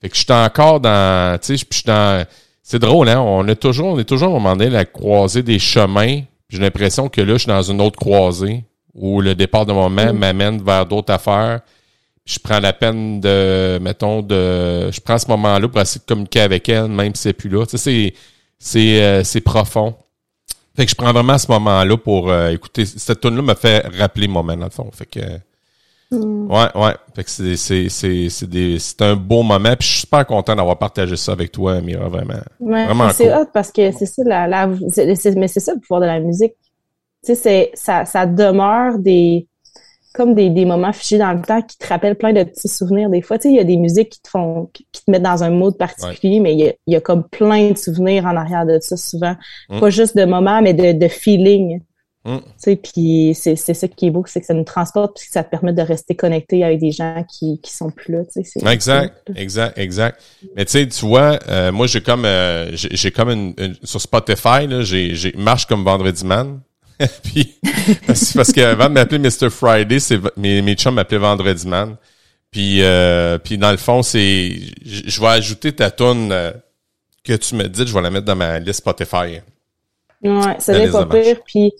Fait 0.00 0.08
que 0.08 0.14
je 0.16 0.20
suis 0.22 0.32
encore 0.32 0.78
dans, 0.80 1.38
tu 1.40 1.46
sais, 1.48 1.56
je 1.56 1.64
suis 1.76 1.82
dans, 1.84 2.24
c'est 2.70 2.78
drôle, 2.78 3.08
hein, 3.08 3.18
on 3.22 3.48
est 3.48 3.56
toujours, 3.56 3.94
on 3.94 3.98
est 3.98 4.04
toujours 4.04 4.28
à 4.28 4.30
un 4.32 4.34
moment 4.34 4.54
donné 4.54 4.66
à 4.66 4.80
la 4.80 4.84
croisée 4.84 5.42
des 5.42 5.58
chemins. 5.58 6.20
J'ai 6.50 6.58
l'impression 6.58 7.08
que 7.08 7.22
là, 7.22 7.32
je 7.32 7.38
suis 7.38 7.46
dans 7.46 7.62
une 7.62 7.80
autre 7.80 7.98
croisée 7.98 8.62
où 8.92 9.22
le 9.22 9.34
départ 9.34 9.64
de 9.64 9.72
mon 9.72 9.88
maman 9.88 10.12
m'amène 10.12 10.62
vers 10.62 10.84
d'autres 10.84 11.14
affaires. 11.14 11.62
Je 12.26 12.38
prends 12.38 12.60
la 12.60 12.74
peine 12.74 13.22
de, 13.22 13.78
mettons, 13.80 14.20
de, 14.20 14.90
je 14.90 15.00
prends 15.00 15.16
ce 15.16 15.26
moment-là 15.28 15.66
pour 15.66 15.80
essayer 15.80 16.00
de 16.00 16.04
communiquer 16.04 16.40
avec 16.40 16.68
elle, 16.68 16.88
même 16.88 17.14
si 17.14 17.22
c'est 17.22 17.32
plus 17.32 17.48
là. 17.48 17.64
Tu 17.64 17.78
sais, 17.78 17.78
c'est, 17.78 18.14
c'est, 18.58 19.02
euh, 19.02 19.24
c'est 19.24 19.40
profond. 19.40 19.94
Fait 20.76 20.84
que 20.84 20.90
je 20.90 20.94
prends 20.94 21.14
vraiment 21.14 21.38
ce 21.38 21.50
moment-là 21.50 21.96
pour 21.96 22.30
euh, 22.30 22.50
écouter. 22.50 22.84
Cette 22.84 23.22
tune 23.22 23.34
là 23.34 23.40
me 23.40 23.54
fait 23.54 23.86
rappeler 23.98 24.28
mon 24.28 24.42
moment, 24.42 24.58
dans 24.58 24.66
le 24.66 24.70
fond. 24.70 24.90
Fait 24.92 25.06
que, 25.06 25.20
ouais, 26.10 26.68
ouais. 26.74 26.94
Fait 27.14 27.24
que 27.24 27.30
c'est, 27.30 27.56
c'est, 27.56 27.88
c'est, 27.88 28.28
c'est 28.28 28.48
des, 28.48 28.78
c'est 28.78 29.02
un 29.02 29.14
beau 29.16 29.42
moment. 29.42 29.74
Puis 29.78 29.86
je 29.86 29.92
suis 29.92 30.00
super 30.00 30.26
content 30.26 30.56
d'avoir 30.56 30.78
partagé 30.78 31.16
ça 31.16 31.32
avec 31.32 31.52
toi, 31.52 31.80
Mira, 31.80 32.08
vraiment. 32.08 32.34
Ouais, 32.60 32.86
Vraiment 32.86 33.10
c'est 33.10 33.28
cool. 33.28 33.42
hot 33.42 33.46
parce 33.52 33.70
que 33.72 33.92
c'est 33.92 34.06
ça, 34.06 34.22
la, 34.24 34.46
la, 34.46 34.70
c'est- 34.90 35.14
c'est- 35.14 35.36
mais 35.36 35.48
c'est 35.48 35.60
ça 35.60 35.74
le 35.74 35.80
pouvoir 35.80 36.00
de 36.00 36.06
la 36.06 36.20
musique. 36.20 36.54
Tu 37.24 37.34
sais, 37.34 37.34
c'est, 37.34 37.70
ça, 37.74 38.04
ça 38.04 38.26
demeure 38.26 38.98
des, 38.98 39.46
comme 40.14 40.34
des, 40.34 40.50
des 40.50 40.64
moments 40.64 40.92
figés 40.92 41.18
dans 41.18 41.32
le 41.32 41.42
temps 41.42 41.60
qui 41.62 41.76
te 41.76 41.86
rappellent 41.86 42.16
plein 42.16 42.32
de 42.32 42.42
petits 42.44 42.68
souvenirs. 42.68 43.10
Des 43.10 43.20
fois, 43.22 43.38
tu 43.38 43.44
sais, 43.44 43.48
il 43.50 43.56
y 43.56 43.60
a 43.60 43.64
des 43.64 43.76
musiques 43.76 44.08
qui 44.10 44.22
te 44.22 44.28
font, 44.30 44.70
qui 44.72 44.86
qui 44.92 45.04
te 45.04 45.10
mettent 45.10 45.22
dans 45.22 45.42
un 45.42 45.50
mood 45.50 45.76
particulier, 45.76 46.40
mais 46.40 46.54
il 46.54 46.60
y, 46.60 46.68
a, 46.68 46.72
y 46.86 46.96
a 46.96 47.00
comme 47.00 47.24
plein 47.28 47.70
de 47.72 47.76
souvenirs 47.76 48.24
en 48.24 48.34
arrière 48.36 48.64
de 48.66 48.78
ça 48.80 48.96
souvent. 48.96 49.34
Mm. 49.68 49.80
Pas 49.80 49.90
juste 49.90 50.16
de 50.16 50.24
moments, 50.24 50.62
mais 50.62 50.72
de, 50.74 50.92
de 50.98 51.08
feeling. 51.08 51.80
Mm. 52.24 52.38
Puis 52.82 53.32
c'est, 53.34 53.56
c'est 53.56 53.74
ça 53.74 53.88
qui 53.88 54.06
est 54.06 54.10
beau, 54.10 54.24
c'est 54.26 54.40
que 54.40 54.46
ça 54.46 54.54
nous 54.54 54.64
transporte 54.64 55.16
puis 55.16 55.26
que 55.26 55.32
ça 55.32 55.44
te 55.44 55.50
permet 55.50 55.72
de 55.72 55.80
rester 55.82 56.14
connecté 56.14 56.64
avec 56.64 56.80
des 56.80 56.90
gens 56.90 57.24
qui, 57.24 57.60
qui 57.62 57.72
sont 57.72 57.90
plus 57.90 58.12
là, 58.12 58.20
Exact, 58.72 59.30
exact, 59.36 59.78
exact. 59.78 60.20
Mais 60.56 60.64
tu 60.64 60.72
sais, 60.72 60.86
tu 60.88 61.06
vois, 61.06 61.38
euh, 61.48 61.72
moi 61.72 61.86
j'ai 61.86 62.00
comme 62.00 62.24
euh, 62.24 62.70
j'ai 62.74 62.88
j'ai 62.92 63.10
comme 63.12 63.30
une, 63.30 63.54
une- 63.56 63.76
sur 63.84 64.00
Spotify 64.00 64.66
là, 64.66 64.82
j'ai 64.82 65.14
j'ai 65.14 65.32
marche 65.36 65.66
comme 65.66 65.84
vendredi 65.84 66.24
man. 66.26 66.60
Puis 67.22 67.56
parce, 68.06 68.32
parce 68.32 68.52
qu'avant 68.52 68.88
de 68.88 68.94
m'appeler 68.94 69.20
Mr 69.20 69.50
Friday, 69.50 70.00
c'est 70.00 70.18
mes 70.36 70.60
mes 70.60 70.74
chums 70.74 70.94
m'appelaient 70.94 71.18
vendredi 71.18 71.66
man. 71.68 71.96
Puis 72.50 72.82
euh, 72.82 73.38
puis 73.38 73.56
dans 73.58 73.70
le 73.70 73.76
fond, 73.76 74.02
c'est 74.02 74.56
je 74.84 75.02
je 75.06 75.20
vais 75.20 75.28
ajouter 75.28 75.72
ta 75.72 75.90
tune 75.92 76.30
euh, 76.32 76.50
que 77.22 77.34
tu 77.34 77.54
me 77.54 77.68
dis, 77.68 77.86
je 77.86 77.94
vais 77.94 78.02
la 78.02 78.10
mettre 78.10 78.24
dans 78.26 78.34
ma 78.36 78.58
liste 78.58 78.80
Spotify. 78.80 79.40
Ouais, 80.22 80.56
ça 80.58 80.72
n'est 80.74 80.90
pas 80.90 81.06
pire. 81.06 81.40
Puis, 81.44 81.72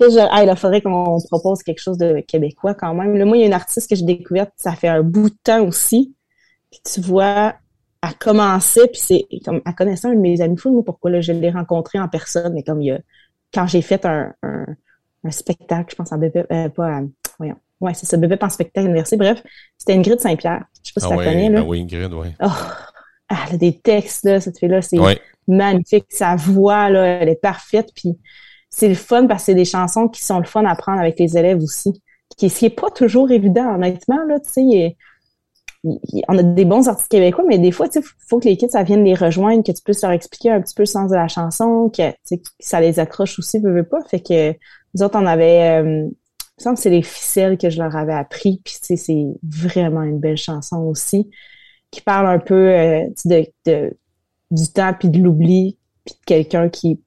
je- 0.00 0.38
hey, 0.40 0.46
là, 0.46 0.56
faudrait 0.56 0.82
qu'on 0.82 1.18
propose 1.30 1.62
quelque 1.62 1.80
chose 1.80 1.98
de 1.98 2.20
québécois 2.20 2.74
quand 2.74 2.94
même. 2.94 3.16
Là, 3.16 3.24
moi, 3.24 3.36
il 3.36 3.40
y 3.40 3.42
a 3.44 3.46
une 3.46 3.52
artiste 3.52 3.88
que 3.88 3.96
j'ai 3.96 4.04
découverte, 4.04 4.52
ça 4.56 4.72
fait 4.72 4.88
un 4.88 5.02
bout 5.02 5.30
de 5.30 5.36
temps 5.42 5.64
aussi. 5.66 6.14
Puis 6.70 6.80
tu 6.84 7.00
vois, 7.00 7.54
elle 8.02 8.14
commençait, 8.18 8.88
puis 8.88 9.00
c'est 9.00 9.26
comme, 9.44 9.62
elle 9.66 9.74
connaissait 9.74 10.08
un 10.08 10.14
de 10.14 10.20
mes 10.20 10.40
amis 10.40 10.58
fous, 10.58 10.72
moi, 10.72 10.84
pourquoi 10.84 11.10
là, 11.10 11.20
je 11.20 11.32
l'ai 11.32 11.50
rencontré 11.50 11.98
en 11.98 12.08
personne, 12.08 12.54
mais 12.54 12.62
comme 12.62 12.82
il 12.82 12.86
y 12.88 12.90
a, 12.92 13.00
quand 13.54 13.66
j'ai 13.66 13.82
fait 13.82 14.04
un, 14.06 14.34
un, 14.42 14.66
un 15.24 15.30
spectacle, 15.30 15.90
je 15.92 15.96
pense 15.96 16.12
en 16.12 16.18
BP, 16.18 16.44
euh, 16.52 16.68
pas, 16.68 16.98
à- 16.98 17.02
voyons, 17.38 17.56
ouais, 17.80 17.94
c'est 17.94 18.06
ça, 18.06 18.16
Bébé 18.18 18.36
en 18.40 18.50
spectacle 18.50 18.86
université. 18.86 19.16
Bref, 19.16 19.42
c'était 19.78 19.94
Ingrid 19.94 20.20
Saint-Pierre. 20.20 20.64
Je 20.84 20.88
sais 20.88 20.94
pas 20.94 21.00
si 21.00 21.06
Ah 21.06 21.08
tu 21.08 21.14
la 21.14 21.18
oui, 21.18 21.24
connais, 21.24 21.48
là. 21.50 21.60
ben 21.60 21.68
oui, 21.68 21.80
Ingrid, 21.82 22.12
oui. 22.12 22.28
Oh, 22.42 22.46
elle 23.30 23.54
a 23.54 23.58
des 23.58 23.78
textes, 23.80 24.24
là, 24.24 24.40
cette 24.40 24.58
fille-là, 24.58 24.82
c'est 24.82 24.98
Oui. 24.98 25.14
Magnifique. 25.48 26.06
Sa 26.10 26.36
voix, 26.36 26.90
là, 26.90 27.04
elle 27.06 27.28
est 27.28 27.40
parfaite. 27.40 27.90
Puis 27.94 28.18
c'est 28.70 28.88
le 28.88 28.94
fun 28.94 29.26
parce 29.26 29.42
que 29.42 29.46
c'est 29.46 29.54
des 29.54 29.64
chansons 29.64 30.08
qui 30.08 30.22
sont 30.24 30.38
le 30.38 30.44
fun 30.46 30.64
à 30.64 30.74
prendre 30.76 31.00
avec 31.00 31.18
les 31.18 31.36
élèves 31.36 31.58
aussi. 31.62 32.02
Qui, 32.36 32.50
ce 32.50 32.58
qui 32.60 32.66
est 32.66 32.70
pas 32.70 32.90
toujours 32.90 33.30
évident, 33.30 33.74
honnêtement, 33.74 34.22
là, 34.28 34.38
tu 34.40 34.50
sais. 34.50 34.62
il 34.62 34.94
il- 35.84 35.98
il- 36.12 36.22
On 36.28 36.36
a 36.36 36.42
des 36.42 36.64
bons 36.64 36.88
artistes 36.88 37.10
québécois, 37.10 37.44
mais 37.48 37.58
des 37.58 37.70
fois, 37.72 37.88
sais, 37.88 38.00
faut 38.28 38.40
que 38.40 38.46
les 38.48 38.56
kids, 38.56 38.68
ça 38.70 38.82
vienne 38.82 39.04
les 39.04 39.14
rejoindre, 39.14 39.62
que 39.62 39.72
tu 39.72 39.82
puisses 39.82 40.02
leur 40.02 40.10
expliquer 40.10 40.50
un 40.50 40.60
petit 40.60 40.74
peu 40.74 40.82
le 40.82 40.86
sens 40.86 41.10
de 41.10 41.16
la 41.16 41.28
chanson, 41.28 41.88
que, 41.96 42.02
ça 42.58 42.80
les 42.80 42.98
accroche 42.98 43.38
aussi, 43.38 43.58
veux, 43.60 43.72
veux 43.72 43.84
pas. 43.88 44.00
Fait 44.10 44.20
que 44.20 44.52
nous 44.94 45.02
autres, 45.04 45.18
on 45.18 45.26
avait, 45.26 45.80
euh, 45.80 45.82
il 46.02 46.10
me 46.58 46.62
semble 46.62 46.76
que 46.76 46.82
c'est 46.82 46.90
les 46.90 47.02
ficelles 47.02 47.58
que 47.58 47.70
je 47.70 47.80
leur 47.80 47.94
avais 47.94 48.12
appris, 48.12 48.60
puis 48.64 48.74
c'est 48.80 49.26
vraiment 49.42 50.02
une 50.02 50.18
belle 50.18 50.36
chanson 50.36 50.78
aussi, 50.82 51.30
qui 51.92 52.00
parle 52.00 52.26
un 52.26 52.38
peu 52.40 52.54
euh, 52.54 53.04
de- 53.24 53.96
du 54.50 54.68
temps 54.68 54.94
puis 54.98 55.08
de 55.08 55.18
l'oubli, 55.18 55.76
puis 56.04 56.14
de 56.14 56.24
quelqu'un 56.24 56.68
qui 56.68 57.00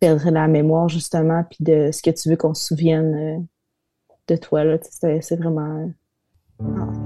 perdrait 0.00 0.30
la 0.30 0.48
mémoire 0.48 0.88
justement, 0.88 1.44
puis 1.48 1.64
de 1.64 1.90
ce 1.92 2.02
que 2.02 2.10
tu 2.10 2.28
veux 2.30 2.36
qu'on 2.36 2.54
se 2.54 2.66
souvienne 2.66 3.14
euh, 3.14 3.38
de 4.28 4.36
toi 4.36 4.64
là. 4.64 4.78
C'est 4.80 5.36
vraiment. 5.36 5.92
euh, 6.62 7.04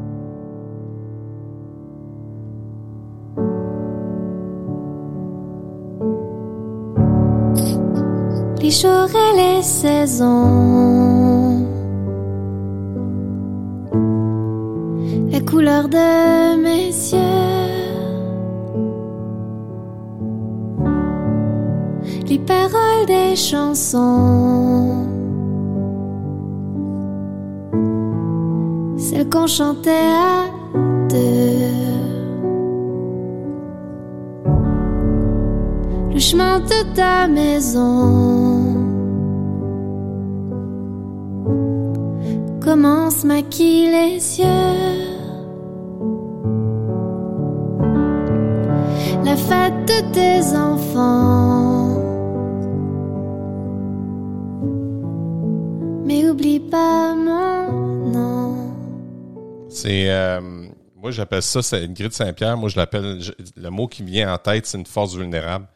les 8.61 8.70
jours 8.70 9.09
et 9.09 9.36
les 9.36 9.62
saisons. 9.62 10.28
La 15.30 15.41
couleur 15.41 15.89
de 15.89 16.57
mes 16.62 16.89
yeux. 16.89 17.57
Les 22.29 22.39
paroles 22.39 23.07
des 23.07 23.35
chansons. 23.37 25.07
Celles 28.99 29.31
qu'on 29.31 29.47
chantait 29.47 29.91
à 29.91 30.45
deux. 31.09 31.89
Le 36.12 36.18
chemin 36.18 36.61
de 36.61 36.95
ta 36.95 37.26
maison 37.29 38.74
commence 42.61 43.24
maquille 43.24 43.89
les 43.91 44.41
yeux. 44.41 44.45
La 49.24 49.35
fête 49.35 49.81
de 49.87 50.12
tes 50.12 50.55
enfants. 50.55 51.57
Pas 56.70 57.14
mon 57.14 58.06
nom. 58.10 58.74
C'est. 59.70 60.10
euh, 60.10 60.40
moi, 60.96 61.10
j'appelle 61.10 61.42
ça, 61.42 61.62
c'est 61.62 61.84
une 61.84 61.94
grille 61.94 62.08
de 62.08 62.12
Saint-Pierre. 62.14 62.56
Moi, 62.56 62.68
je 62.68 62.76
l'appelle. 62.76 63.20
Le 63.56 63.68
mot 63.70 63.86
qui 63.86 64.02
me 64.02 64.08
vient 64.08 64.32
en 64.32 64.38
tête, 64.38 64.66
c'est 64.66 64.78
une 64.78 64.86
force 64.86 65.14
vulnérable. 65.14 65.66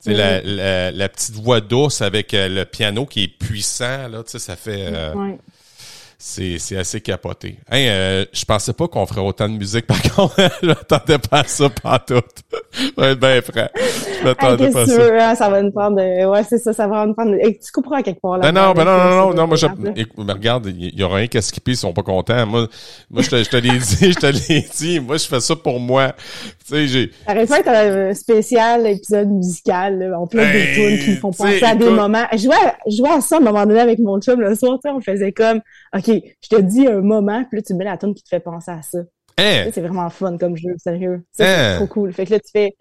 Sais, 0.00 0.14
la, 0.14 0.40
la, 0.42 0.90
la 0.90 1.08
petite 1.10 1.34
voix 1.34 1.60
douce 1.60 2.00
avec 2.00 2.32
euh, 2.32 2.48
le 2.48 2.64
piano 2.64 3.04
qui 3.04 3.24
est 3.24 3.28
puissant, 3.28 4.08
là, 4.08 4.22
tu 4.24 4.30
sais, 4.30 4.38
ça 4.38 4.56
fait. 4.56 4.86
euh. 4.92 5.12
C'est, 6.22 6.58
c'est 6.58 6.76
assez 6.76 7.00
capoté. 7.00 7.56
Hey, 7.70 7.88
euh, 7.88 8.26
je 8.30 8.44
pensais 8.44 8.74
pas 8.74 8.86
qu'on 8.88 9.06
ferait 9.06 9.22
autant 9.22 9.48
de 9.48 9.54
musique, 9.54 9.86
par 9.86 10.02
contre. 10.14 10.34
je 10.62 10.66
m'attendais 10.66 11.16
pas 11.18 11.40
à 11.40 11.44
ça, 11.44 11.70
pas 11.70 11.98
tout. 11.98 12.20
Je 12.74 13.00
vais 13.00 13.12
être 13.12 13.20
bien 13.20 13.40
franc. 13.40 13.68
Je 13.74 14.18
Hey, 14.20 14.24
m'attendais 14.24 14.64
Qu'est-ce 14.66 14.74
pas 14.74 14.82
à 14.82 14.86
ça. 14.86 15.30
hein? 15.30 15.34
Ça 15.34 15.48
va 15.48 15.62
nous 15.62 15.70
prendre. 15.70 15.96
de- 15.96 16.26
Ouais, 16.26 16.42
c'est 16.46 16.58
ça, 16.58 16.74
ça 16.74 16.86
va 16.86 17.06
nous 17.06 17.14
prendre. 17.14 17.34
Hey, 17.36 17.58
tu 17.58 17.72
couperas 17.72 18.00
à 18.00 18.02
quelque 18.02 18.20
part 18.20 18.36
là. 18.36 18.52
Ben 18.52 18.60
non, 18.60 18.74
ben 18.74 18.84
non, 18.84 18.98
non, 18.98 19.10
non, 19.28 19.34
non, 19.34 19.46
moi, 19.46 19.56
je, 19.56 19.66
mais 20.18 20.32
regarde, 20.34 20.66
il 20.66 20.94
y 20.98 21.02
aura 21.02 21.16
rien 21.16 21.26
qu'à 21.26 21.40
skipper, 21.40 21.70
ils 21.70 21.76
sont 21.78 21.94
pas 21.94 22.02
contents. 22.02 22.46
Moi, 22.46 22.68
moi, 23.10 23.22
je 23.22 23.30
te, 23.30 23.42
je 23.42 23.48
te 23.48 23.56
l'ai 23.56 23.78
dit, 23.78 24.12
je 24.12 24.18
te 24.18 24.26
l'ai 24.26 24.60
dit. 24.76 25.00
Moi, 25.00 25.16
je 25.16 25.26
fais 25.26 25.40
ça 25.40 25.56
pour 25.56 25.80
moi. 25.80 26.12
Tu 26.68 26.74
sais, 26.74 26.86
j'ai, 26.86 27.10
Ça 27.26 27.32
aurait 27.66 28.10
un 28.10 28.14
spécial 28.14 28.86
épisode 28.86 29.28
musical, 29.28 29.98
là. 29.98 30.20
On 30.20 30.26
plein 30.26 30.42
Hey, 30.42 30.52
des 30.52 30.74
tunes 30.74 31.04
qui 31.04 31.10
me 31.12 31.16
font 31.16 31.30
penser 31.32 31.64
à 31.64 31.74
des 31.74 31.84
écoute. 31.86 31.96
moments. 31.96 32.26
Je 32.32 32.38
jouais, 32.38 32.54
à, 32.54 32.76
je 32.86 32.96
jouais 32.96 33.08
à 33.10 33.20
ça 33.22 33.36
à 33.36 33.38
un 33.38 33.42
moment 33.42 33.64
donné 33.64 33.80
avec 33.80 33.98
mon 34.00 34.20
chum 34.20 34.38
le 34.38 34.54
soir, 34.54 34.78
tu 34.84 34.88
sais, 34.90 34.94
on 34.94 35.00
faisait 35.00 35.32
comme, 35.32 35.60
OK, 35.96 36.06
je 36.06 36.48
te 36.48 36.60
dis 36.60 36.86
un 36.86 37.00
moment, 37.00 37.44
puis 37.44 37.58
là, 37.58 37.62
tu 37.62 37.74
mets 37.74 37.84
la 37.84 37.96
tune 37.96 38.14
qui 38.14 38.22
te 38.22 38.28
fait 38.28 38.40
penser 38.40 38.70
à 38.70 38.82
ça. 38.82 38.98
Hein, 39.38 39.64
sais, 39.64 39.72
C'est 39.74 39.80
vraiment 39.80 40.08
fun 40.10 40.38
comme 40.38 40.56
jeu, 40.56 40.70
sérieux. 40.78 41.24
Ça, 41.32 41.44
Hein? 41.44 41.70
c'est 41.72 41.76
trop 41.76 41.86
cool. 41.88 42.12
Fait 42.12 42.26
que 42.26 42.32
là, 42.32 42.40
tu 42.40 42.50
fais, 42.52 42.76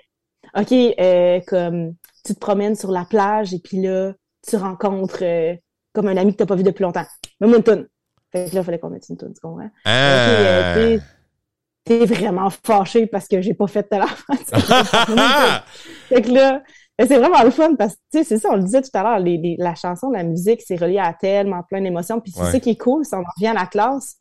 OK, 0.55 0.71
euh, 0.71 1.39
comme, 1.47 1.93
tu 2.25 2.35
te 2.35 2.39
promènes 2.39 2.75
sur 2.75 2.91
la 2.91 3.05
plage 3.05 3.53
et 3.53 3.59
puis 3.59 3.81
là, 3.81 4.13
tu 4.47 4.55
rencontres 4.57 5.23
euh, 5.23 5.55
comme 5.93 6.07
un 6.07 6.17
ami 6.17 6.33
que 6.33 6.37
t'as 6.37 6.45
pas 6.45 6.55
vu 6.55 6.63
depuis 6.63 6.83
longtemps. 6.83 7.05
Mets-moi 7.41 7.57
une 7.57 7.63
tune. 7.63 7.87
Fait 8.31 8.49
que 8.49 8.55
là, 8.55 8.61
il 8.61 8.63
fallait 8.65 8.79
qu'on 8.79 8.89
mette 8.91 9.07
une 9.09 9.17
tune, 9.17 9.33
tu 9.33 9.41
comprends? 9.41 9.65
Ok, 9.65 9.71
euh, 9.87 10.61
ah. 10.63 10.73
t'es- 10.75 10.99
t'es 11.83 12.05
vraiment 12.05 12.49
fâché 12.51 13.07
parce 13.07 13.27
que 13.27 13.41
j'ai 13.41 13.55
pas 13.55 13.67
fait 13.67 13.83
telle 13.83 14.03
affaire. 14.03 14.37
fait 16.09 16.21
que 16.21 16.29
là, 16.31 16.61
mais 16.99 17.07
c'est 17.07 17.17
vraiment 17.17 17.41
le 17.43 17.49
fun 17.49 17.73
parce 17.75 17.93
que, 17.95 17.99
tu 18.11 18.17
sais, 18.19 18.23
c'est 18.25 18.37
ça, 18.39 18.49
on 18.51 18.57
le 18.57 18.63
disait 18.63 18.81
tout 18.81 18.89
à 18.93 19.01
l'heure, 19.03 19.19
les, 19.19 19.37
les- 19.37 19.55
la 19.57 19.73
chanson, 19.73 20.11
la 20.11 20.23
musique, 20.23 20.61
c'est 20.61 20.75
relié 20.75 20.99
à 20.99 21.13
tellement 21.13 21.63
plein 21.63 21.81
d'émotions. 21.81 22.19
Puis 22.19 22.31
c'est 22.33 22.41
Ouais. 22.43 22.51
ça 22.51 22.59
qui 22.59 22.71
est 22.71 22.77
cool, 22.79 23.05
si 23.05 23.15
on 23.15 23.23
revient 23.35 23.47
à 23.47 23.53
la 23.53 23.65
classe, 23.65 24.17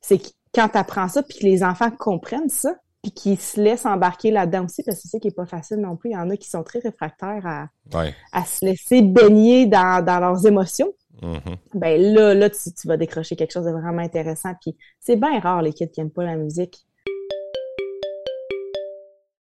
c'est 0.00 0.18
que 0.18 0.28
quand 0.54 0.68
t'apprends 0.68 1.08
ça, 1.08 1.22
puis 1.22 1.38
que 1.38 1.44
les 1.44 1.64
enfants 1.64 1.90
comprennent 1.90 2.48
ça, 2.48 2.74
puis 3.02 3.12
qu'ils 3.12 3.40
se 3.40 3.60
laissent 3.60 3.86
embarquer 3.86 4.30
là-dedans 4.30 4.64
aussi, 4.64 4.82
parce 4.82 4.96
que 4.98 5.02
c'est 5.02 5.08
ça 5.08 5.18
qui 5.20 5.28
est 5.28 5.36
pas 5.36 5.46
facile 5.46 5.78
non 5.78 5.96
plus. 5.96 6.10
Il 6.10 6.14
y 6.14 6.16
en 6.16 6.28
a 6.30 6.36
qui 6.36 6.48
sont 6.50 6.62
très 6.62 6.80
réfractaires 6.80 7.46
à, 7.46 7.68
Ouais. 7.96 8.14
à 8.32 8.44
se 8.44 8.64
laisser 8.64 9.02
baigner 9.02 9.66
dans, 9.66 10.04
dans 10.04 10.18
leurs 10.20 10.46
émotions. 10.46 10.92
Mhm. 11.22 11.56
Ben 11.74 12.00
là, 12.00 12.34
là, 12.34 12.48
tu, 12.50 12.72
tu 12.72 12.86
vas 12.88 12.96
décrocher 12.96 13.34
quelque 13.36 13.52
chose 13.52 13.64
de 13.64 13.70
vraiment 13.72 14.02
intéressant. 14.02 14.52
Puis 14.60 14.76
c'est 15.00 15.16
bien 15.16 15.38
rare, 15.40 15.62
les 15.62 15.72
kids 15.72 15.90
qui 15.90 16.00
aiment 16.00 16.10
pas 16.10 16.24
la 16.24 16.36
musique. 16.36 16.84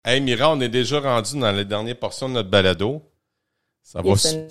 Hey, 0.04 0.20
Mira, 0.20 0.50
on 0.52 0.60
est 0.60 0.68
déjà 0.68 1.00
rendu 1.00 1.38
dans 1.38 1.50
la 1.52 1.64
dernière 1.64 1.98
portion 1.98 2.28
de 2.28 2.34
notre 2.34 2.50
balado. 2.50 3.02
Ça 3.82 4.00
va, 4.02 4.16
su- 4.16 4.28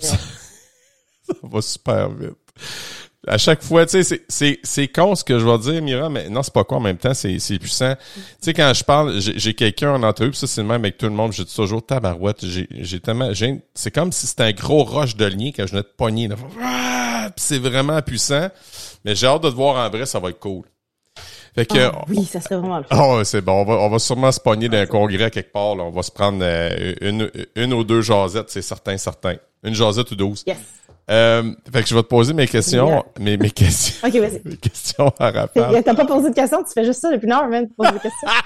ça, 1.22 1.34
va 1.42 1.62
super 1.62 2.10
vite. 2.10 2.30
À 3.26 3.38
chaque 3.38 3.62
fois, 3.62 3.86
tu 3.86 3.92
sais, 3.92 4.02
c'est- 4.02 4.24
c'est, 4.28 4.58
c'est 4.62 4.88
con 4.88 5.14
ce 5.14 5.24
que 5.24 5.38
je 5.38 5.46
vais 5.46 5.58
dire, 5.58 5.80
Mira, 5.80 6.10
mais 6.10 6.28
non, 6.28 6.42
c'est 6.42 6.52
pas 6.52 6.64
quoi 6.64 6.76
en 6.76 6.80
même 6.80 6.98
temps, 6.98 7.14
c'est, 7.14 7.38
c'est 7.38 7.58
puissant. 7.58 7.94
Tu 8.14 8.20
sais, 8.40 8.52
quand 8.52 8.70
je 8.74 8.84
parle, 8.84 9.18
j'ai, 9.20 9.38
j'ai 9.38 9.54
quelqu'un 9.54 9.94
en 9.94 10.02
entrevue, 10.02 10.30
puis 10.30 10.38
ça, 10.40 10.46
c'est 10.46 10.60
le 10.60 10.66
même 10.68 10.82
avec 10.82 10.98
tout 10.98 11.06
le 11.06 11.12
monde, 11.12 11.32
je 11.32 11.42
dis 11.42 11.54
toujours 11.54 11.84
tabarouette, 11.86 12.44
j'ai, 12.44 12.68
j'ai 12.70 13.00
tellement, 13.00 13.32
j'ai, 13.32 13.62
c'est 13.74 13.90
comme 13.90 14.12
si 14.12 14.26
c'était 14.26 14.42
un 14.42 14.52
gros 14.52 14.84
roche 14.84 15.16
de 15.16 15.24
lien 15.24 15.52
que 15.52 15.64
je 15.66 15.70
venais 15.72 15.82
de 15.82 15.92
pogner, 15.96 16.28
c'est 17.36 17.58
vraiment 17.58 18.00
puissant. 18.02 18.48
Mais 19.04 19.14
j'ai 19.14 19.26
hâte 19.26 19.42
de 19.42 19.50
te 19.50 19.54
voir 19.54 19.76
en 19.86 19.88
vrai, 19.88 20.04
ça 20.04 20.18
va 20.20 20.28
être 20.30 20.40
cool. 20.40 20.64
Fait 21.54 21.66
que, 21.66 21.78
Ah 21.78 22.04
oui, 22.08 22.24
ça 22.24 22.40
serait 22.40 22.56
vraiment 22.56 22.78
le 22.78 22.84
fun. 22.84 23.16
ouais, 23.16 23.24
c'est 23.24 23.40
bon. 23.40 23.62
On 23.62 23.64
va, 23.64 23.74
on 23.74 23.88
va 23.88 23.98
sûrement 24.00 24.32
se 24.32 24.40
pogner 24.40 24.68
d'un 24.68 24.86
congrès 24.86 25.30
quelque 25.30 25.52
part. 25.52 25.76
Là. 25.76 25.84
On 25.84 25.90
va 25.90 26.02
se 26.02 26.10
prendre 26.10 26.38
euh, 26.42 26.94
une, 27.00 27.30
une 27.54 27.72
ou 27.74 27.84
deux 27.84 28.00
jasettes, 28.02 28.50
c'est 28.50 28.62
certain, 28.62 28.96
certain. 28.96 29.36
Une 29.62 29.74
jasette 29.74 30.10
ou 30.10 30.16
douze. 30.16 30.42
Yes. 30.46 30.58
Euh, 31.10 31.52
fait 31.72 31.82
que 31.82 31.88
je 31.88 31.94
vais 31.94 32.02
te 32.02 32.08
poser 32.08 32.32
mes 32.32 32.48
questions. 32.48 33.04
Mes, 33.20 33.36
mes 33.36 33.50
questions. 33.50 33.96
OK, 34.08 34.14
vas-y. 34.16 34.40
mes 34.44 34.56
questions 34.56 35.12
à 35.18 35.30
rafale. 35.30 35.82
T'as 35.84 35.94
pas 35.94 36.06
posé 36.06 36.30
de 36.30 36.34
questions, 36.34 36.62
tu 36.64 36.72
fais 36.72 36.84
juste 36.84 37.00
ça 37.00 37.12
depuis 37.12 37.26
une 37.26 37.32
heure, 37.32 37.46
même, 37.46 37.68
tu 37.68 37.74
poses 37.74 37.92
des 37.92 38.00
questions. 38.00 38.28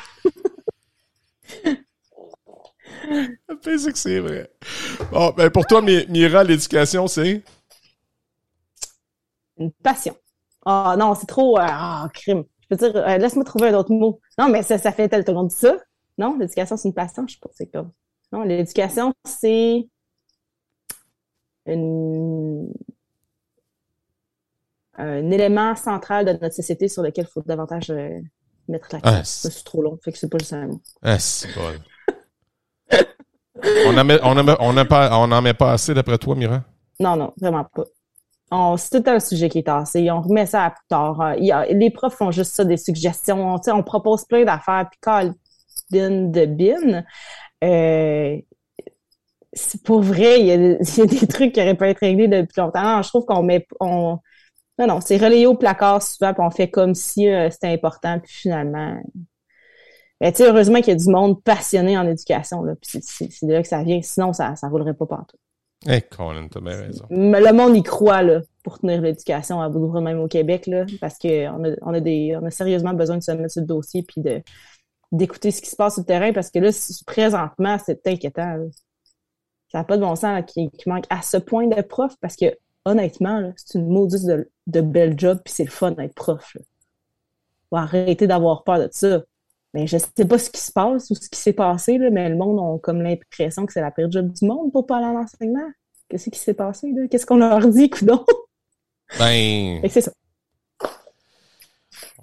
C'est 3.62 3.92
que 3.92 3.98
c'est 3.98 4.18
vrai. 4.20 4.50
Bon, 5.12 5.32
ben 5.36 5.50
pour 5.50 5.66
toi, 5.66 5.80
Mi- 5.80 6.04
Mira, 6.08 6.44
l'éducation, 6.44 7.06
c'est? 7.06 7.42
Une 9.58 9.72
passion. 9.72 10.16
Ah 10.66 10.94
non, 10.98 11.14
c'est 11.14 11.26
trop... 11.26 11.58
euh, 11.58 11.62
Ah, 11.66 12.08
crime. 12.12 12.44
Je 12.70 12.76
peux 12.76 12.90
dire, 12.90 12.96
euh, 12.96 13.18
laisse-moi 13.18 13.44
trouver 13.44 13.68
un 13.68 13.74
autre 13.74 13.92
mot. 13.92 14.20
Non, 14.38 14.48
mais 14.48 14.62
ça, 14.62 14.78
ça 14.78 14.92
fait 14.92 15.08
tel, 15.08 15.24
tout 15.24 15.32
le 15.32 15.38
monde 15.38 15.48
dit 15.48 15.56
ça. 15.56 15.76
Non, 16.18 16.36
l'éducation, 16.36 16.76
c'est 16.76 16.88
une 16.88 16.94
passion, 16.94 17.26
je 17.26 17.34
sais 17.34 17.40
pas, 17.40 17.50
c'est 17.52 17.66
comme... 17.66 17.92
Non, 18.32 18.42
l'éducation, 18.42 19.14
c'est 19.24 19.88
une... 21.66 22.72
un 24.96 25.30
élément 25.30 25.76
central 25.76 26.26
de 26.26 26.32
notre 26.32 26.54
société 26.54 26.88
sur 26.88 27.02
lequel 27.02 27.24
il 27.28 27.32
faut 27.32 27.42
davantage 27.46 27.90
euh, 27.90 28.20
mettre 28.68 28.88
l'accent. 28.92 29.10
Ah, 29.10 29.24
c'est 29.24 29.64
trop 29.64 29.82
long, 29.82 29.98
fait 30.02 30.12
que 30.12 30.18
c'est 30.18 30.28
pas 30.28 30.38
le 30.38 30.66
mot. 30.66 30.80
Ah, 31.02 31.18
c'est 31.18 31.48
on 33.86 33.96
en 33.96 34.04
met, 34.04 34.18
on 34.22 34.36
en 34.36 34.44
met, 34.44 34.56
on 34.60 34.76
en 34.76 34.84
pas, 34.86 35.10
on 35.18 35.30
en 35.30 35.42
met 35.42 35.54
pas 35.54 35.72
assez 35.72 35.94
d'après 35.94 36.18
toi, 36.18 36.34
Mira? 36.34 36.62
Non, 37.00 37.16
non, 37.16 37.32
vraiment 37.40 37.64
pas. 37.64 37.84
C'est 38.50 39.02
tout 39.02 39.10
un 39.10 39.20
sujet 39.20 39.48
qui 39.48 39.58
est 39.58 39.64
tassé. 39.64 40.10
On 40.10 40.22
remet 40.22 40.46
ça 40.46 40.64
à 40.64 40.70
plus 40.70 40.86
tard. 40.88 41.20
Euh, 41.20 41.34
les 41.70 41.90
profs 41.90 42.14
font 42.14 42.30
juste 42.30 42.54
ça, 42.54 42.64
des 42.64 42.78
suggestions. 42.78 43.56
On, 43.66 43.82
propose 43.82 44.24
plein 44.24 44.44
d'affaires, 44.44 44.86
puis 44.90 44.98
quand 45.02 45.32
bin 45.90 46.28
de 46.30 46.46
bin, 46.46 47.04
euh, 47.64 48.38
c'est 49.52 49.82
pour 49.82 50.02
vrai, 50.02 50.40
il 50.40 50.46
y, 50.46 50.52
a, 50.52 51.06
des 51.06 51.26
trucs 51.28 51.52
qui 51.52 51.60
auraient 51.60 51.76
pu 51.76 51.84
être 51.84 51.98
réglés 52.00 52.28
depuis 52.28 52.60
longtemps. 52.60 53.02
Je 53.02 53.08
trouve 53.08 53.24
qu'on 53.24 53.42
met, 53.42 53.66
on, 53.80 54.18
Non, 54.78 54.86
non, 54.86 55.00
c'est 55.00 55.16
relayé 55.18 55.46
au 55.46 55.56
placard 55.56 56.02
souvent, 56.02 56.32
puis 56.34 56.42
on 56.44 56.50
fait 56.50 56.70
comme 56.70 56.94
si 56.94 57.28
euh, 57.28 57.50
c'était 57.50 57.68
important, 57.68 58.18
puis 58.20 58.32
finalement. 58.32 59.00
Ben, 60.20 60.32
tu 60.32 60.42
heureusement 60.42 60.78
qu'il 60.80 60.88
y 60.88 60.92
a 60.92 60.94
du 60.96 61.10
monde 61.10 61.42
passionné 61.44 61.96
en 61.98 62.06
éducation, 62.08 62.62
là, 62.62 62.74
puis 62.76 63.00
c'est- 63.02 63.46
de 63.46 63.52
là 63.52 63.62
que 63.62 63.68
ça 63.68 63.82
vient. 63.82 64.00
Sinon, 64.02 64.32
ça 64.32 64.56
ça 64.56 64.68
roulerait 64.68 64.94
pas 64.94 65.06
partout. 65.06 65.36
Eh, 65.86 66.00
Colin, 66.02 66.48
t'as 66.48 66.60
bien 66.60 66.76
raison. 66.76 67.04
Le 67.10 67.52
monde 67.52 67.76
y 67.76 67.82
croit, 67.82 68.22
là, 68.22 68.40
pour 68.64 68.80
tenir 68.80 69.00
l'éducation 69.00 69.60
à 69.60 69.68
bout 69.68 69.94
de 69.94 70.00
même 70.00 70.18
au 70.18 70.28
Québec, 70.28 70.66
là, 70.66 70.84
parce 71.00 71.18
qu'on 71.18 71.64
a, 71.64 71.70
on 71.82 71.94
a, 71.94 72.46
a 72.46 72.50
sérieusement 72.50 72.94
besoin 72.94 73.16
de 73.18 73.22
se 73.22 73.30
mettre 73.32 73.52
sur 73.52 73.62
le 73.62 73.66
dossier, 73.66 74.02
puis 74.02 74.20
de 74.20 74.42
d'écouter 75.10 75.50
ce 75.50 75.62
qui 75.62 75.70
se 75.70 75.76
passe 75.76 75.94
sur 75.94 76.02
le 76.02 76.06
terrain, 76.06 76.32
parce 76.32 76.50
que 76.50 76.58
là, 76.58 76.70
présentement, 77.06 77.78
c'est 77.84 78.06
inquiétant. 78.06 78.68
Ça 79.72 79.78
n'a 79.78 79.84
pas 79.84 79.96
de 79.96 80.02
bon 80.02 80.14
sens 80.16 80.44
qu'il 80.46 80.70
manque 80.86 81.06
à 81.08 81.22
ce 81.22 81.38
point 81.38 81.66
de 81.66 81.80
profs, 81.80 82.16
parce 82.20 82.36
que 82.36 82.46
honnêtement, 82.84 83.52
c'est 83.56 83.78
une 83.78 83.88
maudite 83.88 84.26
de, 84.26 84.50
de 84.66 84.80
bel 84.80 85.18
job, 85.18 85.40
puis 85.44 85.54
c'est 85.54 85.64
le 85.64 85.70
fun 85.70 85.92
d'être 85.92 86.14
prof. 86.14 86.54
Là. 86.54 86.60
Faut 87.70 87.76
arrêter 87.76 88.26
d'avoir 88.26 88.64
peur 88.64 88.78
de 88.78 88.88
ça. 88.90 89.22
Mais 89.74 89.86
je 89.86 89.98
sais 89.98 90.24
pas 90.24 90.38
ce 90.38 90.50
qui 90.50 90.60
se 90.60 90.72
passe 90.72 91.10
ou 91.10 91.14
ce 91.14 91.28
qui 91.28 91.38
s'est 91.38 91.52
passé, 91.52 91.98
là, 91.98 92.10
mais 92.10 92.28
le 92.28 92.36
monde 92.36 92.58
a 92.58 92.78
comme 92.78 93.02
l'impression 93.02 93.66
que 93.66 93.72
c'est 93.72 93.80
la 93.80 93.90
pire 93.90 94.10
job 94.10 94.32
du 94.32 94.46
monde 94.46 94.72
pour 94.72 94.86
parler 94.86 95.06
en 95.06 95.16
enseignement. 95.16 95.68
Qu'est-ce 96.08 96.30
qui 96.30 96.38
s'est 96.38 96.54
passé, 96.54 96.90
là? 96.92 97.06
Qu'est-ce 97.08 97.26
qu'on 97.26 97.36
leur 97.36 97.66
dit, 97.68 97.90
coudon? 97.90 98.24
Ben, 99.18 99.80
c'est 99.90 100.00
ça. 100.00 100.12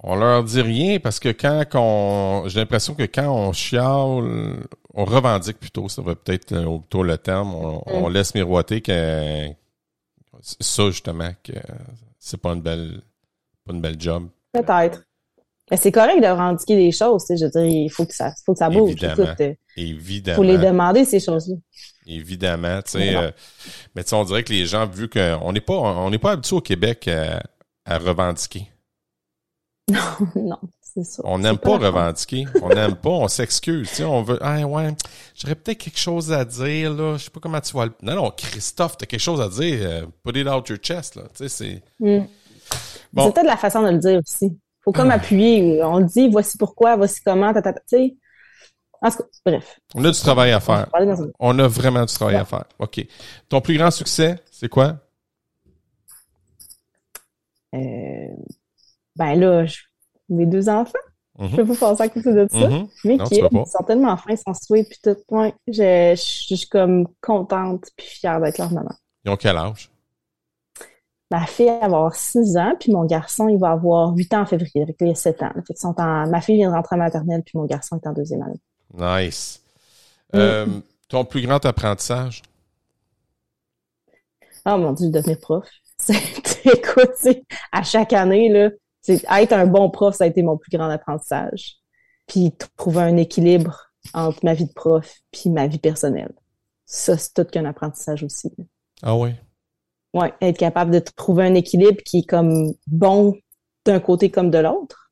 on 0.02 0.16
leur 0.16 0.44
dit 0.44 0.62
rien 0.62 1.00
parce 1.00 1.20
que 1.20 1.30
quand 1.30 1.64
qu'on, 1.72 2.44
j'ai 2.48 2.60
l'impression 2.60 2.96
que 2.96 3.04
quand 3.04 3.32
on 3.32 3.54
chiale, 3.54 4.66
on 4.96 5.06
revendique 5.06 5.60
plutôt, 5.60 5.88
ça 5.88 6.02
va 6.02 6.16
peut-être 6.16 6.52
euh, 6.52 6.80
plutôt 6.80 7.04
le 7.04 7.18
terme, 7.18 7.54
on, 7.54 7.84
on 7.86 8.10
laisse 8.10 8.34
miroiter 8.34 8.82
que 8.82 9.50
ça 10.42 10.90
justement 10.90 11.32
que 11.44 11.54
c'est 12.20 12.42
pas 12.42 12.54
une 12.54 12.62
belle, 12.62 13.02
pas 13.66 13.74
une 13.74 13.82
belle 13.82 14.00
job. 14.02 14.30
Peut-être. 14.52 15.05
C'est 15.76 15.92
correct 15.92 16.22
de 16.22 16.28
revendiquer 16.28 16.76
des 16.76 16.92
choses, 16.92 17.24
tu 17.26 17.36
sais. 17.36 17.38
Je 17.38 17.46
veux 17.46 17.52
dire, 17.52 17.66
il 17.86 17.90
faut 17.90 18.06
que 18.06 18.14
ça, 18.14 18.34
faut 18.46 18.54
que 18.54 18.60
ça 18.60 18.70
bouge. 18.70 18.92
Évidemment. 18.92 19.24
Écoute, 19.24 19.42
euh, 19.42 19.54
Évidemment. 19.78 20.36
faut 20.36 20.44
les 20.44 20.58
demander, 20.60 21.06
ces 21.06 21.20
choses-là. 21.20 21.56
Évidemment, 22.08 22.82
tu 22.84 22.92
sais. 22.92 23.00
Mais 23.00 23.14
non. 23.14 23.22
euh, 23.22 23.32
mais 23.96 24.04
tu 24.04 24.10
sais, 24.10 24.16
on 24.16 24.24
dirait 24.26 24.44
que 24.44 24.54
les 24.54 24.66
gens, 24.68 24.86
vu 24.86 25.10
qu'on 25.10 25.52
n'est 25.52 25.62
pas, 25.62 25.74
on 25.74 26.10
n'est 26.12 26.20
pas 26.20 26.34
habitué 26.34 26.56
au 26.56 26.62
Québec 26.62 27.08
à, 27.08 27.42
à 27.86 27.98
revendiquer. 27.98 28.68
non, 30.36 30.58
c'est 30.82 31.04
ça. 31.04 31.22
On 31.26 31.40
n'aime 31.40 31.58
pas 31.58 31.78
revendiquer. 31.78 32.46
On 32.62 32.70
n'aime 32.70 32.96
pas, 32.96 33.10
on 33.10 33.28
s'excuse. 33.28 33.90
Tu 33.90 33.96
sais, 33.96 34.04
on 34.04 34.22
veut, 34.24 34.38
ah 34.42 34.60
ouais, 34.66 34.94
j'aurais 35.36 35.56
peut-être 35.56 35.78
quelque 35.80 36.00
chose 36.00 36.32
à 36.32 36.46
dire, 36.46 36.94
là. 36.94 37.18
Je 37.18 37.24
sais 37.24 37.30
pas 37.32 37.40
comment 37.40 37.62
tu 37.62 37.72
vois 37.74 37.86
le... 37.88 37.94
Non, 38.04 38.16
non, 38.16 38.32
Christophe, 38.32 38.98
t'as 38.98 39.06
quelque 39.08 39.20
chose 39.20 39.42
à 39.42 39.50
dire. 39.50 39.80
euh, 39.82 40.06
Put 40.24 40.40
it 40.40 40.48
out 40.48 40.68
your 40.70 40.78
chest, 40.80 41.16
là. 41.16 41.24
Tu 41.36 41.48
sais, 41.48 41.50
c'est... 41.50 41.84
Mm. 42.00 42.26
Bon. 43.14 43.26
C'est 43.28 43.34
peut-être 43.34 43.48
la 43.48 43.58
façon 43.58 43.82
de 43.84 43.90
le 43.90 43.98
dire 44.00 44.20
aussi. 44.20 44.58
Faut 44.86 44.92
comme 44.94 45.12
Ah. 45.12 45.16
appuyer. 45.16 45.84
On 45.84 45.98
le 46.00 46.06
dit, 46.06 46.30
voici 46.30 46.58
pourquoi, 46.58 46.96
voici 46.96 47.20
comment, 47.22 47.52
ta, 47.54 47.62
ta, 47.62 47.74
ta, 47.74 47.80
tu 47.82 47.86
sais. 47.98 48.16
En 49.02 49.10
tout 49.12 49.18
cas, 49.18 49.24
bref. 49.46 49.80
On 49.94 50.06
a 50.06 50.12
du 50.12 50.18
travail 50.20 50.52
à 50.52 50.58
On 50.58 50.60
faire. 50.62 50.88
On 51.40 51.60
a 51.60 51.68
vraiment 51.68 52.06
du 52.06 52.14
travail 52.14 52.36
Ouais. 52.36 52.42
à 52.42 52.46
faire. 52.46 52.66
OK. 52.80 53.06
Ton 53.50 53.60
plus 53.62 53.78
grand 53.78 53.92
succès, 53.92 54.36
c'est 54.52 54.70
quoi? 54.70 54.98
Euh, 57.74 58.28
ben 59.16 59.36
là, 59.40 59.66
je- 59.66 59.82
mes 60.30 60.46
deux 60.46 60.70
enfants, 60.70 60.94
Mhm. 61.38 61.50
je 61.50 61.56
peux 61.58 61.66
pas 61.66 61.76
passer 61.76 62.04
à 62.04 62.10
côté 62.10 62.32
de 62.34 62.48
ça. 62.50 62.70
Mais 63.04 63.18
Non, 63.18 63.26
qui 63.26 63.36
ils 63.42 63.66
sont 63.68 63.84
tellement 63.86 64.18
sont 64.18 64.54
sweet, 64.54 64.88
puis 64.90 65.00
tout. 65.04 65.18
Je, 65.68 65.74
je, 65.74 66.16
je 66.50 66.56
suis 66.56 66.70
comme 66.70 67.08
contente 67.22 67.86
puis 67.98 68.08
fière 68.08 68.40
d'être 68.40 68.58
leur 68.58 68.72
maman. 68.72 68.96
Ils 69.26 69.32
ont 69.32 69.36
quel 69.38 69.58
âge? 69.58 69.90
Ma 71.32 71.46
fille 71.48 71.66
va 71.66 71.86
avoir 71.86 72.16
6 72.16 72.58
ans, 72.58 72.74
puis 72.80 72.92
mon 72.92 73.06
garçon, 73.06 73.48
il 73.48 73.58
va 73.58 73.72
avoir 73.72 74.14
8 74.14 74.34
ans 74.36 74.42
en 74.42 74.46
février, 74.46 74.84
avec 74.84 74.96
il 75.00 75.10
a 75.10 75.16
7 75.16 75.42
ans. 75.42 75.52
Fait 75.56 75.74
qu'ils 75.74 75.78
sont 75.78 75.96
en... 76.00 76.28
Ma 76.28 76.40
fille 76.40 76.58
vient 76.58 76.70
de 76.70 76.76
rentrer 76.76 76.96
en 76.96 77.00
maternelle, 77.00 77.42
puis 77.44 77.58
mon 77.58 77.66
garçon 77.66 78.00
est 78.02 78.08
en 78.08 78.14
deuxième 78.14 78.44
année. 78.44 78.62
Nice. 78.94 79.62
Mm. 80.34 80.38
Euh, 80.38 80.66
ton 81.08 81.26
plus 81.26 81.42
grand 81.42 81.64
apprentissage? 81.66 82.44
Oh 84.66 84.78
mon 84.78 84.94
Dieu, 84.94 85.10
devenir 85.10 85.40
prof. 85.40 85.68
Écoute, 86.10 87.44
à 87.72 87.84
chaque 87.84 88.14
année, 88.14 88.50
là, 88.50 88.70
être 89.08 89.54
un 89.54 89.68
bon 89.68 89.90
prof, 89.90 90.16
ça 90.16 90.24
a 90.24 90.28
été 90.28 90.42
mon 90.42 90.58
plus 90.58 90.76
grand 90.76 90.90
apprentissage. 90.90 91.78
Puis 92.28 92.54
trouver 92.76 93.04
un 93.04 93.18
équilibre 93.18 93.92
entre 94.14 94.40
ma 94.44 94.54
vie 94.54 94.66
de 94.66 94.74
prof 94.74 95.20
puis 95.32 95.50
ma 95.50 95.68
vie 95.68 95.80
personnelle. 95.80 96.34
Ça, 96.86 97.18
c'est 97.18 97.34
tout 97.34 97.46
qu'un 97.46 97.66
apprentissage 97.66 98.24
aussi. 98.24 98.52
Ah 99.02 99.16
oui. 99.16 99.32
Ouais, 100.16 100.34
être 100.42 100.58
capable 100.58 100.92
de 100.92 101.00
trouver 101.00 101.44
un 101.44 101.54
équilibre 101.56 102.02
qui 102.04 102.20
est 102.20 102.26
comme 102.26 102.74
bon 102.88 103.38
d'un 103.86 104.00
côté 104.00 104.32
comme 104.32 104.50
de 104.50 104.58
l'autre. 104.58 105.12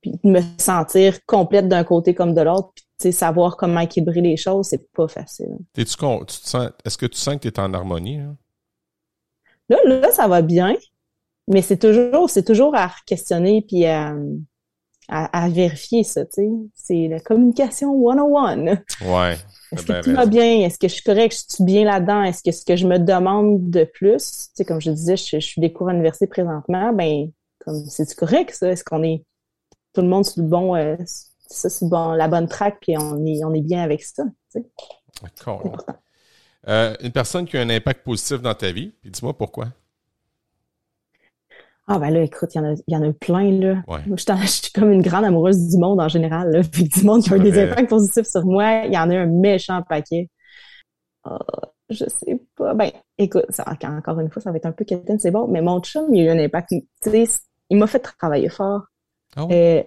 Puis 0.00 0.12
de 0.24 0.30
me 0.30 0.40
sentir 0.58 1.24
complète 1.26 1.68
d'un 1.68 1.84
côté 1.84 2.14
comme 2.14 2.34
de 2.34 2.40
l'autre. 2.40 2.72
Puis 2.98 3.12
savoir 3.12 3.56
comment 3.56 3.80
équilibrer 3.80 4.22
les 4.22 4.36
choses, 4.36 4.68
c'est 4.68 4.90
pas 4.92 5.06
facile. 5.06 5.58
Con... 5.98 6.20
tu 6.20 6.40
te 6.40 6.48
sens... 6.48 6.70
Est-ce 6.84 6.96
que 6.96 7.06
tu 7.06 7.18
sens 7.18 7.34
que 7.36 7.40
tu 7.40 7.48
es 7.48 7.60
en 7.60 7.74
harmonie? 7.74 8.18
hein? 8.18 8.36
Là, 9.68 9.76
là, 9.84 10.10
ça 10.10 10.26
va 10.26 10.42
bien, 10.42 10.76
mais 11.46 11.62
c'est 11.62 11.78
toujours, 11.78 12.28
c'est 12.28 12.42
toujours 12.42 12.74
à 12.74 12.90
questionner 13.06 13.62
puis 13.62 13.86
à, 13.86 14.14
à, 15.08 15.44
à 15.44 15.48
vérifier 15.48 16.04
ça, 16.04 16.24
tu 16.24 16.32
sais. 16.32 16.48
C'est 16.74 17.08
la 17.08 17.20
communication 17.20 17.92
101. 17.92 18.64
Ouais. 19.02 19.36
Est-ce 19.72 19.86
que 19.86 20.02
tout 20.02 20.12
va 20.12 20.26
bien? 20.26 20.60
Est-ce 20.60 20.78
que 20.78 20.88
je 20.88 20.94
suis 20.94 21.02
correct? 21.02 21.32
Je 21.48 21.54
suis 21.54 21.64
bien 21.64 21.84
là-dedans? 21.84 22.22
Est-ce 22.22 22.42
que 22.42 22.52
ce 22.52 22.64
que 22.64 22.76
je 22.76 22.86
me 22.86 22.98
demande 22.98 23.70
de 23.70 23.84
plus, 23.84 24.22
tu 24.22 24.50
sais, 24.54 24.64
comme 24.64 24.80
je 24.80 24.90
disais, 24.90 25.16
je, 25.16 25.40
je 25.40 25.46
suis 25.46 25.60
des 25.60 25.72
cours 25.72 25.88
à 25.88 25.92
l'université 25.92 26.26
présentement, 26.26 26.92
ben, 26.92 27.30
comme, 27.60 27.84
c'est 27.86 28.14
correct, 28.14 28.54
ça? 28.54 28.70
Est-ce 28.70 28.84
qu'on 28.84 29.02
est 29.02 29.24
tout 29.94 30.02
le 30.02 30.08
monde 30.08 30.24
sur 30.24 30.42
le 30.42 30.48
bon, 30.48 30.74
euh, 30.76 30.96
ça, 31.48 31.68
c'est 31.68 31.88
bon, 31.88 32.12
la 32.12 32.28
bonne 32.28 32.48
track, 32.48 32.78
puis 32.80 32.96
on 32.96 33.24
est, 33.26 33.44
on 33.44 33.52
est 33.54 33.62
bien 33.62 33.82
avec 33.82 34.02
ça, 34.02 34.24
tu 34.52 34.60
sais? 34.60 34.66
D'accord. 35.22 35.76
Euh, 36.68 36.94
une 37.00 37.10
personne 37.10 37.44
qui 37.44 37.56
a 37.56 37.60
un 37.60 37.70
impact 37.70 38.04
positif 38.04 38.40
dans 38.40 38.54
ta 38.54 38.70
vie, 38.70 38.92
puis 39.00 39.10
dis-moi 39.10 39.36
pourquoi. 39.36 39.66
Ah 41.94 41.98
ben 41.98 42.10
là, 42.10 42.22
écoute, 42.22 42.54
il 42.54 42.58
y 42.58 42.60
en 42.60 42.72
a, 42.72 42.74
y 42.88 42.96
en 42.96 43.02
a 43.02 43.12
plein, 43.12 43.50
là. 43.50 43.82
Ouais. 43.86 44.00
Moi, 44.06 44.16
je, 44.42 44.46
suis 44.46 44.72
comme 44.72 44.90
une 44.90 45.02
grande 45.02 45.24
amoureuse 45.24 45.68
du 45.68 45.76
monde 45.76 46.00
en 46.00 46.08
général, 46.08 46.50
là. 46.50 46.62
Puis 46.70 46.84
du 46.84 47.04
monde 47.04 47.22
qui 47.22 47.32
a 47.32 47.36
eu 47.36 47.40
des 47.40 47.58
impacts 47.62 47.90
positifs 47.90 48.26
sur 48.26 48.44
moi, 48.46 48.84
il 48.86 48.92
y 48.92 48.98
en 48.98 49.10
a 49.10 49.16
un 49.16 49.26
méchant 49.26 49.82
paquet. 49.82 50.30
Ah, 51.24 51.38
je 51.90 52.04
sais 52.08 52.40
pas. 52.56 52.74
Ben, 52.74 52.90
écoute, 53.18 53.44
ça, 53.50 53.64
encore 53.68 54.20
une 54.20 54.30
fois, 54.30 54.40
ça 54.40 54.50
va 54.50 54.56
être 54.56 54.66
un 54.66 54.72
peu 54.72 54.84
quétaine, 54.84 55.18
c'est 55.18 55.30
bon, 55.30 55.46
mais 55.48 55.60
mon 55.60 55.80
chum, 55.80 56.12
il 56.14 56.26
a 56.28 56.32
eu 56.32 56.36
un 56.36 56.42
impact. 56.42 56.70
Tu 56.70 57.10
sais, 57.10 57.24
il 57.68 57.76
m'a 57.76 57.86
fait 57.86 58.00
travailler 58.00 58.48
fort. 58.48 58.82
Ah? 59.36 59.46
Euh, 59.50 59.82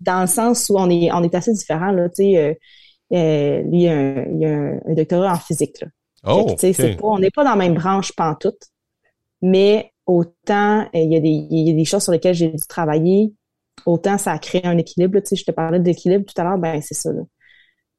dans 0.00 0.22
le 0.22 0.26
sens 0.26 0.70
où 0.70 0.78
on 0.78 0.88
est, 0.88 1.12
on 1.12 1.22
est 1.22 1.34
assez 1.34 1.52
différents, 1.52 1.92
là. 1.92 2.08
Tu 2.08 2.14
sais, 2.16 2.38
euh, 2.38 2.54
euh, 3.12 3.62
lui, 3.64 3.82
il 3.82 3.88
a 3.88 3.92
un, 3.92 4.24
il 4.24 4.46
a 4.46 4.48
un, 4.48 4.80
un 4.86 4.94
doctorat 4.94 5.32
en 5.32 5.38
physique, 5.38 5.80
là. 5.80 5.88
Fait 6.24 6.30
Oh, 6.32 6.44
que, 6.46 6.52
tu 6.52 6.58
sais, 6.58 6.72
c'est 6.72 6.92
ok. 6.94 7.00
pas, 7.00 7.06
on 7.08 7.18
n'est 7.18 7.30
pas 7.30 7.44
dans 7.44 7.50
la 7.50 7.56
même 7.56 7.74
branche 7.74 8.12
pantoute, 8.12 8.62
mais 9.42 9.92
autant 10.10 10.80
euh, 10.82 10.88
il 10.94 11.12
y, 11.12 11.16
a 11.16 11.20
des, 11.20 11.28
il 11.28 11.68
y 11.68 11.70
a 11.70 11.74
des 11.74 11.84
choses 11.84 12.02
sur 12.02 12.12
lesquelles 12.12 12.34
j'ai 12.34 12.48
dû 12.48 12.66
travailler, 12.68 13.32
autant 13.86 14.18
ça 14.18 14.32
a 14.32 14.38
créé 14.38 14.66
un 14.66 14.76
équilibre. 14.76 15.14
là. 15.14 15.22
Tu 15.22 15.28
sais, 15.28 15.36
je 15.36 15.44
te 15.44 15.52
parlais 15.52 15.80
d'équilibre 15.80 16.24
tout 16.24 16.38
à 16.40 16.44
l'heure, 16.44 16.58
ben 16.58 16.80
c'est 16.82 16.94
ça. 16.94 17.12
Là. 17.12 17.22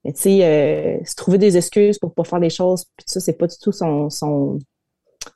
Mais 0.03 0.13
tu 0.13 0.21
sais, 0.21 0.45
euh, 0.45 1.03
se 1.05 1.15
trouver 1.15 1.37
des 1.37 1.57
excuses 1.57 1.99
pour 1.99 2.13
pas 2.13 2.23
faire 2.23 2.39
les 2.39 2.49
choses, 2.49 2.85
puis 2.97 3.05
ça, 3.07 3.19
c'est 3.19 3.37
pas 3.37 3.47
du 3.47 3.55
tout 3.61 3.71
son, 3.71 4.09
son, 4.09 4.59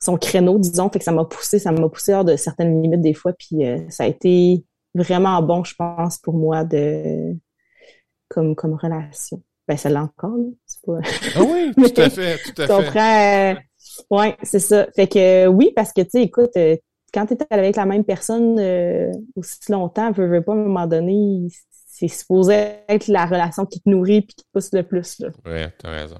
son 0.00 0.16
créneau, 0.18 0.58
disons. 0.58 0.90
Fait 0.90 0.98
que 0.98 1.04
ça 1.04 1.12
m'a 1.12 1.24
poussé, 1.24 1.58
ça 1.58 1.72
m'a 1.72 1.88
poussé 1.88 2.12
hors 2.12 2.24
de 2.24 2.36
certaines 2.36 2.82
limites 2.82 3.00
des 3.00 3.14
fois, 3.14 3.32
puis 3.32 3.64
euh, 3.64 3.78
ça 3.88 4.04
a 4.04 4.06
été 4.06 4.64
vraiment 4.94 5.40
bon, 5.42 5.64
je 5.64 5.74
pense, 5.76 6.18
pour 6.18 6.34
moi 6.34 6.64
de 6.64 7.36
comme, 8.28 8.54
comme 8.54 8.74
relation. 8.74 9.42
Ben, 9.68 9.76
ça 9.76 9.88
l'a 9.88 10.02
encore, 10.02 10.36
là. 10.36 10.50
C'est 10.66 10.82
pas... 10.84 10.98
Ah 11.36 11.42
oui, 11.42 11.72
tout 11.94 12.00
à 12.00 12.10
fait, 12.10 12.38
tout 12.38 12.62
à 12.62 12.66
fait. 12.66 12.72
comprends? 12.72 13.54
Ouais, 14.10 14.36
c'est 14.42 14.58
ça. 14.58 14.86
Fait 14.94 15.06
que 15.08 15.18
euh, 15.18 15.46
oui, 15.46 15.72
parce 15.74 15.92
que 15.92 16.02
tu 16.02 16.10
sais, 16.10 16.22
écoute, 16.22 16.50
euh, 16.56 16.76
quand 17.12 17.26
tu 17.26 17.34
es 17.34 17.38
avec 17.50 17.76
la 17.76 17.86
même 17.86 18.04
personne 18.04 18.58
euh, 18.58 19.10
aussi 19.36 19.58
longtemps, 19.70 20.10
veux, 20.12 20.26
veux 20.28 20.42
pas, 20.42 20.52
à 20.52 20.56
un 20.56 20.58
moment 20.58 20.86
donné, 20.86 21.48
c'est 21.70 22.08
supposé 22.08 22.54
être 22.88 23.08
la 23.08 23.26
relation 23.26 23.64
qui 23.64 23.80
te 23.80 23.88
nourrit 23.88 24.22
puis 24.22 24.34
qui 24.34 24.44
te 24.44 24.48
pousse 24.52 24.72
le 24.72 24.82
plus. 24.82 25.18
Là, 25.20 25.28
Ouais, 25.46 25.72
t'as 25.78 25.90
raison. 25.90 26.18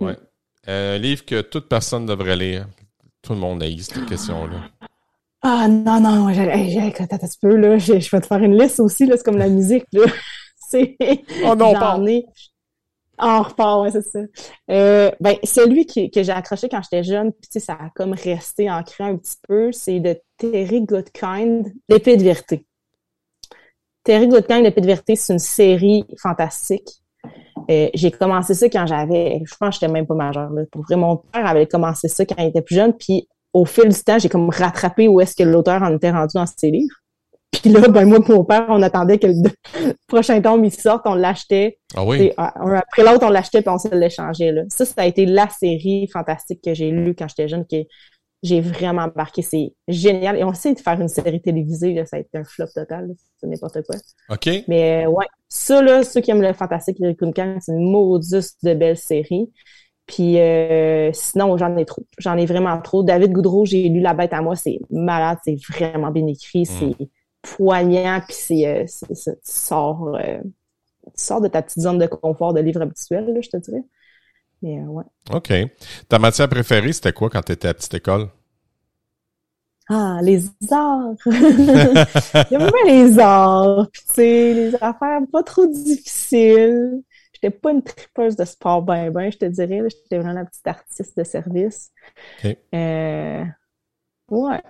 Ouais. 0.00 0.16
Euh, 0.68 0.96
un 0.96 0.98
livre 0.98 1.24
que 1.24 1.40
toute 1.40 1.68
personne 1.68 2.06
devrait 2.06 2.36
lire. 2.36 2.66
Tout 3.22 3.32
le 3.34 3.38
monde 3.38 3.62
a 3.62 3.68
eu 3.68 3.78
cette 3.78 4.06
question-là. 4.06 4.60
Ah 5.42 5.68
non, 5.68 6.00
non, 6.00 6.28
écoute, 6.28 7.00
attends 7.00 7.16
un 7.16 7.28
petit 7.28 7.38
peu, 7.40 7.54
là, 7.56 7.78
je, 7.78 8.00
je 8.00 8.10
vais 8.10 8.20
te 8.20 8.26
faire 8.26 8.42
une 8.42 8.58
liste 8.60 8.80
aussi, 8.80 9.06
là, 9.06 9.16
c'est 9.16 9.22
comme 9.24 9.38
la 9.38 9.48
musique, 9.48 9.84
là. 9.92 10.06
c'est, 10.68 10.96
Oh 11.44 11.54
non, 11.54 11.72
j'en 11.74 11.80
pas. 11.80 12.00
ai. 12.08 12.26
On 13.20 13.42
repart, 13.42 13.82
ouais, 13.82 13.90
c'est 13.90 14.02
ça. 14.02 14.20
Euh, 14.70 15.10
ben, 15.20 15.36
celui 15.42 15.86
que 15.86 16.22
j'ai 16.22 16.32
accroché 16.32 16.68
quand 16.68 16.80
j'étais 16.82 17.02
jeune, 17.02 17.32
puis 17.32 17.48
tu 17.50 17.58
sais, 17.58 17.60
ça 17.60 17.74
a 17.74 17.90
comme 17.94 18.12
resté 18.12 18.70
ancré 18.70 19.04
un 19.04 19.16
petit 19.16 19.36
peu, 19.46 19.72
c'est 19.72 20.00
de 20.00 20.16
Terry 20.36 20.82
Goodkind, 20.82 21.72
L'épée 21.88 22.16
de 22.16 22.22
vérité. 22.22 22.64
Terry 24.04 24.28
Goodkind, 24.28 24.62
L'épée 24.62 24.80
de 24.80 24.86
vérité, 24.86 25.16
c'est 25.16 25.32
une 25.32 25.38
série 25.38 26.04
fantastique. 26.20 26.88
Euh, 27.70 27.88
j'ai 27.92 28.10
commencé 28.10 28.54
ça 28.54 28.68
quand 28.68 28.86
j'avais, 28.86 29.42
je 29.44 29.54
pense 29.56 29.70
que 29.70 29.80
j'étais 29.80 29.92
même 29.92 30.06
pas 30.06 30.14
majeure. 30.14 30.50
Là. 30.50 30.62
Pour 30.70 30.82
vrai, 30.82 30.96
mon 30.96 31.16
père 31.16 31.46
avait 31.46 31.66
commencé 31.66 32.08
ça 32.08 32.24
quand 32.24 32.36
il 32.38 32.46
était 32.46 32.62
plus 32.62 32.76
jeune, 32.76 32.92
puis 32.92 33.28
au 33.52 33.64
fil 33.64 33.88
du 33.88 34.02
temps, 34.02 34.18
j'ai 34.18 34.28
comme 34.28 34.48
rattrapé 34.50 35.08
où 35.08 35.20
est-ce 35.20 35.34
que 35.34 35.42
l'auteur 35.42 35.82
en 35.82 35.94
était 35.94 36.10
rendu 36.10 36.34
dans 36.34 36.46
ses 36.46 36.70
livres. 36.70 36.96
Puis 37.50 37.70
là, 37.70 37.88
ben 37.88 38.06
moi 38.06 38.18
et 38.18 38.32
mon 38.32 38.44
père, 38.44 38.66
on 38.68 38.82
attendait 38.82 39.18
que 39.18 39.26
le 39.26 39.94
prochain 40.06 40.40
tome 40.40 40.64
il 40.64 40.72
sorte, 40.72 41.06
on 41.06 41.14
l'achetait. 41.14 41.78
Ah 41.94 42.04
oui? 42.04 42.22
Et, 42.22 42.34
un 42.36 42.74
après 42.74 43.02
l'autre, 43.04 43.26
on 43.26 43.30
l'achetait 43.30 43.62
puis 43.62 43.70
on 43.70 43.78
se 43.78 43.88
l'échangeait. 43.94 44.52
Là. 44.52 44.62
Ça, 44.68 44.84
ça 44.84 44.94
a 44.98 45.06
été 45.06 45.26
la 45.26 45.48
série 45.48 46.08
fantastique 46.12 46.60
que 46.62 46.74
j'ai 46.74 46.90
lue 46.90 47.14
quand 47.14 47.28
j'étais 47.28 47.48
jeune, 47.48 47.64
que 47.66 47.76
j'ai 48.42 48.60
vraiment 48.60 49.02
embarqué. 49.02 49.42
C'est 49.42 49.72
génial. 49.88 50.36
Et 50.36 50.44
on 50.44 50.52
sait 50.52 50.74
de 50.74 50.78
faire 50.78 51.00
une 51.00 51.08
série 51.08 51.40
télévisée, 51.40 51.94
là, 51.94 52.04
ça 52.06 52.16
a 52.16 52.20
été 52.20 52.36
un 52.38 52.44
flop 52.44 52.66
total. 52.74 53.08
C'est 53.38 53.46
n'importe 53.46 53.82
quoi. 53.82 53.96
OK. 54.28 54.48
Mais 54.68 55.06
euh, 55.06 55.10
ouais, 55.10 55.26
ça, 55.48 55.82
là, 55.82 56.04
ceux 56.04 56.20
qui 56.20 56.30
aiment 56.30 56.42
le 56.42 56.52
fantastique, 56.52 56.98
le 57.00 57.14
Kunkan, 57.14 57.58
c'est 57.60 57.72
une 57.72 57.90
maudite 57.90 58.52
de 58.62 58.74
belle 58.74 58.96
série. 58.96 59.50
Puis 60.06 60.38
euh, 60.38 61.10
sinon, 61.12 61.56
j'en 61.56 61.76
ai 61.76 61.84
trop. 61.84 62.04
J'en 62.18 62.36
ai 62.36 62.46
vraiment 62.46 62.80
trop. 62.80 63.02
David 63.02 63.32
Goudreau, 63.32 63.64
j'ai 63.64 63.88
lu 63.88 64.00
La 64.00 64.14
Bête 64.14 64.32
à 64.32 64.40
moi, 64.40 64.56
c'est 64.56 64.78
malade, 64.90 65.38
c'est 65.44 65.56
vraiment 65.70 66.10
bien 66.10 66.26
écrit, 66.26 66.64
c'est 66.64 66.96
poignant, 67.42 68.20
puis 68.26 68.36
c'est, 68.36 68.66
euh, 68.66 68.84
tu 68.84 69.32
sors, 69.42 70.16
euh, 70.16 70.38
tu 71.06 71.24
sors 71.24 71.40
de 71.40 71.48
ta 71.48 71.62
petite 71.62 71.82
zone 71.82 71.98
de 71.98 72.06
confort 72.06 72.52
de 72.52 72.60
livre 72.60 72.82
habituel, 72.82 73.32
là, 73.32 73.40
je 73.40 73.48
te 73.48 73.56
dirais. 73.56 73.84
Mais 74.62 74.80
euh, 74.80 74.86
ouais. 74.86 75.04
OK. 75.32 75.52
Ta 76.08 76.18
matière 76.18 76.48
préférée, 76.48 76.92
c'était 76.92 77.12
quoi 77.12 77.30
quand 77.30 77.42
tu 77.42 77.52
étais 77.52 77.68
à 77.68 77.70
la 77.70 77.74
petite 77.74 77.94
école? 77.94 78.28
Ah, 79.90 80.20
les 80.22 80.44
arts! 80.70 81.14
J'aime 82.50 82.70
bien 82.70 82.84
les 82.86 83.18
arts. 83.18 83.88
Puis, 83.90 84.02
tu 84.06 84.12
sais, 84.14 84.54
les 84.54 84.74
affaires 84.74 85.20
pas 85.32 85.42
trop 85.42 85.66
difficiles. 85.66 87.02
J'étais 87.32 87.50
pas 87.50 87.70
une 87.70 87.82
tripeuse 87.82 88.36
de 88.36 88.44
sport 88.44 88.82
ben 88.82 89.10
ben, 89.10 89.30
je 89.32 89.38
te 89.38 89.44
dirais. 89.46 89.80
J'étais 89.88 90.18
vraiment 90.18 90.34
la 90.34 90.44
petite 90.44 90.66
artiste 90.66 91.16
de 91.16 91.24
service. 91.24 91.90
OK. 92.44 92.56
Euh, 92.74 93.44
ouais. 94.30 94.62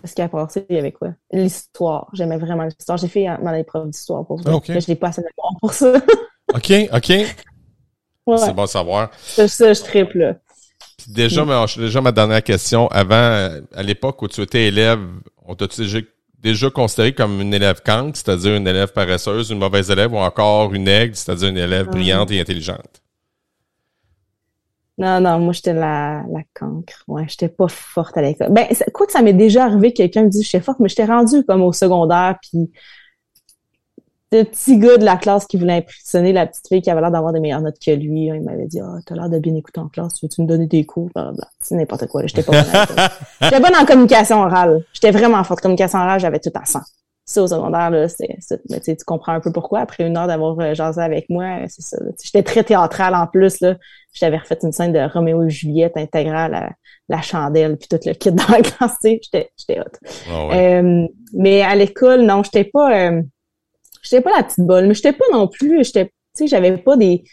Parce 0.00 0.14
qu'après 0.14 0.46
ça, 0.48 0.60
il 0.68 0.76
y 0.76 0.78
avait 0.78 0.92
quoi? 0.92 1.08
L'histoire. 1.32 2.08
J'aimais 2.12 2.38
vraiment 2.38 2.64
l'histoire. 2.64 2.98
J'ai 2.98 3.08
fait 3.08 3.26
mon 3.40 3.54
épreuve 3.54 3.90
d'histoire 3.90 4.26
pour 4.26 4.40
ça. 4.42 4.54
OK. 4.54 4.68
Mais 4.68 4.80
je 4.80 4.90
n'ai 4.90 4.96
pas 4.96 5.08
assez 5.08 5.20
de 5.20 5.26
mémoire 5.26 5.54
pour 5.60 5.72
ça. 5.72 5.92
OK, 6.54 6.72
OK. 6.92 7.08
Ouais. 8.26 8.38
C'est 8.38 8.52
bon 8.52 8.62
à 8.62 8.66
savoir. 8.66 9.10
Ça, 9.20 9.48
ça, 9.48 9.72
je 9.72 9.82
triple. 9.82 10.38
Puis 10.98 11.12
déjà, 11.12 11.44
ma, 11.44 11.66
déjà, 11.76 12.00
ma 12.00 12.12
dernière 12.12 12.42
question. 12.42 12.88
Avant, 12.88 13.14
euh, 13.14 13.60
à 13.74 13.82
l'époque 13.82 14.20
où 14.22 14.28
tu 14.28 14.40
étais 14.42 14.66
élève, 14.66 15.00
on 15.44 15.54
t'a 15.54 15.66
déjà, 15.66 15.98
déjà 16.38 16.70
considéré 16.70 17.14
comme 17.14 17.40
une 17.40 17.52
élève 17.54 17.80
cancre, 17.84 18.16
c'est-à-dire 18.16 18.54
une 18.54 18.68
élève 18.68 18.92
paresseuse, 18.92 19.50
une 19.50 19.58
mauvaise 19.58 19.90
élève, 19.90 20.12
ou 20.12 20.18
encore 20.18 20.72
une 20.74 20.88
aigle, 20.88 21.16
c'est-à-dire 21.16 21.48
une 21.48 21.58
élève 21.58 21.86
brillante 21.86 22.30
et 22.30 22.40
intelligente? 22.40 23.01
Non, 24.98 25.20
non, 25.20 25.38
moi, 25.38 25.52
j'étais 25.52 25.72
la, 25.72 26.22
la 26.30 26.42
cancre. 26.54 27.02
Ouais, 27.08 27.24
j'étais 27.26 27.48
pas 27.48 27.68
forte 27.68 28.16
à 28.16 28.22
l'école. 28.22 28.52
Ben, 28.52 28.66
quoi 28.92 29.06
que 29.06 29.12
ça 29.12 29.22
m'est 29.22 29.32
déjà 29.32 29.64
arrivé 29.64 29.92
que 29.92 29.98
quelqu'un 29.98 30.24
me 30.24 30.28
dise 30.28 30.42
que 30.42 30.50
j'étais 30.50 30.64
forte, 30.64 30.80
mais 30.80 30.88
j'étais 30.88 31.06
rendue 31.06 31.44
comme 31.44 31.62
au 31.62 31.72
secondaire, 31.72 32.38
puis 32.42 32.70
le 34.32 34.44
petit 34.44 34.78
gars 34.78 34.96
de 34.96 35.04
la 35.04 35.16
classe 35.16 35.46
qui 35.46 35.58
voulait 35.58 35.78
impressionner 35.78 36.32
la 36.32 36.46
petite 36.46 36.66
fille 36.66 36.80
qui 36.80 36.90
avait 36.90 37.00
l'air 37.00 37.10
d'avoir 37.10 37.32
des 37.32 37.40
meilleures 37.40 37.60
notes 37.60 37.78
que 37.84 37.90
lui, 37.90 38.30
hein, 38.30 38.36
il 38.36 38.42
m'avait 38.42 38.66
dit, 38.66 38.80
ah, 38.80 38.98
t'as 39.06 39.14
l'air 39.14 39.28
de 39.28 39.38
bien 39.38 39.54
écouter 39.54 39.80
en 39.80 39.88
classe, 39.88 40.22
veux-tu 40.22 40.42
me 40.42 40.46
donner 40.46 40.66
des 40.66 40.84
cours? 40.84 41.10
C'est 41.60 41.74
n'importe 41.74 42.06
quoi. 42.06 42.22
J'étais 42.26 42.42
pas 42.42 42.52
bonne. 42.52 43.08
J'étais 43.42 43.60
bonne 43.60 43.76
en 43.76 43.84
communication 43.84 44.40
orale. 44.40 44.84
J'étais 44.94 45.10
vraiment 45.10 45.44
forte. 45.44 45.60
Communication 45.60 45.98
orale, 45.98 46.20
j'avais 46.20 46.40
tout 46.40 46.50
à 46.54 46.64
100. 46.64 46.80
Ça, 47.32 47.42
au 47.42 47.46
secondaire, 47.46 47.90
là, 47.90 48.08
c'est, 48.08 48.36
mais 48.68 48.80
tu 48.80 48.94
comprends 49.06 49.32
un 49.32 49.40
peu 49.40 49.50
pourquoi. 49.50 49.80
Après 49.80 50.06
une 50.06 50.18
heure 50.18 50.26
d'avoir 50.26 50.58
euh, 50.60 50.74
jasé 50.74 51.00
avec 51.00 51.30
moi, 51.30 51.60
c'est 51.68 51.80
ça. 51.80 51.96
J'étais 52.22 52.42
très 52.42 52.62
théâtrale 52.62 53.14
en 53.14 53.26
plus, 53.26 53.60
là. 53.60 53.76
J'avais 54.12 54.36
refait 54.36 54.58
une 54.62 54.72
scène 54.72 54.92
de 54.92 54.98
Roméo 55.10 55.44
et 55.44 55.48
Juliette 55.48 55.96
intégrale 55.96 56.50
la, 56.52 56.70
la 57.08 57.22
chandelle, 57.22 57.78
puis 57.78 57.88
tout 57.88 57.98
le 58.04 58.12
kit 58.12 58.32
dans 58.32 58.48
la 58.48 58.60
classe. 58.60 58.98
J'étais, 59.02 59.50
j'étais 59.56 59.80
hot. 59.80 59.84
Ah 60.30 60.46
ouais. 60.48 60.82
Euh, 60.82 61.06
mais 61.32 61.62
à 61.62 61.74
l'école, 61.74 62.20
non, 62.20 62.42
j'étais 62.42 62.64
pas, 62.64 63.08
euh, 63.08 63.22
j'étais 64.02 64.20
pas 64.20 64.36
la 64.36 64.42
petite 64.42 64.66
bolle, 64.66 64.88
mais 64.88 64.94
j'étais 64.94 65.14
pas 65.14 65.24
non 65.32 65.48
plus, 65.48 65.84
j'étais, 65.84 66.06
tu 66.06 66.12
sais, 66.34 66.46
j'avais 66.48 66.76
pas 66.76 66.98
des, 66.98 67.24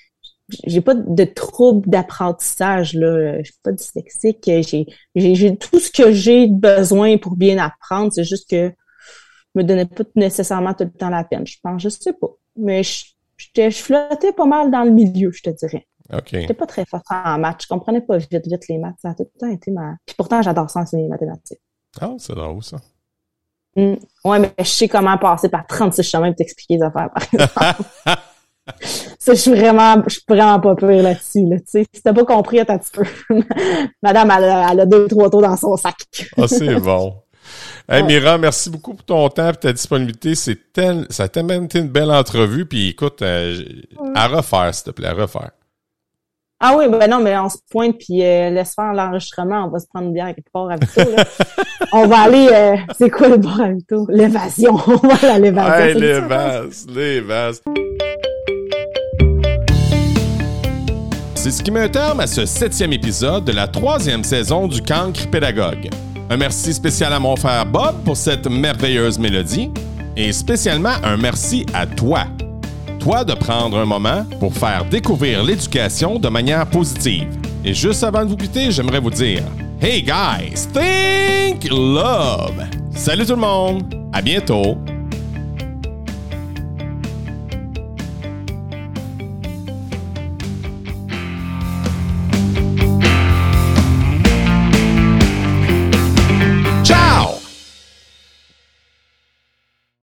j'ai 0.66 0.82
pas 0.82 0.94
de 0.96 1.24
troubles 1.26 1.90
d'apprentissage 1.90 2.94
là, 2.94 3.40
je 3.40 3.52
suis 3.52 3.60
pas 3.62 3.74
dyslexique, 3.74 4.40
j'ai, 4.46 4.88
j'ai, 5.16 5.58
tout 5.58 5.80
ce 5.80 5.92
que 5.92 6.12
j'ai 6.14 6.48
besoin 6.48 7.18
pour 7.18 7.36
bien 7.36 7.58
apprendre, 7.58 8.14
c'est 8.14 8.24
juste 8.24 8.50
que 8.50 8.72
me 9.60 9.64
donnais 9.64 9.86
pas 9.86 10.04
nécessairement 10.16 10.74
tout 10.74 10.86
le 10.86 10.92
temps 10.92 11.10
la 11.10 11.24
peine, 11.24 11.46
je 11.46 11.58
pense, 11.62 11.82
je 11.82 11.90
sais 11.90 12.14
pas, 12.14 12.30
mais 12.56 12.84
je, 12.84 13.06
je 13.38 13.70
flottais 13.70 14.34
pas 14.34 14.46
mal 14.46 14.72
dans 14.72 14.84
le 14.84 14.92
milieu, 14.92 15.32
je 15.32 15.44
te 15.44 15.50
dirais. 15.50 15.86
OK. 16.12 16.30
J'étais 16.32 16.54
pas 16.54 16.66
très 16.66 16.86
forte 16.86 17.06
en 17.10 17.38
maths, 17.38 17.64
je 17.64 17.68
comprenais 17.68 18.02
pas 18.02 18.18
vite 18.18 18.48
vite 18.48 18.68
les 18.68 18.78
maths, 18.78 18.96
ça 19.02 19.10
a 19.10 19.14
tout 19.14 19.28
le 19.34 19.40
temps 19.40 19.52
été 19.52 19.72
ma, 19.72 19.96
puis 20.06 20.16
pourtant 20.18 20.42
j'adore 20.42 20.70
ça 20.70 20.82
enseigner 20.82 21.04
les 21.04 21.10
mathématiques. 21.10 21.62
Ah, 22.02 22.14
c'est 22.18 22.36
drôle, 22.36 22.64
ça. 22.64 22.78
Mm. 23.76 23.96
Ouais, 24.26 24.40
mais 24.40 24.54
je 24.60 24.64
sais 24.64 24.88
comment 24.88 25.18
passer 25.18 25.50
par 25.50 25.66
36 25.66 26.04
chemins 26.04 26.28
pour 26.28 26.36
t'expliquer 26.38 26.76
les 26.76 26.84
affaires, 26.84 27.10
par 27.12 27.24
exemple. 27.24 27.90
ça, 29.20 29.34
je 29.34 29.40
suis 29.40 29.52
vraiment, 29.52 30.04
je 30.08 30.14
suis 30.14 30.24
vraiment 30.28 30.60
pas 30.60 30.76
pire 30.76 31.04
là-dessus, 31.04 31.46
là, 31.46 31.60
tu 31.60 31.66
sais. 31.68 31.86
Si 31.94 32.02
t'as 32.02 32.14
pas 32.14 32.26
compris, 32.26 32.60
attends 32.60 32.74
un 32.74 32.78
petit 32.78 32.92
peu. 32.92 33.06
Madame, 34.04 34.32
elle 34.38 34.44
a, 34.44 34.72
elle 34.72 34.80
a 34.82 34.86
deux, 34.86 35.08
trois 35.08 35.30
tours 35.30 35.42
dans 35.42 35.58
son 35.58 35.78
sac. 35.78 35.96
Ah, 36.38 36.48
c'est 36.48 36.76
bon. 36.80 37.16
Hey, 37.92 38.04
Mira, 38.04 38.38
merci 38.38 38.70
beaucoup 38.70 38.94
pour 38.94 39.04
ton 39.04 39.28
temps 39.30 39.50
et 39.50 39.56
ta 39.56 39.74
disponibilité. 39.74 40.36
C'est 40.36 40.72
tel, 40.72 41.08
ça 41.10 41.24
a 41.24 41.28
tellement 41.28 41.60
été 41.60 41.80
une 41.80 41.90
belle 41.90 42.12
entrevue. 42.12 42.68
Puis 42.68 42.90
écoute, 42.90 43.24
euh, 43.24 43.64
à 44.14 44.28
refaire, 44.28 44.76
s'il 44.76 44.84
te 44.84 44.92
plaît, 44.92 45.08
à 45.08 45.14
refaire. 45.14 45.50
Ah 46.60 46.76
oui, 46.78 46.86
ben 46.88 47.10
non, 47.10 47.20
mais 47.20 47.36
on 47.40 47.50
se 47.50 47.58
pointe 47.72 47.98
puis 47.98 48.24
euh, 48.24 48.52
laisse 48.52 48.76
faire 48.76 48.94
l'enregistrement. 48.94 49.66
On 49.66 49.70
va 49.70 49.80
se 49.80 49.88
prendre 49.88 50.06
une 50.06 50.14
bière 50.14 50.36
quelque 50.36 50.52
part 50.54 50.70
à 50.70 50.76
Vito, 50.76 51.02
là. 51.16 51.24
on 51.94 52.06
va 52.06 52.20
aller, 52.20 52.48
euh, 52.52 52.76
c'est 52.96 53.10
quoi 53.10 53.28
le 53.28 53.38
bar 53.38 53.60
à 53.60 53.70
Vito? 53.70 54.06
L'évasion. 54.08 54.76
On 54.88 55.08
va 55.08 55.16
aller 55.16 55.28
à 55.28 55.40
l'évasion. 55.40 55.86
Hey, 55.86 55.94
les 55.96 57.22
vases. 57.22 57.64
C'est 61.34 61.52
ce 61.52 61.64
qui 61.64 61.72
met 61.72 61.80
un 61.80 61.90
terme 61.90 62.20
à 62.20 62.28
ce 62.28 62.46
septième 62.46 62.94
épisode 62.94 63.46
de 63.46 63.54
la 63.54 63.68
troisième 63.68 64.24
saison 64.24 64.68
du 64.68 64.82
Cancre 64.84 65.28
Pédagogue. 65.32 65.90
Un 66.32 66.38
merci 66.38 66.74
spécial 66.76 67.12
à 67.12 67.20
mon 67.20 67.36
frère 67.36 67.66
Bob 67.66 68.04
pour 68.06 68.16
cette 68.16 68.48
merveilleuse 68.48 69.18
mélodie 69.18 69.72
et 70.16 70.32
spécialement 70.32 70.94
un 71.04 71.18
merci 71.18 71.66
à 71.74 71.88
toi. 71.88 72.26
Toi 73.00 73.24
de 73.24 73.34
prendre 73.34 73.80
un 73.80 73.86
moment 73.86 74.26
pour 74.40 74.54
faire 74.54 74.86
découvrir 74.86 75.44
l'éducation 75.44 76.20
de 76.20 76.30
manière 76.30 76.68
positive. 76.68 77.28
Et 77.66 77.74
juste 77.74 78.04
avant 78.04 78.26
de 78.26 78.30
vous 78.30 78.38
quitter, 78.38 78.70
j'aimerais 78.70 79.00
vous 79.00 79.10
dire 79.10 79.42
Hey 79.82 80.04
guys, 80.04 80.68
think 80.72 81.68
love! 81.72 82.64
Salut 82.94 83.26
tout 83.26 83.34
le 83.34 83.42
monde! 83.42 83.96
À 84.14 84.22
bientôt! 84.22 84.78